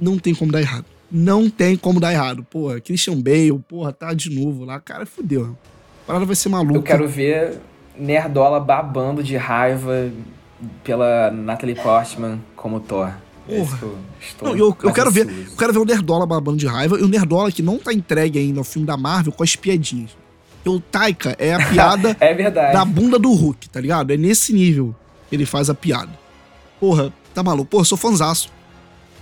Não 0.00 0.18
tem 0.18 0.34
como 0.34 0.52
dar 0.52 0.60
errado 0.60 0.95
não 1.10 1.48
tem 1.48 1.76
como 1.76 2.00
dar 2.00 2.12
errado. 2.12 2.44
Porra, 2.44 2.80
Christian 2.80 3.20
Bale, 3.20 3.58
porra, 3.68 3.92
tá 3.92 4.12
de 4.12 4.30
novo 4.30 4.64
lá. 4.64 4.80
Cara, 4.80 5.06
fudeu. 5.06 5.56
A 6.02 6.06
parada 6.06 6.24
vai 6.24 6.36
ser 6.36 6.48
maluca. 6.48 6.76
Eu 6.76 6.82
quero 6.82 7.08
ver 7.08 7.58
Nerdola 7.98 8.60
babando 8.60 9.22
de 9.22 9.36
raiva 9.36 10.10
pela 10.84 11.30
Natalie 11.30 11.74
Portman 11.74 12.40
como 12.54 12.80
Thor. 12.80 13.12
Porra. 13.46 13.78
Não, 14.42 14.56
eu, 14.56 14.76
eu 14.82 14.92
quero 14.92 15.10
ver, 15.10 15.28
eu 15.28 15.56
quero 15.56 15.72
ver 15.72 15.78
o 15.78 15.84
Nerdola 15.84 16.26
babando 16.26 16.58
de 16.58 16.66
raiva 16.66 16.98
e 16.98 17.02
o 17.02 17.08
Nerdola 17.08 17.52
que 17.52 17.62
não 17.62 17.78
tá 17.78 17.92
entregue 17.92 18.38
ainda 18.38 18.58
ao 18.60 18.64
filme 18.64 18.86
da 18.86 18.96
Marvel 18.96 19.32
com 19.32 19.42
as 19.44 19.54
piadinhas. 19.54 20.10
o 20.64 20.80
Taika 20.80 21.36
é 21.38 21.54
a 21.54 21.68
piada 21.68 22.16
é 22.18 22.34
verdade. 22.34 22.72
da 22.72 22.84
bunda 22.84 23.18
do 23.18 23.32
Hulk, 23.32 23.68
tá 23.68 23.80
ligado? 23.80 24.12
É 24.12 24.16
nesse 24.16 24.52
nível 24.52 24.94
que 25.28 25.36
ele 25.36 25.46
faz 25.46 25.70
a 25.70 25.74
piada. 25.74 26.10
Porra, 26.80 27.12
tá 27.32 27.42
maluco? 27.42 27.70
Porra, 27.70 27.84
sou 27.84 27.96
fanzaço. 27.96 28.50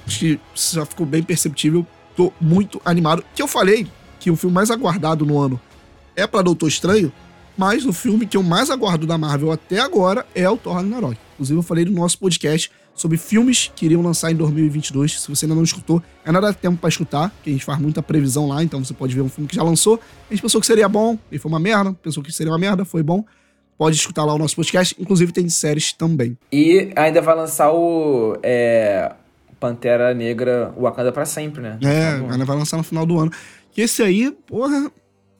Acho 0.06 0.18
que 0.18 0.40
já 0.54 0.84
ficou 0.84 1.06
bem 1.06 1.22
perceptível. 1.22 1.86
Tô 2.16 2.32
muito 2.40 2.80
animado. 2.84 3.24
Que 3.34 3.42
eu 3.42 3.48
falei 3.48 3.86
que 4.20 4.30
o 4.30 4.36
filme 4.36 4.54
mais 4.54 4.70
aguardado 4.70 5.24
no 5.24 5.38
ano 5.38 5.60
é 6.16 6.26
para 6.26 6.42
Doutor 6.42 6.68
Estranho, 6.68 7.12
mas 7.56 7.84
o 7.84 7.92
filme 7.92 8.26
que 8.26 8.36
eu 8.36 8.42
mais 8.42 8.70
aguardo 8.70 9.06
da 9.06 9.18
Marvel 9.18 9.52
até 9.52 9.80
agora 9.80 10.26
é 10.34 10.48
o 10.48 10.56
Thor 10.56 10.74
Ragnarok. 10.74 11.16
Inclusive, 11.34 11.58
eu 11.58 11.62
falei 11.62 11.84
no 11.84 11.92
nosso 11.92 12.18
podcast 12.18 12.70
sobre 12.94 13.18
filmes 13.18 13.72
que 13.74 13.84
iriam 13.86 14.02
lançar 14.02 14.30
em 14.30 14.36
2022. 14.36 15.20
Se 15.20 15.28
você 15.28 15.44
ainda 15.44 15.54
não 15.54 15.64
escutou, 15.64 16.02
ainda 16.24 16.40
dá 16.40 16.52
tempo 16.52 16.78
para 16.78 16.88
escutar, 16.88 17.32
que 17.42 17.50
a 17.50 17.52
gente 17.52 17.64
faz 17.64 17.78
muita 17.80 18.02
previsão 18.02 18.48
lá, 18.48 18.62
então 18.62 18.84
você 18.84 18.94
pode 18.94 19.14
ver 19.14 19.20
um 19.20 19.28
filme 19.28 19.48
que 19.48 19.56
já 19.56 19.62
lançou. 19.62 20.00
A 20.30 20.32
gente 20.32 20.42
pensou 20.42 20.60
que 20.60 20.66
seria 20.66 20.88
bom, 20.88 21.18
e 21.30 21.38
foi 21.38 21.50
uma 21.50 21.58
merda. 21.58 21.92
Pensou 22.02 22.22
que 22.22 22.32
seria 22.32 22.52
uma 22.52 22.58
merda, 22.58 22.84
foi 22.84 23.02
bom. 23.02 23.24
Pode 23.76 23.96
escutar 23.96 24.24
lá 24.24 24.32
o 24.32 24.38
nosso 24.38 24.54
podcast. 24.54 24.94
Inclusive, 24.98 25.32
tem 25.32 25.48
séries 25.48 25.92
também. 25.92 26.38
E 26.52 26.92
ainda 26.94 27.20
vai 27.20 27.34
lançar 27.34 27.72
o. 27.72 28.36
É 28.42 29.12
Pantera 29.64 30.12
Negra 30.12 30.74
Wakanda 30.78 31.10
para 31.10 31.24
sempre, 31.24 31.62
né? 31.62 31.78
É, 31.82 32.16
ainda 32.30 32.44
vai 32.44 32.54
lançar 32.54 32.76
no 32.76 32.82
final 32.82 33.06
do 33.06 33.18
ano. 33.18 33.32
Que 33.72 33.80
esse 33.80 34.02
aí, 34.02 34.30
porra, 34.30 34.92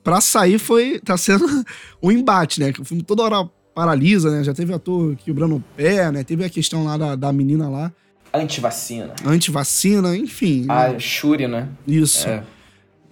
pra 0.03 0.19
sair 0.19 0.59
foi. 0.59 0.99
tá 0.99 1.15
sendo 1.19 1.45
um 2.03 2.11
embate, 2.11 2.59
né? 2.59 2.73
Que 2.73 2.81
o 2.81 2.87
filme 2.87 3.03
toda 3.03 3.23
hora 3.23 3.47
paralisa, 3.75 4.31
né? 4.31 4.43
Já 4.43 4.55
teve 4.55 4.73
ator 4.73 5.15
quebrando 5.17 5.57
o 5.57 5.65
pé, 5.77 6.11
né? 6.11 6.25
Teve 6.25 6.43
a 6.43 6.49
questão 6.49 6.85
lá 6.85 6.97
da, 6.97 7.15
da 7.15 7.31
menina 7.35 7.69
lá. 7.69 7.93
Antivacina. 8.33 9.13
Antivacina, 9.27 10.17
enfim. 10.17 10.65
A 10.71 10.89
né? 10.89 10.99
Shuri, 10.99 11.47
né? 11.47 11.69
Isso. 11.87 12.27
É. 12.27 12.43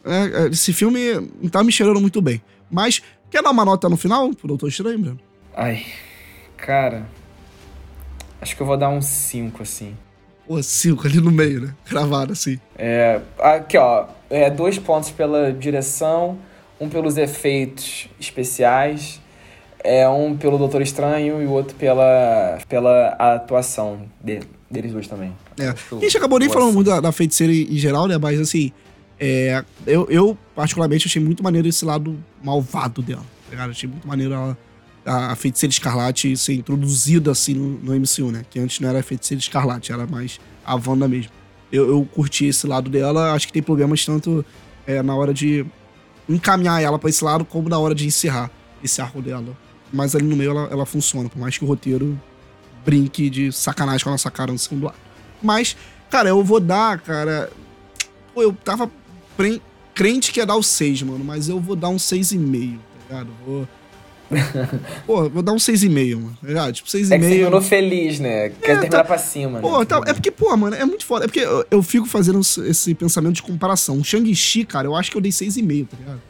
É, 0.03 0.45
é 0.45 0.47
esse 0.47 0.73
filme 0.73 0.99
não 1.43 1.51
tá 1.51 1.63
me 1.63 1.71
cheirando 1.71 2.01
muito 2.01 2.23
bem. 2.23 2.41
Mas, 2.71 3.03
quer 3.31 3.43
dar 3.43 3.51
uma 3.51 3.67
nota 3.67 3.87
no 3.87 3.99
final 3.99 4.33
pro 4.33 4.49
Doutor 4.49 4.69
Estranho, 4.69 4.99
Bruno? 4.99 5.21
Ai, 5.55 5.85
cara. 6.57 7.07
Acho 8.41 8.57
que 8.57 8.63
eu 8.63 8.67
vou 8.67 8.79
dar 8.79 8.89
um 8.89 9.03
5, 9.03 9.63
assim. 9.63 9.95
Pô, 10.47 10.63
5 10.63 11.07
ali 11.07 11.21
no 11.21 11.31
meio, 11.31 11.61
né? 11.61 11.75
Cravado 11.85 12.33
assim. 12.33 12.59
É, 12.77 13.21
aqui, 13.39 13.77
ó. 13.77 14.07
É, 14.29 14.51
dois 14.51 14.79
pontos 14.79 15.11
pela 15.11 15.53
direção, 15.53 16.39
um 16.81 16.89
pelos 16.89 17.17
efeitos 17.17 18.09
especiais, 18.19 19.21
é 19.85 20.09
um 20.09 20.37
pelo 20.37 20.59
Doutor 20.59 20.81
Estranho 20.83 21.43
e 21.43 21.47
o 21.47 21.51
outro 21.51 21.77
pela, 21.77 22.59
pela 22.69 23.09
atuação 23.09 24.03
dele, 24.21 24.47
deles 24.71 24.93
dois 24.93 25.07
também. 25.07 25.33
É. 25.59 25.69
A 25.69 26.01
gente 26.01 26.17
acabou 26.17 26.39
nem 26.39 26.49
falando 26.49 26.73
muito 26.73 26.89
da, 26.89 27.01
da 27.01 27.13
feiticeira 27.13 27.53
em 27.53 27.77
geral, 27.77 28.07
né? 28.07 28.17
Mas 28.19 28.41
assim, 28.41 28.73
é, 29.21 29.63
eu, 29.87 30.07
eu 30.11 30.39
particularmente 30.55 31.07
achei 31.07 31.23
muito 31.23 31.43
maneiro 31.43 31.69
esse 31.69 31.85
lado 31.85 32.19
malvado 32.43 33.03
dela, 33.03 33.23
tá 33.45 33.51
ligado? 33.51 33.71
Achei 33.71 33.89
muito 33.89 34.07
maneiro 34.07 34.35
ela, 34.35 34.59
a, 35.05 35.33
a 35.33 35.37
feiticeira 35.37 35.73
escarlate 35.73 36.37
ser 36.37 36.55
introduzida 36.55 37.31
assim 37.31 37.55
no, 37.55 37.79
no, 37.79 37.95
MCU, 37.95 38.31
né? 38.31 38.45
Que 38.49 38.59
antes 38.59 38.81
não 38.81 38.89
era 38.89 39.01
a 39.01 39.03
feiticeira 39.03 39.41
escarlate, 39.41 39.93
era 39.93 40.07
mais 40.07 40.41
a 40.65 40.75
Wanda 40.75 41.09
mesmo. 41.09 41.33
Eu, 41.71 41.89
eu 41.89 42.05
curti 42.05 42.47
esse 42.47 42.67
lado 42.67 42.91
dela, 42.91 43.33
acho 43.33 43.47
que 43.47 43.53
tem 43.53 43.63
problemas 43.63 44.05
tanto 44.05 44.45
é, 44.87 45.03
na 45.03 45.15
hora 45.15 45.33
de 45.33 45.65
encaminhar 46.29 46.83
ela 46.83 46.99
para 46.99 47.09
esse 47.09 47.25
lado, 47.25 47.45
como 47.45 47.69
na 47.69 47.79
hora 47.79 47.95
de 47.95 48.07
encerrar 48.07 48.51
esse 48.83 49.01
arco 49.01 49.23
dela 49.23 49.57
mas 49.93 50.17
ali 50.17 50.25
no 50.25 50.35
meio 50.35 50.53
ela, 50.53 50.69
ela 50.71 50.87
funciona, 50.87 51.29
por 51.29 51.39
mais 51.39 51.59
que 51.59 51.65
o 51.65 51.69
roteiro 51.69 52.19
brinque 52.85 53.29
de 53.29 53.53
sacanagem 53.53 54.03
com 54.03 54.11
ela 54.11 54.19
sacaram 54.19 54.55
no 54.55 54.59
segundo 54.59 54.89
ato. 54.89 54.99
Mas, 55.43 55.77
cara, 56.11 56.31
eu 56.31 56.43
vou 56.43 56.59
dar, 56.59 56.99
cara. 57.01 57.51
Pô, 58.33 58.43
eu 58.43 58.53
tava 58.53 58.91
crente 59.95 60.33
que 60.33 60.41
ia 60.41 60.47
dar 60.47 60.57
o 60.57 60.63
6, 60.63 61.03
mano, 61.03 61.25
mas 61.25 61.49
eu 61.49 61.61
vou 61.61 61.77
dar 61.77 61.91
um 61.91 61.97
6,5, 61.97 62.79
tá 62.79 62.83
ligado? 63.09 63.31
Vou. 63.45 63.69
Pô, 65.07 65.29
vou 65.29 65.43
dar 65.43 65.53
um 65.53 65.57
6,5, 65.57 66.17
mano. 66.17 66.39
Tá 66.41 66.49
ligado? 66.49 66.73
Tipo, 66.73 66.89
6,5. 66.89 66.93
É 66.93 67.19
que 67.19 67.25
você 67.25 67.31
terminou 67.31 67.63
feliz, 67.63 68.21
né? 68.21 68.49
Quer 68.49 68.73
é, 68.73 68.75
terminar 68.81 68.99
tá... 68.99 69.05
pra 69.05 69.19
cima, 69.19 69.61
pô, 69.61 69.79
né? 69.79 69.85
Tá... 69.85 70.01
É 70.07 70.13
porque, 70.13 70.31
pô, 70.31 70.57
mano, 70.57 70.77
é 70.77 70.85
muito 70.85 71.05
foda. 71.05 71.25
É 71.25 71.29
porque 71.29 71.41
eu, 71.41 71.65
eu 71.71 71.83
fico 71.83 72.07
fazendo 72.07 72.41
esse 72.41 72.95
pensamento 72.95 73.35
de 73.37 73.43
comparação. 73.43 73.99
O 73.99 74.05
Shang-Chi, 74.05 74.65
cara, 74.65 74.87
eu 74.87 74.95
acho 74.95 75.11
que 75.11 75.17
eu 75.17 75.21
dei 75.21 75.33
6,5, 75.33 75.89
tá 75.89 75.97
ligado? 75.97 76.21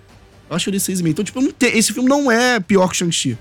Eu 0.48 0.56
acho 0.56 0.64
que 0.64 0.68
eu 0.68 0.72
dei 0.72 0.80
6,5. 0.80 1.08
Então, 1.08 1.24
tipo, 1.24 1.40
não 1.40 1.50
tem... 1.50 1.76
esse 1.76 1.92
filme 1.92 2.08
não 2.08 2.30
é 2.30 2.60
pior 2.60 2.88
que 2.88 2.96
Shang-Chi. 2.96 3.38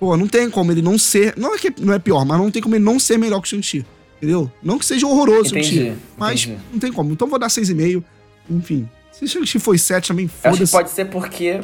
Pô, 0.00 0.16
não 0.16 0.26
tem 0.26 0.50
como 0.50 0.72
ele 0.72 0.82
não 0.82 0.98
ser. 0.98 1.34
Não 1.36 1.54
é 1.54 1.58
que 1.58 1.72
não 1.78 1.94
é 1.94 1.98
pior, 1.98 2.24
mas 2.24 2.38
não 2.38 2.50
tem 2.50 2.60
como 2.60 2.74
ele 2.74 2.84
não 2.84 2.98
ser 2.98 3.18
melhor 3.18 3.40
que 3.40 3.46
o 3.46 3.50
Shang-Chi. 3.50 3.86
Entendeu? 4.16 4.50
Não 4.62 4.78
que 4.78 4.86
seja 4.86 5.06
horroroso 5.06 5.50
Shang-Chi. 5.50 5.94
Mas 6.16 6.44
entendi. 6.44 6.60
não 6.72 6.78
tem 6.78 6.92
como. 6.92 7.12
Então 7.12 7.28
vou 7.28 7.38
dar 7.38 7.48
6,5. 7.48 8.02
Enfim. 8.50 8.88
Se 9.12 9.28
Shang-Chi 9.28 9.58
foi 9.58 9.78
7 9.78 10.08
também, 10.08 10.26
foda-se. 10.26 10.62
Acho 10.62 10.72
que 10.72 10.78
pode 10.78 10.90
ser 10.90 11.04
porque 11.04 11.60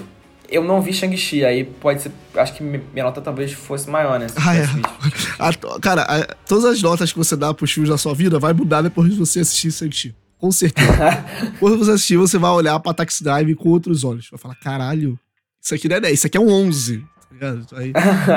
eu 0.49 0.64
não 0.64 0.80
vi 0.80 0.92
Shang-Chi. 0.92 1.44
Aí 1.44 1.64
pode 1.64 2.03
ser. 2.03 2.12
Acho 2.34 2.55
que 2.55 2.62
minha 2.62 3.05
nota 3.05 3.20
talvez 3.20 3.53
fosse 3.53 3.88
maior, 3.88 4.18
né? 4.18 4.26
Ah, 4.36 4.57
é. 4.57 4.64
A, 5.38 5.53
cara, 5.80 6.03
a, 6.03 6.34
todas 6.49 6.64
as 6.64 6.82
notas 6.82 7.12
que 7.12 7.18
você 7.18 7.36
dá 7.36 7.55
pros 7.55 7.70
filmes 7.70 7.88
da 7.88 7.96
sua 7.96 8.12
vida 8.12 8.40
vai 8.40 8.53
mudar 8.53 8.82
depois 8.82 9.11
de 9.11 9.16
você 9.16 9.40
assistir 9.40 9.70
Shang-Chi. 9.70 10.14
Com 10.38 10.51
certeza. 10.51 11.24
Quando 11.61 11.78
você 11.78 11.92
assistir, 11.92 12.16
você 12.16 12.38
vai 12.38 12.51
olhar 12.51 12.78
pra 12.80 12.94
Taxi 12.94 13.22
Drive 13.22 13.55
com 13.55 13.68
outros 13.68 14.03
olhos. 14.03 14.28
Vai 14.30 14.38
falar, 14.38 14.55
caralho, 14.57 15.18
isso 15.62 15.74
aqui 15.74 15.88
não 15.88 15.96
é 15.96 16.01
10, 16.01 16.14
isso 16.14 16.26
aqui 16.26 16.36
é 16.36 16.40
um 16.40 16.49
11 16.49 17.05
ligado? 17.38 17.66
Aí 17.72 17.92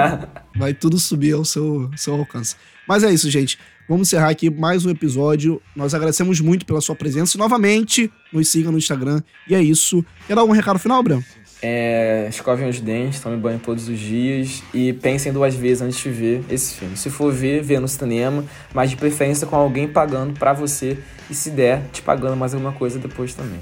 vai 0.55 0.73
tudo 0.73 0.99
subir 0.99 1.33
ao 1.33 1.43
seu, 1.43 1.89
seu 1.97 2.13
alcance. 2.13 2.55
Mas 2.87 3.03
é 3.03 3.11
isso, 3.11 3.29
gente. 3.29 3.57
Vamos 3.89 4.07
encerrar 4.07 4.29
aqui 4.29 4.49
mais 4.49 4.85
um 4.85 4.89
episódio. 4.89 5.61
Nós 5.75 5.93
agradecemos 5.93 6.39
muito 6.39 6.65
pela 6.65 6.79
sua 6.79 6.95
presença. 6.95 7.35
E 7.35 7.39
novamente, 7.39 8.11
nos 8.31 8.47
siga 8.47 8.71
no 8.71 8.77
Instagram. 8.77 9.21
E 9.49 9.55
é 9.55 9.61
isso. 9.61 10.05
Quer 10.27 10.35
dar 10.35 10.41
algum 10.41 10.53
recado 10.53 10.79
final, 10.79 11.03
Branco? 11.03 11.27
É, 11.61 12.27
escovem 12.29 12.67
os 12.67 12.79
dentes, 12.79 13.19
tomem 13.19 13.37
banho 13.37 13.59
todos 13.59 13.87
os 13.87 13.99
dias 13.99 14.63
e 14.73 14.93
pensem 14.93 15.31
duas 15.31 15.53
vezes 15.53 15.81
antes 15.81 15.99
de 15.99 16.09
ver 16.09 16.43
esse 16.49 16.75
filme. 16.75 16.97
Se 16.97 17.09
for 17.09 17.31
ver, 17.31 17.61
vê 17.61 17.79
no 17.79 17.87
cinema, 17.87 18.43
mas 18.73 18.89
de 18.89 18.95
preferência 18.95 19.45
com 19.45 19.55
alguém 19.55 19.87
pagando 19.87 20.33
para 20.39 20.53
você 20.53 20.97
e 21.29 21.35
se 21.35 21.51
der, 21.51 21.83
te 21.91 22.01
pagando 22.01 22.35
mais 22.35 22.53
alguma 22.53 22.71
coisa 22.71 22.97
depois 22.97 23.33
também. 23.33 23.59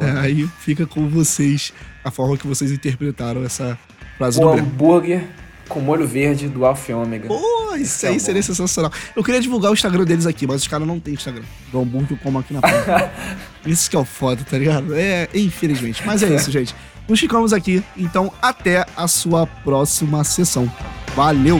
É, 0.00 0.10
aí 0.20 0.48
fica 0.60 0.86
com 0.86 1.06
vocês 1.08 1.74
a 2.02 2.10
forma 2.10 2.38
que 2.38 2.46
vocês 2.46 2.72
interpretaram 2.72 3.44
essa 3.44 3.78
Frase 4.18 4.40
o 4.42 4.48
hambúrguer 4.48 5.24
com 5.68 5.80
molho 5.80 6.06
verde 6.06 6.48
do 6.48 6.64
Alfa 6.64 6.96
Ômega. 6.96 7.28
Pô, 7.28 7.76
isso 7.76 8.04
aí 8.04 8.16
é 8.16 8.18
seria 8.18 8.42
sensacional. 8.42 8.90
Eu 9.14 9.22
queria 9.22 9.40
divulgar 9.40 9.70
o 9.70 9.74
Instagram 9.74 10.04
deles 10.04 10.26
aqui, 10.26 10.46
mas 10.46 10.62
os 10.62 10.68
caras 10.68 10.88
não 10.88 10.98
têm 10.98 11.14
Instagram. 11.14 11.44
Do 11.70 11.80
hambúrguer 11.80 12.18
como 12.20 12.38
aqui 12.38 12.52
na 12.52 12.60
praia. 12.60 13.12
isso 13.64 13.88
que 13.88 13.94
é 13.94 13.98
o 13.98 14.04
foda, 14.04 14.42
tá 14.48 14.58
ligado? 14.58 14.94
É, 14.94 15.28
infelizmente. 15.34 16.02
Mas 16.04 16.22
é 16.22 16.34
isso, 16.34 16.50
gente. 16.52 16.74
Nos 17.08 17.18
ficamos 17.18 17.52
aqui. 17.52 17.82
Então, 17.96 18.32
até 18.40 18.84
a 18.96 19.08
sua 19.08 19.46
próxima 19.46 20.22
sessão. 20.24 20.70
Valeu! 21.16 21.58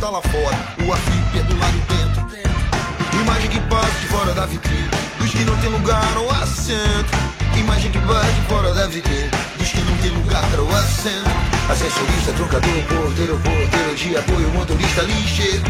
Está 0.00 0.08
lá 0.08 0.22
fora. 0.22 0.56
O 0.86 0.92
ar 0.92 0.98
frio 0.98 1.40
é 1.40 1.42
do 1.42 1.58
lado 1.58 1.78
dentro. 1.88 3.20
Imagem 3.20 3.50
que 3.50 3.60
passa 3.68 4.00
de 4.00 4.06
fora 4.06 4.32
da 4.32 4.46
vitrine. 4.46 4.88
Dos 5.18 5.30
que 5.30 5.44
não 5.44 5.56
tem 5.58 5.68
lugar 5.68 6.16
ou 6.16 6.30
assento. 6.30 7.10
Imagem 7.54 7.92
que 7.92 7.98
passa 7.98 8.32
de 8.32 8.40
fora 8.48 8.72
da 8.72 8.86
vitrine. 8.86 9.30
Dos 9.58 9.68
que 9.68 9.80
não 9.82 9.96
tem 9.98 10.10
lugar 10.12 10.58
ou 10.58 10.70
assento. 10.74 11.28
Ascensorista, 11.70 12.32
trocador, 12.32 12.82
porteiro, 12.88 13.38
porteiro 13.40 13.94
de 13.94 14.16
apoio, 14.16 14.48
motorista, 14.54 15.02
lixeiro. 15.02 15.64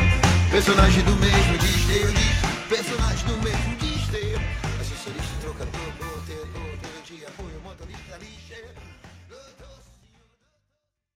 Personagem 0.49 1.03
do 1.03 1.17
mesmo 1.17 1.59
diz, 1.59 2.01
eu 2.01 2.13
diz. 2.13 2.69
Personagem 2.69 3.27
do 3.27 3.37
mesmo. 3.43 3.70